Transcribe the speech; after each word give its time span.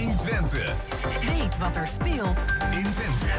120. 0.00 0.74
Weet 1.20 1.58
wat 1.58 1.76
er 1.76 1.86
speelt 1.86 2.46
in 2.70 2.90
Twente. 2.92 3.30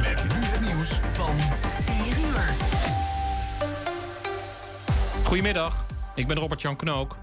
Met 0.00 0.22
nu 0.22 0.44
het 0.44 0.60
nieuws 0.60 0.88
van 1.12 1.36
4 1.84 2.18
uur. 2.18 2.54
Goedemiddag, 5.24 5.86
ik 6.14 6.26
ben 6.26 6.36
Robert-Jan 6.36 6.76
Knook. 6.76 7.18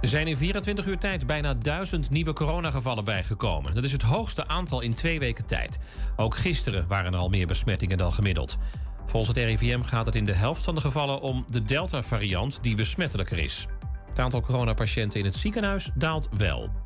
Er 0.00 0.08
zijn 0.08 0.26
in 0.26 0.36
24 0.36 0.86
uur 0.86 0.98
tijd 0.98 1.26
bijna 1.26 1.54
1000 1.54 2.10
nieuwe 2.10 2.32
coronagevallen 2.32 3.04
bijgekomen. 3.04 3.74
Dat 3.74 3.84
is 3.84 3.92
het 3.92 4.02
hoogste 4.02 4.48
aantal 4.48 4.80
in 4.80 4.94
twee 4.94 5.18
weken 5.18 5.46
tijd. 5.46 5.78
Ook 6.16 6.36
gisteren 6.36 6.88
waren 6.88 7.12
er 7.12 7.18
al 7.18 7.28
meer 7.28 7.46
besmettingen 7.46 7.98
dan 7.98 8.12
gemiddeld. 8.12 8.58
Volgens 9.06 9.36
het 9.36 9.46
RIVM 9.46 9.82
gaat 9.82 10.06
het 10.06 10.14
in 10.14 10.24
de 10.24 10.34
helft 10.34 10.64
van 10.64 10.74
de 10.74 10.80
gevallen 10.80 11.20
om 11.20 11.44
de 11.48 11.62
Delta-variant 11.62 12.58
die 12.62 12.76
besmettelijker 12.76 13.38
is. 13.38 13.66
Het 14.08 14.18
aantal 14.18 14.40
coronapatiënten 14.40 15.18
in 15.18 15.24
het 15.24 15.34
ziekenhuis 15.34 15.90
daalt 15.94 16.28
wel. 16.36 16.81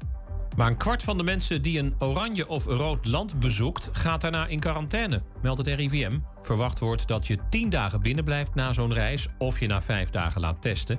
Maar 0.56 0.66
een 0.66 0.76
kwart 0.76 1.02
van 1.02 1.16
de 1.16 1.22
mensen 1.22 1.62
die 1.62 1.78
een 1.78 1.94
oranje 1.98 2.48
of 2.48 2.64
rood 2.64 3.06
land 3.06 3.38
bezoekt, 3.38 3.88
gaat 3.92 4.20
daarna 4.20 4.46
in 4.46 4.60
quarantaine, 4.60 5.22
meldt 5.42 5.58
het 5.58 5.78
RIVM. 5.78 6.18
Verwacht 6.42 6.78
wordt 6.78 7.08
dat 7.08 7.26
je 7.26 7.38
10 7.50 7.70
dagen 7.70 8.00
binnen 8.00 8.24
blijft 8.24 8.54
na 8.54 8.72
zo'n 8.72 8.92
reis 8.92 9.28
of 9.38 9.60
je 9.60 9.66
na 9.66 9.82
5 9.82 10.10
dagen 10.10 10.40
laat 10.40 10.62
testen. 10.62 10.98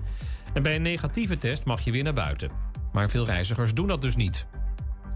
En 0.53 0.63
bij 0.63 0.75
een 0.75 0.81
negatieve 0.81 1.37
test 1.37 1.65
mag 1.65 1.81
je 1.81 1.91
weer 1.91 2.03
naar 2.03 2.13
buiten. 2.13 2.49
Maar 2.91 3.09
veel 3.09 3.25
reizigers 3.25 3.73
doen 3.73 3.87
dat 3.87 4.01
dus 4.01 4.15
niet. 4.15 4.47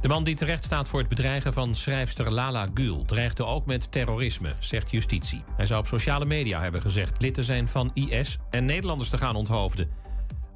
De 0.01 0.07
man 0.07 0.23
die 0.23 0.35
terecht 0.35 0.63
staat 0.63 0.87
voor 0.87 0.99
het 0.99 1.09
bedreigen 1.09 1.53
van 1.53 1.76
schrijfster 1.76 2.31
Lala 2.31 2.67
Gül 2.73 3.05
dreigde 3.05 3.45
ook 3.45 3.65
met 3.65 3.91
terrorisme, 3.91 4.53
zegt 4.59 4.91
justitie. 4.91 5.43
Hij 5.57 5.65
zou 5.65 5.79
op 5.79 5.87
sociale 5.87 6.26
media 6.26 6.62
hebben 6.62 6.81
gezegd 6.81 7.21
lid 7.21 7.34
te 7.34 7.43
zijn 7.43 7.67
van 7.67 7.91
IS 7.93 8.37
en 8.49 8.65
Nederlanders 8.65 9.09
te 9.09 9.17
gaan 9.17 9.35
onthoofden. 9.35 9.89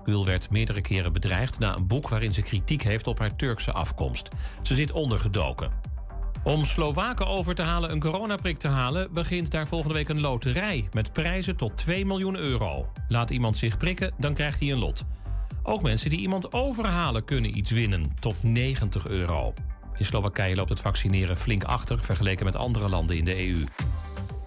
Gül 0.06 0.26
werd 0.26 0.50
meerdere 0.50 0.82
keren 0.82 1.14
bedreigd 1.14 1.60
na 1.60 1.76
een 1.76 1.88
boek 1.88 2.10
waarin 2.10 2.34
ze 2.34 2.42
kritiek 2.42 2.82
heeft 2.82 3.08
op 3.08 3.20
haar 3.20 3.36
Turkse 3.36 3.72
afkomst. 3.72 4.30
Ze 4.62 4.74
zit 4.74 4.92
ondergedoken. 4.92 5.72
Om 6.44 6.66
Slowaken 6.66 7.28
over 7.28 7.56
te 7.56 7.62
halen 7.62 7.92
een 7.92 8.00
coronaprik 8.00 8.58
te 8.58 8.68
halen, 8.68 9.14
begint 9.14 9.52
daar 9.52 9.68
volgende 9.68 9.94
week 9.94 10.10
een 10.10 10.20
loterij 10.20 10.90
met 10.94 11.14
prijzen 11.14 11.58
tot 11.58 11.78
2 11.78 12.06
miljoen 12.06 12.36
euro. 12.36 12.92
Laat 13.08 13.30
iemand 13.30 13.58
zich 13.58 13.78
prikken, 13.78 14.14
dan 14.18 14.34
krijgt 14.34 14.60
hij 14.60 14.72
een 14.72 14.78
lot. 14.78 15.04
Ook 15.64 15.82
mensen 15.82 16.10
die 16.10 16.20
iemand 16.20 16.54
overhalen 16.54 17.26
kunnen 17.26 17.58
iets 17.58 17.72
winnen, 17.72 18.12
tot 18.20 18.44
90 18.44 19.08
euro. 19.08 19.54
In 19.98 20.06
Slowakije 20.06 20.56
loopt 20.56 20.70
het 20.70 20.80
vaccineren 20.80 21.38
flink 21.38 21.64
achter 21.64 22.04
vergeleken 22.04 22.46
met 22.46 22.56
andere 22.56 22.90
landen 22.90 23.18
in 23.18 23.26
de 23.26 23.48
EU. 23.48 23.64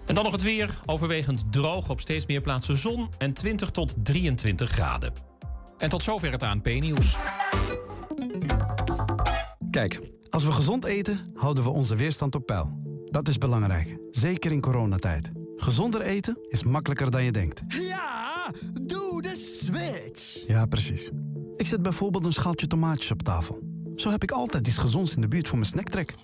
En 0.06 0.14
dan 0.14 0.24
nog 0.24 0.32
het 0.32 0.42
weer. 0.42 0.70
Overwegend 0.86 1.52
droog 1.52 1.88
op 1.88 2.00
steeds 2.00 2.26
meer 2.26 2.40
plaatsen 2.40 2.76
zon 2.76 3.08
en 3.18 3.32
20 3.32 3.70
tot 3.70 3.94
23 4.02 4.70
graden. 4.70 5.12
En 5.78 5.88
tot 5.88 6.02
zover 6.02 6.32
het 6.32 6.42
ANP-nieuws. 6.42 7.16
Kijk, 9.70 10.00
als 10.30 10.44
we 10.44 10.52
gezond 10.52 10.84
eten, 10.84 11.32
houden 11.34 11.64
we 11.64 11.70
onze 11.70 11.96
weerstand 11.96 12.34
op 12.34 12.46
peil. 12.46 12.70
Dat 13.04 13.28
is 13.28 13.38
belangrijk, 13.38 13.96
zeker 14.10 14.52
in 14.52 14.60
coronatijd. 14.60 15.30
Gezonder 15.56 16.00
eten 16.00 16.38
is 16.48 16.62
makkelijker 16.62 17.10
dan 17.10 17.24
je 17.24 17.32
denkt. 17.32 17.60
Ja, 17.68 18.52
doe 18.82 19.22
de 19.22 19.36
switch. 19.36 20.46
Ja, 20.46 20.66
precies. 20.66 21.10
Ik 21.56 21.66
zet 21.66 21.82
bijvoorbeeld 21.82 22.24
een 22.24 22.32
schaaltje 22.32 22.66
tomaatjes 22.66 23.10
op 23.10 23.22
tafel. 23.22 23.58
Zo 24.00 24.10
heb 24.10 24.22
ik 24.22 24.30
altijd 24.30 24.66
iets 24.66 24.78
gezonds 24.78 25.14
in 25.14 25.20
de 25.20 25.28
buurt 25.28 25.48
voor 25.48 25.58
mijn 25.58 25.70
snacktrek. 25.70 26.14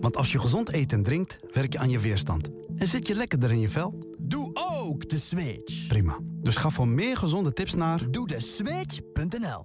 Want 0.00 0.16
als 0.16 0.32
je 0.32 0.38
gezond 0.38 0.72
eet 0.72 0.92
en 0.92 1.02
drinkt, 1.02 1.36
werk 1.52 1.72
je 1.72 1.78
aan 1.78 1.90
je 1.90 1.98
weerstand. 1.98 2.48
En 2.76 2.88
zit 2.88 3.06
je 3.06 3.14
lekkerder 3.14 3.52
in 3.52 3.60
je 3.60 3.68
vel? 3.68 3.98
Doe 4.18 4.50
ook 4.54 5.08
de 5.08 5.18
switch. 5.18 5.86
Prima. 5.86 6.18
Dus 6.22 6.56
ga 6.56 6.70
voor 6.70 6.88
meer 6.88 7.16
gezonde 7.16 7.52
tips 7.52 7.74
naar... 7.74 8.10
Doe 8.10 8.26
de 8.26 8.40
switch.nl 8.40 9.64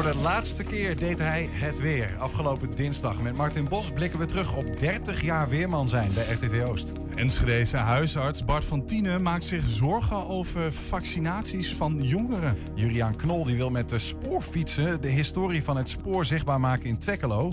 Voor 0.00 0.12
de 0.12 0.18
laatste 0.18 0.64
keer 0.64 0.96
deed 0.96 1.18
hij 1.18 1.48
het 1.50 1.80
weer. 1.80 2.16
Afgelopen 2.18 2.74
dinsdag 2.74 3.20
met 3.20 3.36
Martin 3.36 3.68
Bos 3.68 3.90
blikken 3.90 4.18
we 4.18 4.26
terug 4.26 4.56
op 4.56 4.78
30 4.78 5.22
jaar 5.22 5.48
weerman 5.48 5.88
zijn 5.88 6.10
bij 6.14 6.24
RTV 6.32 6.62
Oost. 6.62 6.92
Enschedese 7.14 7.76
huisarts 7.76 8.44
Bart 8.44 8.64
van 8.64 8.86
Tienen 8.86 9.22
maakt 9.22 9.44
zich 9.44 9.68
zorgen 9.68 10.26
over 10.26 10.72
vaccinaties 10.72 11.74
van 11.74 12.02
jongeren. 12.02 12.56
Juriaan 12.74 13.16
Knol 13.16 13.44
die 13.44 13.56
wil 13.56 13.70
met 13.70 13.88
de 13.88 13.98
spoorfietsen 13.98 15.00
de 15.00 15.08
historie 15.08 15.62
van 15.62 15.76
het 15.76 15.88
spoor 15.88 16.24
zichtbaar 16.24 16.60
maken 16.60 16.86
in 16.86 16.98
Twekkelo. 16.98 17.50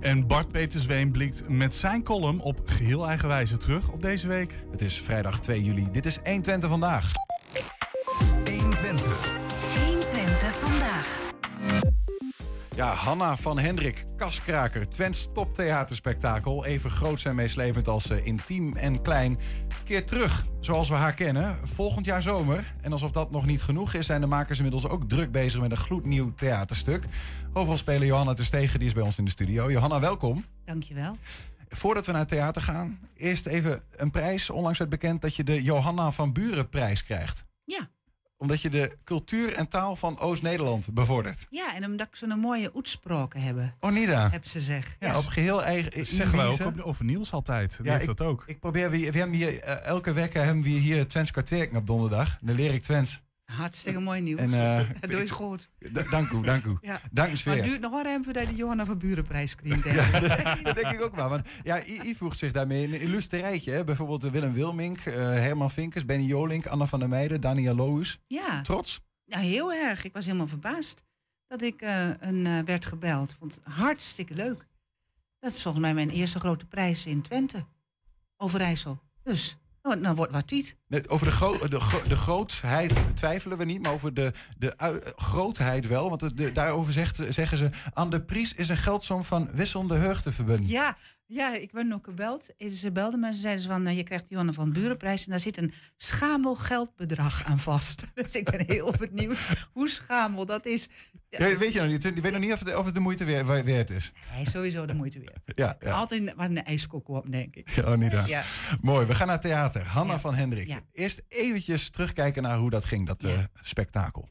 En 0.00 0.26
Bart 0.26 0.50
Petersween 0.50 1.10
blikt 1.10 1.48
met 1.48 1.74
zijn 1.74 2.02
column 2.02 2.40
op 2.40 2.60
geheel 2.64 3.08
eigen 3.08 3.28
wijze 3.28 3.56
terug 3.56 3.88
op 3.88 4.02
deze 4.02 4.26
week. 4.26 4.52
Het 4.70 4.80
is 4.80 5.00
vrijdag 5.00 5.40
2 5.40 5.64
juli. 5.64 5.88
Dit 5.92 6.06
is 6.06 6.18
120 6.24 6.68
vandaag. 6.68 7.12
120. 8.44 9.30
120 9.86 10.58
vandaag. 10.58 11.27
Ja, 12.78 12.94
Hanna 12.94 13.36
van 13.36 13.58
Hendrik, 13.58 14.04
kaskraker, 14.16 14.88
Twents 14.88 15.28
toptheaterspektakel. 15.32 16.64
Even 16.64 16.90
groot 16.90 17.24
en 17.24 17.34
meeslepend 17.34 17.88
als 17.88 18.10
eh, 18.10 18.26
intiem 18.26 18.76
en 18.76 19.02
klein. 19.02 19.38
Keer 19.84 20.06
terug, 20.06 20.46
zoals 20.60 20.88
we 20.88 20.94
haar 20.94 21.14
kennen, 21.14 21.68
volgend 21.68 22.04
jaar 22.04 22.22
zomer. 22.22 22.74
En 22.80 22.92
alsof 22.92 23.10
dat 23.10 23.30
nog 23.30 23.46
niet 23.46 23.62
genoeg 23.62 23.94
is, 23.94 24.06
zijn 24.06 24.20
de 24.20 24.26
makers 24.26 24.58
inmiddels 24.58 24.88
ook 24.88 25.08
druk 25.08 25.32
bezig 25.32 25.60
met 25.60 25.70
een 25.70 25.76
gloednieuw 25.76 26.34
theaterstuk. 26.34 27.04
Hoofdrolspeler 27.52 28.06
Johanna 28.06 28.34
Terstegen, 28.34 28.78
die 28.78 28.88
is 28.88 28.94
bij 28.94 29.02
ons 29.02 29.18
in 29.18 29.24
de 29.24 29.30
studio. 29.30 29.70
Johanna, 29.70 30.00
welkom. 30.00 30.44
Dankjewel. 30.64 31.16
Voordat 31.68 32.06
we 32.06 32.12
naar 32.12 32.20
het 32.20 32.30
theater 32.30 32.62
gaan, 32.62 32.98
eerst 33.16 33.46
even 33.46 33.82
een 33.96 34.10
prijs. 34.10 34.50
Onlangs 34.50 34.78
werd 34.78 34.90
bekend 34.90 35.20
dat 35.20 35.36
je 35.36 35.44
de 35.44 35.62
Johanna 35.62 36.10
van 36.10 36.32
Buren 36.32 36.68
prijs 36.68 37.04
krijgt. 37.04 37.44
Ja. 37.64 37.90
Omdat 38.38 38.62
je 38.62 38.70
de 38.70 38.96
cultuur 39.04 39.52
en 39.54 39.68
taal 39.68 39.96
van 39.96 40.18
Oost-Nederland 40.18 40.94
bevordert. 40.94 41.46
Ja, 41.50 41.74
en 41.74 41.84
omdat 41.84 42.06
ik 42.06 42.16
zo'n 42.16 42.38
mooie 42.38 42.74
uitspraken 42.74 43.40
hebben. 43.40 43.74
Oh, 43.80 43.90
Nida. 43.90 44.30
Heb 44.30 44.46
ze 44.46 44.60
zeg. 44.60 44.96
Ja, 45.00 45.18
op 45.18 45.24
geheel 45.24 45.64
eigen... 45.64 45.90
Dat 45.96 46.06
zeggen 46.06 46.36
wij 46.36 46.46
ook 46.46 46.86
over 46.86 47.04
Niels 47.04 47.32
altijd. 47.32 47.76
Die 47.76 47.86
Ja, 47.86 47.92
heeft 47.92 48.08
ik, 48.08 48.16
dat 48.16 48.26
ook. 48.26 48.42
Ik 48.46 48.60
probeer, 48.60 48.90
we, 48.90 49.10
we 49.10 49.18
hebben 49.18 49.36
hier, 49.36 49.60
eh, 49.60 49.84
elke 49.84 50.12
week 50.12 50.32
hebben 50.34 50.62
we 50.62 50.68
hier 50.68 51.06
Twents 51.08 51.30
kwartier 51.30 51.76
op 51.76 51.86
donderdag. 51.86 52.38
Dan 52.40 52.54
leer 52.54 52.74
ik 52.74 52.82
Twents. 52.82 53.20
Hartstikke 53.52 54.00
mooi 54.00 54.20
nieuws. 54.20 54.38
En, 54.38 54.52
eh, 54.52 54.90
dat 55.00 55.10
doe 55.10 55.20
je 55.20 55.28
goed. 55.28 55.68
Dank 56.10 56.30
u, 56.30 56.42
dank 56.42 56.64
u. 56.64 56.78
Ja. 56.80 57.00
Dank 57.10 57.32
u 57.32 57.42
Maar 57.44 57.56
het 57.56 57.64
duurt 57.64 57.80
nog 57.80 57.90
wel 57.90 58.06
even 58.06 58.24
voordat 58.24 58.46
de 58.46 58.54
Johanna 58.54 58.84
van 58.84 58.98
Burenprijs 58.98 59.54
krijgt. 59.54 59.84
ik. 59.84 59.94
dat 60.64 60.74
denk 60.74 60.92
ik 60.92 61.02
ook 61.02 61.14
wel. 61.14 61.28
Want 61.28 61.48
ja, 61.62 61.84
I, 61.84 62.00
I 62.04 62.14
voegt 62.14 62.38
zich 62.38 62.52
daarmee 62.52 62.82
in 62.86 62.92
een 62.92 63.00
illustre 63.00 63.40
rijtje. 63.40 63.72
Hè? 63.72 63.84
Bijvoorbeeld 63.84 64.24
eh, 64.24 64.30
Willem 64.30 64.52
Wilmink, 64.52 64.98
eh, 64.98 65.14
Herman 65.14 65.70
Vinkers, 65.70 66.04
Benny 66.04 66.24
Jolink, 66.24 66.66
Anna 66.66 66.86
van 66.86 66.98
der 66.98 67.08
Meijden, 67.08 67.40
Daniel 67.40 67.74
Loos. 67.74 68.18
Ja. 68.26 68.62
Trots? 68.62 69.00
ja, 69.24 69.38
heel 69.38 69.72
erg. 69.72 70.04
Ik 70.04 70.12
was 70.12 70.24
helemaal 70.24 70.48
verbaasd 70.48 71.04
dat 71.46 71.62
ik 71.62 71.80
een, 72.20 72.64
werd 72.64 72.86
gebeld. 72.86 73.34
Vond 73.38 73.54
het 73.54 73.74
hartstikke 73.74 74.34
leuk. 74.34 74.66
Dat 75.38 75.52
is 75.52 75.62
volgens 75.62 75.82
mij 75.82 75.94
mijn 75.94 76.10
eerste 76.10 76.40
grote 76.40 76.66
prijs 76.66 77.06
in 77.06 77.22
Twente. 77.22 77.64
Overijssel. 78.36 79.00
Dus, 79.22 79.56
nou, 79.82 80.00
dan 80.02 80.14
wordt 80.14 80.32
wat 80.32 80.46
tiet. 80.46 80.76
Nee, 80.88 81.08
Over 81.08 81.26
de, 81.26 81.32
gro- 81.32 81.68
de, 81.68 81.80
gro- 81.80 82.08
de 82.08 82.16
grootheid 82.16 82.92
twijfelen 83.14 83.58
we 83.58 83.64
niet, 83.64 83.82
maar 83.82 83.92
over 83.92 84.14
de, 84.14 84.32
de 84.58 84.76
ui- 84.78 85.00
grootheid 85.16 85.86
wel. 85.86 86.08
Want 86.08 86.20
de, 86.20 86.34
de- 86.34 86.52
daarover 86.52 86.92
zegt, 86.92 87.20
zeggen 87.28 87.58
ze... 87.58 87.70
aan 87.92 88.10
de 88.10 88.22
prijs 88.22 88.54
is 88.54 88.68
een 88.68 88.76
geldsom 88.76 89.24
van 89.24 89.48
wisselende 89.52 89.94
heugde 89.96 90.32
verbonden. 90.32 90.68
Ja, 90.68 90.96
ja, 91.30 91.54
ik 91.54 91.72
ben 91.72 91.92
ook 91.92 92.04
gebeld. 92.04 92.46
Ze 92.72 92.92
belden 92.92 93.20
me 93.20 93.26
en 93.26 93.34
ze 93.34 93.40
zeiden 93.40 93.62
ze 93.62 93.68
van, 93.68 93.86
eh, 93.86 93.96
je 93.96 94.02
krijgt 94.02 94.24
de 94.24 94.30
Johanna 94.30 94.52
van 94.52 94.72
Burenprijs... 94.72 95.24
en 95.24 95.30
daar 95.30 95.40
zit 95.40 95.56
een 95.56 95.72
schamel 95.96 96.54
geldbedrag 96.54 97.44
aan 97.44 97.58
vast. 97.58 98.04
Dus 98.14 98.32
ik 98.32 98.50
ben 98.50 98.64
heel 98.66 98.94
benieuwd 98.98 99.68
hoe 99.72 99.88
schamel 99.88 100.46
dat 100.46 100.66
is. 100.66 100.88
Ja, 101.30 101.56
weet 101.56 101.72
je 101.72 101.80
nog 101.80 101.88
niet? 101.88 102.02
Je 102.02 102.20
weet 102.20 102.32
nog 102.32 102.40
niet 102.40 102.52
of 102.52 102.58
het, 102.60 102.74
of 102.76 102.84
het 102.84 102.94
de 102.94 103.00
moeite 103.00 103.24
weer, 103.24 103.46
weer- 103.46 103.64
waard 103.64 103.90
is. 103.90 104.12
Nee, 104.34 104.48
sowieso 104.50 104.86
de 104.86 104.94
moeite 104.94 105.18
weer. 105.18 105.36
Ja, 105.54 105.76
ja. 105.80 105.90
Altijd 105.92 106.34
wat 106.34 106.48
een 106.50 106.64
ijskok 106.64 107.08
op, 107.08 107.30
denk 107.32 107.56
ik. 107.56 107.68
Oh, 107.84 107.94
niet 107.94 108.10
daar. 108.10 108.28
Ja. 108.28 108.42
Mooi, 108.80 109.06
we 109.06 109.14
gaan 109.14 109.26
naar 109.26 109.36
het 109.36 109.44
theater. 109.44 109.82
Hanna 109.86 110.12
Ja. 110.12 110.20
van 110.20 110.34
Hendrik. 110.34 110.68
Ja. 110.68 110.80
Eerst 110.92 111.22
eventjes 111.28 111.90
terugkijken 111.90 112.42
naar 112.42 112.58
hoe 112.58 112.70
dat 112.70 112.84
ging, 112.84 113.06
dat 113.06 113.22
eh, 113.24 113.38
spektakel. 113.62 114.28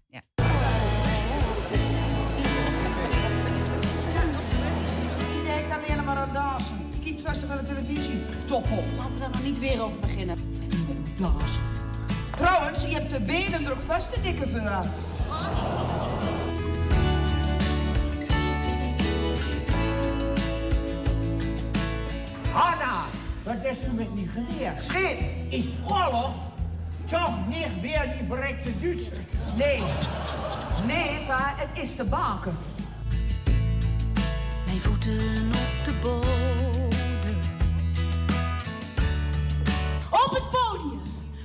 Iedereen 5.36 5.68
kan 5.70 5.80
helemaal 5.82 6.16
aan 6.16 6.34
dansen. 6.34 6.77
Van 7.28 7.58
de 7.58 7.64
televisie. 7.64 8.22
Top 8.46 8.72
op. 8.72 8.84
Laten 8.98 9.18
we 9.18 9.24
er 9.24 9.30
nog 9.30 9.44
niet 9.44 9.60
weer 9.60 9.82
over 9.82 10.00
beginnen. 10.00 10.38
Das. 11.18 11.60
Trouwens, 12.36 12.82
je 12.82 12.88
hebt 12.88 13.10
de 13.10 13.22
benen 13.22 13.64
druk 13.64 13.82
vast, 13.82 14.16
de 14.16 14.22
dikke 14.22 14.48
vuur. 14.48 14.72
Hanna, 22.52 23.06
wat 23.44 23.56
is 23.64 23.78
u 23.84 23.94
met 23.96 24.16
niet 24.16 24.30
geleerd? 24.34 24.84
Scheen. 24.84 25.18
Is 25.50 25.68
oorlog 25.90 26.32
toch 27.06 27.48
niet 27.48 27.82
weer 27.82 28.14
die 28.18 28.28
verrekte 28.28 28.80
Duitser? 28.80 29.18
Nee. 29.56 29.84
Nee, 30.86 31.18
va, 31.28 31.54
het 31.56 31.84
is 31.84 31.96
de 31.96 32.04
baken. 32.04 32.58
Mijn 34.66 34.80
voeten 34.80 35.50
op 35.52 35.86
de 35.86 35.94
bodem. 36.02 36.87
Op 40.10 40.30
het 40.30 40.50
podium, 40.50 41.02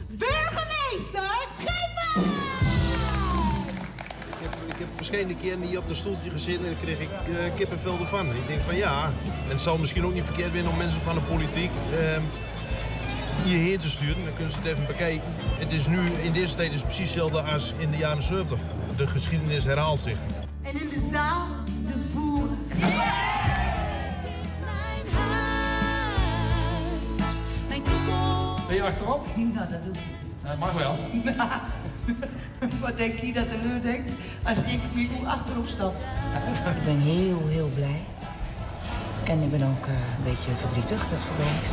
burgemeester 0.08 1.46
Schepen! 1.54 2.30
Ik 4.26 4.38
heb, 4.40 4.56
ik 4.68 4.78
heb 4.78 4.88
verschillende 4.96 5.36
keer 5.36 5.58
niet 5.58 5.78
op 5.78 5.88
de 5.88 5.94
stoeltje 5.94 6.30
gezeten 6.30 6.66
en 6.66 6.72
dan 6.72 6.80
kreeg 6.82 7.00
ik 7.00 7.08
eh, 7.08 7.54
kippenvel 7.54 7.98
ervan. 7.98 8.26
Ik 8.26 8.46
denk 8.46 8.60
van 8.60 8.76
ja, 8.76 9.04
en 9.04 9.48
het 9.48 9.60
zal 9.60 9.78
misschien 9.78 10.04
ook 10.04 10.12
niet 10.12 10.24
verkeerd 10.24 10.52
zijn 10.52 10.68
om 10.68 10.76
mensen 10.76 11.00
van 11.00 11.14
de 11.14 11.20
politiek 11.20 11.70
ehm, 11.98 12.22
hierheen 13.44 13.78
te 13.78 13.90
sturen. 13.90 14.24
Dan 14.24 14.34
kunnen 14.34 14.52
ze 14.52 14.58
het 14.58 14.66
even 14.66 14.86
bekijken. 14.86 15.34
Het 15.58 15.72
is 15.72 15.86
nu, 15.86 15.98
in 16.22 16.32
deze 16.32 16.54
tijd 16.54 16.72
is 16.72 16.76
het 16.76 16.86
precies 16.86 17.14
hetzelfde 17.14 17.42
als 17.42 17.74
in 17.78 17.90
de 17.90 17.96
jaren 17.96 18.22
70. 18.22 18.58
De 18.96 19.06
geschiedenis 19.06 19.64
herhaalt 19.64 20.00
zich. 20.00 20.18
En 20.62 20.80
in 20.80 20.88
de 20.88 21.08
zaal, 21.12 21.46
de 21.86 21.94
boeren. 22.12 22.58
Ben 28.72 28.80
je 28.80 28.86
achterop? 28.86 29.26
Nou, 29.54 29.68
dat 29.70 29.84
doe 29.84 29.92
ik 29.92 30.00
Dat 30.42 30.58
mag 30.58 30.72
wel. 30.72 30.96
niet. 31.12 31.36
Wat 32.80 32.96
denk 32.96 33.18
je 33.18 33.32
dat 33.32 33.44
de 33.44 33.58
leur 33.64 33.82
denkt 33.82 34.12
als 34.42 34.58
ik 34.58 34.80
wie 34.94 35.10
achterop 35.24 35.66
stap? 35.66 35.94
Ik 36.76 36.82
ben 36.82 36.98
heel, 36.98 37.48
heel 37.48 37.70
blij. 37.74 38.00
En 39.24 39.42
ik 39.42 39.50
ben 39.50 39.62
ook 39.62 39.86
eh, 39.86 39.92
een 39.92 40.24
beetje 40.24 40.50
verdrietig 40.50 41.00
dat 41.00 41.10
het 41.10 41.22
voorbij 41.22 41.52
is. 41.62 41.70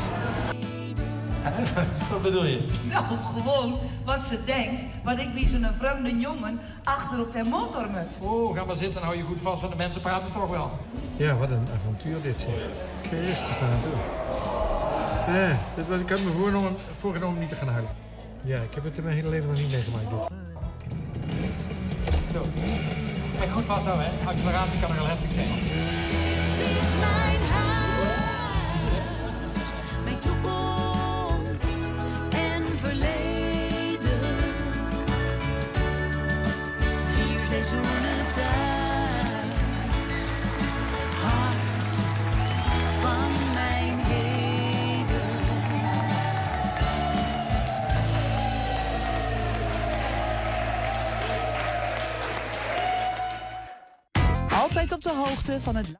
Wat 2.11 2.21
bedoel 2.21 2.45
je? 2.45 2.67
Nou, 2.89 3.05
gewoon 3.37 3.79
wat 4.05 4.23
ze 4.29 4.43
denkt, 4.45 4.83
wat 5.03 5.19
ik 5.19 5.29
wie 5.33 5.49
zo'n 5.49 5.67
vreemde 5.77 6.19
jongen 6.19 6.59
achter 6.83 7.19
op 7.19 7.33
de 7.33 7.43
motor 7.43 7.89
moet. 7.89 8.29
Oh, 8.29 8.55
ga 8.55 8.63
maar 8.65 8.75
zitten 8.75 8.99
en 8.99 9.05
hou 9.05 9.17
je 9.17 9.23
goed 9.23 9.41
vast, 9.41 9.61
want 9.61 9.71
de 9.71 9.77
mensen 9.77 10.01
praten 10.01 10.33
toch 10.33 10.49
wel. 10.49 10.71
Ja, 11.15 11.35
wat 11.35 11.51
een 11.51 11.67
avontuur 11.75 12.21
dit 12.21 12.39
zeg. 12.39 12.53
Christus 13.01 13.59
naartoe. 13.59 14.48
Eh, 15.29 15.57
dit 15.75 15.87
was, 15.87 15.99
ik 15.99 16.09
had 16.09 16.19
me 16.23 16.31
voorgenomen, 16.31 16.75
voorgenomen 16.91 17.39
niet 17.39 17.49
te 17.49 17.55
gaan 17.55 17.67
huilen. 17.67 17.91
Ja, 18.41 18.55
ik 18.55 18.73
heb 18.73 18.83
het 18.83 18.97
in 18.97 19.03
mijn 19.03 19.15
hele 19.15 19.29
leven 19.29 19.49
nog 19.49 19.57
niet 19.57 19.71
meegemaakt. 19.71 20.09
Dit. 20.09 20.19
Zo. 22.31 22.41
Je 23.41 23.51
goed 23.51 23.65
vasthouden, 23.65 24.05
hè? 24.05 24.27
Acceleratie 24.27 24.79
kan 24.79 24.89
er 24.89 24.95
wel 24.95 25.07
heftig 25.07 25.31
zijn. 25.31 25.47
Hoogte 55.49 55.63
van 55.63 55.75
het... 55.75 55.99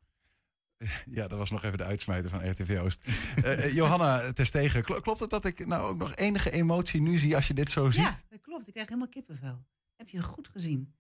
Ja, 1.18 1.28
dat 1.28 1.38
was 1.38 1.50
nog 1.50 1.64
even 1.64 1.78
de 1.78 1.84
uitsmijter 1.84 2.30
van 2.30 2.50
RTV 2.50 2.80
Oost. 2.84 3.08
Eh, 3.44 3.66
eh, 3.66 3.74
Johanna 3.74 4.32
Terstegen, 4.34 4.84
kl- 4.84 5.00
klopt 5.00 5.20
het 5.20 5.30
dat 5.30 5.46
ik 5.46 5.66
nou 5.68 5.90
ook 5.90 5.98
nog 5.98 6.16
enige 6.16 6.52
emotie 6.52 7.02
nu 7.02 7.18
zie 7.18 7.36
als 7.36 7.48
je 7.48 7.54
dit 7.54 7.72
zo 7.72 7.92
ziet? 7.92 8.04
Ja, 8.04 8.20
dat 8.30 8.42
klopt. 8.42 8.68
Ik 8.68 8.74
krijg 8.74 8.88
helemaal 8.88 9.10
kippenvel. 9.10 9.66
Heb 9.96 10.10
je 10.10 10.22
goed 10.22 10.48
gezien. 10.48 10.94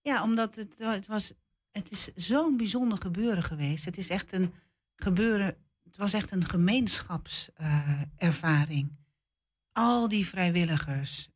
Ja, 0.00 0.22
omdat 0.22 0.54
het, 0.54 0.74
het 0.78 1.06
was... 1.06 1.32
Het 1.70 1.90
is 1.90 2.10
zo'n 2.14 2.56
bijzonder 2.56 2.98
gebeuren 2.98 3.42
geweest. 3.42 3.84
Het 3.84 3.98
is 3.98 4.08
echt 4.08 4.32
een 4.32 4.52
gebeuren... 4.96 5.56
Het 5.84 5.96
was 5.96 6.12
echt 6.12 6.30
een 6.30 6.44
gemeenschapservaring. 6.44 8.96
al 9.72 10.08
die 10.08 10.26
vrijwilligers, 10.26 11.28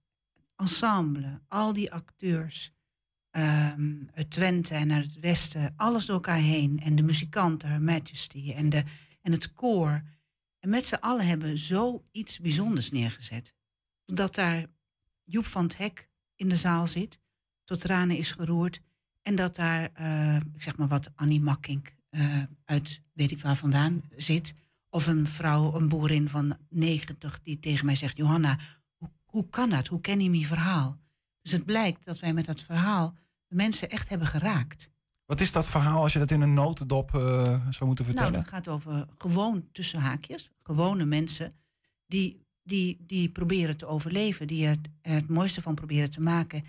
ensemble, 0.57 1.41
al 1.49 1.73
die 1.73 1.93
acteurs... 1.93 2.73
ehm, 3.31 3.95
uit 4.15 4.31
Twente 4.31 4.75
en 4.75 4.93
uit 4.93 5.05
het 5.05 5.21
westen, 5.21 5.73
alles 5.77 6.07
door 6.07 6.15
elkaar 6.15 6.37
heen. 6.37 6.81
En 6.81 6.97
de 6.97 7.03
muzikanten, 7.03 7.69
Her 7.69 7.83
Majesty 7.83 8.53
en, 8.53 8.69
de, 8.69 8.83
en 9.23 9.33
het 9.33 9.53
koor. 9.53 10.03
En 10.59 10.69
met 10.69 10.87
z'n 10.87 10.95
allen 10.95 11.27
hebben 11.27 11.59
zoiets 11.59 12.39
bijzonders 12.39 12.91
neergezet. 12.91 13.55
Dat 14.05 14.35
daar 14.35 14.67
Joep 15.25 15.47
van 15.47 15.63
het 15.63 15.77
Hek 15.77 16.09
in 16.37 16.49
de 16.49 16.57
zaal 16.57 16.87
zit, 16.87 17.19
tot 17.65 17.81
tranen 17.81 18.17
is 18.17 18.33
geroerd. 18.33 18.81
En 19.23 19.35
dat 19.35 19.57
daar, 19.57 19.91
eh, 19.93 20.37
ik 20.37 20.63
zeg 20.63 20.77
maar 20.77 20.89
wat, 20.89 21.11
Annie 21.15 21.41
Makkink 21.41 21.95
eh, 22.11 22.43
uit 22.65 23.03
weet 23.13 23.31
ik 23.31 23.41
waar 23.41 23.57
vandaan 23.57 24.03
zit. 24.17 24.55
Of 24.91 25.07
een 25.07 25.27
vrouw, 25.27 25.75
een 25.75 25.89
boerin 25.89 26.29
van 26.29 26.57
90, 26.69 27.41
die 27.43 27.59
tegen 27.59 27.87
mij 27.87 27.97
zegt: 27.97 28.17
Johanna, 28.17 28.59
hoe, 28.97 29.11
hoe 29.25 29.49
kan 29.49 29.71
dat? 29.71 29.87
Hoe 29.87 30.01
ken 30.01 30.21
je 30.21 30.31
mijn 30.31 30.45
verhaal? 30.45 30.99
Dus 31.49 31.57
het 31.57 31.67
blijkt 31.67 32.05
dat 32.05 32.19
wij 32.19 32.33
met 32.33 32.45
dat 32.45 32.61
verhaal 32.61 33.15
de 33.47 33.55
mensen 33.55 33.91
echt 33.91 34.09
hebben 34.09 34.27
geraakt. 34.27 34.91
Wat 35.25 35.41
is 35.41 35.53
dat 35.53 35.69
verhaal 35.69 36.03
als 36.03 36.13
je 36.13 36.19
dat 36.19 36.31
in 36.31 36.41
een 36.41 36.53
notendop 36.53 37.15
eh, 37.15 37.21
zou 37.71 37.85
moeten 37.85 38.05
vertellen? 38.05 38.33
Nou, 38.33 38.45
dat 38.45 38.53
gaat 38.53 38.69
over 38.69 39.07
gewoon 39.19 39.69
tussen 39.73 40.01
haakjes, 40.01 40.51
gewone 40.63 41.05
mensen 41.05 41.53
die, 42.07 42.41
die, 42.63 43.05
die 43.07 43.29
proberen 43.29 43.77
te 43.77 43.87
overleven, 43.87 44.47
die 44.47 44.67
er, 44.67 44.77
er 45.01 45.15
het 45.15 45.29
mooiste 45.29 45.63
van 45.63 45.75
proberen 45.75 46.11
te 46.11 46.21
maken, 46.21 46.63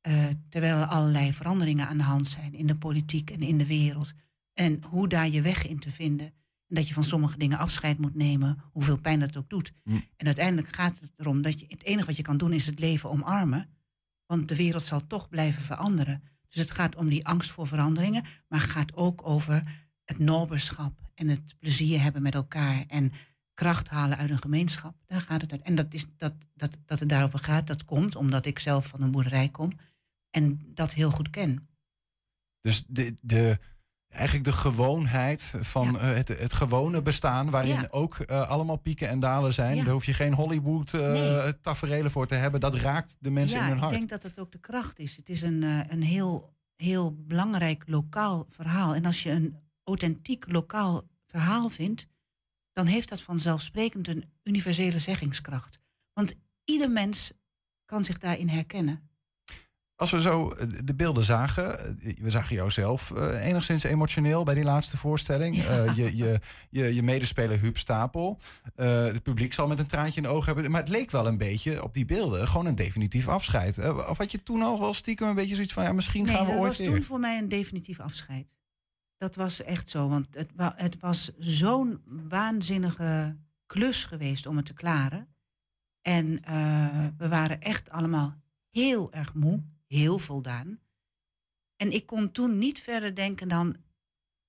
eh, 0.00 0.24
terwijl 0.48 0.76
er 0.76 0.86
allerlei 0.86 1.32
veranderingen 1.32 1.88
aan 1.88 1.98
de 1.98 2.04
hand 2.04 2.26
zijn 2.26 2.54
in 2.54 2.66
de 2.66 2.76
politiek 2.76 3.30
en 3.30 3.40
in 3.40 3.58
de 3.58 3.66
wereld. 3.66 4.12
En 4.52 4.82
hoe 4.82 5.08
daar 5.08 5.28
je 5.28 5.42
weg 5.42 5.66
in 5.66 5.78
te 5.78 5.90
vinden. 5.90 6.26
En 6.68 6.74
dat 6.74 6.88
je 6.88 6.94
van 6.94 7.04
sommige 7.04 7.38
dingen 7.38 7.58
afscheid 7.58 7.98
moet 7.98 8.14
nemen, 8.14 8.62
hoeveel 8.72 8.98
pijn 8.98 9.20
dat 9.20 9.36
ook 9.36 9.50
doet. 9.50 9.72
Hm. 9.84 9.94
En 10.16 10.26
uiteindelijk 10.26 10.68
gaat 10.68 11.00
het 11.00 11.12
erom 11.16 11.42
dat 11.42 11.60
je 11.60 11.66
het 11.68 11.82
enige 11.82 12.06
wat 12.06 12.16
je 12.16 12.22
kan 12.22 12.36
doen 12.36 12.52
is 12.52 12.66
het 12.66 12.78
leven 12.78 13.10
omarmen. 13.10 13.75
Want 14.26 14.48
de 14.48 14.56
wereld 14.56 14.82
zal 14.82 15.06
toch 15.06 15.28
blijven 15.28 15.62
veranderen. 15.62 16.22
Dus 16.48 16.60
het 16.60 16.70
gaat 16.70 16.96
om 16.96 17.08
die 17.08 17.26
angst 17.26 17.50
voor 17.50 17.66
veranderingen, 17.66 18.24
maar 18.48 18.60
gaat 18.60 18.94
ook 18.94 19.28
over 19.28 19.86
het 20.04 20.18
noberschap 20.18 21.10
en 21.14 21.28
het 21.28 21.58
plezier 21.58 22.02
hebben 22.02 22.22
met 22.22 22.34
elkaar 22.34 22.84
en 22.88 23.12
kracht 23.54 23.88
halen 23.88 24.18
uit 24.18 24.30
een 24.30 24.38
gemeenschap. 24.38 24.94
Daar 25.06 25.20
gaat 25.20 25.40
het 25.40 25.52
uit. 25.52 25.62
En 25.62 25.74
dat, 25.74 25.94
is, 25.94 26.06
dat, 26.16 26.34
dat, 26.54 26.78
dat 26.84 27.00
het 27.00 27.08
daarover 27.08 27.38
gaat, 27.38 27.66
dat 27.66 27.84
komt 27.84 28.16
omdat 28.16 28.46
ik 28.46 28.58
zelf 28.58 28.86
van 28.86 29.02
een 29.02 29.10
boerderij 29.10 29.48
kom 29.48 29.72
en 30.30 30.60
dat 30.74 30.92
heel 30.92 31.10
goed 31.10 31.30
ken. 31.30 31.68
Dus 32.60 32.84
de, 32.86 33.16
de, 33.20 33.58
eigenlijk 34.08 34.44
de 34.44 34.52
gewoonheid 34.52 35.52
van 35.60 35.98
eh, 35.98 36.14
het, 36.14 36.28
het 36.28 36.52
gewone 36.52 37.02
bestaan, 37.02 37.50
waarin 37.50 37.74
Ja. 37.74 37.86
ook 37.90 38.18
eh, 38.18 38.48
allemaal 38.48 38.76
pieken 38.76 39.08
en 39.08 39.20
dalen 39.20 39.52
zijn. 39.52 39.76
Ja. 39.76 39.84
Daar 39.84 39.92
hoef 39.92 40.04
je 40.04 40.14
geen 40.14 40.34
Hollywood 40.34 40.92
Nee. 40.92 41.60
taferelen 41.60 42.10
voor 42.10 42.26
te 42.26 42.34
hebben. 42.34 42.60
Dat 42.60 42.74
raakt 42.74 43.16
de 43.20 43.30
mensen 43.30 43.58
in 43.60 43.64
hun 43.64 43.78
hart. 43.78 43.92
ik 43.92 43.98
denk 43.98 44.10
dat 44.10 44.22
het 44.22 44.38
ook 44.38 44.52
de 44.52 44.58
kracht 44.58 44.98
is. 44.98 45.16
Het 45.16 45.28
is 45.28 45.42
een, 45.42 45.62
een 45.92 46.02
heel, 46.02 46.54
heel 46.76 47.14
belangrijk 47.26 47.82
lokaal 47.86 48.46
verhaal. 48.48 48.94
En 48.94 49.04
als 49.04 49.22
je 49.22 49.30
een 49.30 49.56
authentiek 49.84 50.44
lokaal 50.52 51.02
verhaal 51.26 51.68
vindt, 51.68 52.06
dan 52.72 52.86
heeft 52.86 53.08
dat 53.08 53.20
vanzelfsprekend 53.22 54.08
een 54.08 54.24
universele 54.42 54.98
zeggingskracht. 54.98 55.78
Want 56.12 56.34
ieder 56.64 56.90
mens 56.90 57.32
kan 57.84 58.04
zich 58.04 58.18
daarin 58.18 58.48
herkennen. 58.48 59.08
Als 59.96 60.10
we 60.10 60.20
zo 60.20 60.50
eh, 60.50 60.66
de 60.84 60.94
beelden 60.94 61.24
zagen, 61.24 61.98
eh, 62.00 62.16
we 62.20 62.30
zagen 62.30 62.54
jou 62.56 62.70
zelf 62.70 63.10
eh, 63.10 63.46
enigszins 63.46 63.82
emotioneel 63.82 64.42
bij 64.44 64.54
die 64.54 64.64
laatste 64.64 64.96
voorstelling. 64.96 65.56
Je, 65.56 65.92
je, 66.16 66.40
je, 66.70 66.94
je 66.94 67.02
medespeler 67.02 67.58
Huub 67.58 67.78
Stapel. 67.78 68.40
Het 68.74 69.22
publiek 69.22 69.52
zal 69.54 69.66
met 69.66 69.78
een 69.78 69.86
traantje 69.86 70.16
in 70.16 70.22
de 70.22 70.28
ogen 70.28 70.52
hebben. 70.52 70.70
Maar 70.72 70.80
het 70.80 70.90
leek 70.90 71.10
wel 71.10 71.26
een 71.26 71.38
beetje 71.38 71.82
op 71.82 71.94
die 71.94 72.04
beelden 72.04 72.48
gewoon 72.48 72.66
een 72.66 72.74
definitief 72.74 73.28
afscheid. 73.28 73.78
Of 74.08 74.18
had 74.18 74.30
je 74.30 74.42
toen 74.42 74.62
al 74.62 74.80
wel 74.80 74.94
stiekem 74.94 75.28
een 75.28 75.34
beetje 75.34 75.54
zoiets 75.54 75.72
van, 75.72 75.82
ja, 75.82 75.92
misschien 75.92 76.24
nee, 76.24 76.34
gaan 76.34 76.44
we 76.46 76.50
dat 76.50 76.60
ooit 76.60 76.68
was 76.68 76.78
weer. 76.78 76.90
toen 76.90 77.02
voor 77.02 77.20
mij 77.20 77.38
een 77.38 77.48
definitief 77.48 78.00
afscheid. 78.00 78.54
Dat 79.16 79.34
was 79.36 79.62
echt 79.62 79.90
zo, 79.90 80.08
want 80.08 80.26
het, 80.30 80.50
wa- 80.56 80.74
het 80.76 80.96
was 81.00 81.30
zo'n 81.38 82.00
waanzinnige 82.28 83.36
klus 83.66 84.04
geweest 84.04 84.46
om 84.46 84.56
het 84.56 84.66
te 84.66 84.74
klaren. 84.74 85.28
En 86.02 86.40
we 87.18 87.28
waren 87.28 87.60
echt 87.60 87.90
allemaal 87.90 88.34
heel 88.70 89.12
erg 89.12 89.34
moe, 89.34 89.62
heel 89.86 90.18
voldaan. 90.18 90.78
En 91.76 91.92
ik 91.92 92.06
kon 92.06 92.32
toen 92.32 92.58
niet 92.58 92.80
verder 92.80 93.14
denken 93.14 93.48
dan, 93.48 93.76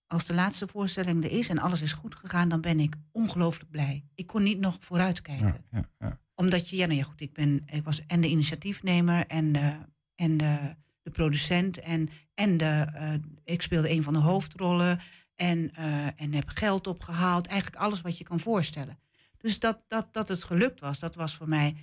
als 0.08 0.26
de 0.26 0.34
laatste 0.34 0.68
voorstelling 0.68 1.24
er 1.24 1.32
is 1.32 1.50
en 1.50 1.60
alles 1.60 1.82
is 1.82 1.94
goed 1.94 2.16
gegaan, 2.16 2.50
dan 2.50 2.62
ben 2.62 2.80
ik 2.80 2.96
ongelooflijk 3.12 3.72
blij. 3.72 4.04
Ik 4.16 4.28
kon 4.28 4.44
niet 4.44 4.60
nog 4.60 4.78
vooruitkijken. 4.80 5.48
Ja, 5.48 5.62
ja, 5.72 5.90
ja. 5.98 6.20
Omdat 6.36 6.70
je, 6.70 6.76
ja, 6.76 6.86
nou 6.86 6.98
ja, 6.98 7.04
goed, 7.04 7.22
ik, 7.22 7.34
ben, 7.34 7.64
ik 7.66 7.84
was 7.84 8.06
en 8.06 8.22
de 8.22 8.28
initiatiefnemer 8.28 9.26
en 9.26 9.52
de, 9.52 9.78
en 10.16 10.38
de, 10.38 10.76
de 11.02 11.10
producent 11.12 11.80
en, 11.80 12.10
en 12.34 12.58
de, 12.58 12.88
eh, 12.94 13.14
ik 13.44 13.62
speelde 13.62 13.90
een 13.90 14.04
van 14.04 14.14
de 14.14 14.20
hoofdrollen 14.20 15.00
en, 15.36 15.76
eh, 15.76 16.22
en 16.22 16.34
heb 16.34 16.48
geld 16.48 16.88
opgehaald. 16.88 17.48
Eigenlijk 17.48 17.82
alles 17.82 18.02
wat 18.02 18.18
je 18.18 18.24
kan 18.24 18.40
voorstellen. 18.40 19.00
Dus 19.38 19.60
dat, 19.60 19.84
dat, 19.88 20.14
dat 20.14 20.28
het 20.28 20.44
gelukt 20.44 20.80
was, 20.80 21.00
dat 21.00 21.16
was 21.16 21.36
voor 21.36 21.50
mij, 21.50 21.76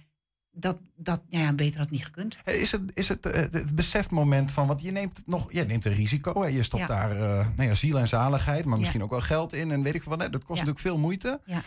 dat, 0.54 0.80
dat 0.96 1.20
nou 1.28 1.44
ja, 1.44 1.52
beter 1.52 1.80
had 1.80 1.90
niet 1.90 2.04
gekund. 2.04 2.36
Eh, 2.44 2.60
Is 2.60 2.72
het, 2.72 2.82
is 2.94 3.08
het 3.08 3.26
eh, 3.26 3.40
het 3.50 3.74
besefmoment 3.74 4.50
van, 4.50 4.66
want 4.66 4.82
je 4.82 4.90
neemt 4.90 5.16
het 5.16 5.26
nog, 5.26 5.52
je 5.52 5.64
neemt 5.64 5.84
een 5.84 5.94
risico. 5.94 6.42
Hè? 6.42 6.48
Je 6.48 6.62
stopt 6.62 6.82
Ja. 6.82 6.88
daar 6.88 7.10
eh, 7.10 7.46
nou 7.56 7.68
ja, 7.68 7.74
ziel 7.74 7.98
en 7.98 8.08
zaligheid, 8.08 8.64
maar 8.64 8.74
Ja. 8.74 8.80
misschien 8.80 9.02
ook 9.02 9.10
wel 9.10 9.20
geld 9.20 9.52
in 9.52 9.70
en 9.70 9.82
weet 9.82 9.94
ik 9.94 10.02
wat. 10.04 10.20
Hè? 10.20 10.30
Dat 10.30 10.40
kost 10.44 10.50
natuurlijk 10.58 10.78
veel 10.86 10.98
moeite. 10.98 11.40
Ja. 11.44 11.62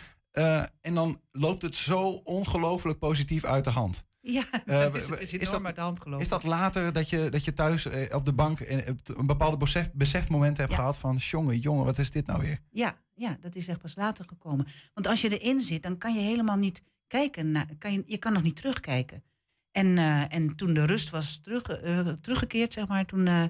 En 0.80 0.94
dan 0.94 1.20
loopt 1.32 1.62
het 1.62 1.76
zo 1.76 2.08
ongelooflijk 2.10 2.98
positief 2.98 3.44
uit 3.44 3.64
de 3.64 3.70
hand. 3.70 4.06
Ja, 4.20 4.42
dat 4.64 4.96
is, 4.96 5.10
is 5.10 5.32
is 5.32 5.50
dat- 5.50 5.74
de 5.74 5.80
hand 5.80 6.00
gelopen. 6.00 6.22
Is 6.22 6.28
dat 6.28 6.42
later 6.44 6.92
dat 6.92 7.10
je, 7.10 7.28
dat 7.30 7.44
je 7.44 7.52
thuis 7.52 7.86
eh, 7.86 8.14
op 8.14 8.24
de 8.24 8.32
bank 8.32 8.60
een 8.60 9.26
bepaalde 9.26 9.56
besef, 9.56 9.90
besefmoment 9.92 10.56
hebt 10.56 10.70
Ja. 10.70 10.76
gehad 10.76 10.98
van, 10.98 11.16
jongen, 11.16 11.58
jongen, 11.58 11.84
wat 11.84 11.98
is 11.98 12.10
dit 12.10 12.26
nou 12.26 12.40
weer? 12.40 12.58
Ja, 12.70 12.96
ja, 13.14 13.36
dat 13.40 13.54
is 13.54 13.68
echt 13.68 13.78
pas 13.80 13.96
later 13.96 14.24
gekomen. 14.28 14.66
Want 14.94 15.06
als 15.06 15.20
je 15.20 15.38
erin 15.38 15.60
zit, 15.60 15.82
dan 15.82 15.98
kan 15.98 16.14
je 16.14 16.20
helemaal 16.20 16.56
niet 16.56 16.82
kijken. 17.08 17.52
Naar, 17.52 17.66
kan 17.78 17.92
je, 17.92 18.02
je 18.06 18.18
kan 18.18 18.32
nog 18.32 18.42
niet 18.42 18.56
terugkijken. 18.56 19.22
En, 19.70 19.98
eh, 19.98 20.34
en 20.34 20.56
toen 20.56 20.74
de 20.74 20.86
rust 20.86 21.10
was 21.10 21.38
terug, 21.38 21.62
eh, 21.62 22.08
teruggekeerd, 22.08 22.72
zeg 22.72 22.88
maar, 22.88 23.06
toen. 23.06 23.26
eh, 23.26 23.44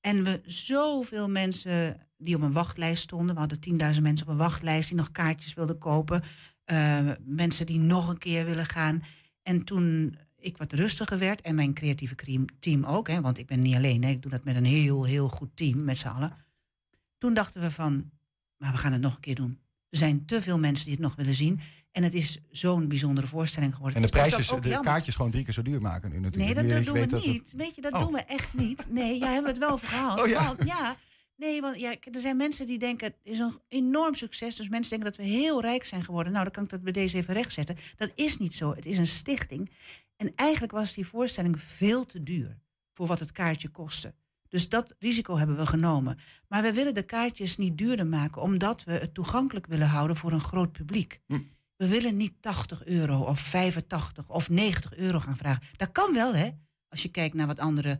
en 0.00 0.24
we 0.24 0.40
zoveel 0.44 1.30
mensen 1.30 2.00
die 2.16 2.36
op 2.36 2.42
een 2.42 2.52
wachtlijst 2.52 3.02
stonden. 3.02 3.34
We 3.34 3.40
hadden 3.40 3.60
10.000 3.60 4.02
mensen 4.02 4.26
op 4.26 4.32
een 4.32 4.38
wachtlijst 4.38 4.88
die 4.88 4.96
nog 4.96 5.10
kaartjes 5.12 5.54
wilden 5.54 5.78
kopen. 5.78 6.22
mensen 7.24 7.66
die 7.66 7.78
nog 7.78 8.08
een 8.08 8.18
keer 8.18 8.44
willen 8.44 8.66
gaan. 8.66 9.02
En 9.42 9.64
toen 9.64 10.16
ik 10.36 10.56
wat 10.56 10.72
rustiger 10.72 11.18
werd, 11.18 11.40
en 11.40 11.54
mijn 11.54 11.74
creatieve 11.74 12.14
team 12.58 12.84
ook, 12.84 13.08
hè, 13.08 13.20
want 13.20 13.38
ik 13.38 13.46
ben 13.46 13.60
niet 13.60 13.74
alleen, 13.74 14.02
hè, 14.02 14.10
ik 14.10 14.22
doe 14.22 14.30
dat 14.30 14.44
met 14.44 14.56
een 14.56 14.64
heel, 14.64 15.04
heel 15.04 15.28
goed 15.28 15.50
team 15.54 15.84
met 15.84 15.98
z'n 15.98 16.06
allen. 16.06 16.36
Toen 17.18 17.34
dachten 17.34 17.60
we 17.60 17.70
van, 17.70 18.10
maar 18.56 18.72
we 18.72 18.78
gaan 18.78 18.92
het 18.92 19.00
nog 19.00 19.14
een 19.14 19.20
keer 19.20 19.34
doen. 19.34 19.58
Er 19.88 19.98
zijn 19.98 20.24
te 20.24 20.42
veel 20.42 20.58
mensen 20.58 20.84
die 20.84 20.94
het 20.94 21.02
nog 21.02 21.14
willen 21.14 21.34
zien. 21.34 21.60
En 21.96 22.02
het 22.02 22.14
is 22.14 22.38
zo'n 22.50 22.88
bijzondere 22.88 23.26
voorstelling 23.26 23.74
geworden. 23.74 23.96
En 23.96 24.02
de 24.06 24.10
Dus 24.10 24.20
prijsjes, 24.20 24.48
de 24.48 24.68
jammer. 24.68 24.80
kaartjes 24.92 25.14
gewoon 25.14 25.30
drie 25.30 25.44
keer 25.44 25.52
zo 25.54 25.62
duur 25.62 25.80
maken 25.80 26.10
nu 26.10 26.18
natuurlijk. 26.20 26.44
Nee, 26.44 26.54
dat, 26.68 26.74
dat 26.76 26.84
doen 26.84 26.94
we 27.02 27.06
dat 27.06 27.24
het- 27.24 27.32
niet. 27.32 27.52
Weet 27.56 27.74
je, 27.74 27.80
dat 27.80 27.92
Oh. 27.92 28.00
doen 28.00 28.12
we 28.12 28.20
echt 28.24 28.54
niet. 28.54 28.86
Nee, 28.90 29.18
jij 29.18 29.32
hebt 29.32 29.46
het 29.46 29.58
wel 29.58 29.78
verhaald. 29.78 30.20
Oh, 30.20 30.26
ja. 30.28 30.46
Want, 30.46 30.62
ja. 30.68 30.96
Nee, 31.36 31.60
want 31.60 31.78
ja, 31.80 31.90
er 32.12 32.20
zijn 32.20 32.36
mensen 32.36 32.66
die 32.66 32.78
denken, 32.78 33.06
het 33.06 33.16
is 33.22 33.38
een 33.38 33.58
enorm 33.68 34.14
succes. 34.14 34.56
Dus 34.56 34.68
mensen 34.68 34.90
denken 35.00 35.16
dat 35.16 35.26
we 35.26 35.32
heel 35.32 35.60
rijk 35.60 35.84
zijn 35.84 36.04
geworden. 36.04 36.32
Nou, 36.32 36.44
dan 36.44 36.52
kan 36.52 36.64
ik 36.64 36.70
dat 36.70 36.82
bij 36.82 36.92
deze 36.92 37.16
even 37.16 37.34
rechtzetten. 37.34 37.76
Dat 37.96 38.12
is 38.14 38.36
niet 38.38 38.54
zo. 38.54 38.74
Het 38.74 38.86
is 38.86 38.98
een 38.98 39.06
stichting. 39.06 39.70
En 40.16 40.32
eigenlijk 40.34 40.72
was 40.72 40.94
die 40.94 41.06
voorstelling 41.06 41.60
veel 41.60 42.04
te 42.06 42.22
duur 42.22 42.58
voor 42.92 43.06
wat 43.06 43.20
het 43.20 43.32
kaartje 43.32 43.68
kostte. 43.68 44.14
Dus 44.48 44.68
dat 44.68 44.94
risico 44.98 45.36
hebben 45.38 45.56
we 45.56 45.66
genomen. 45.66 46.18
Maar 46.48 46.62
we 46.62 46.72
willen 46.72 46.94
de 46.94 47.02
kaartjes 47.02 47.56
niet 47.56 47.78
duurder 47.78 48.06
maken, 48.06 48.42
omdat 48.42 48.84
we 48.84 48.92
het 48.92 49.14
toegankelijk 49.14 49.66
willen 49.66 49.88
houden 49.88 50.16
voor 50.16 50.32
een 50.32 50.40
groot 50.40 50.72
publiek. 50.72 51.20
Hm. 51.26 51.38
We 51.76 51.88
willen 51.88 52.16
niet 52.16 52.32
80 52.40 52.84
euro 52.84 53.20
of 53.20 53.40
85 53.40 54.28
of 54.28 54.48
90 54.48 54.96
euro 54.96 55.18
gaan 55.18 55.36
vragen. 55.36 55.62
Dat 55.76 55.92
kan 55.92 56.12
wel, 56.12 56.34
hè? 56.34 56.50
Als 56.88 57.02
je 57.02 57.08
kijkt 57.08 57.34
naar 57.34 57.46
wat 57.46 57.58
andere 57.58 57.98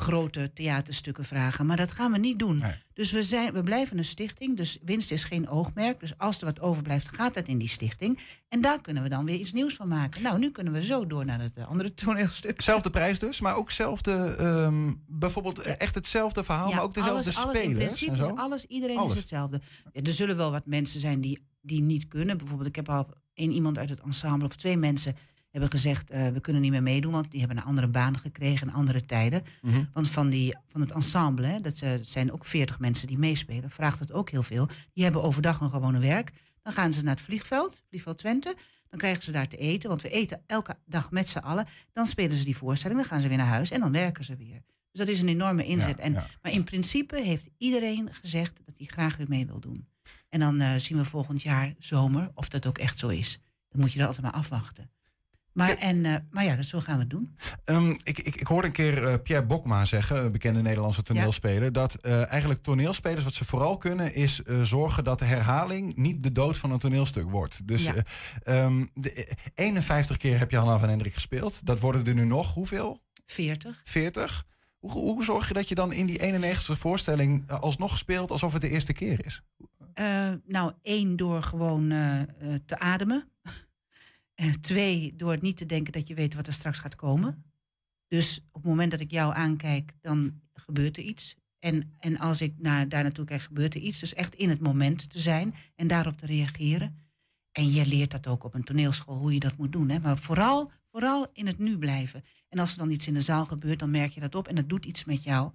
grote 0.00 0.52
theaterstukken 0.52 1.24
vragen. 1.24 1.66
Maar 1.66 1.76
dat 1.76 1.90
gaan 1.90 2.12
we 2.12 2.18
niet 2.18 2.38
doen. 2.38 2.62
Dus 2.92 3.12
we, 3.12 3.22
zijn, 3.22 3.52
we 3.52 3.62
blijven 3.62 3.98
een 3.98 4.04
stichting. 4.04 4.56
Dus 4.56 4.78
winst 4.84 5.10
is 5.10 5.24
geen 5.24 5.48
oogmerk. 5.48 6.00
Dus 6.00 6.18
als 6.18 6.38
er 6.38 6.44
wat 6.44 6.60
overblijft, 6.60 7.08
gaat 7.08 7.34
dat 7.34 7.46
in 7.46 7.58
die 7.58 7.68
stichting. 7.68 8.18
En 8.48 8.60
daar 8.60 8.80
kunnen 8.80 9.02
we 9.02 9.08
dan 9.08 9.24
weer 9.24 9.36
iets 9.36 9.52
nieuws 9.52 9.74
van 9.74 9.88
maken. 9.88 10.22
Nou, 10.22 10.38
nu 10.38 10.50
kunnen 10.50 10.72
we 10.72 10.84
zo 10.84 11.06
door 11.06 11.24
naar 11.24 11.40
het 11.40 11.56
eh, 11.56 11.68
andere 11.68 11.94
toneelstuk. 12.04 12.60
Zelfde 12.60 12.90
prijs 12.90 13.18
dus, 13.18 13.40
maar 13.40 13.54
ook 13.54 13.70
zelfde, 13.70 14.34
ehm, 14.38 14.92
bijvoorbeeld 15.06 15.58
echt 15.60 15.94
hetzelfde 15.94 16.44
verhaal, 16.44 16.72
maar 16.72 16.82
ook 16.82 16.94
dezelfde 16.94 17.22
alles, 17.22 17.36
alles, 17.36 17.54
in 17.54 17.62
spelers 17.62 17.86
principe 17.86 18.10
en 18.10 18.16
zo. 18.16 18.34
alles, 18.34 18.64
iedereen 18.64 18.96
Alles. 18.96 19.12
is 19.12 19.18
hetzelfde. 19.18 19.60
Er 19.92 20.12
zullen 20.12 20.36
wel 20.36 20.50
wat 20.50 20.66
mensen 20.66 21.00
zijn 21.00 21.20
die, 21.20 21.48
die 21.60 21.80
niet 21.82 22.08
kunnen. 22.08 22.38
Bijvoorbeeld, 22.38 22.68
ik 22.68 22.76
heb 22.76 22.88
al 22.88 23.08
één 23.34 23.52
iemand 23.52 23.78
uit 23.78 23.88
het 23.88 24.00
ensemble, 24.00 24.46
of 24.46 24.56
twee 24.56 24.76
mensen 24.76 25.16
hebben 25.50 25.70
gezegd, 25.70 26.10
eh, 26.10 26.28
we 26.28 26.40
kunnen 26.40 26.62
niet 26.62 26.70
meer 26.70 26.82
meedoen, 26.82 27.12
want 27.12 27.30
die 27.30 27.40
hebben 27.40 27.58
een 27.58 27.64
andere 27.64 27.88
baan 27.88 28.18
gekregen 28.18 28.68
en 28.68 28.74
andere 28.74 29.04
tijden. 29.04 29.42
Mhm. 29.62 29.84
Want 29.92 30.08
van, 30.08 30.28
die, 30.28 30.56
van 30.66 30.80
het 30.80 30.90
ensemble, 30.90 31.46
hè, 31.46 31.60
dat 31.60 31.82
zijn 32.00 32.32
ook 32.32 32.44
veertig 32.44 32.78
mensen 32.78 33.06
die 33.06 33.18
meespelen, 33.18 33.70
vraagt 33.70 33.98
het 33.98 34.12
ook 34.12 34.30
heel 34.30 34.42
veel. 34.42 34.68
Die 34.92 35.04
hebben 35.04 35.22
overdag 35.22 35.60
een 35.60 35.70
gewone 35.70 35.98
werk. 35.98 36.32
Dan 36.62 36.72
gaan 36.72 36.92
ze 36.92 37.02
naar 37.02 37.14
het 37.14 37.24
vliegveld, 37.24 37.82
vliegveld 37.88 38.18
Twente. 38.18 38.56
Dan 38.88 38.98
krijgen 38.98 39.22
ze 39.22 39.32
daar 39.32 39.48
te 39.48 39.56
eten, 39.56 39.88
want 39.88 40.02
we 40.02 40.08
eten 40.08 40.42
elke 40.46 40.76
dag 40.86 41.10
met 41.10 41.28
z'n 41.28 41.38
allen. 41.38 41.66
Dan 41.92 42.06
spelen 42.06 42.36
ze 42.36 42.44
die 42.44 42.56
voorstelling, 42.56 43.00
dan 43.00 43.08
gaan 43.08 43.20
ze 43.20 43.28
weer 43.28 43.36
naar 43.36 43.46
huis 43.46 43.70
en 43.70 43.80
dan 43.80 43.92
werken 43.92 44.24
ze 44.24 44.36
weer. 44.36 44.62
Dus 44.90 45.06
dat 45.06 45.08
is 45.08 45.20
een 45.20 45.28
enorme 45.28 45.64
inzet. 45.64 45.96
Ja, 45.96 46.02
en, 46.02 46.12
ja. 46.12 46.26
Maar 46.42 46.52
in 46.52 46.64
principe 46.64 47.20
heeft 47.20 47.48
iedereen 47.58 48.08
gezegd 48.12 48.60
dat 48.64 48.74
hij 48.76 48.86
graag 48.86 49.16
weer 49.16 49.28
mee 49.28 49.46
wil 49.46 49.60
doen. 49.60 49.86
En 50.30 50.40
dan 50.40 50.60
eh, 50.60 50.70
zien 50.76 50.98
we 50.98 51.04
volgend 51.04 51.42
jaar 51.42 51.74
zomer 51.78 52.30
of 52.34 52.48
dat 52.48 52.66
ook 52.66 52.78
echt 52.78 52.98
zo 52.98 53.08
is. 53.08 53.38
Dan 53.70 53.80
moet 53.80 53.92
je 53.92 53.98
dat 53.98 54.06
altijd 54.08 54.26
maar 54.26 54.34
afwachten. 54.34 54.90
Maar, 55.52 55.74
en, 55.76 56.04
eh, 56.04 56.14
maar 56.30 56.44
ja, 56.44 56.54
dus 56.56 56.68
zo 56.68 56.80
gaan 56.80 56.94
we 56.94 57.00
het 57.00 57.10
doen. 57.10 57.36
Ehm, 57.64 57.90
ik, 57.90 58.18
ik, 58.18 58.36
ik 58.36 58.46
hoorde 58.46 58.66
een 58.66 58.72
keer 58.72 59.04
eh, 59.06 59.14
Pierre 59.22 59.46
Bokma 59.46 59.84
zeggen, 59.84 60.24
een 60.24 60.32
bekende 60.32 60.62
Nederlandse 60.62 61.02
toneelspeler, 61.02 61.72
dat 61.72 62.00
eigenlijk 62.04 62.62
toneelspelers 62.62 63.24
wat 63.24 63.32
ze 63.34 63.44
vooral 63.44 63.76
kunnen 63.76 64.14
is 64.14 64.40
zorgen 64.62 65.04
dat 65.04 65.18
de 65.18 65.24
herhaling 65.24 65.96
niet 65.96 66.22
de 66.22 66.32
dood 66.32 66.56
van 66.56 66.70
een 66.70 66.78
toneelstuk 66.78 67.30
wordt. 67.30 67.66
Dus 67.66 67.82
Ja. 67.82 67.94
eh, 67.94 68.64
ehm, 68.64 68.86
de, 68.94 69.12
eh, 69.12 69.34
51 69.54 70.16
keer 70.16 70.38
heb 70.38 70.50
je 70.50 70.56
Hanna 70.56 70.78
van 70.78 70.88
Hendrik 70.88 71.14
gespeeld. 71.14 71.66
Dat 71.66 71.80
worden 71.80 72.06
er 72.06 72.14
nu 72.14 72.24
nog 72.24 72.54
hoeveel? 72.54 73.00
40. 73.26 73.80
40. 73.84 74.44
Hoe, 74.78 74.92
hoe 74.92 75.24
zorg 75.24 75.48
je 75.48 75.54
dat 75.54 75.68
je 75.68 75.74
dan 75.74 75.92
in 75.92 76.06
die 76.06 76.18
91ste 76.22 76.76
voorstelling 76.76 77.50
alsnog 77.50 77.98
speelt 77.98 78.30
alsof 78.30 78.52
het 78.52 78.62
de 78.62 78.68
eerste 78.68 78.92
keer 78.92 79.24
is? 79.26 79.42
Eh, 79.94 80.32
nou, 80.46 80.72
één, 80.82 81.16
door 81.16 81.42
gewoon 81.42 81.90
eh, 81.90 82.20
eh, 82.20 82.28
te 82.64 82.78
ademen. 82.78 83.28
Twee, 84.60 85.16
door 85.16 85.38
niet 85.40 85.56
te 85.56 85.66
denken 85.66 85.92
dat 85.92 86.08
je 86.08 86.14
weet 86.14 86.34
wat 86.34 86.46
er 86.46 86.52
straks 86.52 86.78
gaat 86.78 86.96
komen. 86.96 87.44
Dus 88.08 88.38
op 88.38 88.62
het 88.62 88.70
moment 88.70 88.90
dat 88.90 89.00
ik 89.00 89.10
jou 89.10 89.34
aankijk, 89.34 89.92
dan 90.00 90.40
gebeurt 90.52 90.96
er 90.96 91.02
iets. 91.02 91.36
En, 91.58 91.94
en 91.98 92.18
als 92.18 92.40
ik 92.40 92.54
naar, 92.58 92.88
daar 92.88 93.02
naartoe 93.02 93.24
kijk, 93.24 93.40
gebeurt 93.40 93.74
er 93.74 93.80
iets. 93.80 94.00
Dus 94.00 94.14
echt 94.14 94.34
in 94.34 94.48
het 94.48 94.60
moment 94.60 95.10
te 95.10 95.20
zijn 95.20 95.54
en 95.74 95.86
daarop 95.86 96.16
te 96.16 96.26
reageren. 96.26 96.96
En 97.52 97.70
je 97.72 97.86
leert 97.86 98.10
dat 98.10 98.26
ook 98.26 98.44
op 98.44 98.54
een 98.54 98.64
toneelschool, 98.64 99.16
hoe 99.16 99.34
je 99.34 99.40
dat 99.40 99.56
moet 99.56 99.72
doen. 99.72 99.88
Hè? 99.88 99.98
Maar 99.98 100.18
vooral, 100.18 100.70
vooral 100.90 101.26
in 101.32 101.46
het 101.46 101.58
nu 101.58 101.78
blijven. 101.78 102.24
En 102.48 102.58
als 102.58 102.72
er 102.72 102.78
dan 102.78 102.90
iets 102.90 103.06
in 103.06 103.14
de 103.14 103.20
zaal 103.20 103.46
gebeurt, 103.46 103.78
dan 103.78 103.90
merk 103.90 104.12
je 104.12 104.20
dat 104.20 104.34
op 104.34 104.48
en 104.48 104.54
dat 104.54 104.68
doet 104.68 104.86
iets 104.86 105.04
met 105.04 105.22
jou. 105.22 105.52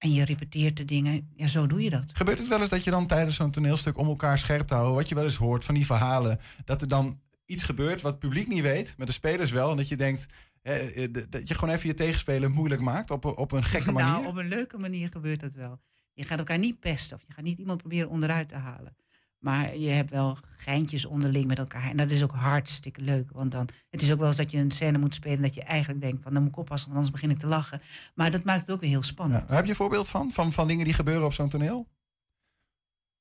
En 0.00 0.12
je 0.12 0.24
repeteert 0.24 0.76
de 0.76 0.84
dingen. 0.84 1.30
Ja, 1.36 1.46
zo 1.46 1.66
doe 1.66 1.82
je 1.82 1.90
dat. 1.90 2.04
Gebeurt 2.12 2.38
het 2.38 2.48
wel 2.48 2.60
eens 2.60 2.68
dat 2.68 2.84
je 2.84 2.90
dan 2.90 3.06
tijdens 3.06 3.36
zo'n 3.36 3.50
toneelstuk 3.50 3.98
om 3.98 4.08
elkaar 4.08 4.38
scherp 4.38 4.66
te 4.66 4.74
houden, 4.74 4.94
wat 4.94 5.08
je 5.08 5.14
wel 5.14 5.24
eens 5.24 5.36
hoort 5.36 5.64
van 5.64 5.74
die 5.74 5.86
verhalen, 5.86 6.40
dat 6.64 6.80
er 6.80 6.88
dan 6.88 7.20
iets 7.46 7.62
gebeurt 7.62 8.00
wat 8.00 8.10
het 8.10 8.20
publiek 8.20 8.48
niet 8.48 8.62
weet, 8.62 8.94
maar 8.96 9.06
de 9.06 9.12
spelers 9.12 9.50
wel, 9.50 9.70
en 9.70 9.76
dat 9.76 9.88
je 9.88 9.96
denkt 9.96 10.26
eh, 10.62 11.08
dat 11.28 11.48
je 11.48 11.54
gewoon 11.54 11.74
even 11.74 11.88
je 11.88 11.94
tegenspeler 11.94 12.50
moeilijk 12.50 12.80
maakt 12.80 13.10
op, 13.10 13.24
op 13.24 13.52
een 13.52 13.64
gekke 13.64 13.92
manier? 14.00 14.10
Nou, 14.10 14.26
op 14.26 14.36
een 14.36 14.48
leuke 14.48 14.78
manier 14.78 15.08
gebeurt 15.08 15.40
dat 15.40 15.54
wel. 15.54 15.80
Je 16.12 16.24
gaat 16.24 16.38
elkaar 16.38 16.58
niet 16.58 16.80
pesten 16.80 17.16
of 17.16 17.22
je 17.26 17.32
gaat 17.32 17.44
niet 17.44 17.58
iemand 17.58 17.78
proberen 17.78 18.08
onderuit 18.08 18.48
te 18.48 18.56
halen. 18.56 18.96
Maar 19.40 19.76
je 19.76 19.88
hebt 19.88 20.10
wel 20.10 20.38
geintjes 20.56 21.04
onderling 21.04 21.46
met 21.46 21.58
elkaar. 21.58 21.90
En 21.90 21.96
dat 21.96 22.10
is 22.10 22.22
ook 22.22 22.34
hartstikke 22.34 23.00
leuk. 23.00 23.30
Want 23.32 23.50
dan, 23.50 23.68
het 23.90 24.02
is 24.02 24.12
ook 24.12 24.18
wel 24.18 24.28
eens 24.28 24.36
dat 24.36 24.50
je 24.50 24.58
een 24.58 24.70
scène 24.70 24.98
moet 24.98 25.14
spelen... 25.14 25.42
dat 25.42 25.54
je 25.54 25.62
eigenlijk 25.62 26.00
denkt 26.00 26.22
van, 26.22 26.32
dan 26.32 26.42
moet 26.42 26.52
ik 26.52 26.58
oppassen... 26.58 26.88
want 26.88 27.00
anders 27.00 27.20
begin 27.20 27.36
ik 27.36 27.42
te 27.42 27.46
lachen. 27.46 27.80
Maar 28.14 28.30
dat 28.30 28.44
maakt 28.44 28.60
het 28.60 28.70
ook 28.70 28.80
weer 28.80 28.90
heel 28.90 29.02
spannend. 29.02 29.48
Ja. 29.48 29.54
Heb 29.54 29.64
je 29.64 29.70
een 29.70 29.76
voorbeeld 29.76 30.08
van, 30.08 30.30
van, 30.30 30.52
van 30.52 30.66
dingen 30.66 30.84
die 30.84 30.94
gebeuren 30.94 31.26
op 31.26 31.32
zo'n 31.32 31.48
toneel? 31.48 31.88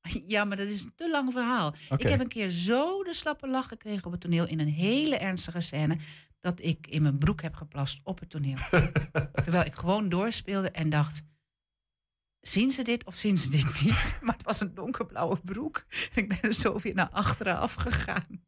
Ja, 0.27 0.45
maar 0.45 0.57
dat 0.57 0.67
is 0.67 0.83
een 0.83 0.93
te 0.95 1.09
lang 1.09 1.31
verhaal. 1.31 1.73
Ik 1.97 2.01
heb 2.01 2.19
een 2.19 2.27
keer 2.27 2.49
zo 2.49 3.03
de 3.03 3.13
slappe 3.13 3.47
lach 3.47 3.67
gekregen 3.67 4.05
op 4.05 4.11
het 4.11 4.21
toneel... 4.21 4.47
in 4.47 4.59
een 4.59 4.67
hele 4.67 5.17
ernstige 5.17 5.59
scène... 5.59 5.97
dat 6.39 6.63
ik 6.63 6.87
in 6.87 7.01
mijn 7.01 7.17
broek 7.17 7.41
heb 7.41 7.55
geplast 7.55 7.99
op 8.03 8.19
het 8.19 8.29
toneel. 8.29 8.57
Terwijl 9.43 9.65
ik 9.65 9.73
gewoon 9.73 10.09
doorspeelde 10.09 10.71
en 10.71 10.89
dacht... 10.89 11.21
Zien 12.41 12.71
ze 12.71 12.81
dit 12.81 13.05
of 13.05 13.15
zien 13.15 13.37
ze 13.37 13.49
dit 13.49 13.81
niet? 13.83 14.17
Maar 14.21 14.35
het 14.35 14.45
was 14.45 14.59
een 14.59 14.73
donkerblauwe 14.73 15.39
broek. 15.43 15.85
En 15.89 16.23
ik 16.23 16.27
ben 16.27 16.41
er 16.41 16.53
zo 16.53 16.79
weer 16.79 16.93
naar 16.93 17.09
achteren 17.09 17.57
afgegaan. 17.57 18.47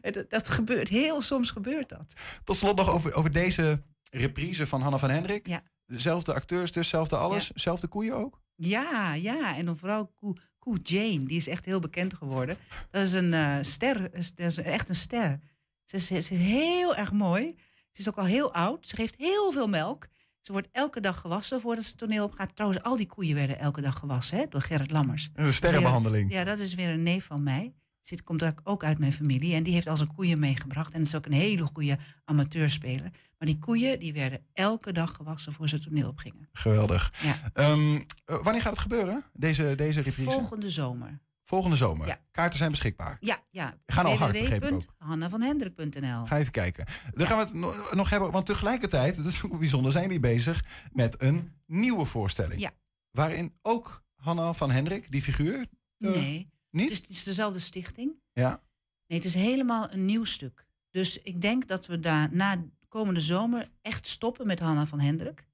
Dat, 0.00 0.30
dat 0.30 0.48
gebeurt, 0.48 0.88
heel 0.88 1.20
soms 1.20 1.50
gebeurt 1.50 1.88
dat. 1.88 2.12
Tot 2.44 2.56
slot 2.56 2.76
nog 2.76 2.90
over, 2.90 3.14
over 3.14 3.30
deze 3.30 3.82
reprise 4.10 4.66
van 4.66 4.80
Hanna 4.80 4.98
van 4.98 5.10
Hendrik. 5.10 5.46
Ja. 5.46 5.62
Dezelfde 5.86 6.34
acteurs, 6.34 6.72
dus 6.72 6.88
zelfde 6.88 7.16
alles, 7.16 7.50
zelfde 7.50 7.86
koeien 7.86 8.14
ook? 8.14 8.40
Ja, 8.56 9.14
ja. 9.14 9.56
En 9.56 9.64
dan 9.64 9.76
vooral 9.76 10.06
Koe, 10.06 10.36
Koe 10.58 10.78
Jane, 10.82 11.24
die 11.24 11.36
is 11.36 11.46
echt 11.46 11.64
heel 11.64 11.80
bekend 11.80 12.14
geworden. 12.14 12.56
Dat 12.90 13.02
is 13.02 13.12
een 13.12 13.34
eh, 13.34 13.56
ster, 13.60 14.10
dat 14.34 14.46
is 14.46 14.56
echt 14.56 14.88
een 14.88 14.94
ster. 14.94 15.38
Ze 15.84 15.96
is, 15.96 16.06
ze 16.06 16.16
is 16.16 16.28
heel 16.28 16.96
erg 16.96 17.12
mooi. 17.12 17.54
Ze 17.92 18.00
is 18.00 18.08
ook 18.08 18.18
al 18.18 18.24
heel 18.24 18.52
oud. 18.52 18.88
Ze 18.88 18.96
geeft 18.96 19.14
heel 19.16 19.52
veel 19.52 19.68
melk. 19.68 20.06
Ze 20.44 20.52
wordt 20.52 20.68
elke 20.72 21.00
dag 21.00 21.20
gewassen 21.20 21.60
voordat 21.60 21.84
ze 21.84 21.90
het 21.90 21.98
toneel 21.98 22.24
op 22.24 22.32
gaat. 22.32 22.54
Trouwens, 22.56 22.82
al 22.82 22.96
die 22.96 23.06
koeien 23.06 23.34
werden 23.34 23.58
elke 23.58 23.80
dag 23.80 23.98
gewassen 23.98 24.38
hè, 24.38 24.44
door 24.48 24.60
Gerrit 24.60 24.90
Lammers. 24.90 25.30
Een 25.34 25.52
sterrenbehandeling. 25.52 26.32
Ja, 26.32 26.44
dat 26.44 26.58
is 26.58 26.74
weer 26.74 26.90
een 26.90 27.02
neef 27.02 27.24
van 27.24 27.42
mij. 27.42 27.74
Zit, 28.00 28.22
komt 28.22 28.44
ook- 28.64 28.84
uit 28.84 28.98
mijn 28.98 29.12
familie. 29.12 29.54
En 29.54 29.62
die 29.62 29.72
heeft 29.72 29.86
al 29.86 29.96
zijn 29.96 30.14
koeien 30.14 30.38
meegebracht. 30.38 30.92
En 30.92 31.02
is 31.02 31.14
ook 31.14 31.26
een 31.26 31.32
hele 31.32 31.62
goede 31.62 31.98
amateurspeler. 32.24 33.10
Maar 33.38 33.48
die 33.48 33.58
koeien 33.58 33.98
die 33.98 34.12
werden 34.12 34.40
elke 34.52 34.92
dag 34.92 35.14
gewassen 35.14 35.52
voor 35.52 35.68
ze 35.68 35.74
het 35.74 35.84
toneel 35.84 36.08
opgingen. 36.08 36.48
Geweldig. 36.52 37.12
Ja. 37.22 37.50
Ehm, 37.52 37.94
eh, 38.24 38.42
wanneer 38.42 38.62
gaat 38.62 38.72
het 38.72 38.80
gebeuren, 38.80 39.24
deze, 39.32 39.74
deze 39.76 40.00
reprise? 40.00 40.30
Volgende 40.30 40.70
zomer. 40.70 41.20
Volgende 41.44 41.76
zomer. 41.76 42.06
Ja. 42.06 42.20
Kaarten 42.30 42.58
zijn 42.58 42.70
beschikbaar. 42.70 43.16
Ja, 43.20 43.42
ja. 43.50 43.74
Gaan 43.86 44.04
al 44.06 44.16
hard, 44.16 44.32
begreep 44.32 44.64
ik 44.64 44.72
ook. 44.72 44.82
www.hannavanhendrik.nl 44.98 46.26
Ga 46.26 46.38
even 46.38 46.52
kijken. 46.52 46.86
Dan 47.14 47.26
gaan 47.26 47.38
we 47.38 47.44
het 47.44 47.52
no- 47.54 47.74
nog 47.94 48.10
hebben, 48.10 48.30
want 48.30 48.46
tegelijkertijd, 48.46 49.16
dat 49.16 49.26
is 49.26 49.40
bijzonder, 49.58 49.92
zijn 49.92 50.08
die 50.08 50.20
bezig 50.20 50.64
met 50.92 51.22
een 51.22 51.52
nieuwe 51.66 52.04
voorstelling. 52.04 52.60
Ja. 52.60 52.70
Waarin 53.10 53.58
ook 53.62 54.02
Hanna 54.16 54.52
van 54.52 54.70
Hendrik, 54.70 55.10
die 55.10 55.22
figuur. 55.22 55.58
eh, 55.60 55.66
Nee. 56.10 56.52
Niet? 56.70 56.84
Het 56.84 56.92
is, 56.92 56.98
het 56.98 57.08
is 57.10 57.22
dezelfde 57.22 57.58
stichting. 57.58 58.12
Ja. 58.32 58.62
Nee, 59.06 59.18
het 59.18 59.26
is 59.26 59.34
helemaal 59.34 59.92
een 59.92 60.04
nieuw 60.04 60.24
stuk. 60.24 60.66
Dus 60.90 61.18
ik 61.22 61.40
denk 61.40 61.68
dat 61.68 61.86
we 61.86 62.00
daar 62.00 62.28
na 62.34 62.64
komende 62.88 63.20
zomer 63.20 63.70
echt 63.82 64.06
stoppen 64.06 64.46
met 64.46 64.58
Hanna 64.60 64.86
van 64.86 65.00
Hendrik. 65.00 65.46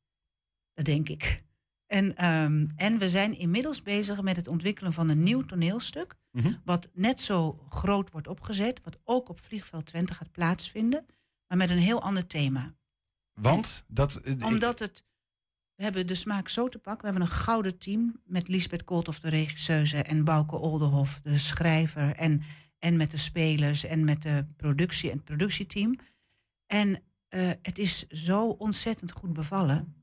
Dat 0.74 0.84
denk 0.84 1.08
ik. 1.08 1.44
En, 1.90 2.16
ehm, 2.16 2.66
en 2.76 2.98
we 2.98 3.08
zijn 3.08 3.38
inmiddels 3.38 3.82
bezig 3.82 4.22
met 4.22 4.36
het 4.36 4.48
ontwikkelen 4.48 4.92
van 4.92 5.08
een 5.08 5.22
nieuw 5.22 5.40
toneelstuk. 5.42 6.14
Mhm. 6.32 6.52
Wat 6.64 6.88
net 6.92 7.20
zo 7.20 7.64
groot 7.68 8.10
wordt 8.10 8.28
opgezet. 8.28 8.80
Wat 8.84 8.98
ook 9.04 9.28
op 9.28 9.40
Vliegveld 9.40 9.86
Twente 9.86 10.14
gaat 10.14 10.30
plaatsvinden. 10.32 11.06
Maar 11.46 11.58
met 11.58 11.70
een 11.70 11.78
heel 11.78 12.02
ander 12.02 12.26
thema. 12.26 12.74
Want 13.34 13.84
dat. 13.86 14.16
eh, 14.16 14.46
Omdat 14.46 14.78
het. 14.78 15.04
We 15.74 15.82
hebben 15.82 16.06
de 16.06 16.14
smaak 16.14 16.48
zo 16.48 16.68
te 16.68 16.78
pakken. 16.78 17.00
We 17.06 17.10
hebben 17.10 17.28
een 17.30 17.36
gouden 17.42 17.78
team 17.78 18.20
met 18.24 18.48
Lisbeth 18.48 18.84
Kooltoff, 18.84 19.18
de 19.20 19.28
regisseuse, 19.28 20.02
en 20.02 20.24
Bouke 20.24 20.56
Oldenhof, 20.56 21.20
de 21.22 21.38
schrijver, 21.38 22.16
en, 22.16 22.42
en 22.78 22.96
met 22.96 23.10
de 23.10 23.16
spelers 23.16 23.84
en 23.84 24.04
met 24.04 24.22
de 24.22 24.46
productie 24.56 25.10
en 25.10 25.16
het 25.16 25.24
productieteam. 25.24 25.98
En 26.66 27.02
eh, 27.28 27.50
het 27.62 27.78
is 27.78 28.06
zo 28.08 28.48
ontzettend 28.48 29.12
goed 29.12 29.32
bevallen. 29.32 29.94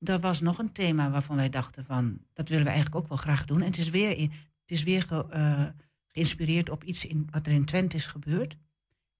Er 0.00 0.20
was 0.20 0.40
nog 0.40 0.58
een 0.58 0.72
thema 0.72 1.10
waarvan 1.10 1.36
wij 1.36 1.48
dachten 1.48 1.84
van, 1.84 2.18
dat 2.32 2.48
willen 2.48 2.64
we 2.64 2.70
eigenlijk 2.70 3.02
ook 3.02 3.08
wel 3.08 3.18
graag 3.18 3.44
doen. 3.44 3.60
En 3.60 3.66
het 3.66 3.76
is 3.78 3.88
weer, 3.90 4.16
in, 4.16 4.30
het 4.30 4.70
is 4.70 4.82
weer 4.82 5.02
ge- 5.02 5.26
eh, 5.30 5.62
geïnspireerd 6.06 6.70
op 6.70 6.84
iets 6.84 7.04
in, 7.06 7.28
wat 7.30 7.46
er 7.46 7.52
in 7.52 7.64
Twente 7.64 7.96
is 7.96 8.06
gebeurd. 8.06 8.56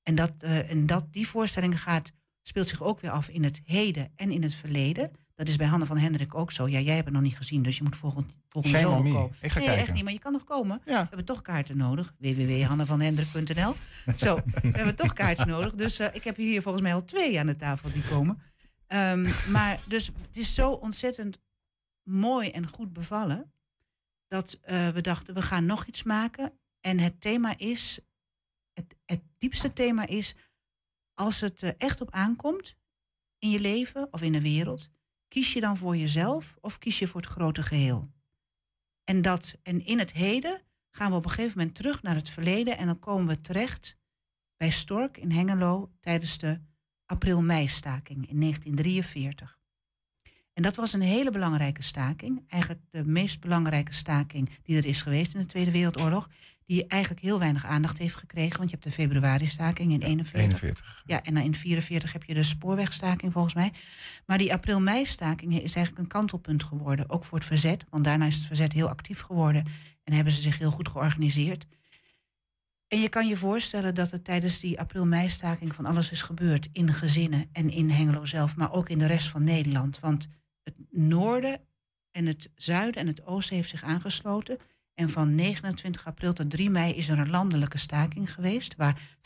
En, 0.03 0.15
dat, 0.15 0.33
eh, 0.39 0.71
en 0.71 0.87
dat, 0.87 1.13
die 1.13 1.29
voorstelling 1.29 1.81
gaat, 1.83 2.13
speelt 2.43 2.69
zich 2.69 2.83
ook 2.83 3.01
weer 3.01 3.11
af 3.11 3.29
in 3.29 3.45
het 3.45 3.61
heden 3.65 4.13
en 4.17 4.31
in 4.31 4.43
het 4.43 4.55
verleden. 4.55 5.11
Dat 5.35 5.49
is 5.49 5.57
bij 5.57 5.67
Hanne 5.67 5.87
van 5.87 5.99
Hendrik 5.99 6.35
ook 6.35 6.53
zo. 6.53 6.69
Ja, 6.69 6.79
jij 6.81 6.95
hebt 6.95 7.05
het 7.05 7.15
nog 7.15 7.23
niet 7.23 7.37
gezien, 7.37 7.63
dus 7.63 7.77
je 7.77 7.83
moet 7.83 7.97
volgend, 7.97 8.31
volgende 8.49 8.79
zomer 8.79 9.03
me. 9.03 9.13
komen. 9.13 9.37
Ik 9.41 9.51
ga 9.51 9.59
nee, 9.59 9.67
kijken. 9.69 9.85
echt 9.87 9.95
niet, 9.95 10.05
maar 10.05 10.13
je 10.13 10.19
kan 10.19 10.33
nog 10.33 10.45
komen. 10.45 10.81
Ja. 10.85 11.01
We 11.03 11.07
hebben 11.09 11.25
toch 11.25 11.43
kaarten 11.43 11.77
nodig. 11.77 12.15
www.hannevanhendrik.nl 12.19 13.75
Zo, 14.17 14.35
we 14.63 14.69
hebben 14.73 14.97
toch 14.97 15.13
kaarten 15.13 15.49
nodig. 15.49 15.75
Dus 15.75 15.99
eh, 15.99 16.15
ik 16.15 16.25
heb 16.25 16.37
hier 16.37 16.63
volgens 16.63 16.83
mij 16.83 16.95
al 16.95 17.05
twee 17.05 17.41
aan 17.41 17.47
de 17.47 17.57
tafel 17.57 17.93
die 17.93 18.03
komen. 18.09 18.39
Ehm, 18.91 19.23
maar 19.57 19.81
dus 19.89 20.07
het 20.07 20.37
is 20.37 20.55
zo 20.55 20.73
ontzettend 20.73 21.39
mooi 22.03 22.51
en 22.51 22.69
goed 22.69 22.93
bevallen... 22.93 23.53
dat 24.29 24.59
eh, 24.63 24.89
we 24.89 25.01
dachten, 25.01 25.35
we 25.35 25.43
gaan 25.43 25.67
nog 25.67 25.87
iets 25.87 26.03
maken. 26.03 26.59
En 26.81 26.99
het 26.99 27.21
thema 27.21 27.59
is, 27.59 28.01
het, 28.73 28.97
het 29.07 29.23
diepste 29.39 29.73
thema 29.73 30.07
is... 30.07 30.35
als 31.15 31.41
het 31.41 31.63
er 31.63 31.77
echt 31.77 32.01
op 32.01 32.11
aankomt 32.11 32.77
in 33.39 33.51
je 33.51 33.61
leven 33.61 34.13
of 34.13 34.23
in 34.23 34.33
de 34.33 34.43
wereld... 34.43 34.91
kies 35.29 35.53
je 35.53 35.61
dan 35.61 35.77
voor 35.77 35.97
jezelf 35.97 36.57
of 36.61 36.79
kies 36.79 36.99
je 36.99 37.07
voor 37.07 37.21
het 37.21 37.31
grote 37.31 37.63
geheel? 37.63 38.13
En, 39.05 39.23
dat, 39.23 39.59
en 39.63 39.85
in 39.85 39.99
het 39.99 40.13
heden 40.13 40.63
gaan 40.91 41.11
we 41.11 41.17
op 41.17 41.25
een 41.25 41.31
gegeven 41.31 41.59
moment 41.59 41.77
terug 41.77 42.03
naar 42.03 42.15
het 42.15 42.29
verleden... 42.29 42.77
en 42.77 42.87
dan 42.87 42.99
komen 42.99 43.27
we 43.27 43.41
terecht 43.41 43.97
bij 44.57 44.71
Stork 44.71 45.17
in 45.17 45.31
Hengelo... 45.31 45.93
tijdens 46.01 46.39
de 46.39 46.69
april-mei-staking 47.11 48.29
in 48.29 48.41
1943. 48.41 49.59
En 50.53 50.63
dat 50.63 50.77
was 50.77 50.93
een 50.93 51.01
hele 51.01 51.31
belangrijke 51.31 51.83
staking. 51.83 52.45
Eigenlijk 52.49 52.83
de 52.91 53.05
meest 53.05 53.41
belangrijke 53.41 53.95
staking 53.95 54.51
die 54.63 54.77
er 54.77 54.87
is 54.87 55.03
geweest 55.03 55.35
in 55.35 55.41
de 55.41 55.47
Tweede 55.47 55.71
Wereldoorlog. 55.71 56.29
Die 56.67 56.87
eigenlijk 56.87 57.23
heel 57.23 57.39
weinig 57.39 57.65
aandacht 57.65 57.99
heeft 57.99 58.15
gekregen. 58.15 58.59
Want 58.59 58.71
je 58.71 58.77
hebt 58.77 58.89
de 58.89 59.03
februari-staking 59.03 59.93
in 59.93 60.01
41. 60.01 60.41
41. 60.41 61.03
Ja, 61.07 61.23
en 61.23 61.35
dan 61.35 61.43
in 61.43 61.55
44 61.55 62.13
heb 62.13 62.25
je 62.25 62.35
de 62.35 62.43
spoorwegstaking 62.43 63.33
volgens 63.33 63.55
mij. 63.55 63.73
Maar 64.27 64.39
die 64.39 64.53
april-mei-staking 64.53 65.53
is 65.53 65.75
eigenlijk 65.75 65.99
een 65.99 66.07
kantelpunt 66.07 66.65
geworden. 66.65 67.11
Ook 67.11 67.25
voor 67.25 67.39
het 67.39 67.47
verzet. 67.47 67.85
Want 67.89 68.05
daarna 68.05 68.27
is 68.27 68.35
het 68.35 68.47
verzet 68.47 68.73
heel 68.73 68.89
actief 68.89 69.21
geworden. 69.21 69.65
En 70.05 70.13
hebben 70.13 70.33
ze 70.33 70.41
zich 70.41 70.59
heel 70.59 70.71
goed 70.71 70.89
georganiseerd. 70.89 71.67
En 72.91 73.01
je 73.01 73.09
kan 73.09 73.29
je 73.29 73.37
voorstellen 73.37 73.95
dat 73.95 74.13
er 74.13 74.23
tijdens 74.23 74.61
die 74.61 74.81
april-mei-staking 74.81 75.75
van 75.75 75.87
alles 75.87 76.11
is 76.11 76.23
gebeurd. 76.23 76.69
In 76.73 76.93
gezinnen 76.93 77.49
en 77.53 77.71
in 77.71 77.91
Hengelo 77.91 78.25
zelf, 78.25 78.57
maar 78.57 78.73
ook 78.73 78.89
in 78.89 78.99
de 78.99 79.07
rest 79.07 79.29
van 79.29 79.45
Nederland. 79.45 80.01
Want 80.01 80.29
het 80.63 80.75
noorden 80.91 81.61
en 82.11 82.27
het 82.27 82.51
zuiden 82.55 83.01
en 83.01 83.07
het 83.07 83.27
oosten 83.27 83.57
heeft 83.57 83.69
zich 83.69 83.83
aangesloten. 83.83 84.59
En 84.95 85.11
van 85.11 85.35
29 85.35 86.07
april 86.07 86.33
tot 86.33 86.51
3 86.51 86.71
mei 86.71 86.93
is 86.93 87.09
er 87.09 87.19
een 87.19 87.31
landelijke 87.31 87.79
staking 87.79 88.35
geweest. 88.35 88.77
Waar 88.77 89.19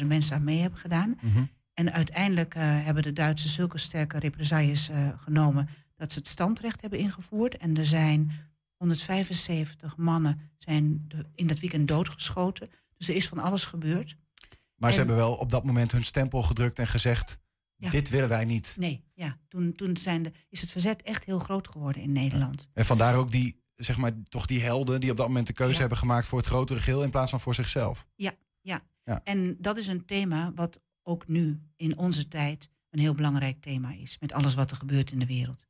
500.000 0.00 0.06
mensen 0.06 0.36
aan 0.36 0.44
mee 0.44 0.60
hebben 0.60 0.78
gedaan. 0.78 1.18
Mhm. 1.20 1.44
En 1.74 1.92
uiteindelijk 1.92 2.54
eh, 2.54 2.62
hebben 2.84 3.02
de 3.02 3.12
Duitsers 3.12 3.54
zulke 3.54 3.78
sterke 3.78 4.18
represailles 4.18 4.88
eh, 4.88 5.08
genomen. 5.16 5.68
dat 5.96 6.12
ze 6.12 6.18
het 6.18 6.28
standrecht 6.28 6.80
hebben 6.80 6.98
ingevoerd. 6.98 7.56
En 7.56 7.76
er 7.76 7.86
zijn 7.86 8.32
175 8.76 9.96
mannen 9.96 10.40
zijn 10.56 11.06
in 11.34 11.46
dat 11.46 11.58
weekend 11.58 11.88
doodgeschoten. 11.88 12.68
Dus 13.06 13.14
er 13.14 13.22
is 13.22 13.28
van 13.28 13.38
alles 13.38 13.64
gebeurd. 13.64 14.16
Maar 14.74 14.90
ze 14.92 15.00
En- 15.00 15.06
hebben 15.06 15.24
wel 15.24 15.34
op 15.34 15.50
dat 15.50 15.64
moment 15.64 15.92
hun 15.92 16.04
stempel 16.04 16.42
gedrukt 16.42 16.78
en 16.78 16.86
gezegd: 16.86 17.38
Ja. 17.76 17.90
dit 17.90 18.08
willen 18.08 18.28
wij 18.28 18.44
niet. 18.44 18.74
Nee, 18.78 19.04
ja, 19.14 19.38
toen, 19.48 19.72
toen 19.72 19.96
zijn 19.96 20.22
de, 20.22 20.32
is 20.48 20.60
het 20.60 20.70
verzet 20.70 21.02
echt 21.02 21.24
heel 21.24 21.38
groot 21.38 21.68
geworden 21.68 22.02
in 22.02 22.12
Nederland. 22.12 22.68
En 22.72 22.84
vandaar 22.84 23.14
ook 23.16 23.30
die, 23.30 23.62
zeg 23.74 23.96
maar, 23.96 24.22
toch 24.22 24.46
die 24.46 24.62
helden 24.62 25.00
die 25.00 25.10
op 25.10 25.16
dat 25.16 25.26
moment 25.26 25.46
de 25.46 25.52
keuze 25.52 25.80
hebben 25.80 25.98
gemaakt 25.98 26.26
voor 26.26 26.38
het 26.38 26.46
grotere 26.46 26.80
geheel 26.80 27.02
in 27.02 27.10
plaats 27.10 27.30
van 27.30 27.40
voor 27.40 27.54
zichzelf. 27.54 28.06
Ja, 28.14 28.32
ja. 28.60 28.82
Ja. 29.04 29.20
En 29.24 29.56
dat 29.58 29.76
is 29.76 29.86
een 29.86 30.04
thema 30.04 30.52
wat 30.54 30.80
ook 31.02 31.28
nu 31.28 31.60
in 31.76 31.98
onze 31.98 32.28
tijd 32.28 32.70
een 32.90 32.98
heel 33.00 33.14
belangrijk 33.14 33.60
thema 33.60 33.92
is. 33.92 34.16
Met 34.20 34.32
alles 34.32 34.54
wat 34.54 34.70
er 34.70 34.76
gebeurt 34.76 35.12
in 35.12 35.18
de 35.18 35.26
wereld. 35.26 35.66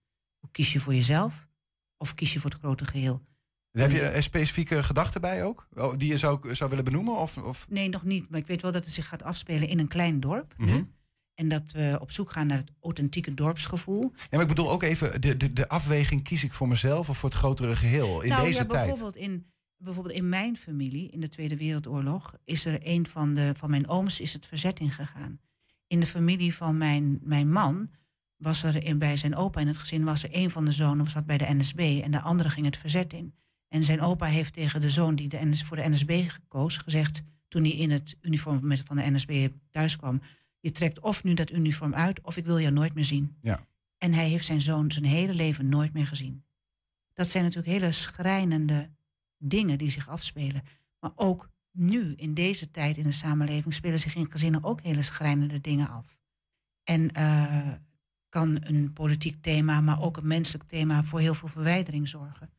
Kies 0.51 0.73
je 0.73 0.81
voor 0.81 0.95
jezelf 0.95 1.49
of 1.97 2.15
kies 2.15 2.33
je 2.33 2.41
voor 2.41 2.51
het 2.51 2.59
grote 2.59 2.85
geheel? 2.85 3.23
Heb 3.83 3.91
je 3.91 4.13
een 4.13 4.23
specifieke 4.23 4.83
gedachten 4.83 5.21
bij 5.21 5.45
ook? 5.45 5.69
Oh, 5.75 5.99
Die 5.99 6.09
je 6.09 6.17
zou, 6.17 6.55
zou 6.55 6.71
willen 6.71 6.85
benoemen? 6.85 7.17
Of, 7.17 7.39
of? 7.39 7.67
Nee, 7.69 7.89
nog 7.89 8.05
niet. 8.05 8.31
Maar 8.31 8.41
ik 8.41 8.47
weet 8.47 8.63
wel 8.63 8.73
dat 8.73 8.85
het 8.85 8.93
zich 8.93 9.09
gaat 9.09 9.23
afspelen 9.23 9.69
in 9.69 9.79
een 9.79 9.89
klein 9.89 10.21
dorp. 10.21 10.55
Mhm. 10.57 10.83
En 11.35 11.49
dat 11.49 11.73
we 11.73 11.99
op 12.01 12.11
zoek 12.11 12.31
gaan 12.31 12.47
naar 12.47 12.59
het 12.59 12.71
authentieke 12.81 13.35
dorpsgevoel. 13.35 14.13
Ja, 14.15 14.27
maar 14.31 14.41
ik 14.41 14.49
bedoel 14.49 14.71
ook 14.71 14.83
even 14.83 15.21
de, 15.21 15.37
de, 15.37 15.53
de 15.53 15.69
afweging: 15.69 16.23
kies 16.23 16.45
ik 16.45 16.53
voor 16.53 16.69
mezelf 16.69 17.09
of 17.09 17.19
voor 17.19 17.29
het 17.29 17.39
grotere 17.39 17.77
geheel 17.77 18.23
in 18.23 18.29
nou, 18.29 18.45
deze 18.45 18.59
ja, 18.59 18.65
tijd? 18.65 18.87
bijvoorbeeld 18.87 19.17
in, 19.17 19.47
bijvoorbeeld 19.77 20.15
in 20.15 20.29
mijn 20.29 20.57
familie, 20.57 21.11
in 21.11 21.21
de 21.21 21.29
Tweede 21.29 21.57
Wereldoorlog, 21.57 22.35
is 22.45 22.65
er 22.65 22.79
een 22.83 23.07
van, 23.07 23.35
de, 23.35 23.53
van 23.57 23.71
mijn 23.71 23.89
ooms 23.89 24.21
is 24.21 24.33
het 24.33 24.47
verzet 24.47 24.81
ingegaan. 24.81 25.41
In 25.87 26.01
de 26.01 26.07
familie 26.07 26.55
van 26.55 26.77
mijn, 26.77 27.19
mijn 27.23 27.53
man 27.53 27.91
was 28.37 28.63
er 28.63 28.85
in, 28.85 28.99
bij 28.99 29.17
zijn 29.17 29.37
opa 29.37 29.61
in 29.61 29.67
het 29.67 29.79
gezin 29.79 30.05
was 30.05 30.23
er 30.23 30.31
een 30.33 30.51
van 30.51 30.65
de 30.65 30.73
zonen 30.73 31.11
zat 31.11 31.27
bij 31.27 31.39
de 31.39 31.55
NSB 31.55 32.01
en 32.03 32.11
de 32.11 32.21
andere 32.21 32.51
ging 32.51 32.67
het 32.67 32.77
verzet 32.77 33.13
in. 33.13 33.35
En 33.75 33.85
zijn 33.85 34.01
opa 34.01 34.27
heeft 34.27 34.53
tegen 34.53 34.81
de 34.81 34.91
zoon 34.91 35.15
die 35.15 35.29
de 35.29 35.39
NS, 35.41 35.65
voor 35.65 35.77
de 35.77 35.89
NSB 35.89 36.25
gekoos 36.27 36.77
gezegd 36.77 37.23
toen 37.49 37.63
hij 37.63 37.73
in 37.73 37.91
het 37.91 38.17
uniform 38.21 38.67
met, 38.67 38.81
van 38.81 38.97
de 38.97 39.11
NSB 39.11 39.49
thuis 39.71 39.97
kwam: 39.97 40.23
je 40.61 40.73
trekt 40.73 41.01
of 41.01 41.25
nu 41.25 41.35
dat 41.35 41.51
uniform 41.51 41.95
uit 41.95 42.21
of 42.21 42.37
ik 42.37 42.45
wil 42.45 42.59
je 42.59 42.71
nooit 42.71 42.95
meer 42.95 43.05
zien. 43.05 43.37
Ja. 43.41 43.67
En 43.99 44.13
hij 44.13 44.29
heeft 44.29 44.45
zijn 44.45 44.61
zoon 44.61 44.91
zijn 44.91 45.05
hele 45.05 45.35
leven 45.35 45.69
nooit 45.69 45.93
meer 45.93 46.07
gezien. 46.07 46.45
Dat 47.13 47.29
zijn 47.29 47.45
natuurlijk 47.45 47.73
hele 47.73 47.93
schrijnende 47.93 48.91
dingen 49.39 49.79
die 49.79 49.91
zich 49.91 50.09
afspelen. 50.09 50.63
Maar 51.01 51.13
ook 51.15 51.51
nu, 51.71 52.15
in 52.17 52.35
deze 52.35 52.71
tijd 52.71 52.97
in 52.97 53.05
de 53.05 53.13
samenleving, 53.13 53.75
spelen 53.75 53.99
zich 53.99 54.15
in 54.15 54.31
gezinnen 54.31 54.65
ook 54.65 54.81
hele 54.81 55.03
schrijnende 55.03 55.61
dingen 55.61 55.91
af. 55.91 56.19
En 56.85 57.11
eh, 57.11 57.73
kan 58.29 58.59
een 58.61 58.93
politiek 58.93 59.43
thema, 59.43 59.81
maar 59.81 60.03
ook 60.03 60.17
een 60.17 60.27
menselijk 60.27 60.65
thema 60.69 61.05
voor 61.05 61.21
heel 61.21 61.35
veel 61.35 61.49
verwijdering 61.49 62.09
zorgen. 62.09 62.51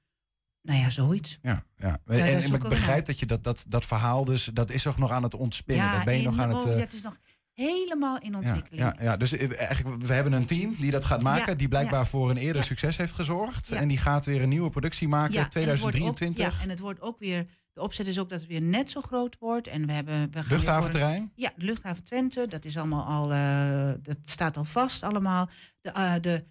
Nou 0.65 0.80
ja, 0.80 0.89
zoiets. 0.89 1.38
Ja, 1.41 1.63
ja. 1.78 1.97
Ja, 2.06 2.17
en, 2.17 2.54
ik 2.54 2.63
begrijp 2.69 3.06
dat 3.06 3.19
je 3.19 3.25
dat, 3.25 3.43
dat, 3.43 3.65
dat 3.67 3.86
verhaal 3.86 4.25
dus, 4.25 4.49
dat 4.54 4.71
is 4.71 4.82
toch 4.84 4.97
nog 4.97 5.12
aan 5.12 5.23
het 5.23 5.34
ontspinnen. 5.34 5.91
dat 5.91 6.04
ben 6.04 6.17
je 6.17 6.23
nog 6.23 6.39
aan 6.39 6.49
het... 6.56 6.65
eh, 6.65 6.71
ja, 6.73 6.80
het 6.80 6.93
is 6.93 7.01
nog 7.01 7.17
helemaal 7.54 8.19
in 8.19 8.36
ontwikkeling. 8.36 8.82
ja, 8.82 8.95
ja, 8.99 9.17
dus 9.17 9.32
eh, 9.32 9.60
eigenlijk, 9.60 10.01
we 10.01 10.13
hebben 10.13 10.34
een 10.34 10.45
team 10.45 10.75
die 10.80 10.91
dat 10.91 11.06
gaat 11.06 11.21
maken, 11.21 11.51
Ja, 11.51 11.58
die 11.58 11.67
blijkbaar 11.67 12.08
voor 12.08 12.30
een 12.30 12.38
eerder 12.38 12.63
succes 12.63 12.97
heeft 12.97 13.13
gezorgd. 13.13 13.71
En 13.71 13.88
die 13.88 13.97
gaat 13.97 14.25
weer 14.25 14.41
een 14.41 14.49
nieuwe 14.49 14.69
productie 14.69 15.08
maken, 15.08 15.34
Ja, 15.34 15.39
en 15.39 15.45
ook- 15.45 15.51
2023. 15.51 16.58
ja, 16.58 16.63
en 16.63 16.69
het 16.69 16.80
wordt 16.80 17.01
ook 17.01 17.19
weer. 17.19 17.45
De 17.73 17.82
opzet 17.82 18.08
is 18.08 18.19
ook 18.19 18.30
dat 18.30 18.39
het 18.39 18.47
weer 18.49 18.62
net 18.62 18.89
zo 18.91 19.01
groot 19.01 19.38
wordt. 19.39 19.67
En 19.67 19.86
we 19.86 19.91
hebben. 19.91 20.32
We 20.32 20.39
gaan 20.43 20.51
Luchthaventerrein? 20.58 21.21
een- 21.21 21.32
Ja, 21.36 21.51
de 21.56 21.65
luchthaven 21.65 22.04
Twente. 22.04 22.47
Dat 22.47 22.65
is 22.65 22.78
allemaal 22.78 23.06
al. 23.06 23.32
eh, 23.34 23.93
dat 24.01 24.17
staat 24.23 24.58
al 24.58 24.63
vast 24.63 25.04
allemaal. 25.04 25.49
De, 25.82 26.17
de, 26.21 26.45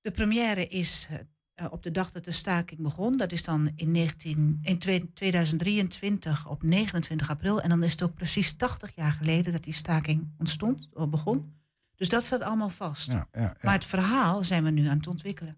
de 0.00 0.10
première 0.10 0.66
is 0.66 1.08
eh, 1.56 1.64
eh, 1.64 1.72
op 1.72 1.82
de 1.82 1.90
dag 1.90 2.12
dat 2.12 2.24
de 2.24 2.32
staking 2.32 2.80
begon. 2.80 3.16
Dat 3.16 3.32
is 3.32 3.42
dan 3.42 3.72
in, 3.76 3.90
19, 3.90 4.58
in 4.62 4.78
twee- 4.78 5.10
2023 5.14 6.48
op 6.48 6.62
29 6.62 7.30
april. 7.30 7.60
En 7.60 7.68
dan 7.68 7.82
is 7.82 7.92
het 7.92 8.02
ook 8.02 8.14
precies 8.14 8.52
80 8.52 8.94
jaar 8.94 9.12
geleden 9.12 9.52
dat 9.52 9.64
die 9.64 9.72
staking 9.74 10.28
ontstond, 10.38 10.88
of 10.92 11.08
begon. 11.08 11.54
Dus 11.96 12.08
dat 12.08 12.24
staat 12.24 12.40
allemaal 12.42 12.68
vast. 12.68 13.06
Ja, 13.12 13.28
ja, 13.32 13.40
ja. 13.40 13.54
Maar 13.62 13.74
het 13.74 13.84
verhaal 13.84 14.44
zijn 14.44 14.64
we 14.64 14.70
nu 14.70 14.86
aan 14.86 14.96
het 14.96 15.06
ontwikkelen. 15.06 15.56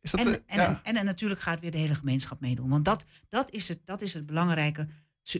Is 0.00 0.10
dat 0.10 0.20
en, 0.20 0.26
de- 0.26 0.42
en, 0.46 0.80
en, 0.82 0.96
en 0.96 1.04
natuurlijk 1.04 1.40
gaat 1.40 1.60
weer 1.60 1.70
de 1.70 1.78
hele 1.78 1.94
gemeenschap 1.94 2.40
meedoen. 2.40 2.68
Want 2.68 2.84
dat, 2.84 3.04
dat, 3.28 3.50
is, 3.50 3.68
het, 3.68 3.78
dat 3.84 4.00
is 4.02 4.12
het 4.12 4.26
belangrijke 4.26 4.88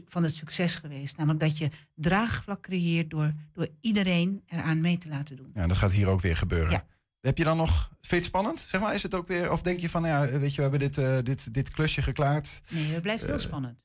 van 0.07 0.22
het 0.22 0.35
succes 0.35 0.75
geweest. 0.77 1.16
Namelijk 1.16 1.40
dat 1.40 1.59
je 1.59 1.70
draagvlak 1.94 2.62
creëert 2.62 3.11
door, 3.11 3.33
door 3.53 3.68
iedereen 3.81 4.42
eraan 4.46 4.81
mee 4.81 4.99
te 4.99 5.09
laten 5.09 5.37
doen. 5.37 5.51
Ja, 5.55 5.66
dat 5.66 5.77
gaat 5.77 5.92
hier 5.92 6.07
ook 6.07 6.20
weer 6.20 6.37
gebeuren. 6.37 6.85
Heb 7.26 7.38
je 7.38 7.44
dan 7.44 7.56
nog, 7.56 7.88
vind 7.88 8.08
je 8.10 8.16
het 8.16 8.24
spannend? 8.24 8.58
Zeg 8.60 8.80
maar, 8.80 8.94
is 8.94 9.02
het 9.02 9.14
ook 9.14 9.26
weer, 9.26 9.52
of 9.52 9.62
denk 9.62 9.80
je 9.80 9.88
van, 9.88 10.02
nou 10.02 10.26
ja, 10.32 10.38
weet 10.38 10.50
je, 10.50 10.56
we 10.56 10.62
hebben 10.62 10.80
dit, 10.80 10.98
eh, 10.98 11.18
dit, 11.22 11.54
dit 11.54 11.70
klusje 11.70 12.02
geklaard. 12.02 12.60
Nee, 12.68 12.84
het 12.92 13.02
blijft 13.02 13.24
heel 13.24 13.34
Eh, 13.34 13.40
spannend. 13.40 13.78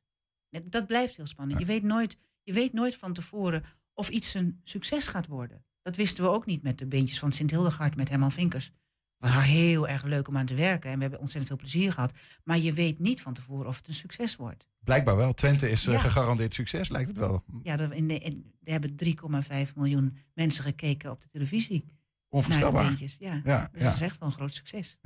Dat 0.63 0.87
blijft 0.87 1.15
heel 1.17 1.25
spannend. 1.27 1.59
Je, 1.59 1.65
weet 1.65 1.83
nooit, 1.83 2.17
je 2.43 2.53
weet 2.53 2.73
nooit 2.73 2.95
van 2.95 3.13
tevoren 3.13 3.63
of 3.93 4.09
iets 4.09 4.33
een 4.33 4.59
succes 4.63 5.07
gaat 5.07 5.27
worden. 5.27 5.63
Dat 5.81 5.95
wisten 5.95 6.23
we 6.23 6.29
ook 6.29 6.45
niet 6.45 6.63
met 6.63 6.77
de 6.77 6.85
beentjes 6.87 7.19
van 7.19 7.31
Sint 7.31 7.49
Hildegard 7.51 7.95
met 7.95 8.09
Herman 8.09 8.31
Vinkers. 8.31 8.71
Het 9.17 9.33
was 9.33 9.43
heel 9.43 9.87
erg 9.87 10.03
leuk 10.03 10.27
om 10.27 10.37
aan 10.37 10.45
te 10.45 10.55
werken 10.55 10.89
en 10.89 10.95
we 10.95 11.01
hebben 11.01 11.19
ontzettend 11.19 11.47
veel 11.47 11.61
plezier 11.69 11.91
gehad. 11.93 12.11
Maar 12.43 12.57
je 12.57 12.73
weet 12.73 12.99
niet 12.99 13.21
van 13.21 13.33
tevoren 13.33 13.67
of 13.67 13.77
het 13.77 13.87
een 13.87 13.93
succes 13.93 14.35
wordt. 14.35 14.65
Blijkbaar 14.79 15.15
wel. 15.15 15.33
Twente 15.33 15.69
is 15.71 15.87
eh, 15.87 15.93
Ja. 15.93 15.99
gegarandeerd 15.99 16.53
succes, 16.53 16.89
lijkt 16.89 17.07
het 17.07 17.17
wel. 17.17 17.43
Ja, 17.63 17.79
er, 17.79 17.93
in 17.93 18.07
de, 18.07 18.17
in- 18.17 18.53
er 18.63 18.71
hebben 18.71 18.95
3,5 18.95 19.75
miljoen 19.75 20.17
mensen 20.33 20.63
gekeken 20.63 21.11
op 21.11 21.21
de 21.21 21.29
televisie. 21.29 21.83
Onvoorstelbaar. 22.31 22.83
Naar 22.83 22.91
de 22.91 22.97
beentjes. 22.97 23.15
Ja, 23.19 23.41
Ja, 23.43 23.69
dus 23.71 23.81
ja. 23.81 23.85
dat 23.87 23.95
is 23.95 24.01
echt 24.01 24.19
wel 24.19 24.29
een 24.29 24.35
groot 24.35 24.53
succes. 24.53 24.97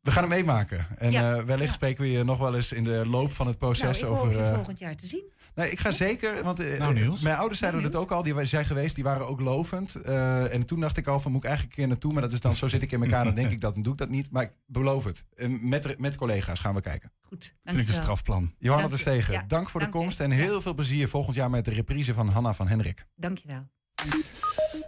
We 0.00 0.12
gaan 0.12 0.22
het 0.22 0.32
meemaken. 0.32 0.86
En 0.98 1.10
Ja, 1.10 1.34
eh, 1.36 1.42
wellicht 1.44 1.74
spreken 1.74 2.02
we 2.02 2.10
je 2.10 2.24
nog 2.24 2.38
wel 2.38 2.54
eens 2.54 2.72
in 2.72 2.84
de 2.84 3.06
loop 3.06 3.32
van 3.32 3.46
het 3.46 3.58
proces 3.58 4.00
nou, 4.00 4.12
ik 4.12 4.18
over. 4.20 4.26
hoop 4.26 4.36
je 4.36 4.42
eh, 4.42 4.54
volgend 4.54 4.78
jaar 4.78 4.96
te 4.96 5.06
zien. 5.06 5.32
Nee, 5.54 5.70
ik 5.70 5.78
ga 5.80 5.90
zeker, 5.90 6.44
want 6.44 6.60
eh, 6.60 6.78
Nou, 6.78 6.94
Niels. 6.94 7.20
mijn 7.20 7.36
ouders 7.36 7.58
zeiden 7.58 7.80
Nou, 7.80 7.92
het 7.92 8.02
ook 8.02 8.10
al, 8.10 8.22
die 8.22 8.44
zijn 8.44 8.64
geweest, 8.64 8.94
die 8.94 9.04
waren 9.04 9.26
ook 9.28 9.40
lovend. 9.40 9.94
Eh, 9.94 10.54
en 10.54 10.66
toen 10.66 10.80
dacht 10.80 10.96
ik 10.96 11.06
al 11.06 11.20
van, 11.20 11.32
moet 11.32 11.42
ik 11.42 11.46
eigenlijk 11.48 11.76
een 11.76 11.82
keer 11.82 11.92
naartoe, 11.92 12.12
maar 12.12 12.22
dat 12.22 12.32
is 12.32 12.40
dan, 12.40 12.54
zo 12.56 12.68
zit 12.68 12.82
ik 12.82 12.92
in 12.92 13.02
elkaar, 13.02 13.24
dan 13.24 13.34
denk 13.34 13.50
ik 13.50 13.60
dat 13.60 13.76
en 13.76 13.82
doe 13.82 13.92
ik 13.92 13.98
dat 13.98 14.08
niet. 14.08 14.30
Maar 14.30 14.42
ik 14.42 14.50
beloof 14.66 15.04
het. 15.04 15.24
Met, 15.60 15.98
met 15.98 16.16
collega's 16.16 16.58
gaan 16.60 16.74
we 16.74 16.80
kijken. 16.80 17.12
Goed, 17.20 17.54
Vind 17.64 17.78
ik 17.78 17.88
een 17.88 17.94
strafplan. 17.94 18.54
Johanna 18.58 18.88
de. 18.88 18.96
Stegen, 18.96 19.32
Ja, 19.32 19.44
dank 19.46 19.68
voor 19.68 19.80
de 19.80 19.86
dank 19.90 19.98
komst 19.98 20.20
en 20.20 20.30
heel 20.30 20.60
veel 20.60 20.74
plezier 20.74 21.08
volgend 21.08 21.36
jaar 21.36 21.50
met 21.50 21.64
de 21.64 21.70
reprise 21.70 22.14
van 22.14 22.28
Hanna 22.28 22.54
van 22.54 22.68
Hendrik. 22.68 23.06
Dankjewel. 23.16 23.66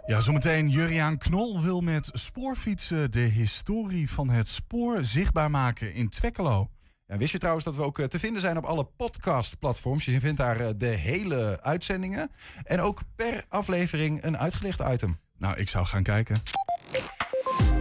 Ja, 0.09 0.19
zometeen 0.19 0.69
Juriaan 0.69 1.17
Knol 1.17 1.61
wil 1.61 1.81
met 1.81 2.09
spoorfietsen 2.13 3.11
de 3.11 3.19
historie 3.19 4.09
van 4.09 4.29
het 4.29 4.47
spoor 4.47 5.03
zichtbaar 5.03 5.51
maken 5.51 5.93
in 5.93 6.09
Twekkelo. 6.09 6.69
Ja, 7.05 7.17
wist 7.17 7.31
je 7.31 7.37
trouwens 7.37 7.65
dat 7.65 7.75
we 7.75 7.81
ook 7.81 7.99
eh, 7.99 8.05
te 8.05 8.19
vinden 8.19 8.41
zijn 8.41 8.57
op 8.57 8.63
alle 8.63 8.83
podcastplatforms? 8.83 10.05
Je 10.05 10.19
vindt 10.19 10.37
daar 10.37 10.59
eh, 10.59 10.69
de 10.77 10.85
hele 10.85 11.59
uitzendingen. 11.61 12.31
En 12.63 12.81
ook 12.81 13.01
per 13.15 13.45
aflevering 13.49 14.23
een 14.23 14.37
uitgelicht 14.37 14.81
item. 14.91 15.19
Nou, 15.37 15.57
ik 15.57 15.69
zou 15.69 15.85
gaan 15.85 16.03
kijken. 16.03 16.41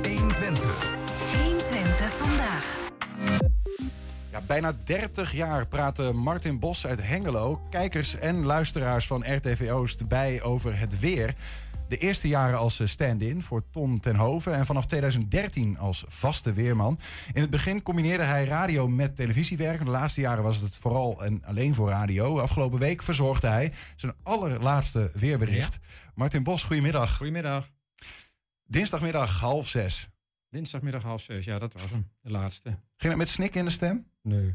120. 0.02 0.90
120 1.42 2.12
vandaag. 2.16 2.78
Ja, 4.30 4.40
bijna 4.46 4.72
30 4.84 5.32
jaar 5.32 5.68
praten 5.68 6.16
Martin 6.16 6.58
Bos 6.58 6.86
uit 6.86 7.02
Hengelo, 7.02 7.60
kijkers 7.70 8.14
en 8.14 8.44
luisteraars 8.44 9.06
van 9.06 9.34
RTV 9.34 9.70
Oost 9.70 10.08
bij 10.08 10.42
over 10.42 10.78
het 10.78 10.98
weer. 10.98 11.34
De 11.88 11.98
eerste 11.98 12.28
jaren 12.28 12.58
als 12.58 12.80
eh, 12.80 12.86
stand-in 12.86 13.42
voor 13.42 13.70
Ton 13.70 14.00
ten 14.00 14.16
Hoven 14.16 14.54
en 14.54 14.66
vanaf 14.66 14.86
2013 14.86 15.78
als 15.78 16.04
vaste 16.06 16.52
weerman. 16.52 16.98
In 17.32 17.40
het 17.40 17.50
begin 17.50 17.82
combineerde 17.82 18.22
hij 18.22 18.44
radio 18.44 18.88
met 18.88 19.16
televisiewerk. 19.16 19.84
De 19.84 19.90
laatste 19.90 20.20
jaren 20.20 20.42
was 20.42 20.60
het 20.60 20.76
vooral 20.76 21.24
en 21.24 21.44
alleen 21.44 21.74
voor 21.74 21.88
radio. 21.88 22.38
Afgelopen 22.40 22.78
week 22.78 23.02
verzorgde 23.02 23.46
hij 23.46 23.72
zijn 23.96 24.12
allerlaatste 24.22 25.10
weerbericht. 25.14 25.78
Martin 26.14 26.42
Bos, 26.42 26.62
goedemiddag. 26.62 27.16
Goedemiddag. 27.16 27.70
Dinsdagmiddag 28.64 29.40
half 29.40 29.68
zes. 29.68 30.08
Dinsdagmiddag 30.50 31.02
half 31.02 31.22
zes, 31.22 31.44
ja, 31.44 31.58
dat 31.58 31.72
was 31.72 31.90
hem. 31.90 32.10
De 32.20 32.30
laatste. 32.30 32.68
Ging 32.96 33.12
het 33.12 33.16
met 33.16 33.28
snik 33.28 33.54
in 33.54 33.64
de 33.64 33.70
stem? 33.70 34.06
Nee. 34.22 34.54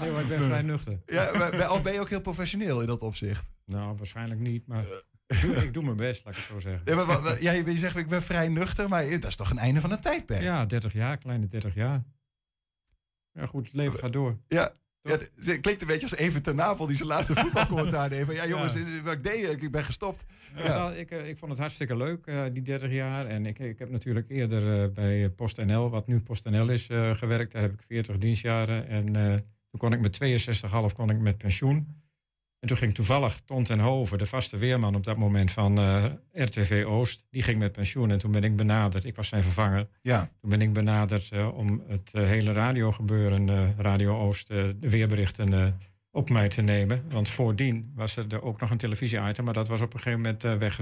Nee, 0.00 0.10
maar 0.10 0.20
ik 0.20 0.28
ben 0.28 0.40
vrij 0.40 0.62
nuchter. 0.62 1.00
Ja, 1.06 1.30
maar- 1.38 1.56
maar- 1.56 1.70
of 1.70 1.82
ben 1.82 1.92
je 1.92 2.00
ook 2.00 2.08
heel 2.08 2.20
professioneel 2.20 2.80
in 2.80 2.86
dat 2.86 3.00
opzicht? 3.02 3.50
Nou, 3.64 3.96
waarschijnlijk 3.96 4.40
niet, 4.40 4.66
maar 4.66 4.84
ik 5.26 5.40
doe, 5.40 5.56
ik 5.56 5.74
doe 5.74 5.82
mijn 5.84 5.96
best, 5.96 6.24
laat 6.24 6.34
ik 6.34 6.40
het 6.40 6.50
zo 6.50 6.60
zeggen. 6.60 6.82
Ja, 6.84 7.04
maar, 7.04 7.42
ja, 7.42 7.52
je 7.52 7.78
zegt 7.78 7.96
ik 7.96 8.08
ben 8.08 8.22
vrij 8.22 8.48
nuchter, 8.48 8.88
maar 8.88 9.10
dat 9.10 9.24
is 9.24 9.36
toch 9.36 9.50
een 9.50 9.58
einde 9.58 9.80
van 9.80 9.90
een 9.90 10.00
tijdperk? 10.00 10.42
Ja, 10.42 10.66
30 10.66 10.92
jaar, 10.92 11.16
kleine 11.18 11.46
30 11.48 11.74
jaar. 11.74 12.04
Ja, 13.32 13.46
goed, 13.46 13.64
het 13.66 13.74
leven 13.74 13.98
gaat 13.98 14.12
door. 14.12 14.38
Ja. 14.48 14.72
Ja, 15.02 15.10
het- 15.10 15.60
klinkt 15.60 15.80
een 15.80 15.86
beetje 15.86 16.02
als 16.10 16.16
even 16.16 16.42
ten 16.42 16.56
navel 16.56 16.86
die 16.86 16.96
zijn 16.96 17.08
laatste 17.08 17.34
voetbalcommentaar 17.42 18.08
deed. 18.08 18.24
Van, 18.24 18.34
ja 18.34 18.46
jongens, 18.46 18.74
Ja. 18.74 19.02
wat 19.02 19.12
ik 19.12 19.22
deed, 19.22 19.62
ik 19.62 19.70
ben 19.70 19.84
gestopt. 19.84 20.24
Ja. 20.56 20.64
Ja. 20.64 20.92
Ik, 20.92 21.10
eh, 21.10 21.28
ik 21.28 21.36
vond 21.38 21.50
het 21.50 21.60
hartstikke 21.60 21.96
leuk, 21.96 22.26
eh, 22.26 22.42
die 22.52 22.62
30 22.62 22.92
jaar. 22.92 23.26
En 23.26 23.46
ik, 23.46 23.58
ik 23.58 23.78
heb 23.78 23.90
natuurlijk 23.90 24.30
eerder 24.30 24.82
eh, 24.82 24.90
bij 24.92 25.30
PostNL, 25.30 25.90
wat 25.90 26.06
nu 26.06 26.20
PostNL 26.20 26.68
is, 26.68 26.86
gewerkt. 27.12 27.52
Daar 27.52 27.62
heb 27.62 27.72
ik 27.72 27.82
40 27.86 28.18
dienstjaren. 28.18 28.88
En 28.88 29.12
toen 29.70 29.80
kon 29.80 29.92
ik 29.92 30.00
met 30.00 30.12
62,5 30.12 30.92
kon 30.94 31.10
ik 31.10 31.18
met 31.18 31.38
pensioen. 31.38 31.86
En 32.60 32.68
toen 32.68 32.76
ging 32.76 32.94
toevallig 32.94 33.40
Ton 33.44 33.64
ten 33.64 33.78
Hoven, 33.78 34.18
de 34.18 34.26
vaste 34.26 34.56
weerman 34.56 34.94
op 34.94 35.04
dat 35.04 35.16
moment 35.16 35.50
van 35.50 35.78
eh, 35.78 36.04
RTV 36.32 36.84
Oost, 36.86 37.26
die 37.30 37.42
ging 37.42 37.58
met 37.58 37.72
pensioen. 37.72 38.10
En 38.10 38.18
toen 38.18 38.30
ben 38.30 38.44
ik 38.44 38.56
benaderd, 38.56 39.04
ik 39.04 39.16
was 39.16 39.28
zijn 39.28 39.42
vervanger. 39.42 39.88
Ja. 40.02 40.30
Toen 40.40 40.50
ben 40.50 40.60
ik 40.60 40.72
benaderd 40.72 41.30
eh, 41.30 41.56
om 41.56 41.82
het 41.88 42.10
eh, 42.12 42.24
hele 42.24 42.52
radiogebeuren, 42.52 43.74
Radio 43.78 44.18
Oost, 44.18 44.48
de 44.48 44.76
weerberichten 44.80 45.78
op 46.10 46.30
mij 46.30 46.48
te 46.48 46.62
nemen. 46.62 47.02
Want 47.10 47.28
voordien 47.28 47.92
was 47.94 48.16
er 48.16 48.42
ook 48.42 48.60
nog 48.60 48.70
een 48.70 48.76
televisie-item, 48.76 49.44
maar 49.44 49.54
dat 49.54 49.68
was 49.68 49.80
op 49.80 49.94
een 49.94 50.00
gegeven 50.00 50.20
moment 50.20 50.74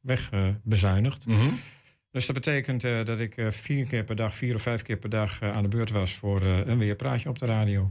wegbezuinigd. 0.00 1.26
Mhm. 1.26 1.48
Dus 2.10 2.26
dat 2.26 2.34
betekent 2.34 2.80
dat 2.82 3.20
ik 3.20 3.46
vier 3.48 3.86
keer 3.86 4.04
per 4.04 4.16
dag, 4.16 4.34
vier 4.34 4.54
of 4.54 4.62
vijf 4.62 4.82
keer 4.82 4.96
per 4.96 5.10
dag 5.10 5.42
aan 5.42 5.62
de 5.62 5.68
beurt 5.68 5.90
was 5.90 6.12
voor 6.12 6.42
een 6.42 6.78
weerpraatje 6.78 7.28
op 7.28 7.38
de 7.38 7.46
radio. 7.46 7.88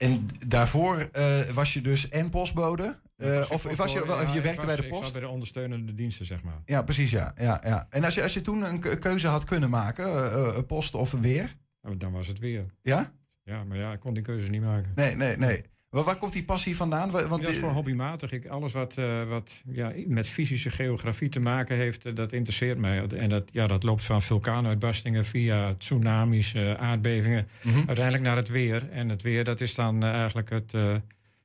En 0.00 0.28
daarvoor 0.48 1.08
eh, 1.12 1.40
was 1.40 1.74
je 1.74 1.80
dus 1.80 2.08
en 2.08 2.30
postbode? 2.30 2.98
Eh, 3.16 3.40
Ik 3.40 3.50
of 3.50 3.62
was 3.76 3.92
je, 3.92 4.06
wel- 4.06 4.20
ja, 4.22 4.30
je 4.30 4.36
ik 4.36 4.42
werkte 4.42 4.56
was- 4.56 4.64
bij 4.66 4.76
de 4.76 4.82
Ik 4.82 4.88
post? 4.88 5.02
zat 5.04 5.12
bij 5.12 5.22
de 5.22 5.28
ondersteunende 5.28 5.94
diensten, 5.94 6.26
zeg 6.26 6.42
maar. 6.42 6.62
Ja, 6.64 6.82
precies, 6.82 7.10
ja. 7.10 7.32
ja, 7.36 7.60
ja. 7.64 7.86
En 7.90 8.04
als 8.04 8.14
je, 8.14 8.22
als 8.22 8.34
je 8.34 8.40
toen 8.40 8.62
een 8.62 8.80
ke- 8.80 8.98
keuze 8.98 9.26
had 9.26 9.44
kunnen 9.44 9.70
maken, 9.70 10.32
eh, 10.32 10.58
post 10.66 10.94
of 10.94 11.10
weer? 11.10 11.56
Dan 11.96 12.12
was 12.12 12.26
het 12.26 12.38
weer. 12.38 12.66
Ja? 12.82 13.12
Ja, 13.42 13.64
maar 13.64 13.76
ja, 13.76 13.92
ik 13.92 14.00
kon 14.00 14.14
die 14.14 14.22
keuze 14.22 14.50
niet 14.50 14.62
maken. 14.62 14.92
Nee, 14.94 15.16
nee, 15.16 15.36
nee. 15.36 15.64
Maar 15.90 16.02
waar 16.04 16.16
komt 16.16 16.32
die 16.32 16.44
passie 16.44 16.76
vandaan? 16.76 17.10
Wa- 17.10 17.26
Want, 17.28 17.42
dat 17.42 17.52
is 17.52 17.58
gewoon 17.58 17.74
hobbymatig. 17.74 18.32
Ik, 18.32 18.46
alles 18.46 18.72
wat, 18.72 18.96
eh, 18.98 19.28
wat 19.28 19.62
ja, 19.66 19.92
met 20.06 20.28
fysische 20.28 20.70
geografie 20.70 21.28
te 21.28 21.40
maken 21.40 21.76
heeft, 21.76 22.04
eh, 22.04 22.14
dat 22.14 22.32
interesseert 22.32 22.78
mij. 22.78 23.06
En 23.06 23.28
dat, 23.28 23.48
ja, 23.52 23.66
dat 23.66 23.82
loopt 23.82 24.02
van 24.04 24.22
vulkaanuitbarstingen 24.22 25.24
via 25.24 25.74
tsunamis, 25.78 26.54
eh, 26.54 26.74
aardbevingen, 26.74 27.48
Mhm. 27.62 27.76
uiteindelijk 27.86 28.24
naar 28.24 28.36
het 28.36 28.48
weer. 28.48 28.90
En 28.90 29.08
het 29.08 29.22
weer, 29.22 29.44
dat 29.44 29.60
is 29.60 29.74
dan 29.74 30.02
eigenlijk 30.04 30.50
het, 30.50 30.72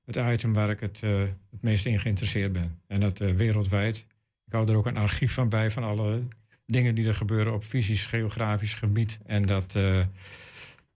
het 0.06 0.16
item 0.16 0.54
waar 0.54 0.70
ik 0.70 0.80
het, 0.80 1.02
het 1.02 1.62
meest 1.62 1.86
in 1.86 2.00
geïnteresseerd 2.00 2.52
ben. 2.52 2.80
En 2.88 3.00
dat 3.00 3.18
wereldwijd. 3.18 3.98
Ik 4.46 4.52
hou 4.54 4.70
er 4.72 4.78
ook 4.78 4.86
een 4.86 4.98
archief 4.98 5.34
van 5.34 5.50
bij 5.50 5.72
van 5.72 5.84
alle 5.84 6.22
dingen 6.66 6.96
die 6.96 7.08
er 7.08 7.16
gebeuren 7.16 7.54
op 7.54 7.64
fysisch, 7.64 8.06
geografisch 8.06 8.74
gebied. 8.74 9.18
En 9.26 9.42
dat 9.46 9.78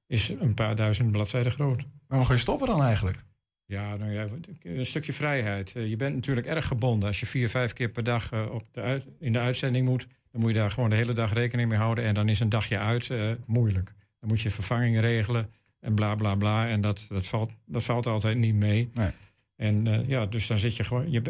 is 0.08 0.30
een 0.30 0.54
paar 0.54 0.76
duizend 0.76 1.12
bladzijden 1.12 1.52
groot. 1.52 1.84
Waarom 2.08 2.28
ga 2.28 2.34
je 2.34 2.40
stoppen 2.40 2.68
dan 2.68 2.84
eigenlijk? 2.84 3.24
Ja, 3.70 3.96
nou 3.96 4.12
ja, 4.12 4.26
een 4.64 4.86
stukje 4.86 5.14
vrijheid. 5.14 5.76
Eh, 5.76 5.90
Je 5.90 5.96
bent 5.96 6.16
natuurlijk 6.16 6.48
erg 6.48 6.68
gebonden. 6.68 7.08
Als 7.08 7.20
je 7.20 7.26
vier, 7.26 7.50
vijf 7.50 7.74
keer 7.74 7.90
per 7.90 8.04
dag 8.04 8.32
eh, 8.32 8.46
op 8.52 8.64
de 8.72 8.82
uit, 8.82 9.06
in 9.20 9.34
de 9.34 9.40
uitzending 9.40 9.88
moet, 9.88 10.08
dan 10.32 10.42
moet 10.42 10.50
je 10.50 10.56
daar 10.56 10.72
gewoon 10.72 10.90
de 10.90 10.96
hele 10.96 11.14
dag 11.14 11.34
rekening 11.34 11.70
mee 11.70 11.78
houden. 11.78 12.04
En 12.04 12.14
dan 12.14 12.30
is 12.30 12.40
een 12.40 12.50
dagje 12.50 12.78
uit 12.78 13.10
eh, 13.10 13.32
moeilijk. 13.46 13.94
Dan 14.20 14.30
moet 14.30 14.42
je 14.42 14.50
vervangingen 14.50 15.02
regelen 15.02 15.50
en 15.80 15.94
bla 15.94 16.16
bla 16.16 16.36
bla. 16.36 16.68
En 16.68 16.82
dat, 16.82 17.06
dat, 17.10 17.28
valt, 17.28 17.54
dat 17.66 17.84
valt 17.84 18.06
altijd 18.06 18.38
niet 18.38 18.56
mee. 18.56 18.90
Nee. 18.94 19.10
En 19.56 20.06
ja, 20.08 20.26
dus 20.26 20.48
dan 20.48 20.58
zit 20.58 20.76
je 20.76 20.84
gewoon. 20.84 21.12
Je, 21.12 21.22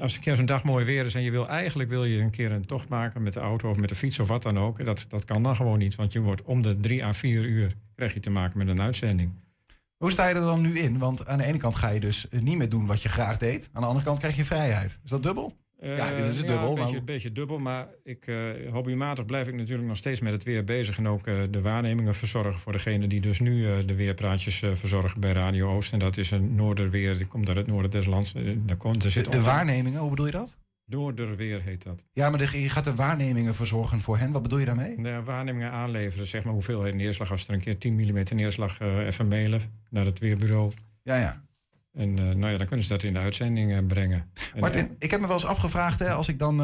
als 0.00 0.14
een 0.14 0.20
keer 0.20 0.36
zo'n 0.36 0.46
dag 0.46 0.64
mooi 0.64 0.84
weer 0.84 1.04
is 1.04 1.14
en 1.14 1.22
je 1.22 1.30
wil 1.30 1.48
eigenlijk 1.48 1.88
wil 1.88 2.04
je 2.04 2.20
een 2.20 2.30
keer 2.30 2.52
een 2.52 2.66
tocht 2.66 2.88
maken 2.88 3.22
met 3.22 3.32
de 3.32 3.40
auto 3.40 3.70
of 3.70 3.78
met 3.78 3.88
de 3.88 3.94
fiets 3.94 4.18
of 4.18 4.28
wat 4.28 4.42
dan 4.42 4.58
ook. 4.58 4.84
Dat, 4.84 5.06
dat 5.08 5.24
kan 5.24 5.42
dan 5.42 5.56
gewoon 5.56 5.78
niet. 5.78 5.94
Want 5.94 6.12
je 6.12 6.20
wordt 6.20 6.42
om 6.42 6.62
de 6.62 6.80
drie 6.80 7.04
à 7.04 7.12
vier 7.12 7.44
uur 7.44 7.74
krijg 7.94 8.14
je 8.14 8.20
te 8.20 8.30
maken 8.30 8.58
met 8.58 8.68
een 8.68 8.80
uitzending. 8.80 9.32
Hoe 10.00 10.10
sta 10.10 10.28
je 10.28 10.34
er 10.34 10.40
dan 10.40 10.60
nu 10.60 10.78
in? 10.78 10.98
Want 10.98 11.26
aan 11.26 11.38
de 11.38 11.44
ene 11.44 11.58
kant 11.58 11.76
ga 11.76 11.88
je 11.88 12.00
dus 12.00 12.28
eh, 12.28 12.40
niet 12.40 12.56
meer 12.56 12.68
doen 12.68 12.86
wat 12.86 13.02
je 13.02 13.08
graag 13.08 13.38
deed. 13.38 13.68
Aan 13.72 13.80
de 13.82 13.86
andere 13.88 14.04
kant 14.04 14.18
krijg 14.18 14.36
je 14.36 14.44
vrijheid. 14.44 14.98
Is 15.04 15.10
dat 15.10 15.22
dubbel? 15.22 15.56
ja, 15.82 16.10
dat 16.16 16.26
is 16.26 16.40
Eh, 16.42 16.46
dubbel. 16.48 16.68
Een 16.68 16.74
maar- 16.74 16.82
beetje, 16.82 16.96
een 16.98 17.04
beetje 17.04 17.32
dubbel, 17.32 17.58
maar 17.58 17.88
ik, 18.04 18.26
eh, 18.26 18.36
hobbymatig 18.72 19.24
blijf 19.24 19.48
ik 19.48 19.54
natuurlijk 19.54 19.88
nog 19.88 19.96
steeds 19.96 20.20
met 20.20 20.32
het 20.32 20.42
weer 20.42 20.64
bezig. 20.64 20.98
En 20.98 21.08
ook 21.08 21.26
eh, 21.26 21.34
de 21.50 21.60
waarnemingen 21.60 22.14
verzorgen 22.14 22.60
voor 22.60 22.72
degene 22.72 23.06
die 23.06 23.20
dus 23.20 23.40
nu 23.40 23.66
eh, 23.66 23.78
de 23.86 23.94
weerpraatjes 23.94 24.62
eh, 24.62 24.70
verzorgen 24.74 25.20
bij 25.20 25.32
Radio 25.32 25.68
Oost. 25.70 25.92
En 25.92 25.98
dat 25.98 26.16
is 26.16 26.30
een 26.30 26.54
noorderweer, 26.54 27.16
die 27.16 27.26
komt 27.26 27.48
uit 27.48 27.56
het 27.56 27.66
noorden 27.66 27.90
des 27.90 28.06
lands. 28.06 28.34
Eh, 28.34 28.42
daar 28.66 28.76
komt, 28.76 29.04
er 29.04 29.10
zit 29.10 29.32
de, 29.32 29.40
waarnemingen, 29.40 30.00
hoe 30.00 30.10
bedoel 30.10 30.26
je 30.26 30.32
dat? 30.32 30.56
Noorderweer 30.90 31.62
heet 31.62 31.82
dat. 31.82 32.04
Ja, 32.12 32.30
maar 32.30 32.56
je 32.56 32.68
gaat 32.68 32.86
er 32.86 32.94
waarnemingen 32.94 33.54
verzorgen 33.54 34.00
voor 34.00 34.18
hen. 34.18 34.30
Wat 34.30 34.42
bedoel 34.42 34.58
je 34.58 34.66
daarmee? 34.66 35.02
De 35.02 35.22
waarnemingen 35.24 35.70
aanleveren, 35.70 36.26
zeg 36.26 36.44
maar 36.44 36.52
hoeveelheid 36.52 36.94
neerslag. 36.94 37.30
Als 37.30 37.48
er 37.48 37.54
een 37.54 37.60
keer 37.60 37.78
10 37.78 37.94
mm 37.94 38.24
neerslag 38.34 38.80
eh, 38.80 39.06
even 39.06 39.28
mailen 39.28 39.60
naar 39.88 40.04
het 40.04 40.18
weerbureau. 40.18 40.72
Ja, 41.02 41.16
ja. 41.16 41.44
En 41.92 42.18
eh, 42.18 42.24
nou 42.24 42.52
ja, 42.52 42.58
dan 42.58 42.66
kunnen 42.66 42.84
ze 42.84 42.92
dat 42.92 43.02
in 43.02 43.12
de 43.12 43.18
uitzending 43.18 43.72
eh, 43.72 43.86
brengen. 43.86 44.30
En, 44.54 44.60
Martin, 44.60 44.96
ik 44.98 45.10
heb 45.10 45.20
me 45.20 45.26
wel 45.26 45.36
eens 45.36 45.46
afgevraagd, 45.46 45.98
hè, 45.98 46.12
als 46.12 46.28
ik 46.28 46.38
dan 46.38 46.56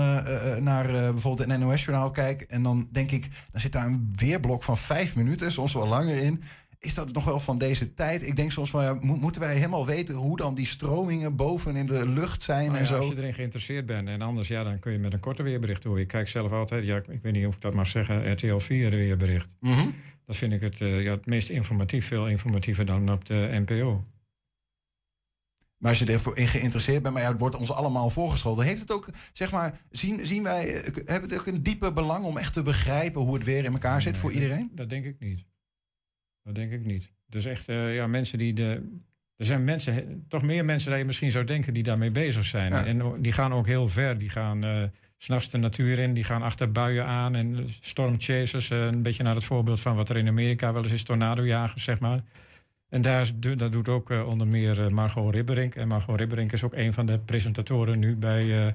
naar 0.63 0.87
bijvoorbeeld 0.87 1.51
het 1.51 1.59
NOS-journaal 1.59 2.11
kijk... 2.11 2.43
en 2.43 2.63
dan 2.63 2.89
denk 2.91 3.11
ik, 3.11 3.29
dan 3.51 3.61
zit 3.61 3.73
daar 3.73 3.87
een 3.87 4.13
weerblok 4.17 4.63
van 4.63 4.77
vijf 4.77 5.15
minuten, 5.15 5.53
soms 5.53 5.73
wel 5.73 5.89
langer 5.89 6.17
in. 6.17 6.43
Is 6.79 6.95
dat 6.95 7.13
nog 7.13 7.25
wel 7.25 7.41
van 7.41 7.59
deze 7.59 7.95
tijd? 7.95 8.23
Ik 8.27 8.37
denk 8.37 8.51
soms 8.53 8.71
van, 8.71 8.83
ja, 8.83 8.95
mo- 9.01 9.17
moeten 9.17 9.41
wij 9.41 9.55
helemaal 9.55 9.87
weten 9.87 10.15
hoe 10.15 10.37
dan 10.37 10.55
die 10.55 10.67
stromingen 10.67 11.37
boven 11.37 11.77
in 11.77 11.87
de 11.87 12.09
lucht 12.09 12.43
zijn 12.43 12.65
Nou 12.65 12.75
en 12.77 12.81
ja, 12.83 12.87
zo? 12.87 12.97
Als 12.97 13.07
je 13.09 13.17
erin 13.17 13.35
geïnteresseerd 13.35 13.87
bent 13.87 14.09
en 14.09 14.23
anders, 14.23 14.49
ja, 14.49 14.63
dan 14.65 14.79
kun 14.79 14.93
je 14.93 14.99
met 14.99 15.13
een 15.13 15.21
korte 15.21 15.43
weerbericht 15.43 15.83
door. 15.83 16.01
Ik 16.01 16.09
kijk 16.09 16.29
zelf 16.29 16.53
altijd, 16.53 16.85
ja, 16.85 16.97
ik 16.97 17.23
weet 17.23 17.33
niet 17.33 17.47
of 17.47 17.55
ik 17.55 17.61
dat 17.61 17.75
mag 17.75 17.89
zeggen, 17.89 18.33
RTL 18.33 18.57
4 18.59 18.91
weerbericht. 18.91 19.49
Mhm. 19.61 19.87
Dat 20.27 20.37
vind 20.37 20.53
ik 20.53 20.61
het, 20.61 20.81
eh, 20.81 21.03
ja, 21.03 21.11
het 21.11 21.27
meest 21.27 21.49
informatief, 21.49 22.07
veel 22.07 22.29
informatiever 22.29 22.87
dan 22.87 23.11
op 23.13 23.25
de 23.25 23.49
NPO. 23.67 24.03
Maar 25.77 25.91
als 25.91 25.99
je 25.99 26.07
ervoor 26.13 26.37
in 26.39 26.47
geïnteresseerd 26.49 27.03
bent, 27.03 27.15
maar 27.15 27.23
ja, 27.23 27.29
het 27.31 27.41
wordt 27.41 27.57
ons 27.57 27.73
allemaal 27.73 28.11
voorgeschoteld. 28.11 28.67
Heeft 28.67 28.81
het 28.81 28.91
ook, 28.93 29.09
zeg 29.33 29.53
maar, 29.53 29.81
zien, 29.91 30.27
zien 30.27 30.43
wij, 30.43 30.75
eh, 30.75 30.95
hebben 30.95 31.31
het 31.31 31.39
ook 31.39 31.47
een 31.47 31.63
diepe 31.63 31.93
belang 31.93 32.25
om 32.25 32.37
echt 32.37 32.53
te 32.53 32.63
begrijpen 32.63 33.21
hoe 33.21 33.35
het 33.35 33.45
weer 33.45 33.65
in 33.65 33.73
elkaar 33.73 34.03
zit 34.03 34.17
voor 34.17 34.33
dat- 34.33 34.41
iedereen? 34.41 34.71
Dat 34.75 34.89
denk 34.89 35.05
ik 35.05 35.17
niet. 35.19 35.45
Dat 36.47 36.55
denk 36.55 36.73
ik 36.73 36.85
niet. 36.85 37.09
Is 37.31 37.45
echt, 37.45 37.69
eh, 37.69 37.95
ja, 37.95 38.07
mensen 38.07 38.39
die 38.39 38.53
de. 38.53 38.99
Er 39.37 39.47
zijn 39.47 39.65
mensen, 39.65 40.25
toch 40.29 40.43
meer 40.43 40.65
mensen 40.65 40.91
dan 40.91 40.99
je 40.99 41.05
misschien 41.05 41.31
zou 41.31 41.45
denken 41.45 41.75
die 41.75 41.83
daarmee 41.83 42.11
bezig 42.11 42.45
zijn. 42.45 42.73
Ja. 42.73 42.85
En 42.85 43.23
die 43.23 43.33
gaan 43.33 43.53
ook 43.53 43.67
heel 43.67 43.89
ver. 43.89 44.19
Die 44.19 44.29
gaan 44.29 44.91
s 45.19 45.25
s'nachts 45.25 45.51
de 45.51 45.59
natuur 45.59 45.99
in, 45.99 46.15
die 46.15 46.25
gaan 46.25 46.43
achter 46.43 46.73
buien 46.73 47.07
aan 47.07 47.35
en 47.35 47.67
stormchasers. 47.81 48.71
eh, 48.71 48.85
een 48.85 49.03
beetje 49.03 49.23
naar 49.23 49.35
het 49.35 49.45
voorbeeld 49.45 49.81
van 49.81 49.97
wat 49.97 50.09
er 50.09 50.17
in 50.17 50.29
Amerika 50.29 50.73
wel 50.73 50.83
eens 50.83 50.93
is, 50.93 51.03
tornadojagers, 51.03 51.85
zeg 51.85 52.01
maar. 52.01 52.23
En 52.89 53.01
daar, 53.01 53.31
dat 53.57 53.73
doet 53.73 53.89
ook 53.89 54.11
onder 54.11 54.47
meer 54.47 54.95
Margot 54.95 55.35
Ribberink. 55.35 55.75
En 55.75 55.89
Margot 55.89 56.19
Ribberink 56.19 56.53
is 56.53 56.65
ook 56.65 56.75
een 56.75 56.93
van 56.93 57.07
de 57.07 57.19
presentatoren 57.19 57.99
nu 57.99 58.17
bij 58.17 58.73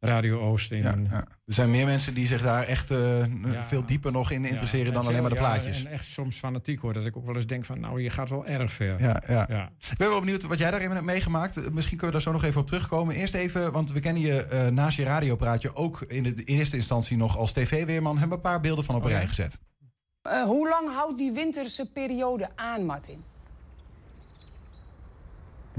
Radio 0.00 0.40
Oost. 0.40 0.70
In, 0.70 0.82
Ja, 0.82 0.94
ja. 1.10 1.16
Er 1.46 1.54
zijn 1.54 1.70
meer 1.70 1.86
mensen 1.86 2.14
die 2.14 2.26
zich 2.26 2.42
daar 2.42 2.62
echt 2.62 2.90
eh, 2.90 3.24
veel 3.66 3.84
dieper 3.86 4.12
nog 4.12 4.30
in 4.30 4.44
interesseren 4.44 4.86
Ja, 4.86 4.92
dan 4.92 5.02
en 5.02 5.08
alleen 5.08 5.20
maar 5.20 5.30
de 5.30 5.36
plaatjes. 5.36 5.84
en 5.84 5.90
echt 5.92 6.04
soms 6.04 6.36
fanatiek 6.38 6.80
hoor. 6.80 6.92
Dat 6.92 7.06
ik 7.06 7.16
ook 7.16 7.26
wel 7.26 7.34
eens 7.34 7.46
denk 7.46 7.64
van, 7.64 7.80
nou, 7.80 8.02
je 8.02 8.10
gaat 8.10 8.28
wel 8.30 8.46
erg 8.46 8.72
ver. 8.72 9.00
Ja, 9.02 9.22
ja. 9.28 9.46
Ja. 9.48 9.70
Ik 9.90 9.96
ben 9.96 10.08
wel 10.08 10.20
benieuwd 10.20 10.42
wat 10.42 10.58
jij 10.58 10.70
daarin 10.70 10.90
hebt 10.90 11.04
meegemaakt. 11.04 11.56
Eh, 11.56 11.62
Misschien 11.70 11.96
kunnen 11.98 12.06
we 12.06 12.12
daar 12.12 12.32
zo 12.32 12.32
nog 12.40 12.44
even 12.44 12.60
op 12.60 12.66
terugkomen. 12.66 13.14
Eerst 13.14 13.34
even, 13.34 13.72
want 13.72 13.92
we 13.92 14.00
kennen 14.00 14.22
je 14.22 14.44
eh, 14.44 14.66
naast 14.66 14.96
je 14.96 15.04
radiopraatje 15.04 15.74
ook 15.74 16.00
in 16.02 16.22
de 16.22 16.44
eerste 16.44 16.76
instantie 16.76 17.16
nog 17.16 17.36
als 17.36 17.52
tv-weerman. 17.52 18.18
Hebben 18.18 18.36
een 18.36 18.42
paar 18.42 18.60
beelden 18.60 18.84
van 18.84 18.94
op 18.94 19.04
een 19.04 19.10
Oh, 19.10 19.16
rij 19.16 19.26
gezet. 19.26 19.58
Eh, 20.22 20.42
hoe 20.42 20.68
lang 20.68 20.94
houdt 20.94 21.18
die 21.18 21.32
winterse 21.32 21.90
periode 21.92 22.48
aan, 22.56 22.84
Martin? 22.84 23.22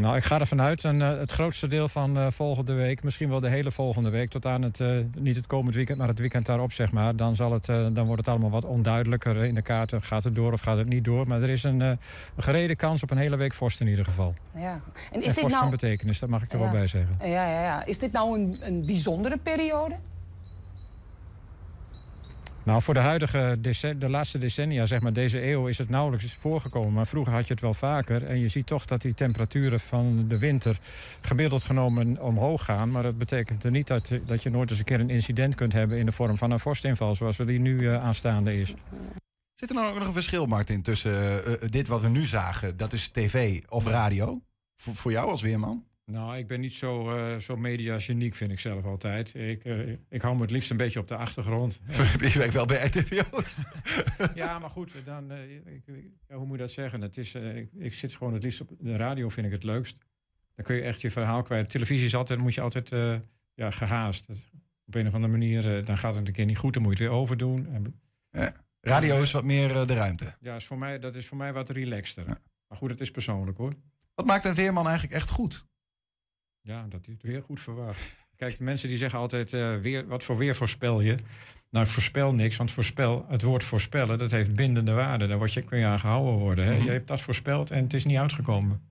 Nou, 0.02 0.16
ik 0.16 0.24
ga 0.24 0.40
ervan 0.40 0.62
uit, 0.62 0.86
en, 0.86 1.02
eh, 1.02 1.20
het 1.20 1.32
grootste 1.32 1.68
deel 1.68 1.88
van 1.90 2.18
eh, 2.18 2.28
volgende 2.30 2.74
week, 2.74 3.04
misschien 3.04 3.30
wel 3.30 3.40
de 3.40 3.50
hele 3.50 3.72
volgende 3.72 4.10
week, 4.10 4.30
tot 4.30 4.46
aan 4.46 4.62
het, 4.62 4.80
eh, 4.80 4.98
niet 5.18 5.36
het 5.36 5.48
komend 5.48 5.76
weekend, 5.76 5.98
maar 5.98 6.08
het 6.08 6.20
weekend 6.20 6.46
daarop, 6.46 6.72
zeg 6.74 6.92
maar. 6.92 7.16
Dan, 7.16 7.36
zal 7.36 7.52
het, 7.52 7.66
dan 7.66 8.04
wordt 8.06 8.18
het 8.18 8.28
allemaal 8.28 8.50
wat 8.50 8.66
onduidelijker 8.66 9.44
in 9.44 9.56
de 9.56 9.62
kaarten. 9.62 10.02
Gaat 10.02 10.24
het 10.24 10.36
door 10.36 10.52
of 10.54 10.62
gaat 10.62 10.78
het 10.78 10.88
niet 10.88 11.04
door? 11.04 11.28
Maar 11.28 11.42
er 11.42 11.50
is 11.50 11.64
een, 11.64 11.80
een 11.80 12.00
gerede 12.38 12.76
kans 12.76 13.04
op 13.04 13.12
een 13.12 13.18
hele 13.18 13.36
week 13.36 13.54
vorst 13.54 13.80
in 13.82 13.88
ieder 13.88 14.06
geval. 14.06 14.34
Ja. 14.56 14.74
En 14.74 14.82
En 15.12 15.20
is 15.20 15.26
dit 15.26 15.40
vorst 15.40 15.56
van 15.56 15.68
nou... 15.68 15.70
betekenis, 15.70 16.20
dat 16.20 16.30
mag 16.30 16.42
ik 16.44 16.52
er 16.52 16.58
Ja. 16.58 16.64
wel 16.64 16.74
bij 16.74 16.88
zeggen. 16.88 17.16
Ja, 17.20 17.28
ja, 17.28 17.64
ja. 17.64 17.86
Is 17.86 18.00
dit 18.00 18.12
nou 18.12 18.40
een, 18.40 18.58
een 18.60 18.86
bijzondere 18.86 19.38
periode? 19.38 19.96
Nou, 22.64 22.82
voor 22.82 22.94
de 22.94 23.00
huidige, 23.00 23.58
de 23.98 24.10
laatste 24.10 24.38
decennia, 24.38 24.86
zeg 24.86 25.02
maar 25.02 25.14
deze 25.14 25.46
eeuw, 25.46 25.68
is 25.68 25.78
het 25.78 25.90
nauwelijks 25.90 26.34
voorgekomen. 26.40 26.94
Maar 26.94 27.08
vroeger 27.08 27.34
had 27.34 27.48
je 27.48 27.54
het 27.54 27.62
wel 27.62 27.74
vaker. 27.74 28.24
En 28.24 28.40
je 28.40 28.48
ziet 28.48 28.68
toch 28.68 28.86
dat 28.86 29.02
die 29.02 29.14
temperaturen 29.14 29.80
van 29.80 30.26
de 30.28 30.38
winter 30.38 30.80
gemiddeld 31.22 31.64
genomen 31.64 32.22
omhoog 32.22 32.64
gaan. 32.64 32.92
Maar 32.92 33.04
dat 33.04 33.18
betekent 33.18 33.64
er 33.64 33.72
niet 33.72 33.88
dat, 33.88 34.12
dat 34.26 34.44
je 34.44 34.50
nooit 34.50 34.70
eens 34.70 34.80
een 34.80 34.86
keer 34.86 35.00
een 35.00 35.10
incident 35.10 35.56
kunt 35.56 35.74
hebben 35.74 35.98
in 35.98 36.06
de 36.06 36.12
vorm 36.12 36.38
van 36.38 36.52
een 36.52 36.60
vorstinval, 36.60 37.16
zoals 37.16 37.38
we 37.38 37.46
die 37.46 37.60
nu 37.60 37.78
eh, 37.78 38.04
aanstaande 38.04 38.60
is. 38.60 38.74
Zit 39.54 39.70
er 39.70 39.76
nou 39.76 39.92
ook 39.92 39.98
nog 39.98 40.08
een 40.08 40.14
verschil, 40.14 40.46
Martin, 40.46 40.82
tussen 40.82 41.12
eh, 41.12 41.54
eh, 41.54 41.70
dit 41.70 41.88
wat 41.88 42.02
we 42.02 42.10
nu 42.10 42.26
zagen, 42.26 42.78
dat 42.78 42.94
is 42.94 43.08
tv 43.08 43.62
of 43.70 43.86
radio? 43.86 44.42
Voor 44.76 45.12
jou 45.12 45.30
als 45.30 45.42
weerman? 45.42 45.86
Nou, 46.12 46.38
ik 46.38 46.48
ben 46.48 46.60
niet 46.60 46.74
zo, 46.74 47.16
eh 47.16 47.38
zo 47.38 47.56
media-geniek, 47.58 48.36
vind 48.36 48.52
ik 48.52 48.60
zelf 48.60 48.84
altijd. 48.86 49.36
Ik, 49.36 49.64
eh, 49.64 49.90
ik 50.10 50.22
hou 50.22 50.36
me 50.36 50.42
het 50.42 50.52
liefst 50.52 50.72
een 50.72 50.78
beetje 50.78 51.00
op 51.00 51.08
de 51.08 51.16
achtergrond. 51.16 51.82
Je 52.20 52.38
werkt 52.38 52.54
wel 52.54 52.66
bij 52.66 52.86
RTV 52.86 53.22
Oost. 53.32 53.64
ja, 54.36 54.60
maar 54.60 54.70
goed, 54.70 55.06
dan, 55.06 55.32
eh, 55.32 55.56
ik, 55.56 55.88
ik- 55.88 56.12
hoe 56.28 56.46
moet 56.46 56.56
je 56.56 56.62
dat 56.62 56.72
zeggen? 56.72 57.02
Het 57.02 57.18
is, 57.18 57.34
ik, 57.36 57.70
ik 57.78 57.94
zit 57.94 58.14
gewoon 58.16 58.34
het 58.34 58.44
liefst 58.44 58.62
op 58.62 58.70
de 58.80 58.96
radio, 58.96 59.30
vind 59.30 59.46
ik 59.46 59.52
het 59.52 59.64
leukst. 59.64 59.98
Dan 60.56 60.66
kun 60.66 60.76
je 60.76 60.82
echt 60.82 61.02
je 61.02 61.12
verhaal 61.12 61.42
kwijt. 61.42 61.70
Televisie 61.70 62.06
is 62.06 62.16
altijd, 62.16 62.40
moet 62.40 62.54
je 62.54 62.62
altijd 62.62 62.90
ja, 63.54 63.72
gehaast. 63.72 64.30
Op 64.86 64.96
een 64.96 65.08
of 65.08 65.14
andere 65.14 65.32
manier, 65.32 65.86
dan 65.86 65.98
gaat 65.98 66.16
het 66.16 66.28
een 66.28 66.34
keer 66.34 66.46
niet 66.46 66.58
goed, 66.58 66.74
dan 66.74 66.84
moet 66.84 66.98
je 66.98 67.04
het 67.04 67.12
weer 67.14 67.22
overdoen. 67.22 67.68
En, 67.74 68.02
Ja. 68.32 68.54
Radio 68.82 69.22
is 69.22 69.32
wat 69.32 69.44
meer 69.44 69.68
de 69.88 69.94
ruimte. 69.94 70.36
ja, 70.40 70.56
is 70.56 70.66
voor 70.66 70.78
mij, 70.78 71.00
dat 71.00 71.16
is 71.16 71.26
voor 71.28 71.38
mij 71.38 71.54
wat 71.54 71.70
relaxter. 71.70 72.26
Maar 72.68 72.78
goed, 72.78 72.90
het 72.90 73.02
is 73.02 73.12
persoonlijk 73.12 73.58
hoor. 73.58 73.74
Wat 74.16 74.26
maakt 74.26 74.46
een 74.46 74.54
weerman 74.54 74.86
eigenlijk 74.88 75.16
echt 75.16 75.30
goed? 75.30 75.66
Ja, 76.62 76.86
dat 76.90 77.06
hij 77.06 77.14
het 77.14 77.24
weer 77.24 77.44
goed 77.44 77.60
verwacht. 77.60 78.20
Kijk, 78.36 78.60
mensen 78.60 78.90
die 78.90 78.98
zeggen 78.98 79.20
altijd, 79.20 79.54
eh, 79.54 79.76
weer, 79.76 80.08
wat 80.08 80.24
voor 80.24 80.38
weer 80.38 80.56
voorspel 80.56 81.02
je? 81.02 81.16
Nou, 81.70 81.86
ik 81.86 81.92
voorspel 81.92 82.34
niks, 82.34 82.58
want 82.58 82.72
voorspel, 82.72 83.26
het 83.30 83.42
woord 83.42 83.64
voorspellen, 83.64 84.18
dat 84.18 84.32
heeft 84.32 84.54
bindende 84.54 84.92
waarde. 84.92 85.28
Daar 85.28 85.38
word 85.38 85.54
je, 85.54 85.62
kun 85.62 85.80
je 85.80 85.86
aan 85.86 86.00
gehouden 86.00 86.34
worden. 86.34 86.66
Hè? 86.66 86.76
Mhm. 86.76 86.84
Je 86.84 86.92
hebt 86.92 87.08
dat 87.08 87.22
voorspeld 87.22 87.72
en 87.72 87.84
het 87.84 87.94
is 87.94 88.06
niet 88.06 88.18
uitgekomen. 88.18 88.82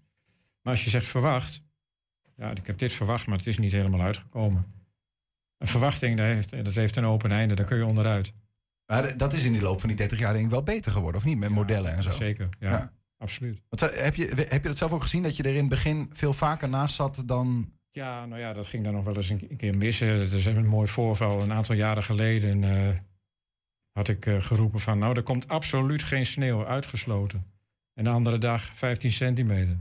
Maar 0.62 0.72
als 0.72 0.84
je 0.84 0.90
zegt 0.90 1.06
verwacht, 1.06 1.60
ja, 2.36 2.50
ik 2.50 2.66
heb 2.66 2.78
dit 2.78 2.92
verwacht, 2.92 3.26
maar 3.26 3.38
het 3.38 3.46
is 3.46 3.58
niet 3.58 3.72
helemaal 3.72 4.00
uitgekomen. 4.00 4.64
Een 5.58 5.66
verwachting, 5.66 6.16
dat 6.16 6.26
heeft, 6.26 6.64
dat 6.64 6.74
heeft 6.74 6.96
een 6.96 7.04
open 7.04 7.30
einde, 7.30 7.54
daar 7.54 7.66
kun 7.66 7.76
je 7.76 7.86
onderuit. 7.86 8.32
Maar 8.86 9.16
dat 9.16 9.32
is 9.32 9.44
in 9.44 9.52
die 9.52 9.60
loop 9.60 9.80
van 9.80 9.88
die 9.88 9.98
30 9.98 10.18
jaar 10.18 10.32
denk 10.32 10.44
ik 10.44 10.50
wel 10.50 10.62
beter 10.62 10.92
geworden, 10.92 11.20
of 11.20 11.26
niet? 11.26 11.38
Met 11.38 11.50
modellen 11.50 11.92
en 11.92 12.02
zo. 12.02 12.10
Zeker, 12.10 12.48
ja, 12.58 12.70
Ja. 12.70 12.92
Absoluut. 13.20 13.62
Wat 13.68 13.78
zou- 13.78 13.92
heb, 13.94 14.14
je, 14.14 14.26
heb 14.26 14.62
je 14.62 14.68
dat 14.68 14.78
zelf 14.78 14.92
ook 14.92 15.02
gezien, 15.02 15.22
dat 15.22 15.36
je 15.36 15.42
er 15.42 15.54
in 15.54 15.56
het 15.56 15.68
begin 15.68 16.08
veel 16.12 16.32
vaker 16.32 16.68
naast 16.68 16.94
zat 16.94 17.22
dan... 17.26 17.72
Ja, 17.90 18.26
nou 18.26 18.40
ja, 18.40 18.52
dat 18.52 18.66
ging 18.66 18.84
dan 18.84 18.92
nog 18.92 19.04
wel 19.04 19.16
eens 19.16 19.28
een 19.28 19.56
keer 19.56 19.76
mis. 19.76 20.00
Er 20.00 20.34
is 20.34 20.46
een 20.46 20.66
mooi 20.66 20.88
voorval. 20.88 21.40
Een 21.40 21.52
aantal 21.52 21.74
jaren 21.74 22.02
geleden 22.02 22.64
eh, 22.64 22.96
had 23.92 24.08
ik 24.08 24.26
eh, 24.26 24.42
geroepen 24.42 24.80
van... 24.80 24.98
nou, 24.98 25.16
er 25.16 25.22
komt 25.22 25.48
absoluut 25.48 26.02
geen 26.02 26.26
sneeuw, 26.26 26.66
uitgesloten. 26.66 27.42
En 27.94 28.04
de 28.04 28.10
andere 28.10 28.38
dag 28.38 28.62
15 28.74 29.12
centimeter. 29.12 29.76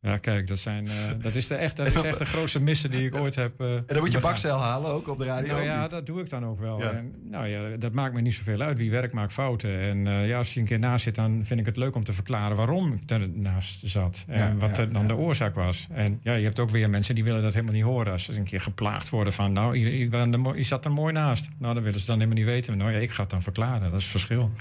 Ja, 0.00 0.16
kijk, 0.16 0.46
dat, 0.46 0.58
zijn, 0.58 0.86
eh, 0.86 0.92
dat, 1.22 1.34
is 1.34 1.46
de 1.46 1.54
echt, 1.54 1.76
dat 1.76 1.86
is 1.86 2.02
echt 2.02 2.18
de 2.18 2.26
grootste 2.26 2.60
missen 2.60 2.90
die 2.90 3.06
ik 3.06 3.14
ooit 3.14 3.34
heb 3.34 3.60
eh 3.60 3.74
En 3.74 3.84
dan 3.86 3.98
moet 3.98 4.12
je 4.12 4.20
bakcel 4.20 4.58
halen, 4.58 4.90
ook 4.90 5.08
op 5.08 5.18
de 5.18 5.24
radio, 5.24 5.52
Nou 5.52 5.64
ja, 5.64 5.88
dat 5.88 6.06
doe 6.06 6.20
ik 6.20 6.30
dan 6.30 6.44
ook 6.44 6.60
wel. 6.60 6.78
Ja. 6.78 6.90
En, 6.90 7.14
nou 7.22 7.46
ja, 7.46 7.76
dat 7.76 7.92
maakt 7.92 8.14
me 8.14 8.20
niet 8.20 8.34
zoveel 8.34 8.60
uit. 8.60 8.78
Wie 8.78 8.90
werkt 8.90 9.12
maakt 9.12 9.32
fouten. 9.32 9.80
En 9.80 10.06
eh, 10.06 10.28
ja, 10.28 10.38
als 10.38 10.54
je 10.54 10.60
een 10.60 10.66
keer 10.66 10.78
naast 10.78 11.04
zit, 11.04 11.14
dan 11.14 11.44
vind 11.44 11.60
ik 11.60 11.66
het 11.66 11.76
leuk 11.76 11.94
om 11.94 12.04
te 12.04 12.12
verklaren 12.12 12.56
waarom 12.56 12.92
ik 12.92 13.10
ernaast 13.10 13.80
zat. 13.84 14.24
En 14.28 14.38
Ja, 14.38 14.56
wat 14.56 14.76
ja, 14.76 14.84
dan 14.84 15.06
de 15.06 15.16
oorzaak 15.16 15.54
was. 15.54 15.86
En 15.90 16.20
ja, 16.22 16.34
je 16.34 16.44
hebt 16.44 16.58
ook 16.58 16.70
weer 16.70 16.90
mensen 16.90 17.14
die 17.14 17.24
willen 17.24 17.42
dat 17.42 17.52
helemaal 17.54 17.74
niet 17.74 17.84
horen. 17.84 18.12
Als 18.12 18.24
ze 18.24 18.36
een 18.36 18.44
keer 18.44 18.60
geplaagd 18.60 19.08
worden 19.08 19.32
van, 19.32 19.52
nou, 19.52 19.76
je 20.56 20.62
zat 20.62 20.84
er 20.84 20.92
mooi 20.92 21.12
naast. 21.12 21.48
Nou, 21.58 21.74
dan 21.74 21.82
willen 21.82 22.00
ze 22.00 22.06
dan 22.06 22.14
helemaal 22.14 22.38
niet 22.38 22.46
weten. 22.46 22.76
Nou 22.76 22.92
ja, 22.92 22.98
ik 22.98 23.10
ga 23.10 23.22
het 23.22 23.30
dan 23.30 23.42
verklaren. 23.42 23.90
Dat 23.90 23.98
is 23.98 24.02
het 24.02 24.10
verschil. 24.10 24.52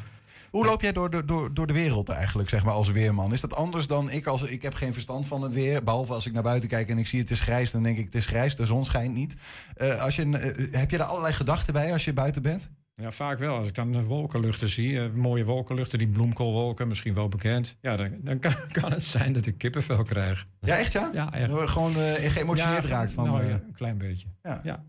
Hoe 0.51 0.65
loop 0.65 0.81
jij 0.81 0.91
door 0.91 1.09
de, 1.09 1.25
door, 1.25 1.53
door 1.53 1.67
de 1.67 1.73
wereld 1.73 2.09
eigenlijk, 2.09 2.49
zeg 2.49 2.63
maar, 2.63 2.73
als 2.73 2.89
weerman? 2.91 3.33
Is 3.33 3.41
dat 3.41 3.55
anders 3.55 3.87
dan 3.87 4.11
ik 4.11 4.25
als... 4.25 4.43
Ik 4.43 4.61
heb 4.61 4.73
geen 4.73 4.93
verstand 4.93 5.27
van 5.27 5.41
het 5.41 5.53
weer, 5.53 5.83
behalve 5.83 6.13
als 6.13 6.25
ik 6.25 6.33
naar 6.33 6.43
buiten 6.43 6.69
kijk 6.69 6.89
en 6.89 6.97
ik 6.97 7.07
zie 7.07 7.19
het 7.19 7.31
is 7.31 7.39
grijs, 7.39 7.71
dan 7.71 7.83
denk 7.83 7.97
ik 7.97 8.05
het 8.05 8.15
is 8.15 8.25
grijs, 8.25 8.55
de 8.55 8.65
zon 8.65 8.85
schijnt 8.85 9.13
niet. 9.13 9.35
Eh, 9.75 10.01
als 10.01 10.15
je, 10.15 10.21
een- 10.21 10.35
eh, 10.39 10.79
heb 10.79 10.91
je 10.91 10.97
daar 10.97 11.07
allerlei 11.07 11.33
gedachten 11.33 11.73
bij 11.73 11.91
als 11.91 12.05
je 12.05 12.13
buiten 12.13 12.41
bent? 12.41 12.69
Ja, 12.95 13.11
vaak 13.11 13.39
wel. 13.39 13.57
Als 13.57 13.67
ik 13.67 13.73
dan 13.75 14.03
wolkenluchten 14.03 14.69
zie, 14.69 14.99
eh, 15.01 15.09
mooie 15.13 15.45
wolkenluchten, 15.45 15.99
die 15.99 16.07
bloemkoolwolken, 16.07 16.87
misschien 16.87 17.13
wel 17.13 17.27
bekend. 17.27 17.77
Ja, 17.81 17.95
dan, 17.95 18.11
dan 18.21 18.39
kan, 18.39 18.53
kan 18.81 18.91
het 18.91 19.03
zijn 19.03 19.33
dat 19.33 19.45
ik 19.45 19.57
kippenvel 19.57 20.03
krijg. 20.03 20.45
Ja, 20.61 20.77
echt 20.77 20.91
ja? 20.91 21.09
Ja, 21.13 21.33
echt. 21.33 21.51
Gewoon 21.69 21.95
eh, 21.95 22.31
geëmotioneerd 22.31 22.83
Ja, 22.83 22.89
raakt 22.89 23.11
van... 23.13 23.25
nou 23.25 23.41
eh, 23.41 23.49
ja, 23.49 23.53
een 23.53 23.73
klein 23.75 23.97
beetje. 23.97 24.27
Ja. 24.43 24.59
ja. 24.63 24.83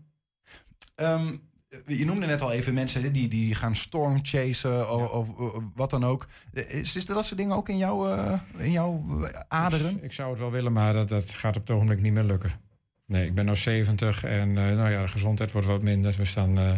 Ehm, 0.95 1.35
je 1.85 2.05
noemde 2.05 2.25
net 2.25 2.41
al 2.41 2.51
even 2.51 2.73
mensen 2.73 3.13
die, 3.13 3.27
die 3.27 3.55
gaan 3.55 3.75
stormchasen 3.75 4.91
of, 4.91 5.09
of, 5.09 5.29
of 5.29 5.63
wat 5.75 5.89
dan 5.89 6.03
ook. 6.03 6.27
Eh, 6.53 6.73
Is, 6.73 6.95
is 6.95 7.05
dat 7.05 7.25
soort 7.25 7.39
dingen 7.39 7.55
ook 7.55 7.69
in, 7.69 7.77
jouw 7.77 8.09
eh, 8.15 8.39
in 8.57 8.71
jouw 8.71 9.23
eh, 9.25 9.39
aderen? 9.47 9.95
Ik, 9.97 10.03
ik 10.03 10.13
zou 10.13 10.29
het 10.29 10.39
wel 10.39 10.51
willen, 10.51 10.73
maar 10.73 10.93
dat, 10.93 11.09
dat 11.09 11.29
gaat 11.29 11.55
op 11.55 11.61
het 11.67 11.75
ogenblik 11.75 12.01
niet 12.01 12.13
meer 12.13 12.23
lukken. 12.23 12.51
Nee, 13.05 13.25
ik 13.25 13.35
ben 13.35 13.45
nu 13.45 13.55
70 13.55 14.23
en 14.23 14.49
eh, 14.49 14.75
nou 14.75 14.89
ja, 14.89 15.01
de 15.01 15.07
gezondheid 15.07 15.51
wordt 15.51 15.67
wat 15.67 15.83
minder. 15.83 16.17
Dus 16.17 16.33
dan, 16.33 16.57
eh, 16.57 16.73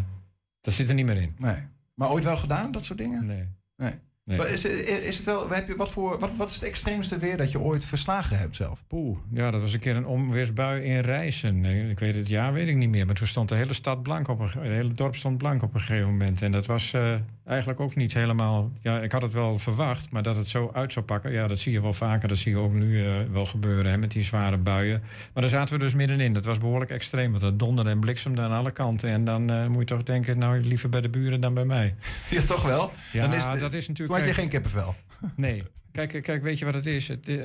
dat 0.61 0.73
zit 0.73 0.89
er 0.89 0.95
niet 0.95 1.05
meer 1.05 1.21
in. 1.21 1.35
Nee. 1.37 1.55
Maar 1.93 2.09
ooit 2.09 2.23
wel 2.23 2.37
gedaan, 2.37 2.71
dat 2.71 2.85
soort 2.85 2.99
dingen? 2.99 3.25
Nee. 3.25 3.47
nee. 3.75 3.93
Nee. 4.23 4.37
Maar 4.37 4.49
Is, 4.49 4.65
is 4.65 5.17
het 5.17 5.25
wel, 5.25 5.49
heb 5.49 5.67
je, 5.67 5.75
wat, 5.75 5.91
voor, 5.91 6.19
wat, 6.19 6.31
wat 6.35 6.49
is 6.49 6.55
het 6.55 6.63
extreemste 6.63 7.17
weer 7.17 7.37
dat 7.37 7.51
je 7.51 7.59
ooit 7.59 7.85
verslagen 7.85 8.37
hebt 8.37 8.55
zelf? 8.55 8.83
Poeh, 8.87 9.17
ja, 9.31 9.51
dat 9.51 9.61
was 9.61 9.73
een 9.73 9.79
keer 9.79 9.95
een 9.95 10.05
onweersbui 10.05 10.81
in 10.81 10.99
Rijssen. 10.99 11.65
Ik 11.65 11.99
weet 11.99 12.15
het 12.15 12.27
jaar, 12.27 12.53
weet 12.53 12.67
ik 12.67 12.75
niet 12.75 12.89
meer. 12.89 13.05
Maar 13.05 13.15
toen 13.15 13.27
stond 13.27 13.49
de 13.49 13.55
hele 13.55 13.73
stad 13.73 14.03
blank 14.03 14.27
op 14.27 14.39
een, 14.39 14.45
het 14.45 14.61
hele 14.61 14.91
dorp 14.91 15.15
stond 15.15 15.37
blank 15.37 15.63
op 15.63 15.73
een 15.73 15.79
gegeven 15.79 16.11
moment. 16.11 16.41
En 16.41 16.51
dat 16.51 16.65
was 16.65 16.93
eh, 16.93 17.15
eigenlijk 17.51 17.79
ook 17.79 17.95
niet 17.95 18.13
helemaal. 18.13 18.71
Ja, 18.81 19.01
ik 19.01 19.11
had 19.11 19.21
het 19.21 19.33
wel 19.33 19.57
verwacht, 19.59 20.11
maar 20.11 20.23
dat 20.23 20.37
het 20.37 20.47
zo 20.47 20.69
uit 20.73 20.93
zou 20.93 21.05
pakken, 21.05 21.31
ja, 21.31 21.47
dat 21.47 21.59
zie 21.59 21.71
je 21.71 21.81
wel 21.81 21.93
vaker. 21.93 22.27
Dat 22.27 22.37
zie 22.37 22.51
je 22.51 22.57
ook 22.57 22.73
nu 22.73 23.05
eh, 23.05 23.13
wel 23.31 23.45
gebeuren 23.45 23.91
hè, 23.91 23.97
met 23.97 24.11
die 24.11 24.23
zware 24.23 24.57
buien. 24.57 25.01
Maar 25.33 25.41
daar 25.43 25.51
zaten 25.51 25.73
we 25.77 25.83
dus 25.83 25.93
middenin. 25.93 26.33
Dat 26.33 26.45
was 26.45 26.57
behoorlijk 26.57 26.91
extreem. 26.91 27.31
Want 27.31 27.43
het 27.43 27.59
donderde 27.59 27.89
en 27.89 27.99
bliksemde 27.99 28.41
aan 28.41 28.51
alle 28.51 28.71
kanten. 28.71 29.09
En 29.09 29.23
dan 29.23 29.49
eh, 29.51 29.67
moet 29.67 29.89
je 29.89 29.95
toch 29.95 30.03
denken, 30.03 30.37
nou 30.37 30.59
liever 30.59 30.89
bij 30.89 31.01
de 31.01 31.09
buren 31.09 31.41
dan 31.41 31.53
bij 31.53 31.65
mij. 31.65 31.95
Ja, 32.29 32.41
toch 32.41 32.63
wel? 32.63 32.91
Ja, 33.11 33.21
Dan 33.21 33.33
is 33.33 33.45
het- 33.45 33.59
dat 33.59 33.73
is 33.73 33.87
natuurlijk. 33.87 34.17
Toen 34.19 34.27
had 34.27 34.35
je 34.35 34.41
kijk, 34.41 34.51
geen 34.51 34.61
kippenvel. 34.61 34.95
Nee. 35.35 35.63
Kijk, 35.91 36.21
kijk, 36.21 36.43
weet 36.43 36.59
je 36.59 36.65
wat 36.65 36.73
het 36.73 36.85
is? 36.85 37.07
Het, 37.07 37.27
eh, 37.27 37.37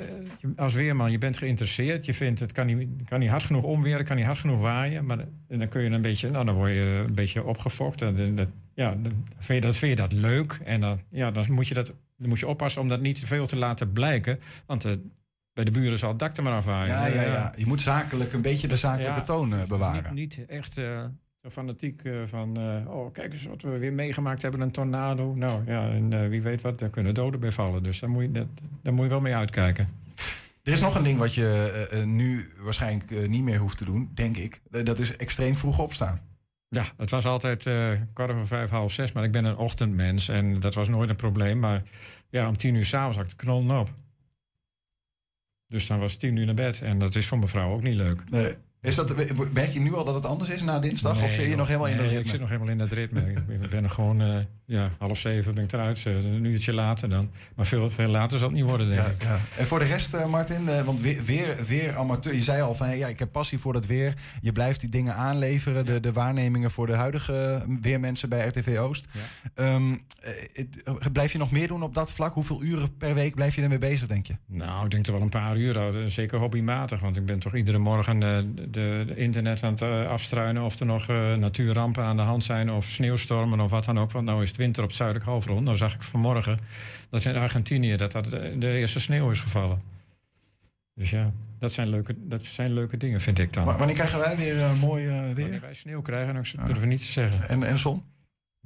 als 0.56 0.74
weerman, 0.74 1.10
je 1.10 1.18
bent 1.18 1.38
geïnteresseerd. 1.38 2.04
Je 2.04 2.14
vindt 2.14 2.40
het 2.40 2.52
kan 2.52 2.66
niet, 2.66 2.88
kan 3.08 3.18
niet 3.20 3.28
hard 3.30 3.42
genoeg 3.42 3.62
omweren, 3.62 4.04
kan 4.04 4.16
niet 4.16 4.24
hard 4.24 4.38
genoeg 4.38 4.60
waaien. 4.60 5.06
Maar 5.06 5.18
en 5.48 5.58
dan 5.58 5.68
kun 5.68 5.82
je 5.82 5.90
een 5.90 6.00
beetje, 6.00 6.28
nou, 6.30 6.44
dan 6.44 6.54
word 6.54 6.70
je 6.72 7.04
een 7.08 7.14
beetje 7.14 7.44
opgefokt. 7.44 8.02
En 8.02 8.14
dan- 8.14 8.34
dat, 8.34 8.48
ja, 8.76 8.90
dan 8.90 9.24
vind 9.38 9.62
je, 9.62 9.68
dat, 9.68 9.76
vind 9.76 9.90
je 9.90 9.96
dat 9.96 10.12
leuk. 10.12 10.60
En 10.64 10.80
dan, 10.80 11.00
ja, 11.10 11.30
dan, 11.30 11.52
moet 11.52 11.68
je 11.68 11.74
dat, 11.74 11.92
dan 12.16 12.28
moet 12.28 12.38
je 12.38 12.46
oppassen 12.46 12.82
om 12.82 12.88
dat 12.88 13.00
niet 13.00 13.20
te 13.20 13.26
veel 13.26 13.46
te 13.46 13.56
laten 13.56 13.92
blijken. 13.92 14.38
Want 14.66 14.84
eh, 14.84 14.92
bij 15.52 15.64
de 15.64 15.70
buren 15.70 15.98
zal 15.98 16.08
het 16.08 16.18
dak 16.18 16.36
er 16.36 16.42
maar 16.42 16.54
afwaaien. 16.54 16.94
Ja, 16.94 17.06
ja, 17.06 17.22
ja. 17.22 17.52
Je 17.56 17.66
moet 17.66 17.80
zakelijk 17.80 18.32
een 18.32 18.42
beetje 18.42 18.68
de 18.68 18.76
zakelijke 18.76 19.18
Ja. 19.18 19.22
toon 19.22 19.54
eh, 19.54 19.64
bewaren. 19.64 20.14
Niet, 20.14 20.36
niet 20.38 20.48
echt 20.48 20.74
zo 20.74 21.50
fanatiek 21.50 22.02
van... 22.26 22.58
oh, 22.88 23.12
kijk 23.12 23.32
eens 23.32 23.44
wat 23.44 23.62
we 23.62 23.78
weer 23.78 23.94
meegemaakt 23.94 24.42
hebben, 24.42 24.60
een 24.60 24.70
tornado. 24.70 25.34
Nou 25.34 25.62
ja, 25.66 25.90
en 25.90 26.28
wie 26.28 26.42
weet 26.42 26.60
wat, 26.60 26.78
daar 26.78 26.90
kunnen 26.90 27.14
doden 27.14 27.40
bij 27.40 27.52
vallen. 27.52 27.82
Dus 27.82 27.98
daar 28.00 28.10
moet 28.10 28.22
je, 28.22 28.30
dat, 28.30 28.46
daar 28.82 28.92
moet 28.92 29.04
je 29.04 29.10
wel 29.10 29.20
mee 29.20 29.34
uitkijken. 29.34 29.88
Er 30.62 30.72
is 30.72 30.80
nog 30.80 30.94
een 30.94 31.02
ding 31.02 31.18
wat 31.18 31.34
je 31.34 32.02
nu 32.04 32.50
waarschijnlijk 32.58 33.28
niet 33.28 33.42
meer 33.42 33.58
hoeft 33.58 33.78
te 33.78 33.84
doen, 33.84 34.10
denk 34.14 34.36
ik. 34.36 34.60
Dat 34.84 34.98
is 34.98 35.16
extreem 35.16 35.56
vroeg 35.56 35.78
opstaan. 35.78 36.20
Ja, 36.76 36.84
het 36.96 37.10
was 37.10 37.24
altijd 37.24 37.66
eh 37.66 37.90
kwart 38.12 38.30
over 38.30 38.46
vijf, 38.46 38.70
half 38.70 38.92
zes. 38.92 39.12
Maar 39.12 39.24
ik 39.24 39.32
ben 39.32 39.44
een 39.44 39.56
ochtendmens 39.56 40.28
en 40.28 40.60
dat 40.60 40.74
was 40.74 40.88
nooit 40.88 41.10
een 41.10 41.16
probleem. 41.16 41.58
Maar 41.58 41.82
ja, 42.28 42.48
om 42.48 42.56
tien 42.56 42.74
uur 42.74 42.84
s'avonds 42.84 43.16
had 43.16 43.24
ik 43.24 43.30
de 43.30 43.44
knollen 43.44 43.78
op. 43.78 43.90
Dus 45.68 45.86
dan 45.86 45.98
was 45.98 46.16
tien 46.16 46.36
uur 46.36 46.46
naar 46.46 46.54
bed. 46.54 46.80
En 46.80 46.98
dat 46.98 47.14
is 47.14 47.26
voor 47.26 47.38
mevrouw 47.38 47.72
ook 47.72 47.82
niet 47.82 47.94
leuk. 47.94 48.30
Nee. 48.30 48.56
Is 48.86 48.94
dat, 48.94 49.14
merk 49.52 49.72
je 49.72 49.80
nu 49.80 49.94
al 49.94 50.04
dat 50.04 50.14
het 50.14 50.26
anders 50.26 50.50
is 50.50 50.62
na 50.62 50.78
dinsdag? 50.78 51.22
of 51.22 51.30
zit 51.30 51.40
je 51.40 51.48
joh. 51.48 51.56
nog 51.56 51.66
helemaal 51.66 51.88
in 51.88 51.96
dat 51.96 52.04
ritme? 52.06 52.20
Ik 52.20 52.28
zit 52.28 52.40
nog 52.40 52.48
helemaal 52.48 52.70
in 52.70 52.78
dat 52.78 52.90
ritme. 52.92 53.20
ik 53.60 53.70
ben 53.70 53.84
er 53.84 53.90
gewoon, 53.90 54.20
eh, 54.20 54.36
ja, 54.64 54.90
half 54.98 55.18
zeven 55.18 55.54
ben 55.54 55.64
ik 55.64 55.72
eruit. 55.72 56.02
eh, 56.06 56.14
een 56.14 56.44
uurtje 56.44 56.72
later 56.72 57.08
dan. 57.08 57.30
Maar 57.54 57.66
veel, 57.66 57.90
veel 57.90 58.08
later 58.08 58.38
zal 58.38 58.48
het 58.48 58.56
niet 58.56 58.66
worden, 58.66 58.88
denk 58.88 59.00
Ja, 59.00 59.06
ik. 59.06 59.22
ja. 59.22 59.38
En 59.58 59.66
voor 59.66 59.78
de 59.78 59.84
rest, 59.84 60.14
eh, 60.14 60.26
Martin, 60.26 60.84
want 60.84 61.00
weer, 61.00 61.24
weer, 61.24 61.56
weer 61.66 61.96
amateur. 61.96 62.34
Je 62.34 62.42
zei 62.42 62.62
al 62.62 62.74
van, 62.74 62.96
ja, 62.98 63.06
ik 63.08 63.18
heb 63.18 63.32
passie 63.32 63.58
voor 63.58 63.72
dat 63.72 63.86
weer. 63.86 64.14
Je 64.40 64.52
blijft 64.52 64.80
die 64.80 64.88
dingen 64.90 65.14
aanleveren, 65.14 65.86
de, 65.86 66.00
de 66.00 66.12
waarnemingen 66.12 66.70
voor 66.70 66.86
de 66.86 66.94
huidige 66.94 67.62
weermensen 67.80 68.28
bij 68.28 68.46
RTV 68.46 68.78
Oost. 68.78 69.06
Ehm, 69.54 69.92
eh, 69.92 70.30
het- 70.52 70.82
eh, 70.82 70.94
blijf 71.12 71.32
je 71.32 71.38
nog 71.38 71.50
meer 71.50 71.68
doen 71.68 71.82
op 71.82 71.94
dat 71.94 72.12
vlak? 72.12 72.34
Hoeveel 72.34 72.62
uren 72.62 72.96
per 72.96 73.14
week 73.14 73.34
blijf 73.34 73.54
je 73.54 73.62
ermee 73.62 73.78
bezig, 73.78 74.08
denk 74.08 74.26
je? 74.26 74.34
Nou, 74.46 74.84
ik 74.84 74.90
denk 74.90 75.06
er 75.06 75.12
wel 75.12 75.22
een 75.22 75.28
paar 75.28 75.56
uur. 75.56 75.94
Zeker 76.10 76.38
hobbymatig. 76.38 77.00
Want 77.00 77.16
ik 77.16 77.26
ben 77.26 77.38
toch 77.38 77.54
iedere 77.54 77.78
morgen 77.78 78.18
de, 78.76 79.04
de 79.06 79.16
internet 79.16 79.62
aan 79.62 79.72
het 79.72 79.82
eh, 79.82 80.08
afstruinen. 80.08 80.62
Of 80.62 80.80
er 80.80 80.86
nog 80.86 81.08
eh, 81.08 81.34
natuurrampen 81.34 82.04
aan 82.04 82.16
de 82.16 82.22
hand 82.22 82.44
zijn. 82.44 82.70
Of 82.70 82.84
sneeuwstormen 82.84 83.60
of 83.60 83.70
wat 83.70 83.84
dan 83.84 83.98
ook. 83.98 84.10
Want 84.12 84.24
nou 84.26 84.42
is 84.42 84.48
het 84.48 84.56
winter 84.56 84.82
op 84.82 84.88
het 84.88 84.96
zuidelijk 84.96 85.26
halfrond. 85.28 85.64
Nou 85.64 85.76
zag 85.76 85.94
ik 85.94 86.02
vanmorgen 86.02 86.58
dat 87.10 87.24
in 87.24 87.36
Argentinië 87.36 87.96
dat, 87.96 88.12
dat 88.12 88.24
de 88.30 88.54
de 88.58 88.68
eerste 88.70 89.00
sneeuw 89.00 89.30
is 89.30 89.40
gevallen. 89.40 89.82
Dus 90.94 91.10
ja, 91.10 91.32
dat 91.58 91.72
zijn 91.72 91.88
leuke, 91.88 92.14
dat 92.18 92.44
zijn 92.44 92.72
leuke 92.72 92.96
dingen, 92.96 93.20
vind 93.20 93.38
ik 93.38 93.52
dan. 93.52 93.64
W- 93.64 93.76
wanneer 93.78 93.94
krijgen 93.94 94.18
wij 94.18 94.36
weer 94.36 94.58
eh, 94.60 94.80
mooi 94.80 95.06
weer? 95.06 95.34
Wanneer 95.34 95.60
wij 95.60 95.74
sneeuw 95.74 96.02
krijgen, 96.02 96.34
dan 96.34 96.66
durf 96.66 96.82
ik 96.82 96.88
niet 96.88 97.06
te 97.06 97.12
zeggen. 97.12 97.48
En, 97.48 97.62
en 97.62 97.78
zon? 97.78 98.02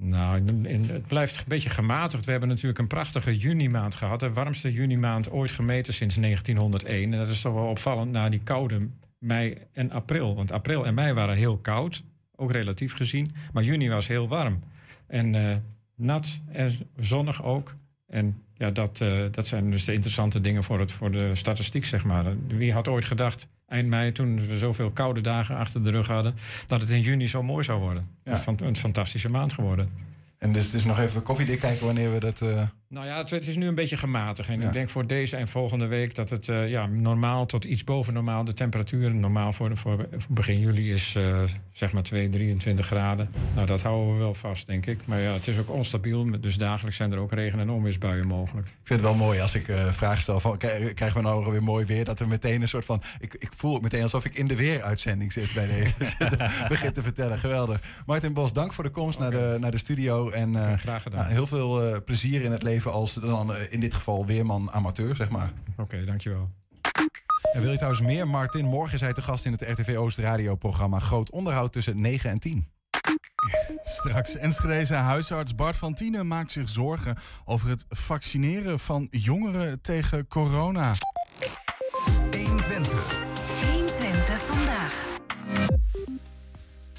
Nou, 0.03 0.37
in- 0.47 0.67
in- 0.67 0.91
het 0.91 1.07
blijft 1.07 1.37
een 1.37 1.45
beetje 1.47 1.71
gematigd. 1.71 2.25
We 2.25 2.31
hebben 2.31 2.49
natuurlijk 2.49 2.79
een 2.79 2.87
prachtige 2.87 3.37
junimaand 3.37 3.95
gehad. 3.95 4.21
De 4.21 4.33
warmste 4.33 4.73
junimaand 4.73 5.31
ooit 5.31 5.53
gemeten 5.53 5.95
sinds 5.95 6.17
1901. 6.17 7.13
En 7.13 7.19
dat 7.19 7.29
is 7.29 7.41
toch 7.41 7.55
wel 7.55 7.67
opvallend 7.67 8.13
na 8.13 8.29
die 8.29 8.41
koude 8.45 8.89
mei 9.21 9.57
en 9.73 9.91
april. 9.91 10.35
Want 10.35 10.53
april 10.53 10.87
en 10.87 10.95
mei 10.95 11.13
waren 11.13 11.37
heel 11.37 11.57
koud, 11.59 12.03
ook 12.37 12.53
relatief 12.53 12.95
gezien. 12.95 13.31
Maar 13.53 13.63
juni 13.63 13.89
was 13.89 14.07
heel 14.07 14.29
warm. 14.29 14.61
En 15.07 15.35
eh, 15.35 15.57
nat 15.95 16.41
en 16.53 16.79
zonnig 16.99 17.43
ook. 17.45 17.75
En 18.07 18.43
ja, 18.55 18.71
dat, 18.71 19.01
eh, 19.01 19.25
dat 19.31 19.47
zijn 19.47 19.71
dus 19.71 19.85
de 19.85 19.93
interessante 19.93 20.41
dingen 20.41 20.65
voor, 20.65 20.79
het, 20.79 20.93
voor 20.93 21.11
de 21.11 21.35
statistiek, 21.35 21.85
zeg 21.85 22.05
maar. 22.05 22.25
Wie 22.47 22.73
had 22.73 22.89
ooit 22.89 23.05
gedacht, 23.05 23.47
eind 23.67 23.89
mei, 23.89 24.13
toen 24.13 24.47
we 24.47 24.57
zoveel 24.57 24.91
koude 24.91 25.21
dagen 25.21 25.57
achter 25.57 25.85
de 25.85 25.91
rug 25.91 26.07
hadden... 26.07 26.35
dat 26.67 26.81
het 26.81 26.91
in 26.91 27.01
juni 27.01 27.29
zo 27.29 27.43
mooi 27.43 27.65
zou 27.65 27.81
worden. 27.81 28.07
Ja. 28.25 28.33
Een 28.33 28.39
fan- 28.39 28.59
Een 28.63 28.77
fantastische 28.77 29.29
maand 29.29 29.53
geworden. 29.53 29.91
En 30.39 30.53
dus, 30.53 30.71
dus 30.71 30.85
nog 30.85 30.99
even 30.99 31.23
koffiedik 31.23 31.59
kijken 31.61 31.87
wanneer 31.87 32.13
we 32.13 32.21
dat... 32.21 32.41
eh, 32.43 32.63
Nou 32.93 33.07
ja, 33.07 33.17
het, 33.17 33.31
het 33.31 33.47
is 33.47 33.57
nu 33.57 33.67
een 33.67 33.75
beetje 33.75 33.97
gematigd. 33.97 34.49
En 34.49 34.61
Ja. 34.61 34.67
ik 34.67 34.73
denk 34.73 34.89
voor 34.89 35.07
deze 35.07 35.37
en 35.37 35.49
volgende 35.49 35.87
week 35.87 36.15
dat 36.15 36.31
het 36.31 36.49
eh, 36.49 36.69
ja, 36.69 36.87
normaal 36.87 37.47
tot 37.47 37.65
iets 37.65 37.85
boven 37.85 38.13
normaal. 38.13 38.45
De 38.45 38.55
temperatuur 38.55 39.15
normaal 39.15 39.53
voor, 39.53 39.77
voor, 39.77 40.09
begin 40.29 40.61
juli 40.61 40.93
is 40.93 41.15
eh, 41.15 41.43
zeg 41.73 41.93
maar 41.93 42.03
2, 42.03 42.29
23 42.29 42.87
graden. 42.87 43.31
Nou, 43.55 43.67
dat 43.67 43.83
houden 43.83 44.13
we 44.13 44.19
wel 44.19 44.35
vast, 44.35 44.67
denk 44.67 44.87
ik. 44.87 45.07
Maar 45.07 45.21
ja, 45.21 45.33
het 45.33 45.47
is 45.47 45.59
ook 45.59 45.71
onstabiel. 45.71 46.41
Dus 46.41 46.57
dagelijks 46.57 46.97
zijn 46.97 47.13
er 47.13 47.19
ook 47.19 47.33
regen- 47.33 47.61
en 47.61 47.71
onweersbuien 47.71 48.27
mogelijk. 48.27 48.67
Ik 48.67 48.73
vind 48.83 49.01
het 49.01 49.09
wel 49.09 49.19
mooi 49.19 49.41
als 49.41 49.55
ik 49.55 49.69
eh 49.69 49.93
vragen 49.93 50.23
stel 50.23 50.41
van 50.41 50.59
krij- 50.59 50.95
krijgen 50.95 51.17
we 51.23 51.27
nou 51.29 51.51
weer 51.51 51.63
mooi 51.63 51.85
weer? 51.85 52.05
Dat 52.05 52.21
er 52.21 52.29
meteen 52.29 52.63
een 52.63 52.69
soort 52.69 52.85
van. 52.85 53.03
Ik, 53.21 53.35
ik 53.35 53.51
voel 53.57 53.73
het 53.73 53.83
meteen 53.83 54.03
alsof 54.03 54.25
ik 54.25 54.35
in 54.35 54.47
de 54.47 54.57
weeruitzending 54.57 55.33
zit 55.33 55.53
bij 55.55 55.67
deze. 55.67 55.95
Begin 56.69 56.93
te 56.93 57.03
vertellen. 57.03 57.39
Geweldig. 57.39 58.03
Martin 58.07 58.33
Bos, 58.33 58.53
dank 58.53 58.73
voor 58.73 58.85
de 58.85 58.91
komst 58.91 59.19
naar, 59.19 59.31
de, 59.31 59.57
naar 59.61 59.71
de 59.71 59.79
studio. 59.79 60.31
En 60.31 60.79
graag 60.79 61.03
gedaan. 61.03 61.21
nou, 61.21 61.33
heel 61.33 61.47
veel 61.47 62.03
plezier 62.05 62.43
in 62.43 62.53
het 62.53 62.63
leven 62.63 62.79
als 62.89 63.15
dan 63.15 63.55
eh, 63.55 63.73
in 63.73 63.81
dit 63.81 63.95
geval 63.95 64.27
weerman 64.27 64.73
amateur, 64.73 65.17
zeg 65.17 65.29
maar. 65.29 65.53
Oké, 65.77 66.05
dankjewel. 66.05 66.49
En 67.53 67.61
wil 67.61 67.71
je 67.71 67.77
trouwens 67.77 68.03
meer, 68.03 68.29
Martin? 68.29 68.65
Morgen 68.65 68.95
is 68.95 69.01
hij 69.01 69.13
te 69.13 69.23
gast 69.23 69.45
in 69.45 69.53
het 69.53 69.61
RTV 69.61 69.97
Oost 69.97 70.19
radioprogramma 70.19 70.99
Groot 70.99 71.31
Onderhoud 71.31 71.73
tussen 71.73 72.01
9 72.01 72.31
en 72.31 72.39
10. 72.39 72.67
Straks 73.83 74.37
Enschedeze 74.37 74.95
huisarts 74.95 75.55
Bart 75.55 75.77
van 75.77 75.95
Tienen 75.95 76.27
maakt 76.27 76.53
zich 76.53 76.69
zorgen 76.69 77.17
over 77.45 77.69
het 77.69 77.85
vaccineren 77.89 78.79
van 78.79 79.07
jongeren 79.11 79.81
tegen 79.81 80.27
corona. 80.27 80.93
120. 82.31 82.49
120 82.49 83.30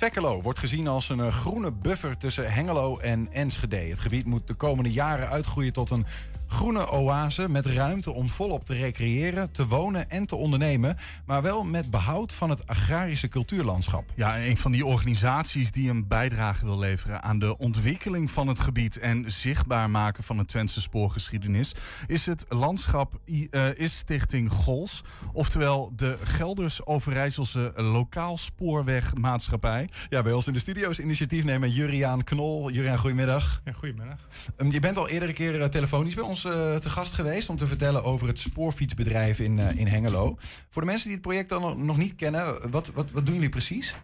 Twekkelo 0.01 0.41
wordt 0.41 0.59
gezien 0.59 0.87
als 0.87 1.09
een 1.09 1.19
eh, 1.19 1.27
groene 1.27 1.71
buffer 1.71 2.17
tussen 2.17 2.53
Hengelo 2.53 2.97
en 2.97 3.27
Enschede. 3.31 3.75
Het 3.75 3.99
gebied 3.99 4.25
moet 4.25 4.47
de 4.47 4.53
komende 4.53 4.91
jaren 4.91 5.29
uitgroeien 5.29 5.73
tot 5.73 5.89
een 5.89 6.05
groene 6.51 6.91
oase 6.91 7.49
met 7.49 7.65
ruimte 7.65 8.11
om 8.11 8.29
volop 8.29 8.65
te 8.65 8.73
recreëren, 8.73 9.51
te 9.51 9.67
wonen 9.67 10.09
en 10.09 10.25
te 10.25 10.35
ondernemen, 10.35 10.97
maar 11.25 11.41
wel 11.41 11.63
met 11.63 11.89
behoud 11.91 12.33
van 12.33 12.49
het 12.49 12.67
agrarische 12.67 13.27
cultuurlandschap. 13.27 14.03
Ja, 14.15 14.39
een 14.39 14.57
van 14.57 14.71
die 14.71 14.85
organisaties 14.85 15.71
die 15.71 15.89
een 15.89 16.07
bijdrage 16.07 16.65
wil 16.65 16.79
leveren 16.79 17.21
aan 17.23 17.39
de 17.39 17.57
ontwikkeling 17.57 18.31
van 18.31 18.47
het 18.47 18.59
gebied 18.59 18.97
en 18.99 19.31
zichtbaar 19.31 19.89
maken 19.89 20.23
van 20.23 20.37
de 20.37 20.45
Twentse 20.45 20.81
spoorgeschiedenis 20.81 21.75
is 22.07 22.25
het 22.25 22.45
landschap 22.49 23.19
I- 23.29 23.47
eh, 23.51 23.75
is 23.75 23.97
Stichting 23.97 24.51
Gols, 24.51 25.01
oftewel 25.33 25.91
de 25.95 26.17
Gelders 26.23 26.85
Overijsselse 26.85 27.71
Lokaal 27.75 28.37
Spoorwegmaatschappij. 28.37 29.89
Ja, 30.09 30.21
bij 30.21 30.33
ons 30.33 30.47
in 30.47 30.53
de 30.53 30.59
studio 30.59 30.89
is 30.89 30.99
initiatiefnemer 30.99 31.69
Juriaan 31.69 32.23
Knol. 32.23 32.71
Juriaan, 32.71 32.97
goedemiddag. 32.97 33.61
Ja, 33.65 33.71
goedemiddag. 33.71 34.17
Ehm, 34.57 34.71
Je 34.71 34.79
bent 34.79 34.97
al 34.97 35.09
eerder 35.09 35.29
een 35.29 35.35
keer 35.35 35.69
telefonisch 35.69 36.13
bij 36.15 36.23
ons 36.23 36.40
eh, 36.45 36.75
te 36.75 36.89
gast 36.89 37.13
geweest 37.13 37.49
om 37.49 37.57
te 37.57 37.67
vertellen 37.67 38.03
over 38.03 38.27
het 38.27 38.39
spoorfietsbedrijf 38.39 39.39
in, 39.39 39.59
eh, 39.59 39.75
in 39.75 39.87
Hengelo. 39.87 40.37
Voor 40.69 40.81
de 40.81 40.87
mensen 40.87 41.05
die 41.07 41.17
het 41.17 41.27
project 41.27 41.49
dan 41.49 41.85
nog- 41.85 41.97
niet 41.97 42.15
kennen, 42.15 42.71
wat, 42.71 42.91
wat, 42.91 43.11
wat 43.11 43.25
doen 43.25 43.35
jullie 43.35 43.49
precies? 43.49 43.95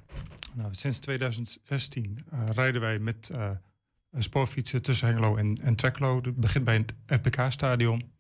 Nou, 0.53 0.69
sinds 0.71 0.97
2016 0.97 2.17
eh, 2.31 2.39
rijden 2.53 2.81
wij 2.81 2.99
met 2.99 3.31
spoorfietsen 4.17 4.81
tussen 4.81 5.07
Hengelo 5.07 5.35
en, 5.35 5.57
en 5.61 5.75
Trekkelo. 5.75 6.15
Het 6.21 6.35
begint 6.35 6.63
bij 6.63 6.85
het 7.05 7.19
FBK-stadion. 7.21 8.11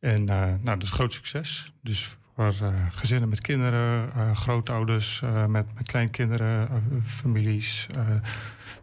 En 0.00 0.28
eh, 0.28 0.36
nou, 0.38 0.62
dat 0.62 0.82
is 0.82 0.90
groot 0.90 1.12
succes. 1.12 1.72
Dus 1.82 2.16
voor 2.34 2.54
gezinnen 2.90 3.28
met 3.28 3.40
kinderen, 3.40 4.36
grootouders 4.36 5.22
met, 5.48 5.74
met 5.74 5.86
kleinkinderen, 5.86 6.82
families. 7.04 7.86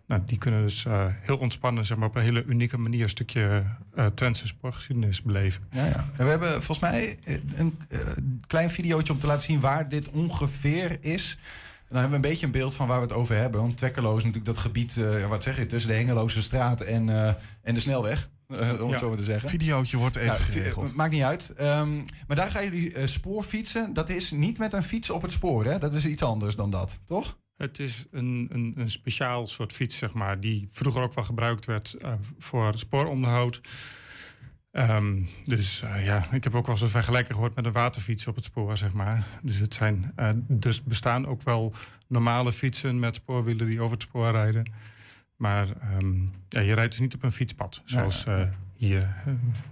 Nou, 0.08 0.22
die 0.26 0.38
kunnen 0.38 0.62
dus 0.62 0.86
eh, 0.86 1.06
heel 1.10 1.38
ontspannen, 1.38 1.86
zeg 1.86 1.98
maar, 1.98 2.08
op 2.08 2.16
een 2.16 2.22
hele 2.22 2.44
unieke 2.44 2.78
manier 2.78 3.04
een 3.04 3.10
stukje 3.10 3.64
Twentse 4.14 4.48
sportgeschiedenis 4.48 5.22
beleven. 5.22 5.64
Ja, 5.72 5.86
ja. 5.86 5.96
En 6.18 6.24
we 6.24 6.30
hebben 6.30 6.52
volgens 6.64 6.80
mij 6.92 7.18
eh, 7.24 7.36
een 7.56 7.78
klein 8.48 8.70
videootje 8.70 9.14
om 9.14 9.20
te 9.20 9.28
laten 9.28 9.44
zien 9.44 9.60
waar 9.60 9.90
dit 9.90 10.10
ongeveer 10.10 10.98
is. 11.02 11.38
En 11.80 11.92
dan 11.92 12.00
hebben 12.00 12.10
we 12.22 12.26
een 12.26 12.32
beetje 12.32 12.46
een 12.46 12.52
beeld 12.52 12.76
van 12.76 12.88
waar 12.88 12.98
we 12.98 13.04
het 13.06 13.14
over 13.14 13.36
hebben. 13.36 13.62
Want 13.62 13.78
Twekkelo 13.78 14.10
is 14.18 14.24
natuurlijk 14.24 14.46
dat 14.46 14.58
gebied, 14.58 15.00
wat 15.30 15.44
zeg 15.44 15.58
je, 15.58 15.66
tussen 15.66 15.90
de 15.90 15.96
Hengeloze 15.96 16.42
straat 16.42 16.82
en, 16.82 17.10
en 17.62 17.74
de 17.74 17.80
snelweg. 17.80 18.30
om 18.48 18.56
Ja, 18.58 18.64
het 18.90 19.00
zo 19.00 19.08
maar 19.08 19.18
te 19.18 19.24
zeggen. 19.24 19.50
videootje 19.50 19.98
wordt 19.98 20.16
even 20.16 20.36
vi- 20.36 20.52
geregeld. 20.52 20.96
Maakt 20.96 21.12
niet 21.12 21.22
uit. 21.24 21.54
Ehm, 21.58 21.96
maar 22.28 22.36
daar 22.36 22.52
gaan 22.52 22.64
jullie 22.64 22.94
eh, 22.94 23.08
spoorfietsen. 23.08 23.94
Dat 23.94 24.10
is 24.10 24.32
niet 24.32 24.58
met 24.58 24.74
een 24.74 24.84
fiets 24.84 25.10
op 25.10 25.22
het 25.22 25.32
spoor, 25.32 25.66
hè? 25.66 25.78
Dat 25.80 25.94
is 25.94 26.06
iets 26.06 26.22
anders 26.22 26.56
dan 26.56 26.70
dat, 26.72 27.00
toch? 27.06 27.38
Het 27.58 27.80
is 27.80 28.06
een, 28.12 28.48
een, 28.52 28.74
een 28.76 28.90
speciaal 28.90 29.48
soort 29.48 29.74
fiets, 29.74 29.98
zeg 29.98 30.14
maar, 30.14 30.40
die 30.40 30.68
vroeger 30.72 31.02
ook 31.02 31.14
wel 31.14 31.24
gebruikt 31.24 31.66
werd 31.66 31.94
eh, 31.94 32.14
voor 32.38 32.78
spooronderhoud. 32.78 33.62
Ehm, 34.76 35.22
dus 35.46 35.82
eh, 35.82 36.06
ja, 36.06 36.28
ik 36.32 36.44
heb 36.44 36.56
ook 36.56 36.66
wel 36.66 36.76
eens 36.76 36.84
een 36.84 36.90
vergelijking 36.90 37.34
gehoord 37.34 37.56
met 37.56 37.66
een 37.66 37.72
waterfiets 37.72 38.28
op 38.28 38.36
het 38.36 38.44
spoor, 38.44 38.78
zeg 38.78 38.94
maar. 38.94 39.28
Dus 39.42 39.60
het 39.60 39.74
zijn, 39.74 40.12
eh, 40.16 40.30
dus 40.48 40.84
bestaan 40.84 41.28
ook 41.28 41.42
wel 41.42 41.74
normale 42.08 42.52
fietsen 42.52 43.00
met 43.00 43.16
spoorwielen 43.16 43.68
die 43.68 43.82
over 43.82 43.94
het 43.94 44.02
spoor 44.02 44.32
rijden. 44.32 44.72
Maar 45.36 45.68
ehm, 45.82 46.22
ja, 46.50 46.60
je 46.60 46.74
rijdt 46.74 46.92
dus 46.92 47.00
niet 47.00 47.16
op 47.16 47.24
een 47.24 47.32
fietspad, 47.32 47.82
zoals 47.86 48.24
Ja, 48.24 48.38
ja, 48.38 48.44
eh, 48.44 48.50
hier. 48.76 49.24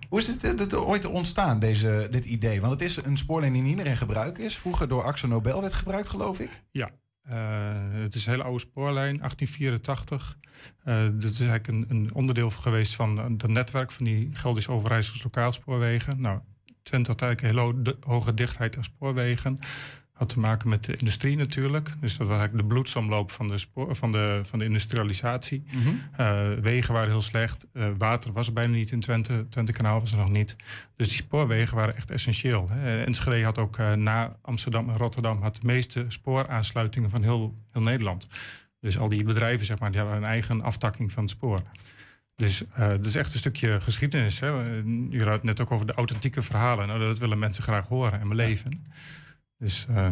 Hoe 0.09 0.19
is 0.19 0.37
dit, 0.37 0.57
dit 0.57 0.73
ooit 0.75 1.05
ontstaan, 1.05 1.59
deze, 1.59 2.07
dit 2.11 2.25
idee? 2.25 2.61
Want 2.61 2.71
het 2.71 2.81
is 2.81 2.95
een 2.95 3.17
spoorlijn 3.17 3.53
die 3.53 3.61
niet 3.61 3.75
meer 3.75 3.85
in 3.85 3.97
gebruik 3.97 4.37
is. 4.37 4.57
Vroeger 4.57 4.87
door 4.87 5.03
Axo 5.03 5.27
Nobel 5.27 5.61
werd 5.61 5.73
gebruikt, 5.73 6.09
geloof 6.09 6.39
ik. 6.39 6.63
Ja, 6.71 6.89
het 8.01 8.15
is 8.15 8.25
een 8.25 8.31
hele 8.31 8.43
oude 8.43 8.59
spoorlijn, 8.59 9.17
1884. 9.17 10.37
Eh 10.83 11.07
dit 11.13 11.31
is 11.31 11.39
eigenlijk 11.39 11.67
een, 11.67 11.85
een 11.89 12.13
onderdeel 12.13 12.49
geweest 12.49 12.95
van 12.95 13.17
het 13.17 13.47
netwerk 13.47 13.91
van 13.91 14.05
die 14.05 14.29
Geldisch 14.33 14.67
Overijssels 14.67 15.23
lokaalspoorwegen. 15.23 16.21
Nou, 16.21 16.39
Twente 16.83 17.11
had 17.11 17.21
eigenlijk 17.21 17.57
een 17.57 17.65
hele 17.65 17.95
hoge 17.99 18.33
dichtheid 18.33 18.77
aan 18.77 18.83
spoorwegen. 18.83 19.59
Had 20.13 20.29
te 20.29 20.39
maken 20.39 20.69
met 20.69 20.83
de 20.83 20.95
industrie 20.95 21.37
natuurlijk. 21.37 21.93
Dus 21.99 22.17
dat 22.17 22.27
was 22.27 22.37
eigenlijk 22.37 22.67
de 22.67 22.73
bloedsomloop 22.73 23.31
van 23.31 23.47
de, 23.47 23.57
spoor, 23.57 23.95
van 23.95 24.11
de, 24.11 24.41
van 24.43 24.59
de 24.59 24.65
industrialisatie. 24.65 25.63
Mhm. 25.71 25.89
Eh, 26.15 26.53
wegen 26.61 26.93
waren 26.93 27.09
heel 27.09 27.21
slecht. 27.21 27.67
Eh, 27.73 27.87
water 27.97 28.31
was 28.31 28.47
er 28.47 28.53
bijna 28.53 28.73
niet 28.73 28.91
in 28.91 28.99
Twente. 28.99 29.45
Twente-kanaal 29.49 29.99
was 29.99 30.11
er 30.11 30.17
nog 30.17 30.29
niet. 30.29 30.55
Dus 30.95 31.07
die 31.07 31.17
spoorwegen 31.17 31.75
waren 31.75 31.95
echt 31.95 32.11
essentieel. 32.11 32.69
Hè. 32.69 33.03
Enschede 33.03 33.43
had 33.43 33.57
ook 33.57 33.77
eh, 33.77 33.93
na 33.93 34.35
Amsterdam 34.41 34.89
en 34.89 34.97
Rotterdam... 34.97 35.41
had 35.41 35.55
de 35.55 35.65
meeste 35.65 36.05
spooraansluitingen 36.07 37.09
van 37.09 37.23
heel, 37.23 37.57
heel 37.71 37.81
Nederland. 37.81 38.27
Dus 38.79 38.97
al 38.99 39.09
die 39.09 39.23
bedrijven, 39.23 39.65
zeg 39.65 39.79
maar, 39.79 39.91
die 39.91 39.99
hadden 39.99 40.17
een 40.17 40.25
eigen 40.25 40.61
aftakking 40.61 41.11
van 41.11 41.23
het 41.23 41.31
spoor. 41.31 41.59
Dus 42.35 42.63
dat 42.75 43.05
is 43.05 43.15
echt 43.15 43.33
een 43.33 43.39
stukje 43.39 43.81
geschiedenis. 43.81 44.39
Hè. 44.39 44.81
U 44.83 45.23
had 45.23 45.33
het 45.33 45.43
net 45.43 45.61
ook 45.61 45.71
over 45.71 45.85
de 45.85 45.93
authentieke 45.93 46.41
verhalen. 46.41 46.87
Nou, 46.87 46.99
dat 46.99 47.17
willen 47.17 47.39
mensen 47.39 47.63
graag 47.63 47.87
horen 47.87 48.19
en 48.19 48.29
beleven. 48.29 48.83
Dus 49.63 49.85
eh, 49.89 50.07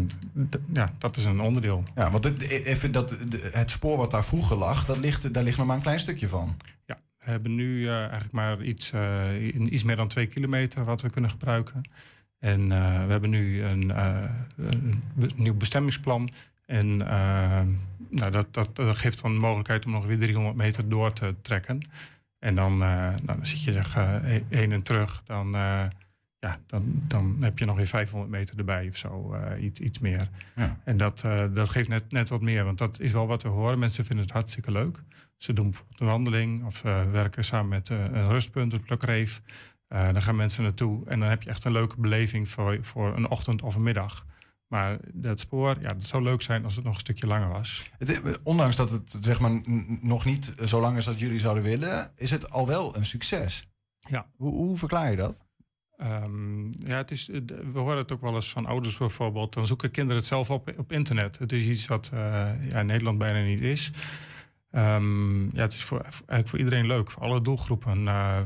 ja, 0.74 0.90
dat 0.98 1.18
is 1.18 1.26
een 1.26 1.40
onderdeel. 1.40 1.84
Ja, 1.96 2.12
want 2.12 2.24
het, 2.24 2.42
even 2.42 2.92
dat, 2.92 3.18
het 3.52 3.70
spoor 3.70 3.98
wat 3.98 4.12
daar 4.12 4.26
vroeger 4.26 4.58
lag, 4.58 4.86
dat 4.86 4.98
ligt, 4.98 5.34
daar 5.34 5.44
ligt 5.44 5.58
nog 5.58 5.68
maar 5.68 5.76
een 5.76 5.82
klein 5.82 6.00
stukje 6.00 6.28
van. 6.28 6.58
Ja, 6.86 6.98
we 7.18 7.32
hebben 7.32 7.56
nu 7.56 7.86
eh, 7.86 8.00
eigenlijk 8.00 8.32
maar 8.32 8.62
iets, 8.62 8.92
eh, 8.92 9.54
iets 9.54 9.84
meer 9.84 9.96
dan 9.96 10.08
twee 10.08 10.28
kilometer 10.28 10.84
wat 10.84 11.02
we 11.02 11.10
kunnen 11.10 11.30
gebruiken. 11.30 11.90
En 12.40 12.68
we 13.06 13.12
hebben 13.12 13.30
nu 13.30 13.64
een, 13.64 13.92
een 14.56 15.02
nieuw 15.36 15.54
bestemmingsplan. 15.54 16.30
En 16.66 16.98
nou, 18.10 18.32
dat, 18.32 18.54
dat, 18.54 18.76
dat 18.76 18.96
geeft 18.96 19.22
dan 19.22 19.34
de 19.34 19.40
mogelijkheid 19.40 19.86
om 19.86 19.92
nog 19.92 20.06
weer 20.06 20.20
300 20.20 20.56
meter 20.56 20.90
door 20.90 21.14
te 21.14 21.36
trekken. 21.42 21.90
En 22.40 22.56
dan, 22.56 22.78
nou, 22.78 23.16
dan 23.24 23.46
zit 23.46 23.64
je 23.64 23.72
zeg 23.72 23.94
he- 23.94 24.44
heen 24.50 24.72
en 24.72 24.82
terug. 24.82 25.24
Dan, 25.26 25.56
ja, 26.42 26.60
dan, 26.68 27.04
dan 27.08 27.38
heb 27.40 27.60
je 27.60 27.66
nog 27.66 27.76
weer 27.76 27.88
500 27.88 28.32
meter 28.32 28.58
erbij 28.58 28.88
of 28.88 28.98
zo, 28.98 29.34
eh, 29.34 29.64
iets, 29.64 29.80
iets 29.80 30.00
meer. 30.00 30.30
Ja. 30.56 30.80
En 30.84 30.98
dat, 30.98 31.24
eh, 31.24 31.46
dat 31.54 31.70
geeft 31.70 31.90
net, 31.90 32.12
net 32.12 32.30
wat 32.30 32.42
meer, 32.42 32.66
want 32.66 32.78
dat 32.78 33.00
is 33.00 33.12
wel 33.12 33.28
wat 33.28 33.44
we 33.44 33.50
horen. 33.50 33.80
Mensen 33.80 34.06
vinden 34.06 34.26
het 34.26 34.34
hartstikke 34.34 34.72
leuk. 34.72 35.00
Ze 35.38 35.54
doen 35.54 35.76
een 35.98 36.08
wandeling 36.08 36.66
of 36.66 36.78
ze 36.78 37.08
werken 37.12 37.44
samen 37.44 37.70
met 37.70 37.90
een 37.90 38.26
rustpunt, 38.26 38.72
het 38.72 38.84
Plukreef. 38.84 39.42
Dan 39.88 40.22
gaan 40.22 40.36
mensen 40.36 40.64
naartoe 40.64 41.06
en 41.08 41.20
dan 41.20 41.30
heb 41.30 41.44
je 41.44 41.50
echt 41.50 41.64
een 41.64 41.72
leuke 41.72 41.96
beleving 42.00 42.50
voor, 42.50 42.78
voor 42.82 43.16
een 43.18 43.30
ochtend 43.30 43.62
of 43.62 43.76
een 43.76 43.84
middag. 43.84 44.26
Maar 44.68 44.98
dat 45.14 45.40
spoor, 45.40 45.78
ja, 45.82 45.94
dat 45.94 46.08
zou 46.08 46.24
leuk 46.24 46.42
zijn 46.42 46.64
als 46.64 46.76
het 46.76 46.86
nog 46.86 46.94
een 46.94 47.00
stukje 47.00 47.28
langer 47.28 47.50
was. 47.50 47.92
Het, 47.98 48.40
ondanks 48.44 48.76
dat 48.76 48.90
het 48.90 49.18
zeg 49.22 49.40
maar, 49.40 49.62
nog 50.02 50.26
niet 50.26 50.54
zo 50.66 50.80
lang 50.80 50.98
is 50.98 51.08
als 51.08 51.20
jullie 51.20 51.40
zouden 51.40 51.64
willen, 51.64 52.12
is 52.16 52.32
het 52.32 52.52
al 52.52 52.68
wel 52.68 52.96
een 52.96 53.06
succes. 53.06 53.68
Ja. 54.00 54.28
Hoe, 54.36 54.54
hoe 54.54 54.78
verklaar 54.78 55.10
je 55.10 55.16
dat? 55.16 55.42
Ehm, 56.02 56.66
ja, 56.66 56.98
het 56.98 57.12
is, 57.12 57.30
eh, 57.30 57.40
we 57.74 57.80
horen 57.80 57.98
het 57.98 58.12
ook 58.12 58.22
wel 58.22 58.36
eens 58.36 58.50
van 58.50 58.66
ouders 58.66 58.98
bijvoorbeeld. 58.98 59.54
Dan 59.54 59.68
zoeken 59.68 59.92
kinderen 59.92 60.18
het 60.18 60.28
zelf 60.28 60.50
op 60.50 60.74
op 60.78 60.92
internet. 60.92 61.40
Het 61.40 61.52
is 61.52 61.66
iets 61.66 61.88
wat 61.88 62.12
eh, 62.14 62.20
ja, 62.70 62.80
in 62.80 62.86
Nederland 62.86 63.18
bijna 63.18 63.42
niet 63.42 63.62
is. 63.62 63.92
Ehm, 64.72 65.44
ja, 65.44 65.62
het 65.62 65.74
is 65.74 65.84
voor, 65.84 66.02
eigenlijk 66.02 66.48
voor 66.48 66.60
iedereen 66.60 66.86
leuk. 66.88 67.12
Voor 67.12 67.22
alle 67.24 67.42
doelgroepen. 67.42 68.08
eh, 68.08 68.38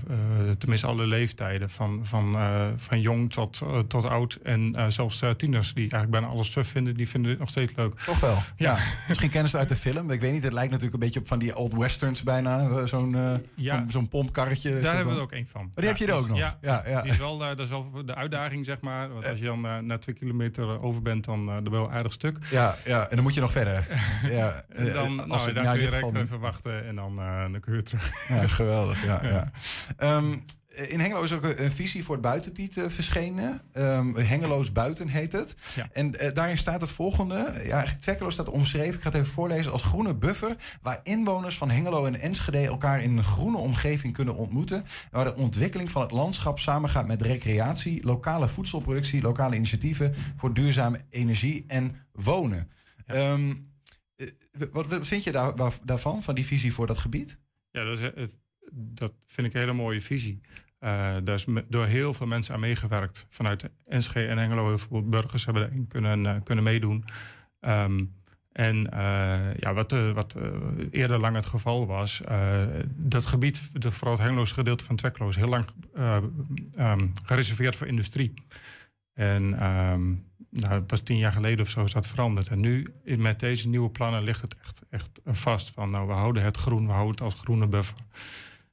tenminste 0.57 0.88
alle 0.88 1.07
leeftijden. 1.07 1.69
Van, 1.69 1.99
van, 2.05 2.36
eh, 2.36 2.65
van 2.76 3.01
jong 3.01 3.32
tot, 3.34 3.61
eh, 3.61 3.80
tot 3.80 4.09
oud. 4.09 4.39
En 4.43 4.76
zelfs 4.88 5.23
tieners 5.38 5.67
die 5.73 5.82
eigenlijk 5.82 6.11
bijna 6.11 6.28
alles 6.28 6.51
suf 6.51 6.67
vinden. 6.67 6.93
Die 6.95 7.07
vinden 7.09 7.30
dit 7.32 7.39
nog 7.39 7.49
steeds 7.49 7.73
leuk. 7.76 7.99
Toch 7.99 8.19
wel? 8.19 8.38
Ja. 8.55 8.78
Misschien 9.07 9.30
kennen 9.30 9.49
ze 9.49 9.57
het 9.57 9.69
uit 9.69 9.82
de 9.82 9.89
film. 9.89 10.11
Ik 10.11 10.19
weet 10.21 10.32
niet, 10.32 10.43
het 10.43 10.53
lijkt 10.53 10.71
natuurlijk 10.71 10.93
een 10.93 11.05
beetje 11.05 11.19
op 11.19 11.28
van 11.28 11.39
die 11.39 11.55
old 11.55 11.73
westerns 11.73 12.23
bijna. 12.23 12.86
Zo'n 12.86 13.11
Ja. 13.55 13.80
zo'n- 13.80 13.89
zo'n 13.91 14.07
pompkarretje. 14.07 14.80
Daar 14.82 14.95
hebben 14.95 15.13
we 15.13 15.19
er 15.19 15.26
ook 15.26 15.32
één 15.32 15.47
van. 15.47 15.61
Oh, 15.61 15.67
die 15.73 15.86
heb 15.88 15.97
je 15.97 16.05
er 16.05 16.13
ook 16.13 16.21
is- 16.23 16.28
nog? 16.30 16.38
Ja, 16.38 16.57
Ja. 16.61 17.01
Die 17.01 17.11
is 17.11 17.17
wel, 17.17 17.38
dat 17.38 17.59
is 17.59 17.69
wel 17.69 17.91
de 18.05 18.15
uitdaging, 18.15 18.65
zeg 18.65 18.82
maar. 18.82 19.09
Want 19.09 19.30
als 19.30 19.39
je 19.39 19.45
dan 19.45 19.86
na 19.86 19.97
twee 19.97 20.15
kilometer 20.15 20.82
over 20.82 21.01
bent, 21.01 21.26
dan, 21.26 21.59
je 21.63 21.69
wel 21.69 21.86
een 21.86 21.91
aardig 21.91 22.13
stuk. 22.13 22.38
Ja, 22.51 22.76
ja, 22.86 23.01
en 23.09 23.15
dan 23.15 23.23
moet 23.23 23.34
je 23.34 23.41
nog 23.41 23.51
verder. 23.51 23.88
Ja, 24.32 24.63
En 24.69 24.93
dan, 24.93 25.15
nou, 25.15 25.32
het- 25.32 25.55
daar 25.55 25.63
nou, 25.63 25.78
kun 25.78 25.86
je 25.86 26.13
even 26.18 26.39
wachten 26.39 26.86
en 26.86 26.95
dan, 26.95 27.20
eh, 27.20 27.51
dan 27.51 27.59
kun 27.59 27.76
je 27.76 27.82
terug. 27.82 28.28
Ja, 28.28 28.47
geweldig. 28.47 29.03
Ja, 29.05 29.20
ja. 29.24 29.51
Ehm, 29.97 30.34
in 30.76 30.99
Hengelo 30.99 31.24
is 31.24 31.34
ook 31.34 31.43
een, 31.43 31.72
visie 31.72 32.03
voor 32.03 32.16
het 32.16 32.24
buitenpiet 32.24 32.78
eh, 32.78 32.84
verschenen. 32.88 33.61
Ehm, 33.72 34.16
Hengeloos 34.16 34.72
Buiten 34.72 35.07
heet 35.07 35.32
het. 35.32 35.55
Ja. 35.76 35.88
En 35.91 36.20
eh, 36.20 36.34
daarin 36.34 36.57
staat 36.57 36.82
het 36.82 36.89
volgende. 36.89 37.36
Ja, 37.66 37.84
eigenlijk 37.84 38.32
staat 38.32 38.49
omschreven. 38.49 38.93
Ik 38.93 39.01
ga 39.01 39.09
het 39.09 39.18
even 39.18 39.34
voorlezen. 39.34 39.72
Als 39.72 39.84
groene 39.84 40.16
buffer 40.16 40.55
waar 40.82 40.99
inwoners 41.03 41.57
van 41.57 41.70
Hengelo 41.70 42.05
en 42.05 42.20
Enschede 42.20 42.66
elkaar 42.66 43.01
in 43.01 43.18
een 43.18 43.24
groene 43.24 43.57
omgeving 43.57 44.13
kunnen 44.13 44.36
ontmoeten. 44.36 44.78
En 44.78 44.86
waar 45.11 45.26
de 45.26 45.36
ontwikkeling 45.36 45.89
van 45.89 46.01
het 46.01 46.11
landschap 46.11 46.59
samengaat 46.59 47.07
met 47.07 47.22
recreatie, 47.22 48.03
lokale 48.03 48.47
voedselproductie, 48.47 49.22
lokale 49.22 49.55
initiatieven 49.55 50.13
voor 50.36 50.53
duurzame 50.53 50.99
energie 51.09 51.66
en 51.68 51.95
wonen. 52.11 52.70
Ehm, 53.05 53.49
eh, 53.49 53.55
wat, 54.72 54.88
wat 54.88 55.07
vind 55.07 55.24
je 55.24 55.32
daar, 55.32 55.53
daarvan, 55.84 56.24
van 56.24 56.36
die 56.36 56.45
visie 56.45 56.74
voor 56.74 56.88
dat 56.88 56.97
gebied? 56.97 57.38
Ja, 57.72 57.84
dat, 57.84 57.99
is, 57.99 58.11
eh, 58.11 58.28
dat 58.72 59.13
vind 59.26 59.47
ik 59.47 59.53
een 59.53 59.59
hele 59.59 59.74
mooie 59.74 60.01
visie. 60.01 60.41
Eh, 60.80 61.16
daar 61.24 61.36
is 61.36 61.45
door 61.68 61.86
heel 61.86 62.13
veel 62.13 62.28
mensen 62.28 62.53
aan 62.53 62.59
meegewerkt. 62.59 63.26
Vanuit 63.30 63.70
Enschede 63.86 64.28
en 64.28 64.38
Hengelo 64.38 64.68
heel 64.68 64.78
veel 64.78 65.09
burgers 65.09 65.45
hebben 65.45 65.63
erin 65.63 65.88
kunnen, 65.88 66.26
eh, 66.26 66.36
kunnen 66.43 66.63
meedoen. 66.63 67.05
Ehm, 67.59 68.05
en 68.51 68.91
eh, 68.91 69.53
ja, 69.57 69.74
wat, 69.74 69.91
eh, 69.91 70.11
wat 70.11 70.36
eh, 70.36 70.51
eerder 70.91 71.20
lang 71.20 71.36
het 71.36 71.45
geval 71.45 71.88
was, 71.88 72.22
eh, 72.22 72.63
dat 72.95 73.26
gebied, 73.26 73.82
de, 73.82 73.91
vooral 73.91 74.13
het 74.13 74.24
Hengeloze 74.24 74.53
gedeelte 74.53 74.84
van 74.84 74.95
Twekkelo, 74.95 75.30
is 75.30 75.36
heel 75.36 75.47
lang 75.47 75.66
eh, 75.93 76.18
ehm, 76.76 77.07
gereserveerd 77.26 77.76
voor 77.76 77.88
industrie. 77.88 78.34
En 79.13 79.59
ehm, 79.59 80.13
nou, 80.59 80.81
pas 80.81 81.01
tien 81.01 81.17
jaar 81.17 81.31
geleden 81.31 81.65
of 81.65 81.71
zo 81.71 81.83
is 81.83 81.91
dat 81.91 82.07
veranderd. 82.07 82.47
En 82.47 82.59
nu 82.59 82.87
met 83.03 83.39
deze 83.39 83.67
nieuwe 83.67 83.89
plannen 83.89 84.23
ligt 84.23 84.41
het 84.41 84.55
echt, 84.61 84.81
echt 84.89 85.09
vast 85.25 85.69
van 85.71 85.89
nou, 85.89 86.07
we 86.07 86.13
houden 86.13 86.43
het 86.43 86.57
groen, 86.57 86.85
we 86.85 86.91
houden 86.91 87.11
het 87.11 87.21
als 87.21 87.33
groene 87.33 87.67
buffer. 87.67 87.97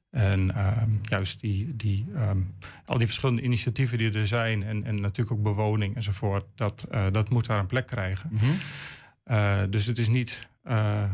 En 0.09 0.55
ehm, 0.55 0.89
juist 1.03 1.39
die, 1.39 1.75
die, 1.75 2.05
ehm, 2.13 2.41
al 2.85 2.97
die 2.97 3.07
verschillende 3.07 3.41
initiatieven 3.41 3.97
die 3.97 4.11
er 4.11 4.27
zijn 4.27 4.63
en, 4.63 4.83
en 4.83 5.01
natuurlijk 5.01 5.37
ook 5.37 5.43
bewoning 5.43 5.95
enzovoort, 5.95 6.45
dat, 6.55 6.85
eh, 6.91 7.05
dat 7.11 7.29
moet 7.29 7.45
daar 7.45 7.59
een 7.59 7.65
plek 7.65 7.87
krijgen. 7.87 8.29
Mhm. 8.31 8.45
Eh, 9.23 9.61
dus 9.69 9.85
het 9.85 9.97
is 9.97 10.07
niet 10.07 10.47
eh, 10.63 11.09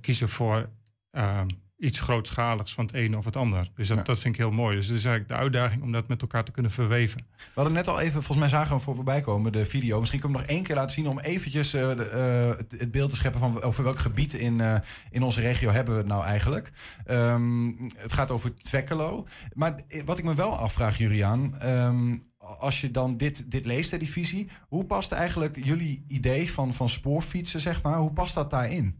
kiezen 0.00 0.28
voor 0.28 0.68
ehm, 1.10 1.48
iets 1.82 2.00
grootschaligs 2.00 2.74
van 2.74 2.84
het 2.84 2.94
ene 2.94 3.16
of 3.16 3.24
het 3.24 3.36
ander. 3.36 3.70
Dus 3.74 3.88
dat, 3.88 3.96
Ja. 3.96 4.02
dat 4.02 4.18
vind 4.18 4.34
ik 4.34 4.40
heel 4.40 4.50
mooi. 4.50 4.76
Dus 4.76 4.86
het 4.86 4.96
is 4.96 5.04
eigenlijk 5.04 5.34
de 5.34 5.40
uitdaging 5.44 5.82
om 5.82 5.92
dat 5.92 6.08
met 6.08 6.20
elkaar 6.22 6.44
te 6.44 6.52
kunnen 6.52 6.70
verweven. 6.70 7.26
We 7.36 7.44
hadden 7.54 7.72
net 7.72 7.88
al 7.88 8.00
even, 8.00 8.12
volgens 8.12 8.38
mij 8.38 8.48
zagen 8.48 8.68
we 8.68 8.74
hem 8.74 8.82
voor 8.82 8.94
voorbij 8.94 9.20
komen, 9.20 9.52
de 9.52 9.66
video. 9.66 9.98
Misschien 9.98 10.20
kunnen 10.20 10.38
we 10.38 10.44
hem 10.44 10.48
nog 10.48 10.58
één 10.58 10.66
keer 10.66 10.76
laten 10.76 10.94
zien 10.94 11.08
om 11.08 11.18
eventjes 11.18 11.74
eh, 11.74 11.96
de, 11.96 12.04
eh, 12.04 12.78
het, 12.78 12.90
beeld 12.90 13.10
te 13.10 13.16
scheppen 13.16 13.40
van 13.40 13.62
over 13.62 13.84
welk 13.84 13.98
gebied 13.98 14.32
in, 14.32 14.60
eh, 14.60 14.76
in 15.10 15.22
onze 15.22 15.40
regio 15.40 15.70
hebben 15.70 15.94
we 15.94 16.00
het 16.00 16.08
nou 16.08 16.24
eigenlijk. 16.24 16.72
Ehm, 17.04 17.72
het 17.96 18.12
gaat 18.12 18.30
over 18.30 18.54
Twekkelo. 18.56 19.26
Maar 19.54 19.80
wat 20.04 20.18
ik 20.18 20.24
me 20.24 20.34
wel 20.34 20.56
afvraag, 20.56 20.98
Juriaan, 20.98 21.58
ehm, 21.58 22.16
als 22.38 22.80
je 22.80 22.90
dan 22.90 23.16
dit, 23.16 23.50
dit 23.50 23.64
leest, 23.64 23.90
hè, 23.90 23.98
die 23.98 24.10
visie, 24.10 24.48
hoe 24.68 24.84
past 24.84 25.12
eigenlijk 25.12 25.64
jullie 25.64 26.04
idee 26.06 26.52
van, 26.52 26.74
van 26.74 26.88
spoorfietsen, 26.88 27.60
zeg 27.60 27.82
maar, 27.82 27.98
hoe 27.98 28.12
past 28.12 28.34
dat 28.34 28.50
daarin? 28.50 28.94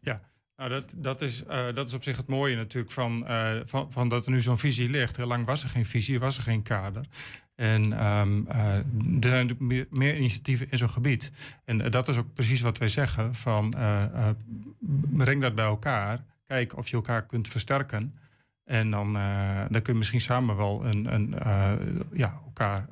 Ja, 0.00 0.20
nou 0.68 0.74
dat, 0.74 0.94
dat, 0.96 1.22
is, 1.22 1.44
eh, 1.44 1.74
dat 1.74 1.86
is 1.88 1.94
op 1.94 2.02
zich 2.02 2.16
het 2.16 2.26
mooie 2.26 2.56
natuurlijk 2.56 2.92
van, 2.92 3.26
eh, 3.26 3.50
van, 3.64 3.92
van 3.92 4.08
dat 4.08 4.26
er 4.26 4.32
nu 4.32 4.40
zo'n 4.40 4.58
visie 4.58 4.88
ligt. 4.88 5.16
Heel 5.16 5.26
lang 5.26 5.46
was 5.46 5.62
er 5.62 5.68
geen 5.68 5.84
visie, 5.84 6.18
was 6.18 6.36
er 6.36 6.42
geen 6.42 6.62
kader. 6.62 7.06
En 7.54 7.92
ehm, 7.92 8.46
eh, 8.46 8.74
er 8.76 8.84
zijn 9.20 9.46
natuurlijk 9.46 9.90
meer, 9.90 10.16
initiatieven 10.16 10.70
in 10.70 10.78
zo'n 10.78 10.90
gebied. 10.90 11.32
En 11.64 11.90
dat 11.90 12.08
is 12.08 12.16
ook 12.16 12.34
precies 12.34 12.60
wat 12.60 12.78
wij 12.78 12.88
zeggen: 12.88 13.34
van 13.34 13.74
breng 15.10 15.40
dat 15.40 15.54
bij 15.54 15.64
elkaar. 15.64 16.24
Kijk 16.46 16.76
of 16.76 16.88
je 16.88 16.96
elkaar 16.96 17.26
kunt 17.26 17.48
versterken. 17.48 18.14
En 18.64 18.90
dan, 18.90 19.12
dan 19.70 19.82
kun 19.82 19.92
je 19.92 19.98
misschien 19.98 20.20
samen 20.20 20.56
wel 20.56 20.84
een, 20.84 21.14
een, 21.14 21.34
ja, 22.12 22.40
elkaar, 22.44 22.86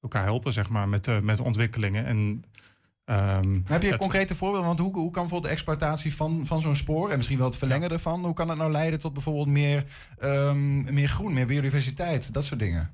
elkaar 0.00 0.22
helpen, 0.22 0.52
zeg 0.52 0.68
maar, 0.68 0.88
met, 0.88 1.22
met 1.22 1.40
ontwikkelingen. 1.40 2.04
En, 2.04 2.44
ehm, 3.06 3.60
Heb 3.64 3.82
je 3.82 3.88
het- 3.88 3.98
concrete 3.98 4.34
voorbeelden? 4.34 4.66
Want 4.66 4.78
hoe, 4.78 4.92
hoe 4.92 5.10
kan 5.10 5.22
bijvoorbeeld 5.22 5.42
de 5.42 5.48
exploitatie 5.58 6.14
van, 6.14 6.46
van 6.46 6.60
zo'n 6.60 6.76
spoor... 6.76 7.10
en 7.10 7.16
misschien 7.16 7.38
wel 7.38 7.46
het 7.46 7.56
verlengen 7.56 7.90
ervan... 7.90 8.24
hoe 8.24 8.34
kan 8.34 8.48
het 8.48 8.58
nou 8.58 8.70
leiden 8.70 8.98
tot 9.00 9.12
bijvoorbeeld 9.12 9.48
meer, 9.48 9.84
ehm, 10.18 10.94
meer 10.94 11.08
groen, 11.08 11.32
meer 11.32 11.46
biodiversiteit? 11.46 12.32
Dat 12.32 12.44
soort 12.44 12.60
dingen. 12.60 12.90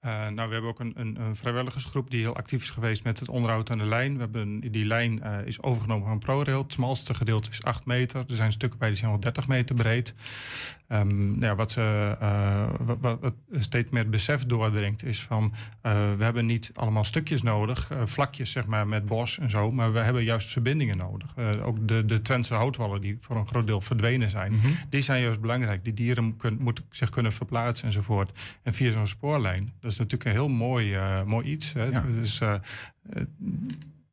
Eh, 0.00 0.10
nou, 0.28 0.48
we 0.48 0.52
hebben 0.52 0.70
ook 0.70 0.80
een, 0.80 0.92
een, 0.96 1.20
een 1.20 1.36
vrijwilligersgroep 1.36 2.10
die 2.10 2.20
heel 2.20 2.36
actief 2.36 2.62
is 2.62 2.70
geweest 2.70 3.04
met 3.04 3.18
het 3.18 3.28
onderhoud 3.28 3.70
aan 3.70 3.78
de 3.78 3.84
lijn. 3.84 4.14
We 4.14 4.20
hebben, 4.20 4.60
die 4.60 4.84
lijn 4.84 5.22
eh, 5.22 5.46
is 5.46 5.62
overgenomen 5.62 6.08
van 6.08 6.18
ProRail. 6.18 6.62
Het 6.62 6.72
smalste 6.72 7.14
gedeelte 7.14 7.50
is 7.50 7.62
8 7.62 7.84
meter. 7.84 8.24
Er 8.28 8.36
zijn 8.36 8.52
stukken 8.52 8.78
bij 8.78 8.88
die 8.88 8.96
zijn 8.96 9.10
wel 9.10 9.20
30 9.20 9.48
meter 9.48 9.74
breed. 9.74 10.14
Ehm, 10.88 11.42
ja, 11.42 11.54
wat, 11.54 11.70
ze, 11.72 12.16
eh, 12.20 12.68
wat, 13.00 13.18
wat, 13.20 13.34
steeds 13.50 13.90
meer 13.90 14.02
het 14.02 14.10
besef 14.10 14.44
doordringt 14.46 15.04
is 15.04 15.22
van... 15.22 15.54
eh, 15.80 15.92
we 16.18 16.24
hebben 16.24 16.46
niet 16.46 16.70
allemaal 16.74 17.04
stukjes 17.04 17.42
nodig, 17.42 17.90
eh, 17.90 17.98
vlakjes 18.04 18.50
zeg 18.50 18.66
maar 18.66 18.86
met 18.88 19.06
bos 19.06 19.38
en 19.38 19.50
zo... 19.50 19.72
maar 19.72 19.92
we 19.92 19.98
hebben 19.98 20.24
juist 20.24 20.48
verbindingen 20.48 20.96
nodig. 20.96 21.32
Eh, 21.36 21.66
ook 21.66 21.88
de, 21.88 22.04
de 22.04 22.22
Twentse 22.22 22.54
houtwallen 22.54 23.00
die 23.00 23.16
voor 23.20 23.36
een 23.36 23.46
groot 23.46 23.66
deel 23.66 23.80
verdwenen 23.80 24.30
zijn... 24.30 24.52
Mhm. 24.52 24.68
die 24.88 25.00
zijn 25.00 25.22
juist 25.22 25.40
belangrijk. 25.40 25.84
Die 25.84 25.94
dieren 25.94 26.36
kun- 26.36 26.58
moeten 26.60 26.84
zich 26.90 27.08
kunnen 27.08 27.32
verplaatsen 27.32 27.86
enzovoort. 27.86 28.38
En 28.62 28.74
via 28.74 28.90
zo'n 28.92 29.06
spoorlijn, 29.06 29.72
dat 29.80 29.90
is 29.90 29.98
natuurlijk 29.98 30.24
een 30.24 30.36
heel 30.36 30.48
mooi, 30.48 30.94
eh, 30.94 31.22
mooi 31.22 31.46
iets. 31.46 31.72
Hè. 31.72 31.90
Dus, 32.20 32.40
eh, 32.40 32.54
eh, 32.54 33.22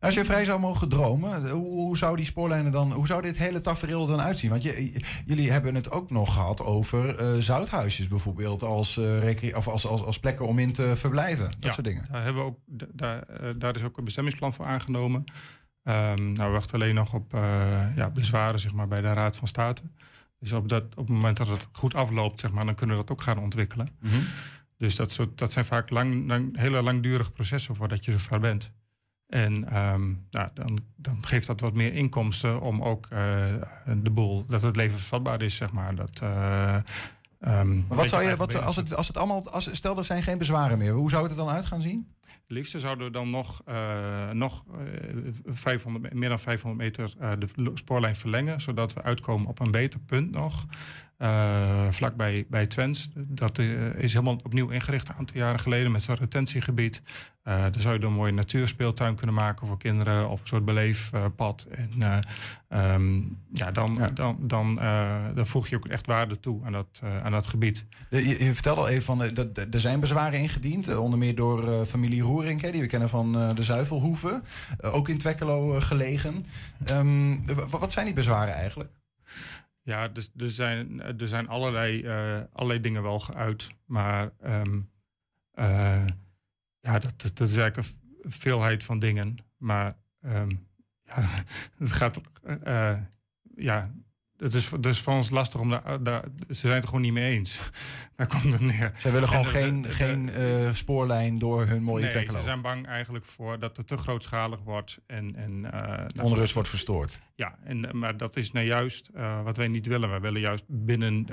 Als 0.02 0.14
je 0.14 0.26
vrij 0.26 0.46
zou 0.46 0.60
mogen 0.60 0.90
dromen, 0.90 1.50
hoe, 1.50 1.68
hoe 1.68 1.98
zou 1.98 2.16
die 2.16 2.26
spoorlijnen 2.26 2.72
dan, 2.72 2.92
hoe 2.92 3.08
zou 3.08 3.22
dit 3.22 3.38
hele 3.38 3.62
tafereel 3.62 4.02
er 4.02 4.08
dan 4.08 4.22
uitzien? 4.22 4.50
Want 4.50 4.64
je, 4.64 5.04
jullie 5.26 5.52
hebben 5.52 5.76
het 5.76 5.92
ook 5.92 6.10
nog 6.12 6.34
gehad 6.34 6.62
over 6.62 7.16
eh, 7.18 7.38
zouthuisjes 7.38 8.08
bijvoorbeeld, 8.08 8.64
als, 8.64 8.98
eh, 8.98 9.56
of 9.56 9.68
als, 9.68 9.88
als, 9.88 10.04
als 10.04 10.20
plekken 10.20 10.48
om 10.48 10.60
in 10.60 10.72
te 10.72 10.96
verblijven. 10.96 11.46
Dat 11.46 11.56
ja, 11.60 11.72
soort 11.72 11.86
dingen. 11.86 12.08
Daar, 12.12 12.24
hebben 12.24 12.44
we 12.44 12.50
ook, 12.50 12.58
da- 12.66 12.86
daar, 12.94 13.22
eh, 13.22 13.50
daar 13.58 13.76
is 13.76 13.84
ook 13.84 13.98
een 13.98 14.04
bestemmingsplan 14.04 14.54
voor 14.54 14.66
aangenomen. 14.66 15.24
Ehm, 15.84 16.32
nou, 16.32 16.48
we 16.48 16.54
wachten 16.54 16.76
alleen 16.76 16.96
nog 16.96 17.14
op 17.14 17.34
eh, 17.34 17.96
ja, 17.96 18.10
bezwaren 18.10 18.60
zeg 18.60 18.74
maar, 18.74 18.88
bij 18.88 19.02
de 19.02 19.14
Raad 19.14 19.36
van 19.36 19.48
State. 19.48 19.82
Dus 20.40 20.52
op, 20.52 20.70
dat, 20.70 20.84
op 20.84 21.08
het 21.08 21.16
moment 21.16 21.38
dat 21.38 21.48
het 21.48 21.68
goed 21.72 21.96
afloopt, 21.96 22.40
zeg 22.40 22.52
maar, 22.52 22.66
dan 22.66 22.76
kunnen 22.76 22.96
we 22.96 23.02
dat 23.02 23.12
ook 23.12 23.22
gaan 23.22 23.40
ontwikkelen. 23.40 23.90
Mhm. 24.00 24.16
Dus 24.78 24.96
dat, 24.96 25.12
soort, 25.12 25.38
dat 25.38 25.52
zijn 25.52 25.66
vaak 25.66 25.90
lang, 25.90 26.28
lang, 26.28 26.58
hele 26.58 26.82
langdurige 26.82 27.32
processen 27.32 27.76
voordat 27.76 28.06
je 28.06 28.12
zover 28.12 28.40
bent. 28.40 28.72
En 29.32 29.70
ehm, 29.70 30.14
nou, 30.32 30.50
dan, 30.54 30.80
dan 30.96 31.26
geeft 31.26 31.48
dat 31.48 31.60
wat 31.60 31.74
meer 31.74 31.94
inkomsten 31.94 32.62
om 32.62 32.82
ook 32.82 33.06
eh, 33.10 33.20
de 34.04 34.10
boel, 34.10 34.46
dat 34.48 34.62
het 34.62 34.76
levensvatbaar 34.76 35.42
is, 35.42 35.56
zeg 35.56 35.72
maar. 35.72 35.96
Dat, 35.96 36.20
eh, 36.24 36.76
ehm, 37.40 37.82
wat 37.88 38.10
zou 38.10 38.24
je, 38.24 38.36
wat, 38.36 38.62
als, 38.62 38.76
het, 38.76 38.96
als 38.96 39.08
het 39.08 39.18
allemaal, 39.18 39.52
als, 39.52 39.70
stel 39.72 39.98
er 39.98 40.06
zijn 40.06 40.24
geen 40.24 40.38
bezwaren 40.38 40.78
meer, 40.78 40.92
hoe 40.92 41.10
zou 41.10 41.22
het 41.22 41.32
er 41.32 41.38
dan 41.38 41.50
uit 41.50 41.66
gaan 41.66 41.82
zien? 41.82 42.08
Het 42.52 42.60
liefste 42.60 42.80
zouden 42.80 43.06
we 43.06 43.12
dan 43.12 43.30
nog, 43.30 43.62
eh, 43.66 44.30
nog 44.32 44.64
eh, 44.74 44.84
500, 45.46 46.04
me- 46.14 46.20
meer 46.20 46.30
dan 46.30 46.40
500 46.40 46.82
meter 46.84 47.14
eh, 47.20 47.32
de 47.40 47.72
spoorlijn 47.74 48.16
verlengen, 48.16 48.62
zodat 48.62 48.94
we 48.94 49.04
uitkomen 49.04 49.46
op 49.48 49.60
een 49.60 49.72
beter 49.72 50.00
punt 50.00 50.32
nog. 50.32 50.66
eh 51.18 51.88
vlakbij 51.90 52.46
bij 52.50 52.68
Twents. 52.68 53.10
Dat 53.16 53.58
eh, 53.60 53.94
is 53.96 54.14
helemaal 54.14 54.40
opnieuw 54.44 54.70
ingericht 54.70 55.10
een 55.10 55.16
aantal 55.16 55.38
jaren 55.38 55.60
geleden 55.60 55.92
met 55.92 56.04
zo'n 56.04 56.16
retentiegebied. 56.16 57.02
Eh 57.44 57.54
daar 57.62 57.72
zou 57.82 57.94
je 57.94 58.00
dan 58.00 58.10
een 58.10 58.16
mooie 58.16 58.32
natuurspeeltuin 58.32 59.16
kunnen 59.16 59.36
maken 59.36 59.68
voor 59.68 59.78
kinderen 59.78 60.30
of 60.30 60.42
een 60.42 60.48
soort 60.48 60.66
beleefpad. 60.66 61.68
en 61.72 61.92
eh, 62.00 62.18
ehm, 62.94 63.20
ja, 63.54 63.72
dan, 63.72 64.10
dan, 64.14 64.38
dan, 64.40 64.80
eh, 64.80 65.16
dan 65.36 65.48
voeg 65.48 65.68
je 65.68 65.76
ook 65.76 65.88
echt 65.88 66.06
waarde 66.08 66.40
toe 66.40 66.66
aan 66.66 66.72
dat, 66.72 67.00
eh, 67.04 67.18
aan 67.18 67.32
dat 67.32 67.48
gebied. 67.48 67.86
Je, 68.10 68.28
je 68.46 68.54
vertelde 68.54 68.82
al 68.82 68.88
even 68.88 69.04
van, 69.04 69.24
eh, 69.24 69.34
dat 69.34 69.58
er 69.72 69.80
zijn 69.80 70.00
bezwaren 70.00 70.40
ingediend, 70.40 70.88
eh, 70.88 71.00
onder 71.00 71.20
meer 71.20 71.36
door 71.36 71.68
eh, 71.72 71.82
familie 71.82 72.22
Die 72.42 72.82
we 72.82 72.88
kennen 72.88 73.10
van 73.10 73.36
eh, 73.36 73.56
de 73.56 73.64
Zuivelhoeve, 73.64 74.42
eh, 74.80 74.96
ook 74.96 75.10
in 75.10 75.18
Twekkelo 75.18 75.76
eh, 75.76 75.82
gelegen. 75.82 76.46
Ehm, 76.86 77.38
wat 77.70 77.92
zijn 77.92 78.06
die 78.06 78.16
bezwaren 78.16 78.54
eigenlijk? 78.54 78.92
Ja, 79.84 80.08
dus 80.08 80.32
er 80.38 80.50
zijn, 80.52 81.02
er 81.02 81.28
zijn 81.28 81.48
allerlei, 81.48 82.08
allerlei 82.54 82.80
dingen 82.80 83.04
wel 83.04 83.20
geuit. 83.20 83.70
Maar 83.86 84.32
ehm, 84.40 84.80
eh, 85.52 86.06
ja, 86.80 87.00
dat, 87.00 87.32
dat, 87.34 87.48
is 87.48 87.58
eigenlijk 87.58 87.78
een 87.78 88.32
veelheid 88.32 88.84
van 88.84 89.00
dingen. 89.00 89.38
Maar 89.58 89.98
ehm, 90.22 90.50
ja, 91.04 91.24
het 91.78 91.92
gaat. 91.92 92.22
ja, 93.56 93.92
het 94.42 94.54
is, 94.54 94.72
is 94.82 95.00
voor 95.00 95.14
ons 95.14 95.30
lastig 95.30 95.60
om 95.60 95.70
daar, 95.70 96.04
daar. 96.04 96.24
Ze 96.48 96.54
zijn 96.54 96.74
het 96.74 96.82
er 96.84 96.88
gewoon 96.90 97.02
niet 97.04 97.14
mee 97.14 97.32
eens. 97.32 97.60
Daar 98.16 98.28
komt 98.28 98.54
het 98.54 98.62
neer. 98.62 98.92
Zij 98.98 99.12
willen 99.12 99.28
gewoon 99.28 99.46
En 99.46 99.52
geen, 99.52 99.82
de- 99.82 99.88
de- 99.88 99.94
geen 99.94 100.30
eh, 100.30 100.74
spoorlijn 100.74 101.40
door 101.40 101.66
hun 101.66 101.84
mooie 101.84 102.02
nee, 102.14 102.26
ze 102.26 102.42
zijn 102.44 102.62
bang 102.62 102.88
eigenlijk 102.88 103.26
voor 103.26 103.60
dat 103.60 103.78
het 103.78 103.88
te 103.88 103.98
grootschalig 103.98 104.60
wordt. 104.64 105.00
En, 105.08 105.36
en, 105.36 105.72
eh, 105.72 105.82
nou, 105.82 106.08
Onrust 106.22 106.54
wordt 106.54 106.70
verstoord. 106.70 107.20
ja, 107.36 107.56
en, 107.64 107.86
eh, 107.88 107.94
maar 107.94 108.18
dat 108.18 108.36
is 108.36 108.52
nou 108.52 108.66
juist 108.66 109.10
wat 109.44 109.58
wij 109.58 109.68
niet 109.68 109.86
willen. 109.86 110.10
Wij 110.10 110.22
willen 110.22 110.42
juist 110.42 110.64
binnen, 110.68 111.26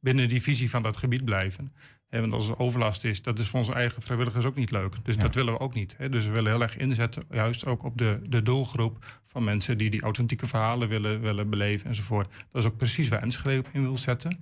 binnen 0.00 0.28
die 0.28 0.42
visie 0.42 0.70
van 0.70 0.82
dat 0.82 0.96
gebied 0.96 1.24
blijven. 1.24 1.72
Want 2.10 2.32
als 2.32 2.48
er 2.48 2.58
overlast 2.58 3.04
is, 3.04 3.22
dat 3.22 3.38
is 3.38 3.48
voor 3.48 3.58
onze 3.58 3.72
eigen 3.72 4.02
vrijwilligers 4.02 4.44
ook 4.44 4.54
niet 4.54 4.70
leuk. 4.70 4.94
Dus 5.02 5.16
dat 5.16 5.34
willen 5.34 5.52
we 5.52 5.60
ook 5.60 5.74
niet. 5.74 5.96
Dus 6.10 6.26
we 6.26 6.32
willen 6.32 6.52
heel 6.52 6.62
erg 6.62 6.76
inzetten, 6.76 7.22
juist 7.30 7.66
ook 7.66 7.82
op 7.84 7.98
de, 7.98 8.20
de 8.28 8.42
doelgroep 8.42 9.04
van 9.26 9.44
mensen 9.44 9.78
die 9.78 9.90
die 9.90 10.02
authentieke 10.02 10.46
verhalen 10.46 10.88
willen, 10.88 11.20
willen 11.20 11.50
beleven 11.50 11.86
enzovoort. 11.86 12.32
Dat 12.52 12.62
is 12.62 12.68
ook 12.68 12.76
precies 12.76 13.08
waar 13.08 13.22
Enschede 13.22 13.58
op 13.58 13.68
in 13.72 13.82
wil 13.82 13.96
zetten. 13.96 14.38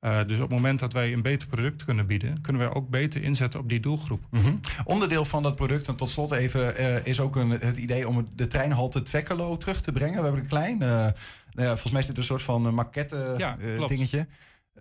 Eh, 0.00 0.18
dus 0.26 0.36
op 0.36 0.42
het 0.42 0.52
moment 0.52 0.78
dat 0.80 0.92
wij 0.92 1.12
een 1.12 1.22
beter 1.22 1.48
product 1.48 1.84
kunnen 1.84 2.06
bieden, 2.06 2.40
kunnen 2.40 2.62
wij 2.62 2.74
ook 2.74 2.88
beter 2.88 3.22
inzetten 3.22 3.60
op 3.60 3.68
die 3.68 3.80
doelgroep. 3.80 4.20
Mhm. 4.30 4.54
Onderdeel 4.84 5.24
van 5.24 5.42
dat 5.42 5.56
product, 5.56 5.88
en 5.88 5.96
tot 5.96 6.08
slot 6.10 6.32
even, 6.32 6.76
eh, 6.76 7.06
is 7.06 7.20
ook 7.20 7.36
een, 7.36 7.50
het 7.50 7.76
idee 7.76 8.08
om 8.08 8.28
de 8.34 8.46
treinhalte 8.46 9.02
Twekkelo 9.02 9.56
terug 9.56 9.80
te 9.80 9.92
brengen. 9.92 10.16
We 10.16 10.22
hebben 10.22 10.40
een 10.40 10.46
klein, 10.46 10.82
eh, 10.82 10.88
nou 10.88 11.68
volgens 11.68 11.90
mij 11.92 12.00
is 12.00 12.06
dit 12.06 12.16
een 12.16 12.22
soort 12.22 12.42
van 12.42 12.74
maquette 12.74 13.34
Ja, 13.38 13.56
klopt. 13.74 13.88
dingetje. 13.88 14.26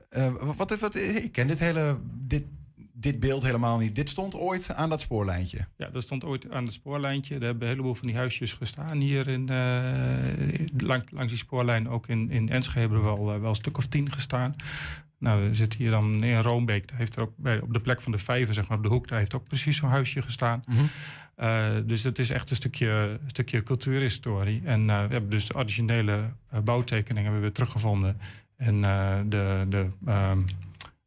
Eh, 0.10 0.34
wat, 0.56 0.80
wat, 0.80 0.96
ik 0.96 1.32
ken 1.32 1.48
dit 1.48 1.60
hele, 1.60 1.98
dit, 2.14 2.43
dit 2.93 3.20
beeld 3.20 3.43
helemaal 3.43 3.78
niet. 3.78 3.96
Dit 3.96 4.10
stond 4.10 4.36
ooit 4.36 4.74
aan 4.74 4.89
dat 4.89 5.02
spoorlijntje. 5.02 5.68
Ja, 5.78 5.89
dat 5.89 6.04
stond 6.04 6.24
ooit 6.24 6.52
aan 6.52 6.64
het 6.64 6.74
spoorlijntje. 6.74 7.36
Er 7.36 7.41
hebben 7.41 7.64
een 7.64 7.70
heleboel 7.70 7.96
van 7.96 8.08
die 8.08 8.16
huisjes 8.16 8.54
gestaan 8.54 8.98
hier 8.98 9.28
in, 9.28 9.50
eh, 9.50 10.66
lang, 10.78 11.04
langs 11.12 11.32
die 11.32 11.38
spoorlijn. 11.38 11.89
Ook 11.89 12.08
in, 12.08 12.32
in 12.32 12.50
Enschede 12.50 12.80
hebben 12.80 12.98
er 12.98 13.04
wel, 13.04 13.34
eh, 13.34 13.39
wel 13.39 13.50
een 13.50 13.56
stuk 13.56 13.78
of 13.78 13.86
tien 13.86 14.12
gestaan. 14.12 14.56
Nou, 15.20 15.48
we 15.48 15.56
zitten 15.56 15.80
hier 15.80 15.89
dan 15.89 16.24
in 16.24 16.41
Roombeek. 16.41 16.88
Daar 16.88 16.98
heeft 16.98 17.16
er 17.16 17.22
ook 17.22 17.34
bij, 17.36 17.62
op 17.62 17.74
de 17.74 17.80
plek 17.80 18.02
van 18.02 18.12
de 18.12 18.18
vijver, 18.18 18.54
zeg 18.54 18.68
maar 18.68 18.78
op 18.78 18.84
de 18.84 18.89
hoek, 18.89 19.08
daar 19.08 19.20
heeft 19.20 19.36
ook 19.36 19.48
precies 19.48 19.78
zo'n 19.78 19.89
huisje 19.89 20.22
gestaan. 20.22 20.64
Eh, 21.36 21.76
dus 21.86 22.04
het 22.04 22.20
is 22.20 22.30
echt 22.30 22.50
een 22.50 22.56
stukje, 22.56 23.20
stukje 23.28 23.64
cultuurhistorie. 23.64 24.62
En 24.66 24.86
we 24.86 24.91
hebben 24.91 25.30
dus 25.30 25.48
de 25.48 25.56
originele 25.56 26.30
eh, 26.50 26.60
bouwtekeningen 26.60 27.24
hebben 27.24 27.34
we 27.34 27.46
weer 27.46 27.56
teruggevonden. 27.56 28.20
En 28.58 28.84
eh, 28.84 29.20
de, 29.26 29.66
de, 29.70 29.88
ehm, 30.06 30.41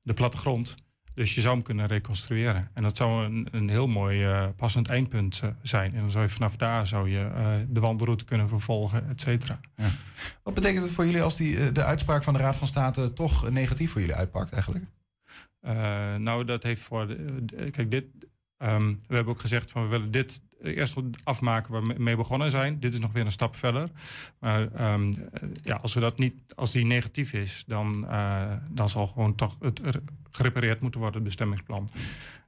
de 0.03 0.15
plattegrond. 0.15 0.75
Dus 1.15 1.35
je 1.35 1.41
zou 1.41 1.55
hem 1.55 1.63
kunnen 1.63 1.87
reconstrueren. 1.87 2.71
En 2.75 2.83
dat 2.83 2.97
zou 2.97 3.25
een, 3.25 3.49
een 3.51 3.69
heel 3.69 3.89
mooi 3.89 4.25
eh, 4.25 4.47
passend 4.57 4.89
eindpunt 4.89 5.41
eh, 5.43 5.51
zijn. 5.63 5.95
En 5.95 6.01
dan 6.01 6.11
zou 6.11 6.25
je 6.25 6.31
vanaf 6.31 6.57
daar 6.57 6.87
zou 6.87 7.11
je, 7.11 7.31
de 7.69 7.81
wandelroute 7.81 8.25
kunnen 8.25 8.49
vervolgen, 8.49 9.09
et 9.09 9.21
cetera. 9.21 9.61
Wat 10.43 10.55
betekent 10.55 10.85
het 10.85 10.93
voor 10.93 11.05
jullie 11.07 11.23
als 11.23 11.37
die, 11.37 11.73
de 11.73 11.85
uitspraak 11.85 12.23
van 12.23 12.33
de 12.33 12.39
Raad 12.39 12.57
van 12.57 12.67
State 12.69 13.13
toch 13.13 13.51
negatief 13.51 13.91
voor 13.91 14.01
jullie 14.01 14.17
uitpakt 14.17 14.53
eigenlijk? 14.53 14.85
Nou, 16.19 16.45
dat 16.45 16.63
heeft 16.63 16.83
voor. 16.83 17.07
De- 17.07 17.71
kijk, 17.71 17.91
dit. 17.91 18.05
Ehm, 18.59 18.95
we 19.07 19.15
hebben 19.15 19.33
ook 19.35 19.41
gezegd 19.41 19.71
van 19.71 19.83
we 19.83 19.89
willen 19.89 20.11
dit 20.11 20.41
eerst 20.63 20.97
afmaken 21.25 21.73
waar 21.73 21.83
we 21.83 21.95
mee 21.99 22.17
begonnen 22.17 22.51
zijn. 22.51 22.81
Dit 22.81 22.93
is 22.93 22.99
nog 23.01 23.13
weer 23.13 23.25
een 23.25 23.33
stap 23.33 23.57
verder. 23.57 23.91
Maar 24.41 24.73
ehm, 24.73 25.13
eh, 25.33 25.49
ja, 25.63 25.77
als 25.83 25.95
we 25.95 26.01
dat 26.01 26.19
niet, 26.19 26.35
als 26.55 26.73
die 26.73 26.85
negatief 26.87 27.33
is, 27.33 27.65
dan, 27.67 28.09
eh, 28.09 28.53
dan 28.71 28.89
zal 28.89 29.07
gewoon 29.07 29.35
toch 29.35 29.57
het 29.61 29.87
er- 29.87 30.03
gerepareerd 30.31 30.81
moeten 30.81 31.01
worden, 31.01 31.17
het 31.19 31.29
bestemmingsplan. 31.29 31.89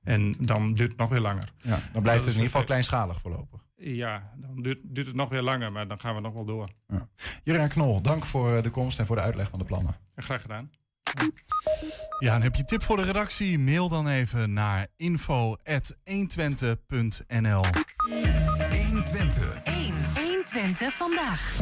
En 0.03 0.33
dan 0.41 0.73
duurt 0.75 0.89
het 0.91 0.99
nog 0.99 1.09
weer 1.09 1.21
langer. 1.21 1.53
Ja, 1.61 1.79
dan 1.93 2.03
blijft 2.03 2.21
het 2.25 2.29
in 2.35 2.37
ieder 2.41 2.51
geval 2.51 2.65
kleinschalig 2.65 3.21
voorlopig. 3.21 3.61
Ja, 3.77 4.33
dan 4.37 4.63
duurt, 4.63 4.79
duurt 4.83 5.07
het 5.07 5.17
nog 5.17 5.29
weer 5.29 5.43
langer, 5.43 5.73
maar 5.73 5.89
dan 5.89 5.99
gaan 6.01 6.15
we 6.15 6.21
nog 6.21 6.33
wel 6.33 6.45
door. 6.45 6.69
Ja. 6.89 7.09
Jurgen 7.45 7.69
Knol, 7.69 8.03
dank 8.03 8.25
voor 8.25 8.57
eh, 8.57 8.63
de 8.63 8.71
komst 8.71 8.99
en 8.99 9.07
voor 9.07 9.17
de 9.17 9.23
uitleg 9.23 9.49
van 9.49 9.59
de 9.59 9.65
plannen. 9.65 9.95
Graag 10.17 10.43
gedaan. 10.43 10.71
Ja, 12.19 12.35
en 12.35 12.43
heb 12.43 12.55
je 12.55 12.65
tip 12.65 12.83
voor 12.83 12.97
de 12.97 13.03
redactie? 13.03 13.59
Mail 13.59 13.89
dan 13.89 14.09
even 14.09 14.53
naar 14.53 14.87
info.120.nl 14.97 17.65
120. 18.87 19.63
1. 19.63 19.95
120 20.15 20.97
vandaag. 20.97 21.59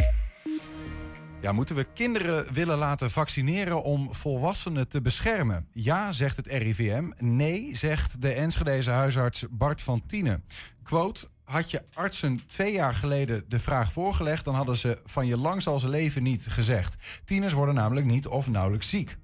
Ja, 1.40 1.53
moeten 1.53 1.76
we 1.76 1.86
kinderen 1.94 2.53
willen 2.53 2.78
laten 2.78 3.11
vaccineren 3.11 3.82
om 3.82 4.14
volwassenen 4.14 4.88
te 4.88 5.01
beschermen? 5.01 5.68
Ja, 5.72 6.12
zegt 6.12 6.36
het 6.36 6.46
RIVM. 6.46 7.11
Nee, 7.16 7.76
zegt 7.76 8.20
de 8.20 8.32
Enschedeze 8.32 8.90
huisarts 8.90 9.44
Bart 9.51 9.82
van 9.82 10.07
Tienen. 10.07 10.44
Quote, 10.82 11.28
had 11.44 11.70
je 11.70 11.82
artsen 11.94 12.46
twee 12.46 12.72
jaar 12.72 12.94
geleden 12.94 13.44
de 13.49 13.59
vraag 13.59 13.92
voorgelegd... 13.92 14.44
dan 14.44 14.55
hadden 14.55 14.76
ze 14.76 15.01
van 15.05 15.26
je 15.26 15.36
lang 15.36 15.62
zal 15.62 15.80
ze 15.80 15.88
leven 15.88 16.22
niet 16.22 16.46
gezegd. 16.49 16.96
Tieners 17.24 17.53
worden 17.53 17.74
namelijk 17.74 18.07
niet 18.07 18.26
of 18.26 18.49
nauwelijks 18.49 18.88
ziek. 18.88 19.16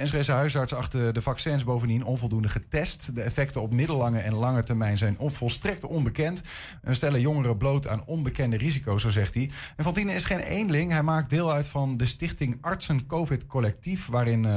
De 0.00 0.32
huisarts 0.32 0.74
achter 0.74 1.12
de 1.12 1.22
vaccins 1.22 1.64
bovendien 1.64 2.04
onvoldoende 2.04 2.48
getest. 2.48 3.14
De 3.14 3.22
effecten 3.22 3.60
op 3.60 3.72
middellange 3.72 4.18
en 4.18 4.34
lange 4.34 4.62
termijn 4.62 4.98
zijn 4.98 5.16
volstrekt 5.18 5.84
onbekend. 5.84 6.42
En 6.82 6.94
stellen 6.94 7.20
jongeren 7.20 7.56
bloot 7.56 7.88
aan 7.88 8.04
onbekende 8.06 8.56
risico's, 8.56 9.02
zo 9.02 9.10
zegt 9.10 9.34
hij. 9.34 9.50
En 9.76 9.84
Fantine 9.84 10.12
is 10.12 10.24
geen 10.24 10.38
eenling. 10.38 10.92
Hij 10.92 11.02
maakt 11.02 11.30
deel 11.30 11.52
uit 11.52 11.66
van 11.66 11.96
de 11.96 12.06
stichting 12.06 12.58
Artsen 12.60 13.06
COVID 13.06 13.46
Collectief... 13.46 14.06
waarin 14.06 14.44
eh, 14.44 14.50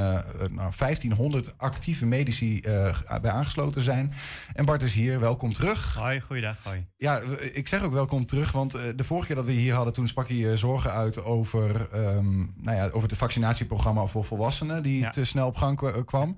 nou, 0.52 0.72
1500 0.78 1.54
actieve 1.58 2.06
medici 2.06 2.60
eh, 2.60 3.20
bij 3.22 3.32
aangesloten 3.32 3.82
zijn. 3.82 4.14
En 4.54 4.66
Bart 4.66 4.82
is 4.82 4.94
hier. 4.94 5.20
Welkom 5.20 5.54
terug. 5.54 5.96
Hoi, 5.96 6.22
goeiedag. 6.22 6.58
Hoi. 6.64 6.86
Ja, 6.98 7.20
ik 7.54 7.68
zeg 7.68 7.84
ook 7.84 7.94
welkom 7.94 8.26
terug, 8.26 8.52
want 8.52 8.72
de 8.72 9.04
vorige 9.04 9.28
keer 9.28 9.36
dat 9.36 9.46
we 9.46 9.52
hier 9.52 9.74
hadden, 9.74 9.94
toen 9.94 10.08
sprak 10.08 10.28
je 10.28 10.50
eh, 10.50 10.58
zorgen 10.58 10.92
uit 10.92 11.24
over, 11.24 11.88
ehm, 11.92 12.38
nou 12.38 12.78
ja, 12.78 12.90
over 12.92 13.10
het 13.10 13.18
vaccinatieprogramma 13.18 14.06
voor 14.06 14.24
volwassenen, 14.24 14.84
die 14.84 15.10
te 15.10 15.24
snel 15.34 15.48
op 15.48 15.56
gang 15.56 15.78
kwa- 15.78 16.04
kwam. 16.04 16.36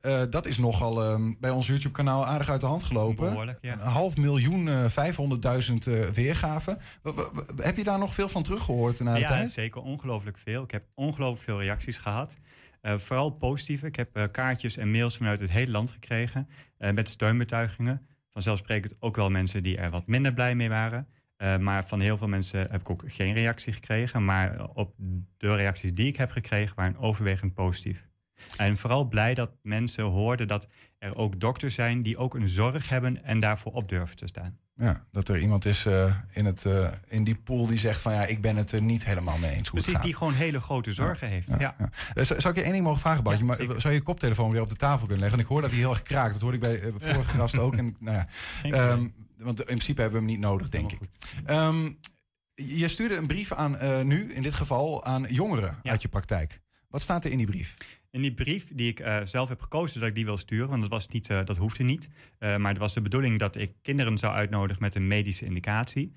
Eh, 0.00 0.22
dat 0.30 0.46
is 0.46 0.58
nogal 0.58 1.02
ehm, 1.02 1.32
bij 1.40 1.50
ons 1.50 1.66
YouTube-kanaal 1.66 2.26
aardig 2.26 2.48
uit 2.50 2.60
de 2.60 2.66
hand 2.66 2.82
gelopen. 2.82 3.56
Ja. 3.60 3.72
Een 3.72 3.78
half 3.78 4.16
miljoen, 4.16 4.68
eh, 4.68 4.84
500.000 4.88 5.86
eh, 5.86 6.00
weergaven. 6.08 6.78
W- 7.02 7.20
heb 7.62 7.76
je 7.76 7.84
daar 7.84 7.98
nog 7.98 8.14
veel 8.14 8.28
van 8.28 8.42
teruggehoord 8.42 9.00
na 9.00 9.14
de 9.14 9.20
ja, 9.20 9.28
tijd? 9.28 9.50
zeker. 9.50 9.82
Ongelooflijk 9.82 10.38
veel. 10.38 10.62
Ik 10.62 10.70
heb 10.70 10.84
ongelooflijk 10.94 11.42
veel 11.44 11.60
reacties 11.60 11.96
gehad. 11.98 12.36
Eh, 12.80 12.98
vooral 12.98 13.30
positieve. 13.30 13.86
Ik 13.86 13.96
heb 13.96 14.28
kaartjes 14.32 14.76
en 14.76 14.90
mails 14.90 15.16
vanuit 15.16 15.40
het 15.40 15.50
hele 15.50 15.70
land 15.70 15.90
gekregen. 15.90 16.48
met 16.78 17.08
steunbetuigingen. 17.08 18.06
Vanzelfsprekend 18.30 18.94
ook 18.98 19.16
wel 19.16 19.30
mensen 19.30 19.62
die 19.62 19.76
er 19.76 19.90
wat 19.90 20.06
minder 20.06 20.32
blij 20.34 20.54
mee 20.54 20.68
waren. 20.68 21.08
Maar 21.60 21.84
van 21.86 22.00
heel 22.00 22.16
veel 22.16 22.28
mensen 22.28 22.60
heb 22.60 22.80
ik 22.80 22.90
ook 22.90 23.02
geen 23.06 23.32
reactie 23.34 23.72
gekregen. 23.72 24.24
Maar 24.24 24.66
op 24.74 24.94
de 25.36 25.54
reacties 25.54 25.92
die 25.92 26.06
ik 26.06 26.16
heb 26.16 26.30
gekregen 26.30 26.76
waren 26.76 26.96
overwegend 26.98 27.54
positief. 27.54 28.06
En 28.56 28.76
vooral 28.76 29.04
blij 29.04 29.34
dat 29.34 29.50
mensen 29.62 30.04
hoorden 30.04 30.48
dat 30.48 30.68
er 30.98 31.16
ook 31.16 31.40
dokters 31.40 31.74
zijn 31.74 32.00
die 32.00 32.16
ook 32.16 32.34
een 32.34 32.48
zorg 32.48 32.88
hebben 32.88 33.24
en 33.24 33.40
daarvoor 33.40 33.72
op 33.72 33.88
durven 33.88 34.16
te 34.16 34.26
staan. 34.26 34.58
Ja, 34.76 35.04
dat 35.12 35.28
er 35.28 35.38
iemand 35.38 35.64
is 35.64 35.86
eh, 35.86 36.14
in, 36.32 36.44
het, 36.44 36.64
eh, 36.64 36.88
in 37.06 37.24
die 37.24 37.34
pool 37.34 37.66
die 37.66 37.78
zegt 37.78 38.02
van 38.02 38.12
ja, 38.12 38.24
ik 38.24 38.40
ben 38.40 38.56
het 38.56 38.72
er 38.72 38.82
niet 38.82 39.04
helemaal 39.04 39.38
mee 39.38 39.50
eens 39.50 39.68
hoe 39.68 39.70
Precies, 39.70 39.86
het 39.86 39.94
gaat. 39.94 40.04
die 40.04 40.14
gewoon 40.14 40.32
hele 40.32 40.60
grote 40.60 40.92
zorgen 40.92 41.28
heeft. 41.28 41.48
Ja. 41.58 41.76
Eh, 42.14 42.24
zou 42.24 42.40
zou 42.40 42.54
ik 42.54 42.58
je 42.58 42.62
één 42.62 42.72
ding 42.72 42.84
mogen 42.84 43.00
vragen, 43.00 43.22
Bartje? 43.22 43.44
maar 43.44 43.56
zou 43.56 43.88
je 43.88 43.92
je 43.92 44.02
koptelefoon 44.02 44.50
weer 44.50 44.60
op 44.60 44.68
de 44.68 44.76
tafel 44.76 45.06
kunnen 45.06 45.18
leggen? 45.18 45.30
Want 45.36 45.42
ik 45.42 45.52
hoor 45.52 45.60
dat 45.60 45.70
hij 45.70 45.80
heel 45.80 45.90
erg 45.90 46.02
kraakt. 46.02 46.32
Dat 46.32 46.42
hoorde 46.42 46.56
ik 46.56 46.62
bij 46.62 46.92
vorige 47.12 47.36
gast 47.36 47.58
ook. 47.58 47.76
En, 47.76 47.96
nou 47.98 48.16
ja, 48.16 48.26
ehm, 48.62 49.08
want 49.38 49.58
in 49.58 49.64
principe 49.64 50.00
hebben 50.00 50.20
we 50.20 50.26
hem 50.26 50.36
niet 50.36 50.46
nodig, 50.46 50.68
denk 50.68 50.92
ik. 50.92 51.00
Ehm, 51.44 51.90
je 52.54 52.88
stuurde 52.88 53.16
een 53.16 53.26
brief 53.26 53.52
aan, 53.52 54.06
nu, 54.06 54.32
in 54.32 54.42
dit 54.42 54.54
geval, 54.54 55.04
aan 55.04 55.26
jongeren 55.28 55.78
uit 55.82 56.02
je 56.02 56.08
praktijk. 56.08 56.60
Wat 56.88 57.02
staat 57.02 57.24
er 57.24 57.30
in 57.30 57.38
die 57.38 57.46
brief? 57.46 57.76
In 58.14 58.22
die 58.22 58.34
brief 58.34 58.70
die 58.74 58.90
ik 58.90 59.00
eh, 59.00 59.20
zelf 59.24 59.48
heb 59.48 59.60
gekozen 59.60 60.00
dat 60.00 60.08
ik 60.08 60.14
die 60.14 60.24
wil 60.24 60.36
sturen, 60.36 60.68
want 60.68 60.80
dat, 60.80 60.90
was 60.90 61.08
niet, 61.08 61.30
eh, 61.30 61.44
dat 61.44 61.56
hoefde 61.56 61.82
niet. 61.82 62.08
Eh, 62.38 62.56
maar 62.56 62.70
het 62.70 62.80
was 62.80 62.94
de 62.94 63.00
bedoeling 63.00 63.38
dat 63.38 63.56
ik 63.56 63.72
kinderen 63.82 64.18
zou 64.18 64.34
uitnodigen 64.34 64.82
met 64.82 64.94
een 64.94 65.06
medische 65.06 65.44
indicatie. 65.44 66.12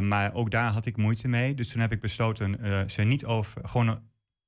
Maar 0.00 0.34
ook 0.34 0.50
daar 0.50 0.72
had 0.72 0.86
ik 0.86 0.96
moeite 0.96 1.28
mee. 1.28 1.54
Dus 1.54 1.68
toen 1.68 1.80
heb 1.80 1.92
ik 1.92 2.00
besloten 2.00 2.58
ze 2.90 3.02
niet 3.02 3.24
over 3.24 3.68
gewoon 3.68 4.02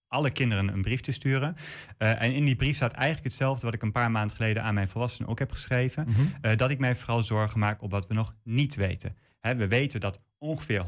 alle 0.08 0.30
kinderen 0.30 0.68
een 0.68 0.82
brief 0.82 1.00
te 1.00 1.12
sturen. 1.12 1.56
En 1.98 2.32
in 2.32 2.44
die 2.44 2.56
brief 2.56 2.74
staat 2.74 2.92
eigenlijk 2.92 3.24
hetzelfde 3.24 3.64
wat 3.66 3.74
ik 3.74 3.82
een 3.82 3.92
paar 3.92 4.10
maanden 4.10 4.36
geleden 4.36 4.62
aan 4.62 4.74
mijn 4.74 4.88
volwassenen 4.88 5.30
ook 5.30 5.38
heb 5.38 5.52
geschreven. 5.52 6.06
Mhm. 6.08 6.56
Dat 6.56 6.70
ik 6.70 6.78
mij 6.78 6.96
vooral 6.96 7.22
zorgen 7.22 7.58
maak 7.58 7.82
op 7.82 7.90
wat 7.90 8.06
we 8.06 8.14
nog 8.14 8.34
niet 8.42 8.74
weten. 8.74 9.16
We 9.42 9.68
weten 9.68 10.00
dat 10.00 10.20
ongeveer 10.38 10.84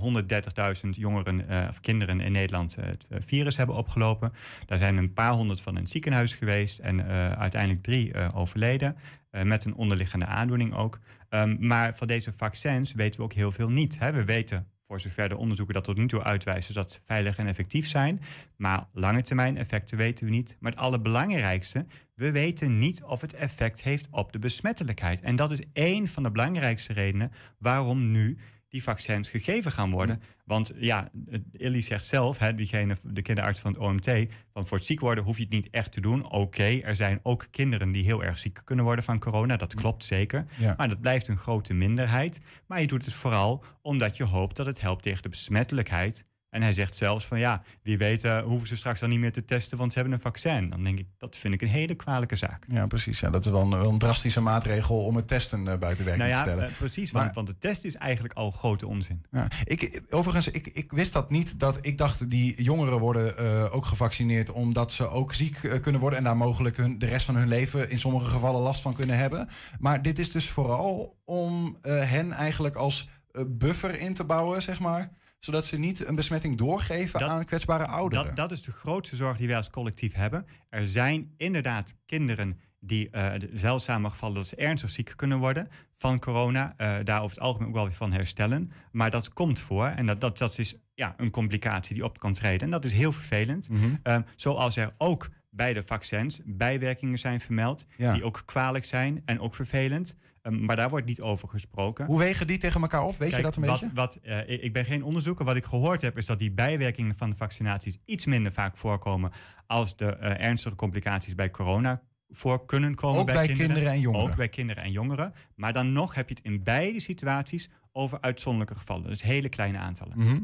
130.000 0.85 0.91
jongeren 0.91 1.49
eh, 1.49 1.67
of 1.69 1.81
kinderen 1.81 2.21
in 2.21 2.33
Nederland 2.33 2.77
eh, 2.77 2.85
het 2.85 3.07
eh, 3.09 3.19
virus 3.21 3.57
hebben 3.57 3.77
opgelopen. 3.77 4.33
Daar 4.67 4.79
zijn 4.79 4.97
een 4.97 5.13
paar 5.13 5.33
honderd 5.33 5.61
van 5.61 5.75
in 5.77 5.83
het 5.83 5.91
ziekenhuis 5.91 6.35
geweest 6.35 6.79
en 6.79 7.05
uiteindelijk 7.37 7.83
drie 7.83 8.33
overleden. 8.35 8.97
met 9.31 9.65
een 9.65 9.75
onderliggende 9.75 10.27
aandoening 10.27 10.75
ook. 10.75 11.01
Ehm, 11.29 11.57
maar 11.59 11.97
van 11.97 12.07
deze 12.07 12.33
vaccins 12.33 12.93
weten 12.93 13.21
we 13.21 13.25
ook 13.25 13.33
heel 13.33 13.53
veel 13.53 13.71
niet. 13.71 13.99
Hè. 13.99 14.13
We 14.13 14.25
weten 14.25 14.67
voor 14.87 15.01
zover 15.01 15.29
de 15.29 15.37
onderzoeken 15.37 15.75
dat 15.75 15.85
tot 15.85 15.97
nu 15.97 16.07
toe 16.07 16.23
uitwijzen 16.23 16.75
dat 16.75 16.93
ze 16.93 17.01
veilig 17.05 17.39
en 17.39 17.47
effectief 17.47 17.87
zijn. 17.87 18.21
Maar 18.57 18.87
lange 18.93 19.23
termijn 19.23 19.57
effecten 19.57 19.97
weten 19.97 20.25
we 20.25 20.31
niet. 20.31 20.57
Maar 20.61 20.71
het 20.71 20.81
allerbelangrijkste, 20.81 21.87
we 22.15 22.31
weten 22.31 22.79
niet 22.79 23.03
of 23.03 23.21
het 23.21 23.35
effect 23.35 23.83
heeft 23.83 24.09
op 24.11 24.33
de 24.33 24.39
besmettelijkheid. 24.39 25.21
En 25.21 25.37
dat 25.37 25.51
is 25.51 25.63
één 25.73 26.09
van 26.09 26.23
de 26.23 26.31
belangrijkste 26.31 26.93
redenen 26.93 27.33
waarom 27.59 28.11
nu 28.11 28.39
die 28.75 28.83
vaccins 28.83 29.29
gegeven 29.29 29.73
gaan 29.73 29.91
worden. 29.91 30.23
Want 30.45 30.73
ja, 30.77 31.11
Illy 31.53 31.81
zegt 31.81 32.05
zelf, 32.05 32.39
hè, 32.39 32.55
diegene, 32.55 32.97
de 33.03 33.23
kinderarts 33.23 33.61
van 33.61 33.73
het 33.73 33.81
OMT, 33.81 34.09
van 34.53 34.67
voor 34.67 34.77
het 34.77 34.87
ziek 34.87 35.01
worden 35.01 35.25
hoef 35.25 35.37
je 35.37 35.43
het 35.43 35.53
niet 35.53 35.69
echt 35.71 35.93
te 35.93 36.01
doen. 36.01 36.31
Oké, 36.31 36.81
er 36.83 36.97
zijn 36.97 37.21
ook 37.23 37.47
kinderen 37.51 37.91
die 37.91 38.05
heel 38.05 38.25
erg 38.25 38.39
ziek 38.39 38.61
kunnen 38.65 38.85
worden 38.85 39.05
van 39.05 39.19
corona. 39.19 39.57
Dat 39.57 39.75
klopt 39.75 40.05
zeker. 40.05 40.47
Ja. 40.59 40.75
Maar 40.77 40.89
dat 40.89 41.01
blijft 41.01 41.29
een 41.29 41.37
grote 41.37 41.75
minderheid. 41.75 42.41
Maar 42.67 42.81
je 42.81 42.87
doet 42.87 43.05
het 43.05 43.15
vooral 43.15 43.65
omdat 43.83 44.17
je 44.17 44.25
hoopt 44.25 44.57
dat 44.57 44.67
het 44.67 44.81
helpt 44.81 45.03
tegen 45.03 45.23
de 45.23 45.29
besmettelijkheid. 45.29 46.25
En 46.55 46.63
hij 46.63 46.73
zegt 46.73 46.97
zelfs 46.97 47.27
van 47.27 47.39
ja, 47.39 47.63
wie 47.83 47.99
weet 47.99 48.25
eh, 48.25 48.43
hoeven 48.43 48.69
ze 48.69 48.77
straks 48.77 49.01
dan 49.01 49.09
niet 49.09 49.19
meer 49.19 49.33
te 49.33 49.45
testen, 49.45 49.79
want 49.79 49.93
ze 49.93 49.99
hebben 49.99 50.17
een 50.17 50.23
vaccin. 50.25 50.71
Dan 50.71 50.85
denk 50.85 50.99
ik, 50.99 51.07
dat 51.19 51.37
vind 51.37 51.55
ik 51.55 51.63
een 51.63 51.69
hele 51.69 51.95
kwalijke 51.95 52.37
zaak. 52.37 52.65
Ja, 52.69 52.87
precies. 52.87 53.21
Ja, 53.21 53.31
dat 53.31 53.45
is 53.45 53.51
wel 53.51 53.61
een, 53.61 53.71
wel 53.71 53.89
een 53.91 53.99
drastische 53.99 54.41
maatregel 54.41 55.05
om 55.05 55.17
het 55.17 55.29
testen 55.29 55.69
eh, 55.69 55.79
buiten 55.79 56.05
werking 56.05 56.17
Nou 56.29 56.29
ja, 56.29 56.43
te 56.45 56.51
stellen. 56.51 56.69
eh, 56.69 56.77
precies, 56.77 57.13
Maar- 57.13 57.23
want, 57.23 57.35
want 57.35 57.47
de 57.47 57.59
test 57.59 57.85
is 57.85 57.95
eigenlijk 57.97 58.35
al 58.35 58.51
grote 58.51 58.87
onzin. 58.87 59.25
Ja, 59.31 59.47
ik, 59.65 60.03
overigens, 60.11 60.49
ik, 60.49 60.67
ik 60.67 60.93
wist 60.93 61.13
dat 61.13 61.31
niet. 61.31 61.59
Dat 61.59 61.87
ik 61.87 61.99
dacht, 61.99 62.31
die 62.31 62.63
jongeren 62.63 62.99
worden 62.99 63.71
ook 63.73 63.85
gevaccineerd 63.85 64.51
omdat 64.51 64.93
ze 64.93 65.09
ook 65.09 65.35
ziek 65.35 65.79
kunnen 65.83 66.01
worden 66.01 66.19
en 66.19 66.25
daar 66.25 66.37
mogelijk 66.37 66.77
hun, 66.77 66.99
de 66.99 67.07
rest 67.07 67.25
van 67.27 67.37
hun 67.37 67.49
leven 67.49 67.91
in 67.91 67.99
sommige 67.99 68.31
gevallen 68.31 68.61
last 68.61 68.81
van 68.83 68.95
kunnen 68.95 69.17
hebben. 69.19 69.49
Maar 69.79 70.03
dit 70.03 70.19
is 70.19 70.33
dus 70.33 70.51
vooral 70.51 71.17
om 71.25 71.77
hen 71.83 72.33
eigenlijk 72.33 72.75
als 72.77 73.09
buffer 73.47 73.99
in 73.99 74.15
te 74.15 74.25
bouwen, 74.25 74.63
zeg 74.63 74.81
maar. 74.81 75.11
Zodat 75.45 75.67
ze 75.67 75.79
niet 75.79 76.07
een 76.07 76.15
besmetting 76.15 76.57
doorgeven 76.57 77.29
aan 77.29 77.45
kwetsbare 77.45 77.87
ouderen. 77.87 78.25
Dat, 78.27 78.37
dat 78.37 78.51
is 78.51 78.63
de 78.63 78.73
grootste 78.73 79.17
zorg 79.17 79.37
die 79.37 79.47
wij 79.47 79.57
als 79.57 79.71
collectief 79.71 80.13
hebben. 80.15 80.47
Er 80.69 80.87
zijn 80.89 81.35
inderdaad 81.37 81.95
kinderen 82.07 82.59
die 82.81 83.11
de 83.11 83.51
zeldzame 83.55 84.11
gevallen 84.11 84.35
dat 84.35 84.47
ze 84.47 84.57
ernstig 84.57 84.91
ziek 84.91 85.13
kunnen 85.17 85.39
worden 85.39 85.69
van 85.95 86.19
corona. 86.19 86.75
eh, 86.77 86.97
daar 87.05 87.19
over 87.23 87.37
het 87.37 87.45
algemeen 87.45 87.69
ook 87.69 87.75
wel 87.75 87.85
weer 87.85 87.95
van 87.95 88.13
herstellen. 88.13 88.73
Maar 88.93 89.11
dat 89.11 89.33
komt 89.33 89.59
voor 89.61 89.87
en 89.87 90.07
dat, 90.07 90.21
dat, 90.21 90.39
dat 90.39 90.59
is 90.59 90.77
ja, 90.95 91.15
een 91.17 91.31
complicatie 91.31 91.95
die 91.95 92.05
op 92.05 92.19
kan 92.19 92.33
treden. 92.33 92.61
En 92.61 92.71
dat 92.71 92.85
is 92.85 92.93
heel 92.93 93.13
vervelend. 93.13 93.69
Mhm. 93.69 93.85
Eh, 94.03 94.17
zoals 94.37 94.77
er 94.77 94.95
ook 94.99 95.29
bij 95.51 95.73
de 95.73 95.83
vaccins 95.83 96.41
bijwerkingen 96.45 97.19
zijn 97.19 97.41
vermeld, 97.41 97.87
Ja. 97.97 98.13
die 98.13 98.25
ook 98.25 98.43
kwalijk 98.45 98.85
zijn 98.85 99.23
en 99.25 99.41
ook 99.41 99.55
vervelend. 99.55 100.17
Eh, 100.45 100.53
maar 100.53 100.77
daar 100.77 100.89
wordt 100.89 101.07
niet 101.07 101.21
over 101.21 101.49
gesproken. 101.49 102.07
Hoe 102.07 102.19
wegen 102.19 102.47
die 102.47 102.59
tegen 102.59 102.81
elkaar 102.81 103.03
op? 103.03 103.19
Weet 103.19 103.35
je 103.35 103.43
dat 103.43 103.57
een 103.57 103.65
wat, 103.65 103.81
beetje? 103.81 103.95
Wat, 103.95 104.19
eh, 104.23 104.65
ik 104.65 104.73
ben 104.73 104.85
geen 104.85 105.05
onderzoeker. 105.05 105.45
Wat 105.45 105.57
ik 105.57 105.65
gehoord 105.65 106.03
heb 106.03 106.17
is 106.17 106.27
dat 106.27 106.39
die 106.39 106.51
bijwerkingen 106.51 107.17
van 107.17 107.31
de 107.31 107.37
vaccinaties 107.37 107.99
iets 108.05 108.27
minder 108.27 108.53
vaak 108.53 108.77
voorkomen 108.77 109.33
als 109.67 109.97
de 109.97 110.07
eh, 110.07 110.47
ernstige 110.47 110.77
complicaties 110.77 111.35
bij 111.35 111.51
corona 111.51 112.03
voor 112.29 112.67
kunnen 112.67 112.95
komen. 112.95 113.21
Ook 113.21 113.27
bij 113.27 113.47
kinderen 113.47 113.91
en 113.91 114.01
jongeren. 114.01 114.31
Ook 114.31 114.37
bij 114.37 114.49
kinderen 114.49 114.85
en 114.85 114.91
jongeren. 114.91 115.35
Maar 115.55 115.73
dan 115.73 115.93
nog 115.93 116.15
heb 116.15 116.29
je 116.29 116.35
het 116.35 116.45
in 116.45 116.63
beide 116.63 117.01
situaties 117.01 117.71
over 117.93 118.21
uitzonderlijke 118.21 118.79
gevallen. 118.79 119.07
Dus 119.07 119.23
hele 119.23 119.49
kleine 119.49 119.79
aantallen. 119.79 120.19
Mhm. 120.19 120.41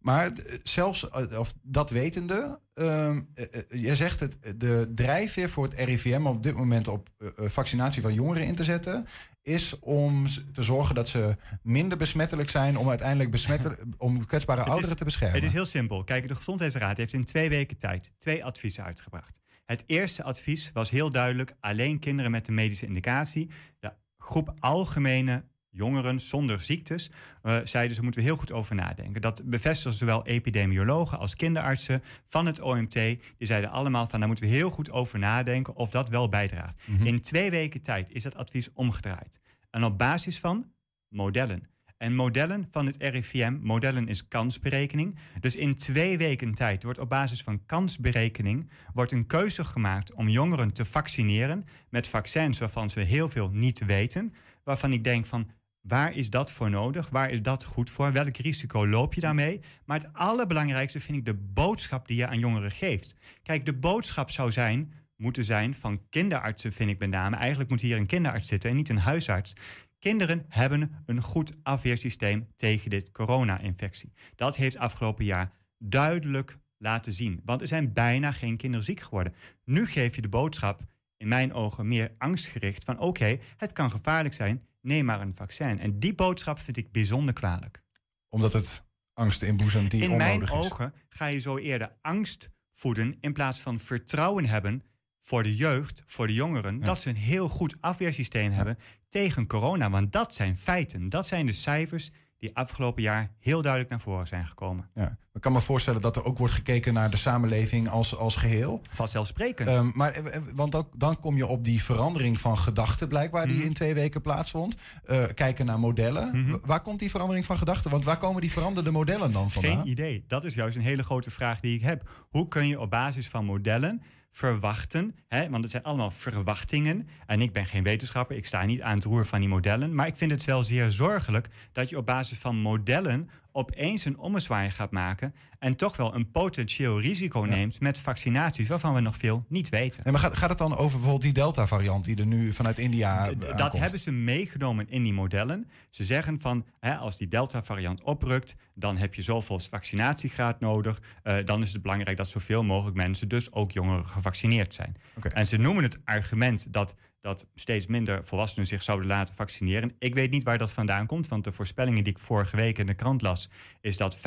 Maar 0.00 0.32
eh, 0.32 0.58
zelfs 0.62 1.08
of 1.38 1.54
dat 1.62 1.90
wetende, 1.90 2.60
ehm 2.74 3.20
eh, 3.34 3.44
jij 3.68 3.94
zegt 3.94 4.20
het, 4.20 4.38
de 4.56 4.92
drijfveer 4.94 5.48
voor 5.48 5.64
het 5.64 5.78
RIVM 5.78 6.26
op 6.26 6.42
dit 6.42 6.54
moment 6.54 6.88
op 6.88 7.08
vaccinatie 7.34 8.02
van 8.02 8.14
jongeren 8.14 8.46
in 8.46 8.54
te 8.54 8.64
zetten, 8.64 9.06
is 9.46 9.78
om 9.78 10.26
te 10.52 10.62
zorgen 10.62 10.94
dat 10.94 11.08
ze 11.08 11.36
minder 11.62 11.98
besmettelijk 11.98 12.50
zijn 12.50 12.76
om 12.76 12.88
uiteindelijk 12.88 13.30
besmettelijk, 13.30 13.84
om 13.98 14.26
kwetsbare 14.26 14.58
Het 14.58 14.66
is- 14.68 14.72
ouderen 14.72 14.96
te 14.96 15.04
beschermen. 15.04 15.36
Het 15.36 15.44
is 15.44 15.52
heel 15.52 15.64
simpel. 15.66 16.04
Kijk, 16.04 16.28
de 16.28 16.34
Gezondheidsraad 16.34 16.96
heeft 16.96 17.12
in 17.12 17.24
twee 17.24 17.48
weken 17.48 17.76
tijd 17.76 18.12
twee 18.18 18.44
adviezen 18.44 18.84
uitgebracht. 18.84 19.40
Het 19.64 19.84
eerste 19.86 20.22
advies 20.22 20.70
was 20.72 20.90
heel 20.90 21.10
duidelijk: 21.10 21.54
alleen 21.60 21.98
kinderen 21.98 22.30
met 22.30 22.48
een 22.48 22.54
medische 22.54 22.86
indicatie. 22.86 23.50
De 23.78 23.92
groep 24.18 24.54
algemene 24.58 25.44
jongeren 25.76 26.20
zonder 26.20 26.60
ziektes, 26.60 27.10
eh, 27.42 27.58
zeiden 27.64 27.96
ze, 27.96 28.02
moeten 28.02 28.20
we 28.20 28.26
heel 28.26 28.36
goed 28.36 28.52
over 28.52 28.74
nadenken. 28.74 29.20
Dat 29.20 29.42
bevestigen 29.44 29.98
zowel 29.98 30.26
epidemiologen 30.26 31.18
als 31.18 31.36
kinderartsen 31.36 32.02
van 32.24 32.46
het 32.46 32.60
OMT. 32.60 32.92
Die 32.92 33.18
zeiden 33.38 33.70
allemaal 33.70 34.06
van, 34.06 34.18
daar 34.18 34.28
moeten 34.28 34.46
we 34.46 34.54
heel 34.54 34.70
goed 34.70 34.90
over 34.90 35.18
nadenken 35.18 35.76
of 35.76 35.90
dat 35.90 36.08
wel 36.08 36.28
bijdraagt. 36.28 36.82
Mhm. 36.84 37.06
In 37.06 37.20
twee 37.20 37.50
weken 37.50 37.82
tijd 37.82 38.10
is 38.10 38.22
dat 38.22 38.36
advies 38.36 38.72
omgedraaid. 38.72 39.40
En 39.70 39.84
op 39.84 39.98
basis 39.98 40.38
van 40.40 40.72
modellen. 41.08 41.74
En 41.96 42.14
modellen 42.14 42.66
van 42.70 42.86
het 42.86 42.96
RIVM, 42.98 43.58
modellen 43.60 44.08
is 44.08 44.28
kansberekening. 44.28 45.18
Dus 45.40 45.56
in 45.56 45.76
twee 45.76 46.18
weken 46.18 46.54
tijd 46.54 46.82
wordt 46.82 46.98
op 46.98 47.08
basis 47.08 47.42
van 47.42 47.66
kansberekening 47.66 48.70
wordt 48.92 49.12
een 49.12 49.26
keuze 49.26 49.64
gemaakt 49.64 50.12
om 50.12 50.28
jongeren 50.28 50.72
te 50.72 50.84
vaccineren 50.84 51.64
met 51.88 52.06
vaccins 52.06 52.58
waarvan 52.58 52.90
ze 52.90 53.00
heel 53.00 53.28
veel 53.28 53.50
niet 53.50 53.84
weten. 53.84 54.34
Waarvan 54.64 54.92
ik 54.92 55.04
denk 55.04 55.26
van 55.26 55.50
waar 55.88 56.14
is 56.14 56.30
dat 56.30 56.50
voor 56.52 56.70
nodig? 56.70 57.08
Waar 57.08 57.30
is 57.30 57.42
dat 57.42 57.64
goed 57.64 57.90
voor? 57.90 58.12
Welk 58.12 58.36
risico 58.36 58.86
loop 58.86 59.14
je 59.14 59.20
daarmee? 59.20 59.60
Maar 59.84 59.98
het 59.98 60.12
allerbelangrijkste 60.12 61.00
vind 61.00 61.18
ik 61.18 61.24
de 61.24 61.34
boodschap 61.34 62.06
die 62.06 62.16
je 62.16 62.26
aan 62.26 62.38
jongeren 62.38 62.70
geeft. 62.70 63.16
Kijk, 63.42 63.66
de 63.66 63.72
boodschap 63.72 64.30
zou 64.30 64.52
zijn: 64.52 64.92
moeten 65.16 65.44
zijn 65.44 65.74
van 65.74 66.00
kinderartsen, 66.08 66.72
vind 66.72 66.90
ik 66.90 66.98
met 66.98 67.10
name. 67.10 67.36
Eigenlijk 67.36 67.70
moet 67.70 67.80
hier 67.80 67.96
een 67.96 68.06
kinderarts 68.06 68.48
zitten 68.48 68.70
en 68.70 68.76
niet 68.76 68.88
een 68.88 68.98
huisarts. 68.98 69.56
Kinderen 69.98 70.44
hebben 70.48 71.02
een 71.06 71.22
goed 71.22 71.52
afweersysteem 71.62 72.48
tegen 72.56 72.90
dit 72.90 73.12
corona-infectie. 73.12 74.12
Dat 74.34 74.56
heeft 74.56 74.76
afgelopen 74.76 75.24
jaar 75.24 75.52
duidelijk 75.78 76.58
laten 76.78 77.12
zien. 77.12 77.40
Want 77.44 77.60
er 77.60 77.66
zijn 77.66 77.92
bijna 77.92 78.32
geen 78.32 78.56
kinderen 78.56 78.86
ziek 78.86 79.00
geworden. 79.00 79.34
Nu 79.64 79.86
geef 79.86 80.14
je 80.14 80.22
de 80.22 80.28
boodschap, 80.28 80.80
in 81.16 81.28
mijn 81.28 81.52
ogen, 81.52 81.88
meer 81.88 82.14
angstgericht 82.18 82.84
van 82.84 82.98
oké, 82.98 83.38
het 83.56 83.72
kan 83.72 83.90
gevaarlijk 83.90 84.34
zijn, 84.34 84.62
neem 84.86 85.04
maar 85.04 85.20
een 85.20 85.34
vaccin. 85.34 85.80
En 85.80 85.98
die 85.98 86.14
boodschap 86.14 86.58
vind 86.58 86.76
ik 86.76 86.92
bijzonder 86.92 87.34
kwalijk. 87.34 87.82
Omdat 88.28 88.52
het 88.52 88.84
angst 89.12 89.42
inboezemt 89.42 89.90
die 89.90 90.02
In 90.02 90.10
onnodig 90.10 90.26
mijn 90.26 90.42
is. 90.42 90.50
ogen 90.50 90.94
ga 91.08 91.26
je 91.26 91.40
zo 91.40 91.58
eerder 91.58 91.96
angst 92.02 92.50
voeden 92.72 93.16
in 93.20 93.32
plaats 93.32 93.60
van 93.60 93.78
vertrouwen 93.78 94.46
hebben 94.46 94.82
voor 95.20 95.42
de 95.42 95.56
jeugd, 95.56 96.02
voor 96.06 96.26
de 96.26 96.32
jongeren, 96.32 96.80
dat 96.80 97.00
ze 97.00 97.08
een 97.08 97.16
heel 97.16 97.48
goed 97.48 97.76
afweersysteem 97.80 98.52
hebben 98.52 98.78
tegen 99.08 99.46
corona. 99.46 99.90
Want 99.90 100.12
dat 100.12 100.34
zijn 100.34 100.56
feiten, 100.56 101.08
dat 101.08 101.26
zijn 101.26 101.46
de 101.46 101.52
cijfers 101.52 102.10
die 102.38 102.56
afgelopen 102.56 103.02
jaar 103.02 103.30
heel 103.38 103.60
duidelijk 103.62 103.90
naar 103.90 104.00
voren 104.00 104.26
zijn 104.26 104.46
gekomen. 104.46 104.88
Ja. 104.94 105.16
Ik 105.32 105.40
kan 105.40 105.52
me 105.52 105.60
voorstellen 105.60 106.00
dat 106.00 106.16
er 106.16 106.24
ook 106.24 106.38
wordt 106.38 106.52
gekeken 106.54 106.94
naar 106.94 107.10
de 107.10 107.16
samenleving 107.16 107.88
als, 107.88 108.16
als 108.16 108.36
geheel. 108.36 108.80
Vanzelfsprekend. 108.90 109.68
Ehm, 109.68 109.90
maar, 109.94 110.12
eh, 110.12 110.34
eh, 110.36 110.42
want 110.54 110.74
ook, 110.74 110.88
dan 110.96 111.20
kom 111.20 111.36
je 111.36 111.46
op 111.46 111.64
die 111.64 111.82
verandering 111.82 112.40
van 112.40 112.58
gedachten 112.58 113.08
blijkbaar... 113.08 113.46
die 113.46 113.56
Mhm. 113.56 113.66
in 113.66 113.72
twee 113.72 113.94
weken 113.94 114.20
plaatsvond. 114.20 114.76
Eh, 115.04 115.24
kijken 115.34 115.66
naar 115.66 115.78
modellen. 115.78 116.50
Wa- 116.50 116.58
Waar 116.64 116.80
komt 116.82 116.98
die 116.98 117.10
verandering 117.10 117.44
van 117.46 117.58
gedachten? 117.58 117.90
Want 117.90 118.04
waar 118.04 118.18
komen 118.18 118.40
die 118.40 118.52
veranderde 118.52 118.90
modellen 118.90 119.32
dan 119.32 119.50
vandaan? 119.50 119.76
Geen 119.76 119.88
idee. 119.88 120.24
Dat 120.28 120.44
is 120.44 120.54
juist 120.54 120.76
een 120.76 120.82
hele 120.82 121.02
grote 121.02 121.30
vraag 121.30 121.60
die 121.60 121.74
ik 121.74 121.82
heb. 121.82 122.08
Hoe 122.30 122.48
kun 122.48 122.66
je 122.66 122.80
op 122.80 122.90
basis 122.90 123.28
van 123.28 123.44
modellen 123.44 124.02
verwachten, 124.36 125.16
hè, 125.28 125.50
want 125.50 125.62
het 125.62 125.70
zijn 125.72 125.82
allemaal 125.82 126.10
verwachtingen. 126.10 127.08
En 127.26 127.40
ik 127.40 127.52
ben 127.52 127.66
geen 127.66 127.82
wetenschapper, 127.82 128.36
ik 128.36 128.46
sta 128.46 128.64
niet 128.64 128.82
aan 128.82 128.94
het 128.94 129.04
roer 129.04 129.26
van 129.26 129.40
die 129.40 129.48
modellen. 129.48 129.94
Maar 129.94 130.06
ik 130.06 130.16
vind 130.16 130.30
het 130.30 130.44
wel 130.44 130.64
zeer 130.64 130.90
zorgelijk 130.90 131.48
dat 131.72 131.88
je 131.90 131.96
op 131.96 132.06
basis 132.06 132.38
van 132.38 132.56
modellen 132.56 133.30
opeens 133.56 134.04
een 134.04 134.18
ommezwaai 134.18 134.70
gaat 134.70 134.90
maken. 134.90 135.34
En 135.58 135.76
toch 135.76 135.96
wel 135.96 136.14
een 136.14 136.30
potentieel 136.30 137.00
risico 137.00 137.40
neemt 137.40 137.80
met 137.80 137.98
vaccinaties 137.98 138.68
waarvan 138.68 138.94
we 138.94 139.00
nog 139.00 139.16
veel 139.16 139.44
niet 139.48 139.68
weten. 139.68 140.00
Nee, 140.04 140.12
maar 140.12 140.22
gaat, 140.22 140.36
gaat 140.36 140.48
het 140.48 140.58
dan 140.58 140.76
over 140.76 140.90
bijvoorbeeld 140.90 141.22
die 141.22 141.32
Delta-variant 141.32 142.04
die 142.04 142.16
er 142.16 142.26
nu 142.26 142.52
vanuit 142.52 142.78
India 142.78 143.18
aankomt? 143.18 143.58
Dat 143.58 143.78
hebben 143.78 144.00
ze 144.00 144.10
meegenomen 144.10 144.88
in 144.88 145.02
die 145.02 145.12
modellen. 145.12 145.68
Ze 145.90 146.04
zeggen 146.04 146.40
van 146.40 146.66
hè, 146.80 146.96
als 146.96 147.16
die 147.16 147.28
Delta-variant 147.28 148.02
oprukt, 148.02 148.56
dan 148.74 148.96
heb 148.96 149.14
je 149.14 149.22
zoveel 149.22 149.58
vaccinatiegraad 149.58 150.60
nodig. 150.60 151.02
Eh, 151.22 151.36
dan 151.44 151.62
is 151.62 151.72
het 151.72 151.82
belangrijk 151.82 152.16
dat 152.16 152.28
zoveel 152.28 152.64
mogelijk 152.64 152.96
mensen, 152.96 153.28
dus 153.28 153.52
ook 153.52 153.72
jongeren, 153.72 154.06
gevaccineerd 154.06 154.74
zijn. 154.74 154.96
En 155.32 155.46
ze 155.46 155.56
noemen 155.56 155.82
het 155.82 155.98
argument 156.04 156.72
dat, 156.72 156.94
dat 157.26 157.46
steeds 157.54 157.86
minder 157.86 158.24
volwassenen 158.24 158.66
zich 158.66 158.82
zouden 158.82 159.06
laten 159.06 159.34
vaccineren. 159.34 159.92
Ik 159.98 160.14
weet 160.14 160.30
niet 160.30 160.42
waar 160.42 160.58
dat 160.58 160.72
vandaan 160.72 161.06
komt, 161.06 161.28
want 161.28 161.44
de 161.44 161.52
voorspellingen 161.52 162.04
die 162.04 162.12
ik 162.12 162.18
vorige 162.18 162.56
week 162.56 162.78
in 162.78 162.86
de 162.86 162.94
krant 162.94 163.22
las, 163.22 163.48
is 163.80 163.96
dat 163.96 164.16
85% 164.16 164.20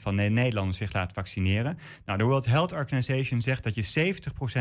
van 0.00 0.16
de 0.16 0.22
Nederlanders 0.22 0.78
zich 0.78 0.92
laat 0.92 1.12
vaccineren. 1.12 1.78
Nou, 2.04 2.18
de 2.18 2.24
World 2.24 2.46
Health 2.46 2.72
Organization 2.72 3.40
zegt 3.40 3.62
dat 3.62 3.74
je 3.74 4.14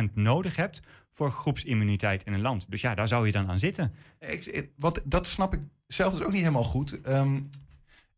70% 0.10 0.14
nodig 0.14 0.56
hebt 0.56 0.80
voor 1.12 1.32
groepsimmuniteit 1.32 2.24
in 2.24 2.34
een 2.34 2.42
land. 2.42 2.66
Dus 2.70 2.82
ja, 2.82 2.96
daar 2.96 3.08
zou 3.08 3.26
je 3.26 3.32
dan 3.32 3.50
aan 3.50 3.60
zitten. 3.60 3.94
Ik, 4.20 4.70
wat, 4.78 5.02
dat 5.06 5.28
snap 5.28 5.54
ik 5.54 5.60
zelf 5.88 6.14
dus 6.14 6.24
ook 6.24 6.32
niet 6.32 6.42
helemaal 6.42 6.64
goed. 6.64 7.02
Ehm, 7.02 7.42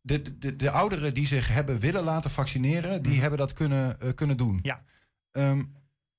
de, 0.01 0.21
de, 0.21 0.37
de, 0.37 0.55
de 0.55 0.71
ouderen 0.71 1.13
die 1.13 1.27
zich 1.27 1.47
hebben 1.47 1.79
willen 1.79 2.03
laten 2.03 2.31
vaccineren, 2.31 3.01
die 3.01 3.21
hebben 3.21 3.39
dat 3.39 3.53
kunnen, 3.53 3.99
eh, 3.99 4.13
kunnen 4.13 4.37
doen. 4.37 4.59
Ja. 4.61 4.83
Ehm, 5.31 5.63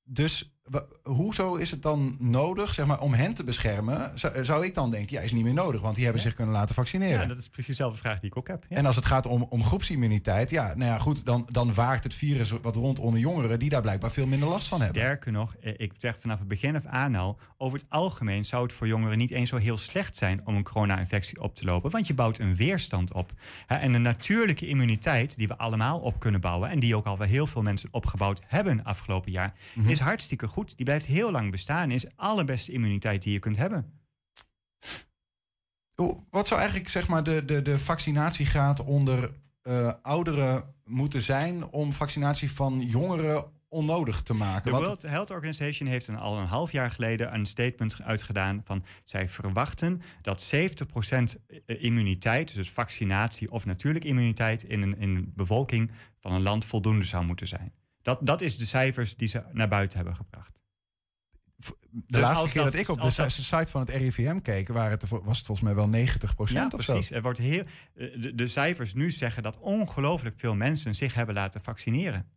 dus 0.04 0.55
hoezo 1.02 1.54
is 1.54 1.70
het 1.70 1.82
dan 1.82 2.16
nodig, 2.18 2.74
zeg 2.74 2.86
maar, 2.86 3.00
om 3.00 3.12
hen 3.14 3.34
te 3.34 3.44
beschermen? 3.44 4.10
Zou, 4.14 4.44
zou 4.44 4.64
ik 4.64 4.74
dan 4.74 4.90
denken, 4.90 5.16
ja, 5.16 5.22
is 5.22 5.32
niet 5.32 5.44
meer 5.44 5.54
nodig, 5.54 5.80
want 5.80 5.94
die 5.94 6.04
hebben 6.04 6.22
zich 6.22 6.34
kunnen 6.34 6.54
laten 6.54 6.74
vaccineren. 6.74 7.20
Ja, 7.20 7.26
dat 7.26 7.38
is 7.38 7.48
precies 7.48 7.76
dezelfde 7.76 7.98
vraag 7.98 8.20
die 8.20 8.30
ik 8.30 8.36
ook 8.36 8.48
heb. 8.48 8.64
Ja. 8.68 8.76
En 8.76 8.86
als 8.86 8.96
het 8.96 9.06
gaat 9.06 9.26
om, 9.26 9.42
om 9.48 9.64
groepsimmuniteit, 9.64 10.50
ja, 10.50 10.66
nou 10.66 10.90
ja, 10.90 10.98
goed, 10.98 11.24
dan, 11.24 11.48
dan 11.50 11.74
waakt 11.74 12.04
het 12.04 12.14
virus 12.14 12.50
wat 12.62 12.76
rond 12.76 12.98
onder 12.98 13.20
jongeren 13.20 13.58
die 13.58 13.68
daar 13.70 13.80
blijkbaar 13.82 14.10
veel 14.10 14.26
minder 14.26 14.48
last 14.48 14.68
van 14.68 14.80
hebben. 14.80 15.02
Sterker 15.02 15.32
nog, 15.32 15.54
eh, 15.60 15.72
ik 15.76 15.92
zeg 15.98 16.16
vanaf 16.20 16.38
het 16.38 16.48
begin 16.48 16.76
af 16.76 16.86
aan 16.86 17.14
al, 17.14 17.38
over 17.58 17.78
het 17.78 17.86
algemeen 17.90 18.44
zou 18.44 18.62
het 18.62 18.72
voor 18.72 18.86
jongeren 18.86 19.18
niet 19.18 19.30
eens 19.30 19.48
zo 19.50 19.56
heel 19.56 19.76
slecht 19.76 20.16
zijn 20.16 20.46
om 20.46 20.56
een 20.56 20.64
corona-infectie 20.64 21.40
op 21.42 21.54
te 21.54 21.64
lopen, 21.64 21.90
want 21.90 22.06
je 22.06 22.14
bouwt 22.14 22.38
een 22.38 22.56
weerstand 22.56 23.12
op. 23.12 23.32
En 23.66 23.92
de 23.92 23.98
natuurlijke 23.98 24.66
immuniteit 24.66 25.36
die 25.36 25.48
we 25.48 25.58
allemaal 25.58 25.98
op 25.98 26.20
kunnen 26.20 26.40
bouwen 26.40 26.70
en 26.70 26.78
die 26.78 26.96
ook 26.96 27.06
al 27.06 27.18
wel 27.18 27.26
heel 27.28 27.46
veel 27.46 27.62
mensen 27.62 27.88
opgebouwd 27.92 28.42
hebben 28.46 28.84
afgelopen 28.84 29.32
jaar, 29.32 29.54
Mhm. 29.74 29.88
is 29.88 29.98
hartstikke 29.98 30.48
goed. 30.48 30.54
Die 30.64 30.84
blijft 30.84 31.07
heel 31.07 31.30
lang 31.30 31.50
bestaan, 31.50 31.90
is 31.90 32.02
de 32.02 32.12
allerbeste 32.16 32.72
immuniteit 32.72 33.22
die 33.22 33.32
je 33.32 33.38
kunt 33.38 33.57
hebben. 33.57 34.00
Wat 36.30 36.48
zou 36.48 36.61
eigenlijk 36.61 36.90
zeg 36.90 37.09
maar, 37.09 37.24
de, 37.24 37.44
de, 37.44 37.62
de 37.62 37.78
vaccinatiegraad 37.78 38.84
onder 38.84 39.30
eh, 39.62 39.92
ouderen 40.02 40.74
moeten 40.84 41.20
zijn 41.20 41.64
om 41.70 41.92
vaccinatie 41.92 42.52
van 42.52 42.80
jongeren 42.80 43.44
onnodig 43.68 44.22
te 44.22 44.34
maken? 44.34 44.72
De 44.72 44.78
World 44.78 45.02
Health 45.02 45.30
Organization 45.30 45.88
heeft 45.88 46.09
een, 46.09 46.16
al 46.16 46.38
een 46.38 46.46
half 46.46 46.72
jaar 46.72 46.90
geleden 46.90 47.34
een 47.34 47.46
statement 47.46 48.02
uitgedaan 48.02 48.61
van 48.64 48.84
zij 49.04 49.28
verwachten 49.28 50.02
dat 50.22 50.54
70% 50.54 50.59
immuniteit, 51.66 52.54
dus 52.54 52.70
vaccinatie 52.70 53.50
of 53.50 53.64
natuurlijke 53.64 54.09
immuniteit 54.09 54.62
in 54.62 54.82
een, 54.82 54.98
in 54.98 55.16
een 55.16 55.32
bevolking 55.34 55.90
van 56.18 56.32
een 56.32 56.42
land 56.42 56.64
voldoende 56.64 57.04
zou 57.04 57.24
moeten 57.24 57.48
zijn. 57.48 57.72
Dat, 58.07 58.18
dat 58.26 58.40
is 58.40 58.59
de 58.59 58.64
cijfers 58.64 59.16
die 59.16 59.28
ze 59.28 59.42
naar 59.52 59.68
buiten 59.68 59.96
hebben 59.98 60.16
gebracht. 60.16 60.62
de 61.57 61.72
Dus 62.07 62.20
laatste 62.20 62.48
keer 62.48 62.62
dat, 62.62 62.72
dat- 62.72 62.80
ik 62.80 62.88
op 62.88 63.00
de 63.00 63.14
dat- 63.16 63.30
site 63.32 63.66
van 63.70 63.80
het 63.80 63.90
RIVM 63.90 64.38
keek, 64.40 64.68
waren 64.68 64.90
het, 64.90 65.09
was 65.09 65.36
het 65.36 65.46
volgens 65.46 65.61
mij 65.61 65.74
wel 65.74 65.88
90 65.88 66.34
Ja, 66.50 66.68
of 66.70 66.82
zo. 66.82 66.92
precies. 66.92 67.11
Er 67.11 67.22
wordt 67.22 67.38
heel, 67.38 67.62
eh, 67.94 68.20
de, 68.20 68.34
de 68.34 68.46
cijfers 68.46 68.94
nu 68.94 69.11
zeggen 69.11 69.42
dat 69.42 69.59
ongelooflijk 69.59 70.34
veel 70.38 70.54
mensen 70.54 70.94
zich 70.94 71.14
hebben 71.14 71.34
laten 71.34 71.61
vaccineren. 71.61 72.30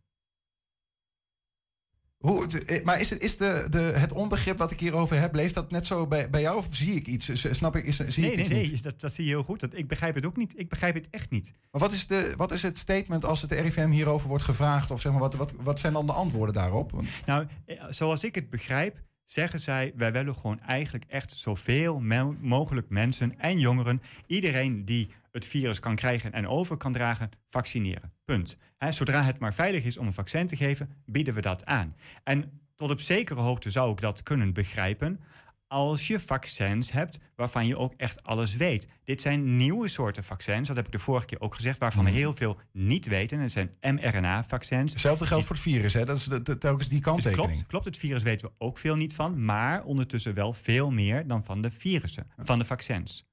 Hoe, 2.20 2.46
eh, 2.46 2.84
maar 2.84 3.00
is, 3.00 3.10
het, 3.10 3.22
is 3.22 3.36
de, 3.36 3.66
de, 3.70 3.78
het 3.78 4.12
onbegrip 4.12 4.58
wat 4.58 4.70
ik 4.70 4.80
hierover 4.80 5.20
heb, 5.20 5.34
leeft 5.34 5.54
dat 5.54 5.70
net 5.70 5.86
zo 5.86 6.06
bij, 6.06 6.30
bij 6.30 6.40
jou 6.40 6.56
of 6.56 6.66
zie 6.70 6.94
ik 6.94 7.06
iets? 7.06 7.30
Snap 7.50 7.76
ik, 7.76 7.84
is, 7.84 7.96
zie 7.96 8.22
nee, 8.22 8.30
ik 8.30 8.36
nee, 8.36 8.44
iets 8.44 8.48
nee, 8.48 8.70
niet? 8.70 8.82
dat, 8.82 9.00
dat 9.00 9.12
zie 9.12 9.24
je 9.24 9.30
heel 9.30 9.42
goed. 9.42 9.60
Dat, 9.60 9.74
ik 9.74 9.88
begrijp 9.88 10.14
het 10.14 10.26
ook 10.26 10.36
niet. 10.36 10.58
Ik 10.58 10.68
begrijp 10.68 10.94
het 10.94 11.08
echt 11.10 11.30
niet. 11.30 11.52
Maar 11.70 11.80
wat 11.80 11.92
is, 11.92 12.06
de, 12.06 12.32
wat 12.36 12.52
is 12.52 12.62
het 12.62 12.78
statement 12.78 13.24
als 13.24 13.42
het 13.42 13.52
RIVM 13.52 13.88
hierover 13.88 14.28
wordt 14.28 14.44
gevraagd? 14.44 14.90
Of 14.90 15.00
zeg 15.00 15.12
maar, 15.12 15.20
wat, 15.20 15.34
wat, 15.34 15.54
wat 15.60 15.78
zijn 15.78 15.92
dan 15.92 16.06
de 16.06 16.12
antwoorden 16.12 16.54
daarop? 16.54 17.02
Nou, 17.26 17.46
eh, 17.66 17.84
zoals 17.88 18.24
ik 18.24 18.34
het 18.34 18.50
begrijp, 18.50 19.02
zeggen 19.24 19.60
zij: 19.60 19.92
wij 19.96 20.12
willen 20.12 20.34
gewoon 20.34 20.60
eigenlijk 20.60 21.04
echt 21.08 21.32
zoveel 21.32 22.00
me- 22.00 22.36
mogelijk 22.40 22.88
mensen 22.88 23.38
en 23.38 23.58
jongeren, 23.58 24.02
iedereen 24.26 24.84
die 24.84 25.10
het 25.32 25.44
virus 25.44 25.80
kan 25.80 25.96
krijgen 25.96 26.32
en 26.32 26.48
over 26.48 26.76
kan 26.76 26.92
dragen, 26.92 27.30
vaccineren. 27.46 28.12
Punt. 28.24 28.56
Hè, 28.84 28.92
zodra 28.92 29.22
het 29.22 29.38
maar 29.38 29.54
veilig 29.54 29.84
is 29.84 29.96
om 29.96 30.06
een 30.06 30.12
vaccin 30.12 30.46
te 30.46 30.56
geven, 30.56 30.90
bieden 31.06 31.34
we 31.34 31.40
dat 31.40 31.64
aan. 31.64 31.96
En 32.24 32.60
tot 32.76 32.90
op 32.90 33.00
zekere 33.00 33.40
hoogte 33.40 33.70
zou 33.70 33.92
ik 33.92 34.00
dat 34.00 34.22
kunnen 34.22 34.52
begrijpen. 34.52 35.20
Als 35.66 36.06
je 36.06 36.20
vaccins 36.20 36.92
hebt 36.92 37.18
waarvan 37.36 37.66
je 37.66 37.76
ook 37.76 37.94
echt 37.96 38.22
alles 38.22 38.56
weet. 38.56 38.88
Dit 39.04 39.20
zijn 39.22 39.56
nieuwe 39.56 39.88
soorten 39.88 40.24
vaccins, 40.24 40.68
dat 40.68 40.76
heb 40.76 40.86
ik 40.86 40.92
de 40.92 40.98
vorige 40.98 41.26
keer 41.26 41.40
ook 41.40 41.54
gezegd, 41.54 41.78
waarvan 41.78 42.04
we 42.04 42.10
heel 42.10 42.34
veel 42.34 42.58
niet 42.72 43.06
weten. 43.06 43.38
Het 43.40 43.52
zijn 43.52 43.70
mRNA-vaccins. 43.80 44.92
Hetzelfde 44.92 45.26
geldt 45.26 45.44
voor 45.44 45.56
het 45.56 45.64
virus, 45.64 45.94
hè? 45.94 46.04
Dat 46.04 46.16
is 46.16 46.24
de, 46.24 46.42
de- 46.42 46.58
telkens 46.58 46.88
die 46.88 47.00
kanttekening. 47.00 47.48
Klopt, 47.50 47.66
klopt, 47.66 47.84
het 47.84 47.96
virus 47.96 48.22
weten 48.22 48.46
we 48.48 48.54
ook 48.58 48.78
veel 48.78 48.96
niet 48.96 49.14
van, 49.14 49.44
maar 49.44 49.84
ondertussen 49.84 50.34
wel 50.34 50.52
veel 50.52 50.90
meer 50.90 51.26
dan 51.26 51.44
van 51.44 51.62
de 51.62 51.70
virussen, 51.70 52.30
van 52.38 52.58
de 52.58 52.64
vaccins. 52.64 53.24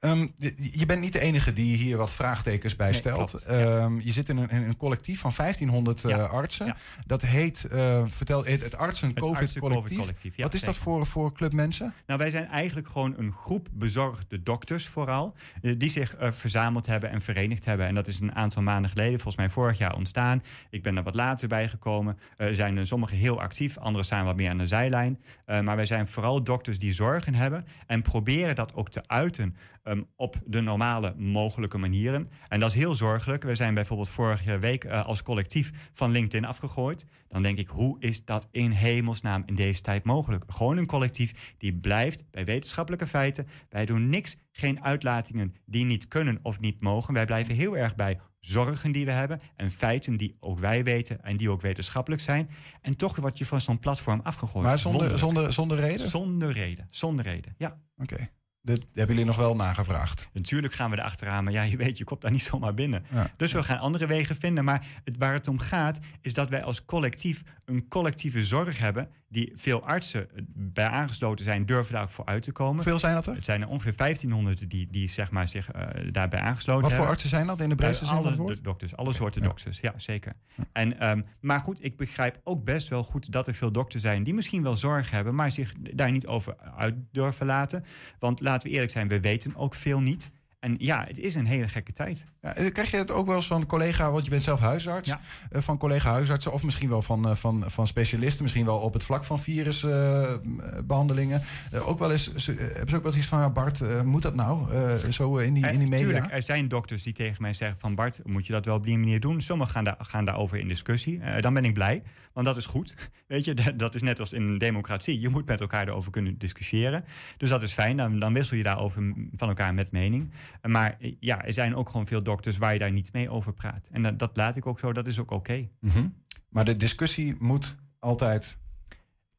Ehm, 0.00 0.26
je- 0.72 0.86
bent 0.86 1.00
niet 1.00 1.12
de 1.12 1.20
enige 1.20 1.52
die 1.52 1.76
hier 1.76 1.96
wat 1.96 2.14
vraagtekens 2.14 2.76
bij 2.76 2.90
Nee, 2.90 2.98
stelt. 2.98 3.42
Ehm, 3.42 3.98
Je 4.00 4.12
zit 4.12 4.28
in 4.28 4.36
een, 4.36 4.50
in 4.50 4.62
een 4.62 4.76
collectief 4.76 5.20
van 5.20 5.32
1500 5.32 6.04
eh, 6.04 6.30
artsen. 6.30 6.76
Dat 7.06 7.22
heet, 7.22 7.64
eh, 7.64 8.04
vertel, 8.08 8.44
het 8.44 8.76
Artsen 8.76 9.08
Het 9.08 9.18
COVID 9.18 9.40
Artsen 9.40 9.60
Collectief. 9.60 9.88
COVID 9.88 9.98
Collectief, 9.98 10.36
ja, 10.36 10.42
wat 10.42 10.54
is 10.54 10.60
dat 10.60 10.76
voor, 10.76 11.06
voor 11.06 11.32
club 11.32 11.52
mensen? 11.52 11.94
Nou, 12.06 12.18
wij 12.18 12.30
zijn 12.30 12.46
eigenlijk 12.46 12.88
gewoon 12.88 13.14
een 13.18 13.32
groep 13.32 13.68
bezorgde 13.72 14.42
dokters 14.42 14.86
vooral, 14.88 15.34
eh, 15.62 15.74
die 15.78 15.88
zich 15.88 16.14
verzameld 16.18 16.86
hebben 16.86 17.10
en 17.10 17.20
verenigd 17.20 17.64
hebben. 17.64 17.86
En 17.86 17.94
dat 17.94 18.06
is 18.06 18.20
een 18.20 18.34
aantal 18.34 18.62
maanden 18.62 18.90
geleden, 18.90 19.14
volgens 19.14 19.36
mij 19.36 19.48
vorig 19.50 19.78
jaar 19.78 19.94
ontstaan. 19.96 20.42
Ik 20.70 20.82
ben 20.82 20.96
er 20.96 21.02
wat 21.02 21.14
later 21.14 21.48
bij 21.48 21.68
gekomen. 21.68 22.18
Er 22.36 22.54
zijn 22.54 22.76
er 22.76 22.86
sommigen 22.86 23.16
heel 23.16 23.40
actief, 23.40 23.78
anderen 23.78 24.04
staan 24.04 24.24
wat 24.24 24.36
meer 24.36 24.50
aan 24.50 24.58
de 24.58 24.66
zijlijn. 24.66 25.20
Maar 25.46 25.76
wij 25.76 25.86
zijn 25.86 26.06
vooral 26.06 26.42
dokters 26.44 26.78
die 26.78 26.92
zorgen 26.92 27.34
hebben 27.34 27.66
en 27.86 28.02
proberen 28.02 28.54
dat 28.54 28.74
ook 28.74 28.88
te 28.90 29.02
uiten 29.06 29.53
ehm, 29.82 30.02
op 30.16 30.40
de 30.46 30.60
normale 30.60 31.14
mogelijke 31.16 31.78
manieren. 31.78 32.28
En 32.48 32.60
dat 32.60 32.70
is 32.70 32.76
heel 32.76 32.94
zorgelijk. 32.94 33.42
We 33.42 33.54
zijn 33.54 33.74
bijvoorbeeld 33.74 34.08
vorige 34.08 34.58
week 34.58 34.84
eh, 34.84 35.06
als 35.06 35.22
collectief 35.22 35.70
van 35.92 36.10
LinkedIn 36.10 36.44
afgegooid. 36.44 37.06
Dan 37.28 37.42
denk 37.42 37.58
ik, 37.58 37.68
hoe 37.68 38.00
is 38.00 38.24
dat 38.24 38.48
in 38.50 38.70
hemelsnaam 38.70 39.42
in 39.46 39.54
deze 39.54 39.80
tijd 39.80 40.04
mogelijk? 40.04 40.44
Gewoon 40.46 40.76
een 40.76 40.86
collectief 40.86 41.54
die 41.58 41.74
blijft 41.74 42.24
bij 42.30 42.44
wetenschappelijke 42.44 43.06
feiten. 43.06 43.46
Wij 43.68 43.84
doen 43.84 44.08
niks, 44.08 44.36
geen 44.52 44.82
uitlatingen 44.82 45.54
die 45.66 45.84
niet 45.84 46.08
kunnen 46.08 46.38
of 46.42 46.60
niet 46.60 46.80
mogen. 46.80 47.14
Wij 47.14 47.24
blijven 47.24 47.54
heel 47.54 47.76
erg 47.76 47.94
bij 47.94 48.18
zorgen 48.46 48.92
die 48.92 49.04
we 49.04 49.10
hebben 49.10 49.40
en 49.56 49.70
feiten 49.70 50.16
die 50.16 50.36
ook 50.40 50.58
wij 50.58 50.84
weten 50.84 51.22
en 51.22 51.36
die 51.36 51.50
ook 51.50 51.60
wetenschappelijk 51.60 52.22
zijn. 52.22 52.50
En 52.80 52.96
toch 52.96 53.16
word 53.16 53.38
je 53.38 53.46
van 53.46 53.60
zo'n 53.60 53.78
platform 53.78 54.20
afgegooid. 54.22 54.66
Maar 54.66 54.78
zonder, 54.78 55.18
zonder, 55.18 55.52
zonder 55.52 55.78
reden? 55.78 56.08
Zonder 56.08 56.52
reden, 56.52 56.86
zonder 56.90 57.24
reden, 57.24 57.54
ja. 57.58 57.80
Oké. 57.96 58.28
Dit 58.64 58.86
hebben 58.92 59.14
jullie 59.14 59.30
nog 59.30 59.36
wel 59.36 59.56
nagevraagd? 59.56 60.28
Natuurlijk 60.32 60.74
gaan 60.74 60.90
we 60.90 60.98
erachteraan, 60.98 61.44
maar 61.44 61.52
ja, 61.52 61.62
je 61.62 61.76
weet, 61.76 61.98
je 61.98 62.04
komt 62.04 62.20
daar 62.20 62.30
niet 62.30 62.42
zomaar 62.42 62.74
binnen. 62.74 63.04
Ja. 63.10 63.30
Dus 63.36 63.52
we 63.52 63.62
gaan 63.62 63.78
andere 63.78 64.06
wegen 64.06 64.36
vinden. 64.36 64.64
Maar 64.64 64.86
het, 65.04 65.16
waar 65.16 65.32
het 65.32 65.48
om 65.48 65.58
gaat, 65.58 65.98
is 66.20 66.32
dat 66.32 66.48
wij 66.48 66.62
als 66.62 66.84
collectief 66.84 67.42
een 67.64 67.88
collectieve 67.88 68.44
zorg 68.44 68.78
hebben. 68.78 69.08
Die 69.28 69.52
veel 69.54 69.86
artsen 69.86 70.28
bij 70.54 70.86
aangesloten 70.86 71.44
zijn, 71.44 71.66
durven 71.66 71.92
daar 71.92 72.02
ook 72.02 72.10
voor 72.10 72.24
uit 72.24 72.42
te 72.42 72.52
komen. 72.52 72.74
Hoeveel 72.74 72.98
zijn 72.98 73.14
dat 73.14 73.26
er? 73.26 73.34
Het 73.34 73.44
zijn 73.44 73.62
er 73.62 73.68
ongeveer 73.68 73.96
1500 73.96 74.70
die, 74.70 74.88
die 74.90 75.08
zeg 75.08 75.30
maar, 75.30 75.48
zich 75.48 75.70
eh, 75.70 76.12
daarbij 76.12 76.40
aangesloten 76.40 76.80
Wat 76.82 76.90
voor 76.90 76.98
hebben. 76.98 77.10
artsen 77.10 77.28
zijn 77.28 77.46
dat 77.46 77.60
in 77.60 77.68
de 77.68 77.74
breedste 77.74 78.04
Eh, 78.04 78.10
zin 78.10 78.18
alle 78.18 78.60
dokters, 78.62 78.96
alle 78.96 79.12
soorten 79.12 79.42
dokters, 79.42 79.80
ja 79.80 79.92
zeker. 79.96 80.32
En, 80.72 81.00
ehm, 81.00 81.22
maar 81.40 81.60
goed, 81.60 81.84
ik 81.84 81.96
begrijp 81.96 82.40
ook 82.44 82.64
best 82.64 82.88
wel 82.88 83.02
goed 83.02 83.32
dat 83.32 83.46
er 83.46 83.54
veel 83.54 83.72
dokters 83.72 84.02
zijn 84.02 84.24
die 84.24 84.34
misschien 84.34 84.62
wel 84.62 84.76
zorg 84.76 85.10
hebben, 85.10 85.34
maar 85.34 85.50
zich 85.50 85.72
daar 85.94 86.10
niet 86.10 86.26
over 86.26 86.56
uit 86.76 86.94
durven 87.12 87.46
laten. 87.46 87.84
Want 88.18 88.40
laten 88.54 88.68
we 88.68 88.74
eerlijk 88.74 88.92
zijn, 88.92 89.08
we 89.08 89.20
weten 89.20 89.56
ook 89.56 89.74
veel 89.74 90.00
niet. 90.00 90.30
En 90.64 90.74
ja, 90.78 91.04
het 91.08 91.18
is 91.18 91.34
een 91.34 91.46
hele 91.46 91.68
gekke 91.68 91.92
tijd. 91.92 92.24
Ja, 92.40 92.54
eh, 92.54 92.72
krijg 92.72 92.90
je 92.90 92.96
het 92.96 93.10
ook 93.10 93.26
wel 93.26 93.36
eens 93.36 93.46
van 93.46 93.60
een 93.60 93.66
collega, 93.66 94.10
want 94.10 94.24
je 94.24 94.30
bent 94.30 94.42
zelf 94.42 94.60
huisarts, 94.60 95.08
eh, 95.08 95.16
van 95.60 95.78
collega 95.78 96.10
huisartsen 96.10 96.52
of 96.52 96.62
misschien 96.62 96.88
wel 96.88 97.02
van, 97.02 97.28
eh, 97.28 97.34
van, 97.34 97.64
van 97.66 97.86
specialisten, 97.86 98.42
misschien 98.42 98.64
wel 98.64 98.78
op 98.78 98.92
het 98.92 99.04
vlak 99.04 99.24
van 99.24 99.38
virusbehandelingen. 99.38 101.42
ook 101.84 101.98
wel 101.98 102.10
eens, 102.10 102.48
eh, 102.48 102.56
hebben 102.56 102.88
ze 102.88 102.96
ook 102.96 103.02
wel 103.02 103.12
eens 103.12 103.20
iets 103.20 103.26
van, 103.26 103.38
ja, 103.38 103.50
Bart, 103.50 103.80
eh, 103.80 104.02
moet 104.02 104.22
dat 104.22 104.34
nou 104.34 104.72
eh, 104.72 105.10
zo 105.10 105.36
in 105.36 105.54
die, 105.54 105.66
in 105.66 105.78
die 105.78 105.88
media? 105.88 106.06
Tuurlijk, 106.06 106.32
er 106.32 106.42
zijn 106.42 106.68
dokters 106.68 107.02
die 107.02 107.12
tegen 107.12 107.42
mij 107.42 107.52
zeggen 107.52 107.78
van 107.80 107.94
Bart, 107.94 108.20
moet 108.24 108.46
je 108.46 108.52
dat 108.52 108.64
wel 108.64 108.76
op 108.76 108.84
die 108.84 108.98
manier 108.98 109.20
doen? 109.20 109.40
Sommigen 109.40 109.72
gaan, 109.72 109.84
daar 109.84 109.96
gaan 109.98 110.24
daarover 110.24 110.58
in 110.58 110.68
discussie. 110.68 111.20
Eh, 111.20 111.42
dan 111.42 111.54
ben 111.54 111.64
ik 111.64 111.74
blij, 111.74 112.02
want 112.34 112.46
dat 112.46 112.56
is 112.56 112.66
goed. 112.66 112.94
Weet 113.26 113.44
je, 113.44 113.54
dat- 113.76 113.94
is 113.94 114.02
net 114.02 114.20
als 114.20 114.32
in 114.32 114.42
een 114.42 114.58
democratie. 114.58 115.20
Je 115.20 115.28
moet 115.28 115.46
met 115.46 115.60
elkaar 115.60 115.88
erover 115.88 116.10
kunnen 116.10 116.38
discussiëren. 116.38 117.04
Dus 117.36 117.48
dat 117.48 117.62
is 117.62 117.72
fijn, 117.72 117.96
dan, 117.96 118.18
dan 118.18 118.32
wissel 118.32 118.56
je 118.56 118.62
daarover 118.62 119.12
van 119.32 119.48
elkaar 119.48 119.74
met 119.74 119.90
mening. 119.90 120.30
Maar 120.62 120.96
eh, 121.00 121.14
ja, 121.20 121.44
er 121.44 121.52
zijn 121.52 121.74
ook 121.76 121.88
gewoon 121.90 122.06
veel 122.06 122.22
dokters 122.22 122.56
waar 122.58 122.72
je 122.72 122.78
daar 122.78 122.92
niet 122.92 123.12
mee 123.12 123.30
over 123.30 123.52
praat. 123.52 123.88
En 123.92 124.02
dat, 124.02 124.18
dat 124.18 124.36
laat 124.36 124.56
ik 124.56 124.66
ook 124.66 124.78
zo, 124.78 124.92
dat 124.92 125.06
is 125.06 125.18
ook 125.18 125.30
oké. 125.30 125.68
Mhm. 125.80 126.08
Maar 126.48 126.64
de 126.64 126.76
discussie 126.76 127.34
moet 127.38 127.76
altijd 127.98 128.58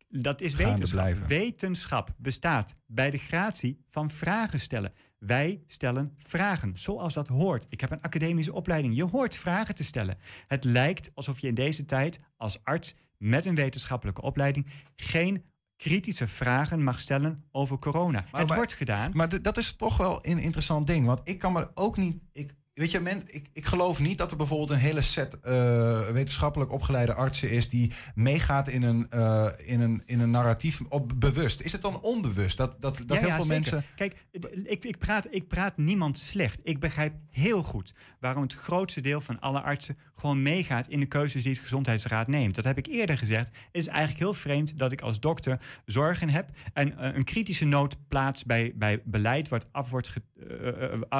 Dat 0.09 0.41
is 0.41 0.53
wetenschap. 0.55 0.89
blijven. 0.99 1.27
Wetenschap 1.27 2.13
bestaat 2.17 2.73
bij 2.87 3.09
de 3.11 3.17
gratie 3.17 3.83
van 3.89 4.09
vragen 4.09 4.59
stellen. 4.59 4.91
Wij 5.25 5.63
stellen 5.67 6.13
vragen, 6.17 6.77
zoals 6.77 7.13
dat 7.13 7.27
hoort. 7.27 7.65
Ik 7.69 7.81
heb 7.81 7.91
een 7.91 8.01
academische 8.01 8.53
opleiding. 8.53 8.95
Je 8.95 9.03
hoort 9.03 9.35
vragen 9.35 9.75
te 9.75 9.83
stellen. 9.83 10.17
Het 10.47 10.63
lijkt 10.63 11.11
alsof 11.13 11.39
je 11.39 11.47
in 11.47 11.53
deze 11.53 11.85
tijd 11.85 12.19
als 12.37 12.63
arts 12.63 12.95
met 13.17 13.45
een 13.45 13.55
wetenschappelijke 13.55 14.21
opleiding 14.21 14.67
geen 14.95 15.43
kritische 15.77 16.27
vragen 16.27 16.83
mag 16.83 16.99
stellen 16.99 17.37
over 17.51 17.77
corona. 17.77 18.25
het 18.31 18.47
maar- 18.47 18.57
wordt 18.57 18.73
gedaan. 18.73 19.11
Maar 19.13 19.41
dat 19.41 19.57
is 19.57 19.73
toch 19.73 19.97
wel 19.97 20.25
een 20.25 20.39
interessant 20.39 20.87
ding. 20.87 21.05
Want 21.05 21.21
ik 21.23 21.39
kan 21.39 21.53
me 21.53 21.69
ook 21.73 21.97
niet. 21.97 22.23
Ik, 22.31 22.53
weet 22.75 22.91
je, 22.91 22.99
men, 22.99 23.23
ik, 23.27 23.47
ik 23.53 23.65
geloof 23.65 23.99
niet 23.99 24.17
dat 24.17 24.31
er 24.31 24.37
bijvoorbeeld 24.37 24.69
een 24.69 24.77
hele 24.77 25.01
set 25.01 25.39
eh, 25.39 26.07
wetenschappelijk 26.07 26.71
opgeleide 26.71 27.13
artsen 27.13 27.49
is 27.49 27.69
die 27.69 27.91
meegaat 28.15 28.67
in 28.67 28.83
een, 28.83 29.09
eh, 29.09 29.49
in 29.57 29.81
een, 29.81 30.01
in 30.05 30.19
een 30.19 30.31
narratief 30.31 30.81
op 30.89 31.11
bewust. 31.15 31.61
Is 31.61 31.71
het 31.71 31.81
dan 31.81 32.01
onbewust 32.01 32.57
dat, 32.57 32.77
dat, 32.79 32.97
dat 33.05 33.07
Ja, 33.07 33.15
heel 33.15 33.27
ja, 33.27 33.35
veel 33.35 33.43
zeker. 33.43 33.73
mensen. 33.73 33.83
Kijk, 33.95 34.25
ik, 34.63 34.83
ik, 34.83 34.97
praat, 34.97 35.27
ik 35.29 35.47
praat 35.47 35.77
niemand 35.77 36.17
slecht. 36.17 36.59
Ik 36.63 36.79
begrijp 36.79 37.13
heel 37.29 37.63
goed 37.63 37.93
waarom 38.19 38.43
het 38.43 38.53
grootste 38.53 39.01
deel 39.01 39.21
van 39.21 39.39
alle 39.39 39.61
artsen 39.61 39.97
gewoon 40.13 40.41
meegaat 40.41 40.87
in 40.87 40.99
de 40.99 41.05
keuzes 41.05 41.43
die 41.43 41.51
het 41.51 41.61
gezondheidsraad 41.61 42.27
neemt. 42.27 42.55
Dat 42.55 42.63
heb 42.63 42.77
ik 42.77 42.85
eerder 42.87 43.17
gezegd. 43.17 43.47
Het 43.47 43.55
is 43.71 43.87
eigenlijk 43.87 44.19
heel 44.19 44.33
vreemd 44.33 44.79
dat 44.79 44.91
ik 44.91 45.01
als 45.01 45.19
dokter 45.19 45.59
zorgen 45.85 46.29
heb 46.29 46.49
en 46.73 46.97
eh, 46.97 47.15
een 47.15 47.23
kritische 47.23 47.65
noot 47.65 47.97
plaats 48.07 48.45
bij, 48.45 48.73
bij 48.75 49.01
beleid 49.05 49.49
wat 49.49 49.67
af 49.71 49.89
wordt, 49.89 50.13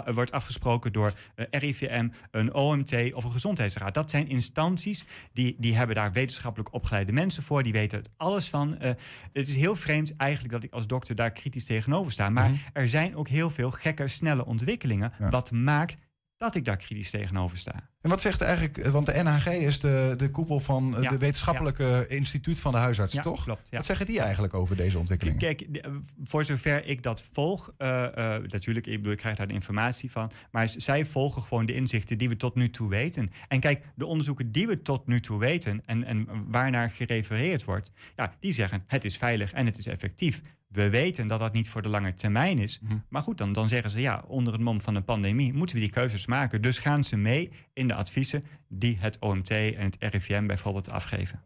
wordt 0.06 0.32
afgesproken 0.32 0.94
door 0.94 1.14
RIVM, 1.52 2.08
een 2.32 2.54
OMT 2.54 3.14
of 3.14 3.24
een 3.24 3.32
gezondheidsraad. 3.32 3.94
Dat 3.94 4.10
zijn 4.10 4.28
instanties 4.30 5.06
die, 5.34 5.56
die 5.60 5.76
hebben 5.76 5.96
daar 5.96 6.12
wetenschappelijk 6.12 6.74
opgeleide 6.74 7.12
mensen 7.12 7.44
voor. 7.44 7.64
Die 7.64 7.74
weten 7.74 7.98
het 7.98 8.10
alles 8.18 8.50
van. 8.50 8.78
Eh, 8.78 8.92
het 9.34 9.48
is 9.48 9.56
heel 9.56 9.76
vreemd 9.76 10.16
eigenlijk 10.16 10.54
dat 10.54 10.64
ik 10.64 10.72
als 10.72 10.88
dokter 10.88 11.16
daar 11.16 11.32
kritisch 11.32 11.64
tegenover 11.66 12.12
sta. 12.12 12.30
Maar 12.30 12.50
Mhm. 12.50 12.60
er 12.74 12.88
zijn 12.88 13.16
ook 13.16 13.28
heel 13.28 13.50
veel 13.50 13.72
gekke, 13.72 14.08
snelle 14.08 14.46
ontwikkelingen. 14.46 15.14
Wat 15.30 15.52
maakt 15.52 15.98
dat 16.38 16.56
ik 16.56 16.66
daar 16.66 16.78
kritisch 16.78 17.10
tegenover 17.10 17.58
sta. 17.58 17.90
En 18.06 18.12
wat 18.12 18.22
zegt 18.22 18.42
eigenlijk, 18.42 18.78
eh, 18.78 18.92
want 18.92 19.06
de 19.06 19.24
NHG 19.24 19.48
is 19.48 19.80
de, 19.80 20.14
de 20.18 20.30
koepel 20.32 20.60
van 20.60 20.96
eh, 20.96 21.04
Ja, 21.04 21.10
de 21.10 21.18
wetenschappelijke 21.18 22.06
instituut 22.08 22.60
van 22.60 22.72
de 22.72 22.78
huisartsen, 22.78 23.24
Ja, 23.24 23.30
toch? 23.30 23.44
klopt. 23.44 23.70
Wat 23.70 23.86
zeggen 23.86 24.06
die 24.06 24.20
eigenlijk 24.20 24.54
over 24.54 24.76
deze 24.76 25.00
ontwikkelingen? 25.00 25.40
Kijk, 25.40 25.62
eh, 25.62 25.92
voor 26.24 26.44
zover 26.44 26.86
ik 26.86 27.04
dat 27.04 27.24
volg, 27.32 27.72
eh, 27.78 28.36
eh, 28.36 28.44
natuurlijk, 28.44 28.88
ik, 28.88 28.98
bedoel, 28.98 29.12
ik 29.12 29.18
krijg 29.18 29.36
daar 29.36 29.48
de 29.48 29.54
informatie 29.54 30.12
van, 30.12 30.32
maar 30.52 30.70
zij 30.70 31.06
volgen 31.06 31.42
gewoon 31.42 31.66
de 31.66 31.74
inzichten 31.74 32.18
die 32.18 32.30
we 32.30 32.38
tot 32.38 32.56
nu 32.56 32.70
toe 32.70 32.90
weten. 32.90 33.30
En 33.48 33.60
kijk, 33.60 33.84
de 33.96 34.06
onderzoeken 34.06 34.52
die 34.52 34.68
we 34.68 34.82
tot 34.82 35.08
nu 35.08 35.20
toe 35.20 35.40
weten 35.40 35.82
en, 35.86 36.04
en 36.04 36.28
waarnaar 36.48 36.90
gerefereerd 36.90 37.64
wordt, 37.64 37.92
ja, 38.16 38.36
die 38.40 38.54
zeggen 38.54 38.84
het 38.88 39.06
is 39.06 39.18
veilig 39.18 39.54
en 39.54 39.66
het 39.66 39.78
is 39.78 39.88
effectief. 39.88 40.42
We 40.76 40.90
weten 40.90 41.28
dat 41.28 41.40
dat 41.40 41.54
niet 41.54 41.70
voor 41.70 41.82
de 41.82 41.90
lange 41.90 42.14
termijn 42.14 42.60
is. 42.60 42.80
Mhm. 42.82 42.96
Maar 43.10 43.22
goed, 43.22 43.38
dan, 43.38 43.54
dan 43.54 43.70
zeggen 43.70 43.90
ze 43.90 44.02
ja, 44.02 44.24
onder 44.28 44.54
het 44.54 44.62
mom 44.62 44.82
van 44.82 44.96
een 44.96 45.04
pandemie 45.04 45.54
moeten 45.54 45.76
we 45.76 45.82
die 45.82 45.92
keuzes 45.92 46.26
maken. 46.26 46.62
Dus 46.62 46.78
gaan 46.78 47.04
ze 47.04 47.16
mee 47.16 47.52
in 47.74 47.88
de 47.88 47.94
adviezen 47.96 48.46
die 48.68 48.98
het 48.98 49.20
OMT 49.20 49.50
en 49.50 49.86
het 49.86 49.98
RIVM 50.00 50.46
bijvoorbeeld 50.46 50.90
afgeven. 50.90 51.44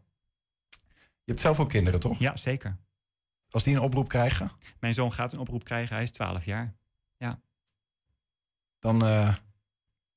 Je 1.24 1.36
hebt 1.36 1.40
zelf 1.40 1.60
ook 1.60 1.68
kinderen, 1.68 2.00
toch? 2.00 2.18
Ja, 2.18 2.36
zeker. 2.36 2.76
Als 3.50 3.64
die 3.64 3.74
een 3.74 3.82
oproep 3.82 4.08
krijgen, 4.08 4.50
Mijn 4.80 4.94
zoon 4.94 5.12
gaat 5.12 5.32
een 5.32 5.38
oproep 5.38 5.64
krijgen, 5.64 5.94
hij 5.94 6.04
is 6.04 6.10
12 6.10 6.44
jaar. 6.44 6.74
Ja. 7.16 7.40
dan. 8.78 9.04
eh, 9.04 9.34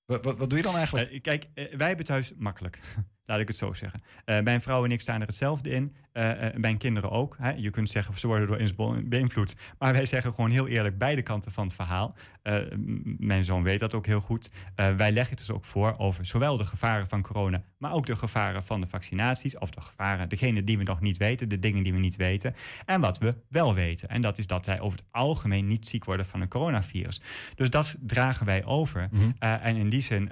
wat, 0.05 0.23
wat, 0.23 0.49
doe 0.49 0.57
je 0.57 0.63
dan 0.63 0.75
eigenlijk? 0.75 1.11
Eh, 1.11 1.21
kijk, 1.21 1.47
eh, 1.53 1.75
wij 1.75 1.87
hebben 1.87 2.05
thuis 2.05 2.33
makkelijk. 2.33 2.79
Laat 3.25 3.39
ik 3.39 3.47
het 3.47 3.57
zo 3.57 3.73
zeggen. 3.73 4.03
Mijn 4.25 4.61
vrouw 4.61 4.85
en 4.85 4.91
ik 4.91 5.01
staan 5.01 5.21
er 5.21 5.27
hetzelfde 5.27 5.69
in. 5.69 5.95
Eh, 6.13 6.47
eh, 6.47 6.55
mijn 6.55 6.77
kinderen 6.77 7.11
ook. 7.11 7.35
Hè. 7.39 7.51
Je 7.51 7.69
kunt 7.69 7.89
zeggen, 7.89 8.17
ze 8.19 8.27
worden 8.27 8.47
door 8.47 8.57
ons 8.57 8.75
be- 8.75 9.03
beïnvloed. 9.05 9.55
Maar 9.79 9.93
wij 9.93 10.05
zeggen 10.05 10.33
gewoon 10.33 10.51
heel 10.51 10.67
eerlijk 10.67 10.97
beide 10.97 11.21
kanten 11.21 11.51
van 11.51 11.65
het 11.65 11.75
verhaal. 11.75 12.15
Eh, 12.41 12.55
mijn 13.17 13.45
zoon 13.45 13.63
weet 13.63 13.79
dat 13.79 13.93
ook 13.93 14.05
heel 14.05 14.19
goed. 14.21 14.51
Wij 14.75 15.11
leggen 15.11 15.35
het 15.35 15.47
dus 15.47 15.51
ook 15.55 15.65
voor 15.65 15.97
over 15.97 16.25
zowel 16.25 16.57
de 16.57 16.63
gevaren 16.65 17.07
van 17.07 17.21
corona... 17.21 17.63
maar 17.77 17.91
ook 17.93 18.05
de 18.05 18.15
gevaren 18.15 18.63
van 18.63 18.81
de 18.81 18.87
vaccinaties. 18.87 19.57
Of 19.57 19.69
de 19.69 19.81
gevaren, 19.81 20.29
degene 20.29 20.63
die 20.63 20.77
we 20.77 20.83
nog 20.83 21.01
niet 21.01 21.17
weten. 21.17 21.49
De 21.49 21.59
dingen 21.59 21.83
die 21.83 21.93
we 21.93 21.99
niet 21.99 22.15
weten. 22.15 22.55
En 22.85 23.01
wat 23.01 23.17
we 23.17 23.35
wel 23.49 23.73
weten. 23.73 24.09
En 24.09 24.21
dat 24.21 24.37
is 24.37 24.47
dat 24.47 24.65
zij 24.65 24.79
over 24.79 24.99
het 24.99 25.07
algemeen 25.11 25.67
niet 25.67 25.87
ziek 25.87 26.05
worden 26.05 26.25
van 26.25 26.41
een 26.41 26.47
coronavirus. 26.47 27.21
Dus 27.55 27.69
dat 27.69 27.95
dragen 27.99 28.45
wij 28.45 28.65
over. 28.65 29.09
Eh, 29.39 29.65
en 29.65 29.75
in 29.75 29.89
die 29.89 30.01
zin, 30.01 30.29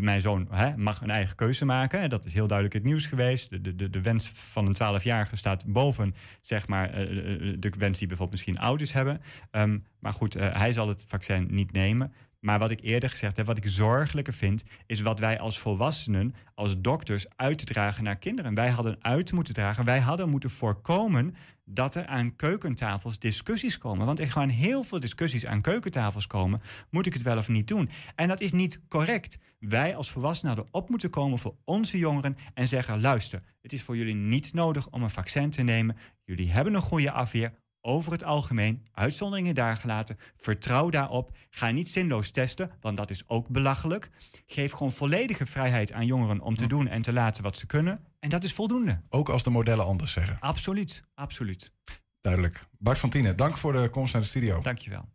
mijn 0.00 0.20
zoon 0.20 0.46
hè, 0.50 0.76
mag 0.76 1.00
een 1.02 1.10
eigen 1.10 1.36
keuze 1.36 1.64
maken. 1.64 2.00
En 2.00 2.10
dat 2.10 2.24
is 2.24 2.34
heel 2.34 2.46
duidelijk 2.46 2.76
het 2.78 2.86
nieuws 2.86 3.06
geweest. 3.06 3.50
De, 3.50 3.76
de, 3.76 3.90
de, 3.90 4.00
wens 4.00 4.30
van 4.34 4.66
een 4.66 4.74
12-jarige 5.12 5.36
staat 5.36 5.64
boven 5.66 6.14
zeg 6.40 6.68
maar, 6.68 6.90
eh, 6.90 7.02
eh, 7.02 7.56
de 7.58 7.72
wens 7.78 7.98
die 7.98 8.08
bijvoorbeeld 8.08 8.30
misschien 8.30 8.58
ouders 8.58 8.92
hebben. 8.92 9.20
Ehm, 9.50 9.78
maar 9.98 10.12
goed, 10.12 10.34
eh, 10.34 10.48
hij 10.52 10.72
zal 10.72 10.88
het 10.88 11.04
vaccin 11.08 11.46
niet 11.50 11.72
nemen. 11.72 12.12
Maar 12.40 12.58
wat 12.58 12.70
ik 12.70 12.80
eerder 12.80 13.08
gezegd 13.08 13.36
heb, 13.36 13.46
wat 13.46 13.56
ik 13.56 13.66
zorgelijker 13.66 14.32
vind, 14.32 14.64
is 14.86 15.00
wat 15.00 15.18
wij 15.18 15.38
als 15.38 15.58
volwassenen, 15.58 16.34
als 16.54 16.80
dokters, 16.80 17.26
uit 17.36 17.58
te 17.58 17.64
dragen 17.64 18.04
naar 18.04 18.16
kinderen. 18.16 18.54
Wij 18.54 18.68
hadden 18.68 18.96
uit 19.00 19.32
moeten 19.32 19.54
dragen, 19.54 19.84
wij 19.84 20.00
hadden 20.00 20.28
moeten 20.28 20.50
voorkomen 20.50 21.34
dat 21.64 21.94
er 21.94 22.06
aan 22.06 22.36
keukentafels 22.36 23.18
discussies 23.18 23.78
komen. 23.78 24.06
Want 24.06 24.20
er 24.20 24.30
gaan 24.30 24.48
heel 24.48 24.82
veel 24.82 25.00
discussies 25.00 25.46
aan 25.46 25.60
keukentafels 25.60 26.26
komen. 26.26 26.62
Moet 26.90 27.06
ik 27.06 27.12
het 27.12 27.22
wel 27.22 27.36
of 27.36 27.48
niet 27.48 27.68
doen? 27.68 27.90
En 28.14 28.28
dat 28.28 28.40
is 28.40 28.52
niet 28.52 28.80
correct. 28.88 29.38
Wij 29.58 29.96
als 29.96 30.10
volwassenen 30.10 30.54
hadden 30.54 30.74
op 30.74 30.88
moeten 30.88 31.10
komen 31.10 31.38
voor 31.38 31.56
onze 31.64 31.98
jongeren 31.98 32.36
en 32.54 32.68
zeggen: 32.68 33.00
luister, 33.00 33.42
het 33.62 33.72
is 33.72 33.82
voor 33.82 33.96
jullie 33.96 34.14
niet 34.14 34.52
nodig 34.52 34.90
om 34.90 35.02
een 35.02 35.10
vaccin 35.10 35.50
te 35.50 35.62
nemen. 35.62 35.96
Jullie 36.24 36.52
hebben 36.52 36.74
een 36.74 36.82
goede 36.82 37.10
afweer. 37.10 37.52
Over 37.84 38.12
het 38.12 38.24
algemeen, 38.24 38.82
uitzonderingen 38.92 39.54
daar 39.54 39.76
gelaten. 39.76 40.18
Vertrouw 40.36 40.90
daarop. 40.90 41.36
Ga 41.50 41.70
niet 41.70 41.90
zinloos 41.90 42.30
testen, 42.30 42.70
want 42.80 42.96
dat 42.96 43.10
is 43.10 43.28
ook 43.28 43.48
belachelijk. 43.48 44.10
Geef 44.46 44.72
gewoon 44.72 44.92
volledige 44.92 45.46
vrijheid 45.46 45.92
aan 45.92 46.06
jongeren 46.06 46.40
om 46.40 46.56
te 46.56 46.66
doen 46.66 46.88
en 46.88 47.02
te 47.02 47.12
laten 47.12 47.42
wat 47.42 47.58
ze 47.58 47.66
kunnen. 47.66 48.04
En 48.18 48.28
dat 48.28 48.44
is 48.44 48.52
voldoende. 48.52 49.00
Ook 49.08 49.28
als 49.28 49.42
de 49.42 49.50
modellen 49.50 49.84
anders 49.84 50.12
zeggen. 50.12 50.36
Absoluut, 50.40 51.04
absoluut. 51.14 51.72
Duidelijk. 52.20 52.66
Bart 52.78 52.98
van 52.98 53.10
Tienen, 53.10 53.36
dank 53.36 53.56
voor 53.56 53.72
de 53.72 53.88
komst 53.88 54.12
naar 54.12 54.22
de 54.22 54.28
studio. 54.28 54.60
Dankjewel. 54.60 55.08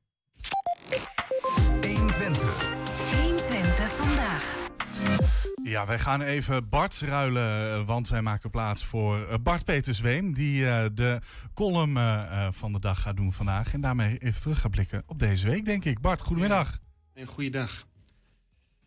Twente. 2.11 2.37
120 2.37 2.37
vandaag. 2.37 2.76
Ja, 5.63 5.85
wij 5.85 5.99
gaan 5.99 6.21
even 6.21 6.69
Bart 6.69 6.99
ruilen, 6.99 7.71
eh, 7.73 7.85
want 7.85 8.09
wij 8.09 8.21
maken 8.21 8.49
plaats 8.49 8.85
voor 8.85 9.27
eh, 9.27 9.35
Bart 9.43 9.63
Peter 9.65 9.93
Zweem, 9.93 10.33
die 10.33 10.69
eh, 10.69 10.85
de 10.93 11.19
column 11.53 11.97
van 12.53 12.73
de 12.73 12.79
dag 12.79 13.01
gaat 13.01 13.15
doen 13.17 13.33
vandaag. 13.33 13.73
En 13.73 13.81
daarmee 13.81 14.17
even 14.17 14.41
terug 14.41 14.59
gaat 14.59 14.71
blikken 14.71 15.03
op 15.05 15.19
deze 15.19 15.47
week, 15.47 15.65
denk 15.65 15.85
ik. 15.85 15.99
Bart, 16.01 16.21
goedemiddag. 16.21 16.79
Een 17.13 17.25
goeiedag. 17.27 17.87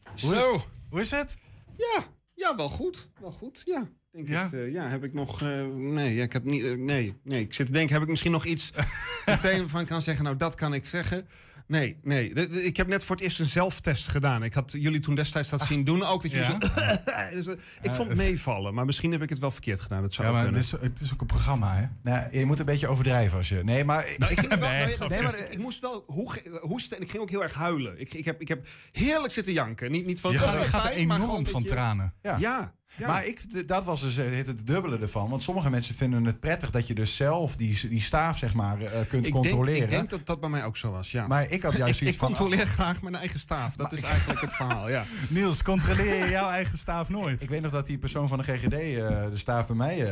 Hoe- 0.04 0.18
Zo. 0.34 0.64
Hoe 0.90 1.00
is 1.00 1.10
het? 1.10 1.36
Ja, 1.76 2.04
ja, 2.34 2.56
wel 2.56 2.68
goed. 2.68 3.08
Wel 3.20 3.32
goed, 3.32 3.62
ja. 3.64 3.88
Denk 4.10 4.28
Ja? 4.28 4.50
Het, 4.50 4.72
ja, 4.72 4.88
heb 4.88 5.04
ik 5.04 5.12
nog... 5.12 5.40
nee, 5.40 6.14
ja, 6.14 6.22
ik 6.22 6.32
heb 6.32 6.44
niet... 6.44 6.78
nee, 6.78 7.16
nee, 7.24 7.40
ik 7.40 7.54
zit 7.54 7.66
te 7.66 7.72
denken, 7.72 7.92
heb 7.94 8.02
ik 8.02 8.08
misschien 8.08 8.32
nog 8.32 8.44
iets 8.44 8.70
meteen 9.26 9.68
van 9.68 9.84
kan 9.86 10.02
zeggen, 10.02 10.24
nou, 10.24 10.36
dat 10.36 10.54
kan 10.54 10.74
ik 10.74 10.86
zeggen. 10.86 11.28
Nee, 11.70 11.96
nee. 12.02 12.34
De- 12.34 12.48
de- 12.48 12.64
Ik 12.64 12.76
heb 12.76 12.86
net 12.86 13.04
voor 13.04 13.16
het 13.16 13.24
eerst 13.24 13.40
een 13.40 13.46
zelftest 13.46 14.08
gedaan. 14.08 14.42
Ik 14.42 14.54
had 14.54 14.72
jullie 14.78 15.00
toen 15.00 15.14
destijds 15.14 15.48
dat 15.48 15.60
zien 15.60 15.84
doen. 15.84 16.02
Ook 16.04 16.22
dat 16.22 16.32
Ah. 16.32 16.38
Ja? 16.38 16.44
zo... 16.44 16.56
Dus, 17.36 17.46
eh, 17.46 17.52
ik 17.82 17.90
vond 17.94 18.08
het 18.08 18.16
meevallen, 18.16 18.74
maar 18.74 18.84
misschien 18.84 19.12
heb 19.12 19.22
ik 19.22 19.28
het 19.28 19.38
wel 19.38 19.50
verkeerd 19.50 19.80
gedaan. 19.80 20.02
Dat 20.02 20.12
zou 20.12 20.26
Ja, 20.28 20.32
maar 20.34 20.46
het 20.46 20.56
is, 20.56 20.70
het 20.70 21.00
is 21.00 21.12
ook 21.12 21.20
een 21.20 21.26
programma, 21.26 21.76
hè? 21.76 21.86
Nou, 22.10 22.38
je 22.38 22.44
moet 22.44 22.58
een 22.58 22.64
beetje 22.64 22.88
overdrijven 22.88 23.38
als 23.38 23.48
je... 23.48 23.64
Nee, 23.64 23.84
maar... 23.84 24.14
Nou, 24.16 24.32
ik, 24.32 24.38
ging 24.46 24.54
wel, 24.54 24.68
Nee, 24.68 24.84
nee, 24.86 24.94
grapje. 24.94 25.14
nee, 25.14 25.24
maar 25.24 25.38
ik 25.50 25.58
moest 25.58 25.80
wel 25.80 26.04
hoe- 26.06 26.58
hoesten 26.60 26.96
en 26.96 27.02
ik 27.02 27.10
ging 27.10 27.22
ook 27.22 27.30
heel 27.30 27.42
erg 27.42 27.54
huilen. 27.54 28.00
Ik, 28.00 28.14
ik, 28.14 28.24
heb, 28.24 28.40
ik 28.40 28.48
heb 28.48 28.66
heerlijk 28.92 29.32
zitten 29.32 29.52
janken. 29.52 29.90
Niet, 29.90 30.06
niet 30.06 30.20
van... 30.20 30.32
Je 30.32 30.38
gaat- 30.38 30.54
oh, 30.54 30.60
je 30.60 30.66
gaat 30.68 30.84
er 30.84 30.90
enorm 30.90 31.46
van 31.46 31.62
je- 31.62 31.68
tranen. 31.68 32.14
Ja. 32.22 32.36
Ja. 32.38 32.74
Ja. 32.96 33.06
Maar 33.06 33.26
ik, 33.26 33.68
dat 33.68 33.84
was 33.84 34.00
dus 34.00 34.16
eh, 34.16 34.36
het, 34.36 34.46
het 34.46 34.66
dubbele 34.66 34.98
ervan. 34.98 35.30
Want 35.30 35.42
sommige 35.42 35.70
mensen 35.70 35.94
vinden 35.94 36.24
het 36.24 36.40
prettig 36.40 36.70
dat 36.70 36.86
je 36.86 36.94
dus 36.94 37.16
zelf 37.16 37.56
die, 37.56 37.88
die 37.88 38.00
staaf 38.00 38.38
zeg 38.38 38.54
maar, 38.54 38.80
eh, 38.80 39.00
kunt 39.08 39.26
ik 39.26 39.32
controleren. 39.32 39.72
Denk, 39.72 39.84
ik 39.84 39.90
denk 39.90 40.10
dat 40.10 40.26
dat 40.26 40.40
bij 40.40 40.48
mij 40.48 40.64
ook 40.64 40.76
zo 40.76 40.90
was, 40.90 41.10
ja. 41.10 41.26
Maar 41.26 41.50
ik 41.50 41.62
had 41.62 41.76
juist 41.76 41.90
ik, 41.90 41.96
zoiets 41.96 42.16
ik 42.16 42.22
van... 42.22 42.34
controleer 42.34 42.66
graag 42.66 43.02
mijn 43.02 43.14
eigen 43.14 43.40
staaf. 43.40 43.76
Dat 43.76 43.92
is 43.92 44.02
eigenlijk 44.02 44.40
het 44.40 44.54
verhaal, 44.54 44.88
ja. 44.88 45.02
Niels, 45.28 45.62
controleer 45.62 46.24
je 46.24 46.30
jouw 46.30 46.48
eigen 46.48 46.78
staaf 46.78 47.08
nooit? 47.18 47.42
Ik 47.42 47.48
weet 47.48 47.62
nog 47.62 47.72
dat 47.72 47.86
die 47.86 47.98
persoon 47.98 48.28
van 48.28 48.38
de 48.38 48.44
GGD 48.44 48.72
eh, 48.72 49.30
de 49.30 49.30
staaf 49.34 49.66
bij 49.66 49.76
mij... 49.76 49.96
in 49.96 50.04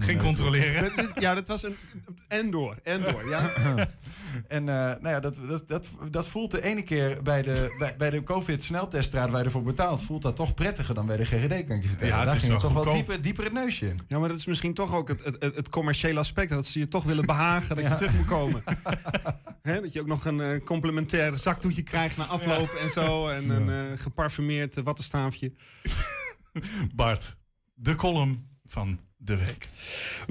Ging 0.00 0.20
controleren. 0.20 0.92
Ja, 1.18 1.34
dat 1.34 1.48
was 1.48 1.62
een... 1.62 1.76
En 2.28 2.50
door, 2.50 2.76
en 2.82 3.00
door, 3.00 3.28
ja. 3.28 3.50
En 4.48 4.64
nou 4.64 5.08
ja, 5.08 5.20
dat, 5.20 5.40
dat, 5.48 5.68
dat, 5.68 5.88
dat 6.10 6.28
voelt 6.28 6.50
de 6.50 6.62
ene 6.62 6.82
keer 6.82 7.22
bij 7.22 7.42
de, 7.42 7.74
bij, 7.78 7.94
bij 7.96 8.10
de 8.10 8.22
COVID-snelteststraat 8.22 9.30
waar 9.30 9.38
je 9.38 9.44
ervoor 9.44 9.62
betaalt, 9.62 10.02
voelt 10.02 10.22
dat 10.22 10.36
toch 10.36 10.54
prettiger 10.54 10.94
dan 10.94 11.06
bij 11.06 11.16
de 11.16 11.24
GGD, 11.24 11.66
kan 11.66 11.76
ik 11.76 11.82
je 11.82 11.88
vertellen. 11.88 12.16
Ja, 12.16 12.17
het 12.18 12.26
Daar 12.26 12.36
is 12.36 12.42
ging 12.42 12.60
wel 12.60 12.72
toch 12.72 12.84
wel 12.84 12.94
dieper, 12.94 13.22
dieper 13.22 13.44
het 13.44 13.52
neusje 13.52 13.86
in. 13.86 14.00
Ja, 14.08 14.18
maar 14.18 14.28
dat 14.28 14.38
is 14.38 14.46
misschien 14.46 14.74
toch 14.74 14.94
ook 14.94 15.08
het, 15.08 15.24
het, 15.24 15.54
het, 15.54 15.68
commerciële 15.68 16.18
aspect. 16.18 16.50
Dat 16.50 16.66
ze 16.66 16.78
je 16.78 16.88
toch 16.88 17.04
willen 17.04 17.26
behagen 17.26 17.76
dat 17.76 17.84
je 17.84 17.94
terug 17.94 18.14
moet 18.14 18.26
komen. 18.26 18.62
Hè, 19.62 19.80
dat 19.80 19.92
je 19.92 20.00
ook 20.00 20.06
nog 20.06 20.24
een 20.24 20.40
eh, 20.40 20.64
complementair 20.64 21.38
zakdoekje 21.38 21.82
krijgt 21.82 22.16
na 22.16 22.24
afloop 22.24 22.68
en 22.68 22.90
zo. 22.90 23.28
En 23.28 23.50
een 23.50 23.70
eh, 23.70 23.98
geparfumeerd 24.00 24.82
wattenstaafje. 24.82 25.52
Bart, 26.94 27.36
de 27.74 27.94
column 27.94 28.48
van 28.64 29.00
de 29.18 29.36
week. 29.36 29.68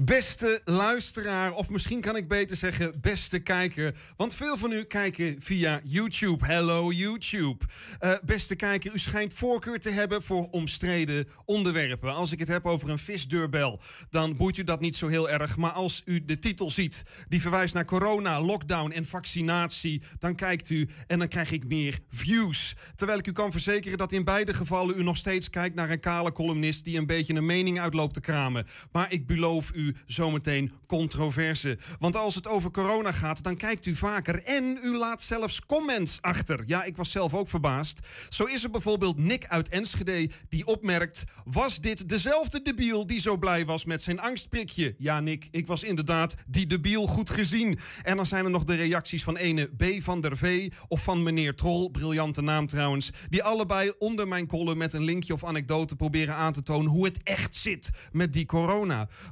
Beste 0.03 0.61
luisteraar, 0.65 1.53
of 1.53 1.69
misschien 1.69 2.01
kan 2.01 2.15
ik 2.15 2.27
beter 2.27 2.55
zeggen 2.57 3.01
beste 3.01 3.39
kijker. 3.39 3.95
Want 4.15 4.35
veel 4.35 4.57
van 4.57 4.71
u 4.71 4.83
kijken 4.83 5.35
via 5.39 5.79
YouTube. 5.83 6.45
Hello 6.45 6.91
YouTube. 6.91 7.65
Eh, 7.99 8.11
beste 8.23 8.55
kijker, 8.55 8.93
u 8.93 8.99
schijnt 8.99 9.33
voorkeur 9.33 9.79
te 9.79 9.89
hebben 9.89 10.23
voor 10.23 10.47
omstreden 10.51 11.27
onderwerpen. 11.45 12.13
Als 12.13 12.31
ik 12.31 12.39
het 12.39 12.47
heb 12.47 12.65
over 12.65 12.89
een 12.89 12.97
visdeurbel, 12.97 13.81
dan 14.09 14.37
boeit 14.37 14.57
u 14.57 14.63
dat 14.63 14.79
niet 14.79 14.95
zo 14.95 15.07
heel 15.07 15.29
erg. 15.29 15.57
Maar 15.57 15.71
als 15.71 16.01
u 16.05 16.25
de 16.25 16.39
titel 16.39 16.71
ziet, 16.71 17.03
die 17.27 17.41
verwijst 17.41 17.73
naar 17.73 17.85
corona, 17.85 18.41
lockdown 18.41 18.91
en 18.91 19.05
vaccinatie, 19.05 20.01
dan 20.19 20.35
kijkt 20.35 20.69
u 20.69 20.89
en 21.07 21.19
dan 21.19 21.27
krijg 21.27 21.51
ik 21.51 21.67
meer 21.67 21.99
views. 22.09 22.75
Terwijl 22.95 23.19
ik 23.19 23.27
u 23.27 23.31
kan 23.31 23.51
verzekeren 23.51 23.97
dat 23.97 24.11
in 24.11 24.23
beide 24.23 24.53
gevallen 24.53 24.97
u 24.97 25.03
nog 25.03 25.17
steeds 25.17 25.49
kijkt 25.49 25.75
naar 25.75 25.89
een 25.89 25.99
kale 25.99 26.31
columnist 26.31 26.83
die 26.83 26.97
een 26.97 27.07
beetje 27.07 27.33
een 27.33 27.45
mening 27.45 27.79
uitloopt 27.79 28.13
te 28.13 28.19
kramen. 28.19 28.65
Maar 28.91 29.11
ik 29.11 29.27
beloof 29.27 29.71
u 29.73 29.95
zometeen 30.05 30.71
controverse. 30.87 31.77
Want 31.99 32.15
als 32.15 32.35
het 32.35 32.47
over 32.47 32.71
corona 32.71 33.11
gaat, 33.11 33.43
dan 33.43 33.57
kijkt 33.57 33.85
u 33.85 33.95
vaker 33.95 34.43
en 34.43 34.79
u 34.83 34.97
laat 34.97 35.21
zelfs 35.21 35.65
comments 35.65 36.17
achter. 36.21 36.63
Ja, 36.65 36.83
ik 36.83 36.97
was 36.97 37.11
zelf 37.11 37.33
ook 37.33 37.49
verbaasd. 37.49 37.99
Zo 38.29 38.43
is 38.43 38.63
er 38.63 38.69
bijvoorbeeld 38.69 39.17
Nick 39.17 39.45
uit 39.45 39.69
Enschede 39.69 40.29
die 40.49 40.65
opmerkt: 40.65 41.23
Was 41.45 41.79
dit 41.79 42.09
dezelfde 42.09 42.61
debiel 42.61 43.07
die 43.07 43.19
zo 43.19 43.37
blij 43.37 43.65
was 43.65 43.85
met 43.85 44.01
zijn 44.01 44.19
angstprikje? 44.19 44.95
Ja, 44.97 45.19
Nick, 45.19 45.47
ik 45.51 45.67
was 45.67 45.83
inderdaad 45.83 46.35
die 46.47 46.65
debiel 46.65 47.07
goed 47.07 47.29
gezien. 47.29 47.79
En 48.03 48.15
dan 48.15 48.25
zijn 48.25 48.45
er 48.45 48.51
nog 48.51 48.63
de 48.63 48.75
reacties 48.75 49.23
van 49.23 49.37
ene 49.37 49.65
B 49.65 49.83
van 50.03 50.21
der 50.21 50.37
V 50.37 50.71
of 50.87 51.03
van 51.03 51.23
meneer 51.23 51.55
Troll, 51.55 51.89
briljante 51.89 52.41
naam 52.41 52.67
trouwens, 52.67 53.09
die 53.29 53.43
allebei 53.43 53.91
onder 53.97 54.27
mijn 54.27 54.47
column 54.47 54.77
met 54.77 54.93
een 54.93 55.03
linkje 55.03 55.33
of 55.33 55.43
anekdote 55.43 55.95
proberen 55.95 56.35
aan 56.35 56.53
te 56.53 56.63
tonen 56.63 56.91
hoe 56.91 57.05
het 57.05 57.23
echt 57.23 57.55
zit 57.55 57.89
met 58.11 58.33
die 58.33 58.45
corona. 58.45 58.66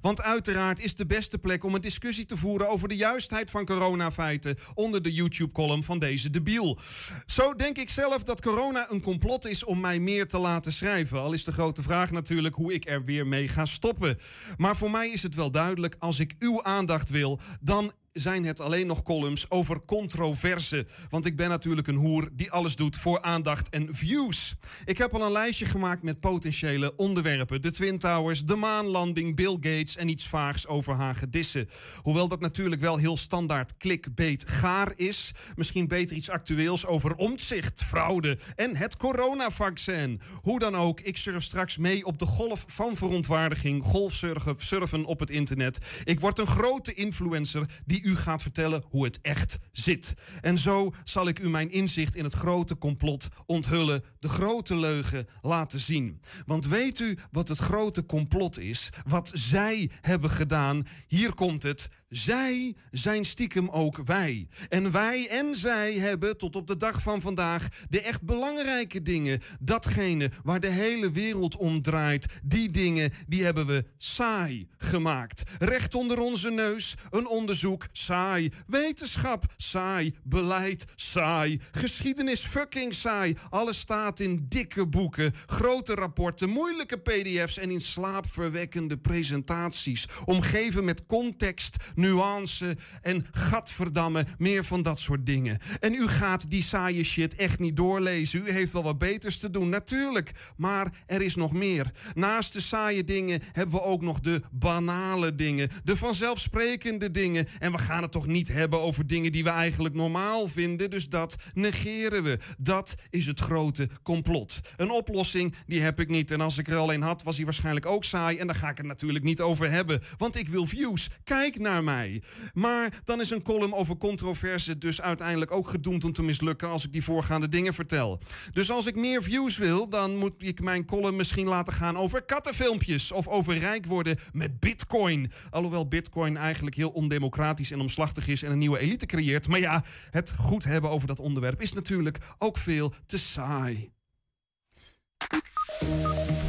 Want 0.02 0.22
uiteraard 0.22 0.80
is 0.80 0.96
de 0.96 1.06
beste 1.06 1.38
plek 1.38 1.64
om 1.64 1.76
een 1.76 1.82
discussie 1.82 2.26
te 2.26 2.38
voeren 2.38 2.70
over 2.70 2.88
de 2.88 2.96
juistheid 2.96 3.50
van 3.50 3.66
coronafeiten 3.66 4.58
onder 4.74 5.02
de 5.02 5.14
YouTube-column 5.14 5.84
van 5.84 6.00
deze 6.00 6.30
debiel. 6.30 6.80
Zo 7.26 7.54
denk 7.54 7.78
ik 7.78 7.90
zelf 7.90 8.24
dat 8.24 8.42
corona 8.42 8.88
een 8.90 9.02
complot 9.02 9.48
is 9.48 9.64
om 9.64 9.80
mij 9.80 10.00
meer 10.00 10.28
te 10.28 10.38
laten 10.38 10.74
schrijven. 10.74 11.20
Al 11.20 11.34
is 11.34 11.44
de 11.44 11.52
grote 11.52 11.82
vraag 11.82 12.12
natuurlijk 12.12 12.56
hoe 12.56 12.74
ik 12.74 12.90
er 12.90 13.04
weer 13.04 13.28
mee 13.28 13.48
ga 13.48 13.66
stoppen. 13.66 14.20
Maar 14.58 14.76
voor 14.76 14.92
mij 14.92 15.10
is 15.10 15.24
het 15.24 15.36
wel 15.36 15.52
duidelijk, 15.52 15.96
als 16.00 16.20
ik 16.20 16.36
uw 16.40 16.64
aandacht 16.64 17.10
wil, 17.10 17.40
dan 17.62 17.92
zijn 18.16 18.46
het 18.46 18.60
alleen 18.60 18.88
nog 18.88 19.04
columns 19.04 19.50
over 19.50 19.86
controverse. 19.86 20.86
Want 21.10 21.26
ik 21.26 21.36
ben 21.36 21.50
natuurlijk 21.50 21.88
een 21.88 21.96
hoer 21.96 22.30
die 22.34 22.52
alles 22.52 22.76
doet 22.76 22.98
voor 22.98 23.22
aandacht 23.22 23.70
en 23.70 23.88
views. 23.92 24.56
Ik 24.86 24.98
heb 24.98 25.14
al 25.14 25.26
een 25.26 25.32
lijstje 25.32 25.66
gemaakt 25.66 26.04
met 26.04 26.20
potentiële 26.20 26.96
onderwerpen. 26.96 27.62
De 27.62 27.72
Twin 27.72 27.98
Towers, 27.98 28.46
de 28.46 28.56
maanlanding, 28.56 29.36
Bill 29.36 29.54
Gates 29.54 29.96
en 29.96 30.08
iets 30.08 30.28
vaags 30.28 30.68
over 30.68 30.94
hagedissen. 30.94 31.70
Hoewel 32.02 32.28
dat 32.28 32.40
natuurlijk 32.40 32.82
wel 32.82 32.98
heel 32.98 33.18
standaard 33.18 33.78
clickbait 33.78 34.50
gaar 34.50 34.92
is. 34.96 35.32
Misschien 35.56 35.88
beter 35.88 36.16
iets 36.16 36.30
actueels 36.30 36.86
over 36.86 37.16
omzicht, 37.16 37.84
fraude 37.84 38.38
en 38.56 38.76
het 38.76 38.98
coronavaccin. 38.98 40.22
Hoe 40.42 40.60
dan 40.60 40.76
ook, 40.76 41.00
ik 41.00 41.18
surf 41.18 41.44
straks 41.44 41.78
mee 41.78 42.06
op 42.06 42.20
de 42.20 42.26
golf 42.26 42.64
van 42.68 42.96
verontwaardiging. 42.96 43.84
Golfsurfen 43.84 44.56
surfen 44.58 45.06
op 45.06 45.20
het 45.20 45.30
internet. 45.30 45.78
Ik 46.04 46.20
word 46.20 46.40
een 46.40 46.48
grote 46.48 46.94
influencer 46.94 47.70
die 47.86 48.04
u 48.06 48.16
gaat 48.16 48.42
vertellen 48.42 48.84
hoe 48.90 49.04
het 49.04 49.20
echt 49.22 49.58
zit. 49.72 50.14
En 50.42 50.58
zo 50.58 50.94
zal 51.04 51.28
ik 51.28 51.40
u 51.40 51.50
mijn 51.50 51.72
inzicht 51.72 52.16
in 52.16 52.24
het 52.24 52.34
grote 52.34 52.78
complot 52.78 53.28
onthullen, 53.46 54.04
de 54.20 54.30
grote 54.30 54.76
leugen 54.76 55.26
laten 55.42 55.80
zien. 55.80 56.22
Want 56.46 56.68
weet 56.68 57.00
u 57.00 57.18
wat 57.32 57.48
het 57.48 57.60
grote 57.60 58.06
complot 58.06 58.60
is? 58.60 58.90
Wat 59.08 59.32
zij 59.34 59.90
hebben 60.02 60.30
gedaan? 60.30 60.88
Hier 61.08 61.34
komt 61.34 61.64
het. 61.64 61.90
Zij 62.10 62.76
zijn 62.92 63.26
stiekem 63.26 63.70
ook 63.70 63.98
wij. 63.98 64.48
En 64.70 64.92
wij 64.92 65.28
en 65.30 65.56
zij 65.56 65.94
hebben 65.94 66.38
tot 66.38 66.56
op 66.56 66.68
de 66.68 66.78
dag 66.78 67.02
van 67.02 67.22
vandaag 67.22 67.68
de 67.90 68.02
echt 68.02 68.22
belangrijke 68.22 69.02
dingen, 69.02 69.42
datgene 69.60 70.32
waar 70.44 70.60
de 70.60 70.70
hele 70.70 71.12
wereld 71.12 71.56
om 71.56 71.82
draait, 71.82 72.26
die 72.44 72.70
dingen, 72.70 73.12
die 73.28 73.44
hebben 73.44 73.66
we 73.66 73.86
saai 73.98 74.68
gemaakt. 74.78 75.44
Recht 75.60 75.96
onder 75.96 76.20
onze 76.20 76.50
neus, 76.50 76.96
een 77.10 77.28
onderzoek, 77.28 77.88
saai. 77.92 78.52
Wetenschap, 78.68 79.46
saai. 79.58 80.16
Beleid, 80.24 80.86
saai. 80.96 81.60
Geschiedenis, 81.72 82.46
fucking 82.46 82.94
saai. 82.94 83.38
Alles 83.50 83.80
staat 83.80 84.20
in 84.20 84.46
dikke 84.50 84.88
boeken, 84.88 85.34
grote 85.46 85.94
rapporten, 85.94 86.50
moeilijke 86.50 86.98
pdf's 86.98 87.58
en 87.58 87.72
in 87.72 87.82
slaapverwekkende 87.82 88.98
presentaties. 88.98 90.08
Omgeven 90.26 90.84
met 90.84 91.06
context, 91.06 91.76
nuance 91.96 92.78
en 93.02 93.26
gadverdamme, 93.32 94.26
meer 94.38 94.66
van 94.66 94.82
dat 94.82 95.00
soort 95.00 95.26
dingen. 95.26 95.60
En 95.80 95.94
u 95.94 96.08
gaat 96.08 96.50
die 96.50 96.64
saaie 96.64 97.04
shit 97.04 97.36
echt 97.36 97.60
niet 97.60 97.76
doorlezen. 97.76 98.40
U 98.46 98.52
heeft 98.52 98.72
wel 98.72 98.84
wat 98.84 98.98
beters 98.98 99.40
te 99.40 99.50
doen, 99.50 99.70
natuurlijk. 99.70 100.32
Maar 100.58 100.92
er 101.06 101.22
is 101.22 101.36
nog 101.36 101.54
meer. 101.54 101.92
Naast 102.14 102.54
de 102.54 102.62
saaie 102.62 103.04
dingen 103.04 103.42
hebben 103.52 103.76
we 103.76 103.82
ook 103.82 104.02
nog 104.02 104.20
de 104.20 104.42
banale 104.52 105.36
dingen. 105.36 105.70
De 105.84 105.98
vanzelfsprekende 105.98 107.12
dingen. 107.12 107.48
En 107.60 107.72
we 107.72 107.78
gaan 107.78 108.02
het 108.02 108.12
toch 108.12 108.28
niet 108.28 108.48
hebben 108.48 108.82
over 108.82 109.08
dingen 109.08 109.32
die 109.32 109.44
we 109.44 109.50
eigenlijk 109.50 109.96
normaal 109.96 110.48
vinden. 110.48 110.90
Dus 110.90 111.10
dat 111.10 111.36
negeren 111.54 112.24
we. 112.24 112.40
Dat 112.58 112.96
is 113.10 113.26
het 113.26 113.40
grote 113.40 113.90
complot. 114.04 114.60
Een 114.78 114.92
oplossing, 114.92 115.56
die 115.66 115.82
heb 115.82 116.00
ik 116.00 116.10
niet. 116.10 116.32
En 116.32 116.42
als 116.42 116.58
ik 116.58 116.68
er 116.68 116.78
alleen 116.78 117.02
had, 117.02 117.24
was 117.24 117.36
hij 117.36 117.46
waarschijnlijk 117.46 117.86
ook 117.86 118.04
saai. 118.04 118.38
En 118.38 118.48
daar 118.48 118.56
ga 118.56 118.70
ik 118.70 118.78
het 118.78 118.86
natuurlijk 118.86 119.26
niet 119.26 119.42
over 119.42 119.72
hebben. 119.72 120.02
Want 120.18 120.36
ik 120.36 120.48
wil 120.48 120.66
views. 120.66 121.10
Kijk 121.24 121.60
naar 121.60 121.84
mij. 121.86 122.22
Maar 122.54 123.02
dan 123.04 123.22
is 123.22 123.30
een 123.30 123.42
column 123.42 123.74
over 123.74 123.98
controverse 123.98 124.78
dus 124.78 125.02
uiteindelijk 125.02 125.52
ook 125.52 125.70
gedoemd 125.70 126.04
om 126.04 126.14
te 126.14 126.24
mislukken 126.24 126.70
als 126.70 126.86
ik 126.86 126.92
die 126.92 127.04
voorgaande 127.04 127.50
dingen 127.50 127.74
vertel. 127.74 128.20
Dus 128.52 128.72
als 128.72 128.86
ik 128.86 128.96
meer 128.96 129.24
views 129.24 129.58
wil, 129.58 129.90
dan 129.90 130.16
moet 130.16 130.34
ik 130.38 130.62
mijn 130.62 130.86
column 130.86 131.16
misschien 131.16 131.48
laten 131.48 131.74
gaan 131.74 131.98
over 131.98 132.24
kattenfilmpjes 132.26 133.12
of 133.12 133.28
over 133.28 133.58
rijk 133.58 133.86
worden 133.86 134.18
met 134.34 134.60
bitcoin. 134.60 135.32
Alhoewel 135.50 135.88
bitcoin 135.88 136.38
eigenlijk 136.38 136.76
heel 136.76 136.90
ondemocratisch 136.90 137.72
en 137.72 137.80
omslachtig 137.80 138.28
is 138.28 138.44
en 138.44 138.52
een 138.52 138.58
nieuwe 138.58 138.80
elite 138.80 139.06
creëert. 139.06 139.48
Maar 139.48 139.60
ja, 139.60 139.84
het 140.12 140.34
goed 140.38 140.64
hebben 140.64 140.90
over 140.90 141.08
dat 141.08 141.20
onderwerp 141.20 141.62
is 141.62 141.74
natuurlijk 141.74 142.18
ook 142.38 142.58
veel 142.58 142.94
te 143.06 143.18
saai. 143.18 143.94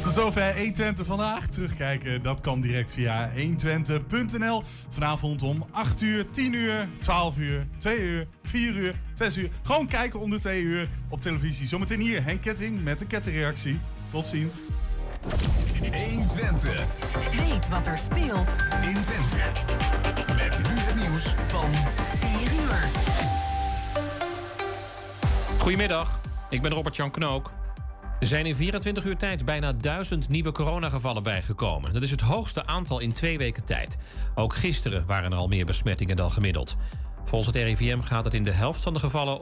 Tot 0.01 0.13
zover 0.13 0.55
120 0.55 1.05
vandaag. 1.05 1.47
Terugkijken, 1.47 2.21
dat 2.21 2.41
kan 2.41 2.61
direct 2.61 2.93
via 2.93 3.31
120.nl. 3.35 4.63
Vanavond 4.89 5.41
om 5.41 5.65
8 5.71 6.01
uur, 6.01 6.29
10 6.29 6.53
uur, 6.53 6.87
12 6.99 7.37
uur, 7.37 7.67
2 7.77 7.99
uur, 7.99 8.27
4 8.43 8.75
uur, 8.75 8.99
6 9.13 9.37
uur. 9.37 9.49
Gewoon 9.63 9.87
kijken 9.87 10.19
om 10.19 10.29
de 10.29 10.39
2 10.39 10.61
uur 10.61 10.89
op 11.09 11.21
televisie. 11.21 11.67
Zometeen 11.67 11.99
hier 11.99 12.23
Henk 12.23 12.41
Ketting 12.41 12.83
met 12.83 12.99
de 12.99 13.05
kettingreactie. 13.05 13.79
Tot 14.11 14.27
ziens. 14.27 14.61
120. 15.79 16.85
Weet 17.31 17.69
wat 17.69 17.87
er 17.87 17.97
speelt 17.97 18.57
in 18.81 19.01
Twente. 19.01 19.41
Met 20.35 20.57
nu 20.57 20.79
het 20.79 20.95
nieuws 20.95 21.35
van 21.47 21.71
4 22.19 22.51
uur. 22.51 22.89
Goedemiddag, 25.59 26.21
ik 26.49 26.61
ben 26.61 26.71
Robert-Jan 26.71 27.11
Knook. 27.11 27.51
Er 28.19 28.27
zijn 28.27 28.45
in 28.45 28.55
24 28.55 29.05
uur 29.05 29.17
tijd 29.17 29.45
bijna 29.45 29.73
1000 29.73 30.29
nieuwe 30.29 30.51
coronagevallen 30.51 31.23
bijgekomen. 31.23 31.93
Dat 31.93 32.03
is 32.03 32.11
het 32.11 32.21
hoogste 32.21 32.65
aantal 32.65 32.99
in 32.99 33.13
twee 33.13 33.37
weken 33.37 33.65
tijd. 33.65 33.97
Ook 34.35 34.55
gisteren 34.55 35.05
waren 35.05 35.31
er 35.31 35.37
al 35.37 35.47
meer 35.47 35.65
besmettingen 35.65 36.15
dan 36.15 36.31
gemiddeld. 36.31 36.77
Volgens 37.23 37.55
het 37.55 37.65
RIVM 37.65 37.99
gaat 37.99 38.25
het 38.25 38.33
in 38.33 38.43
de 38.43 38.51
helft 38.51 38.83
van 38.83 38.93
de 38.93 38.99
gevallen 38.99 39.33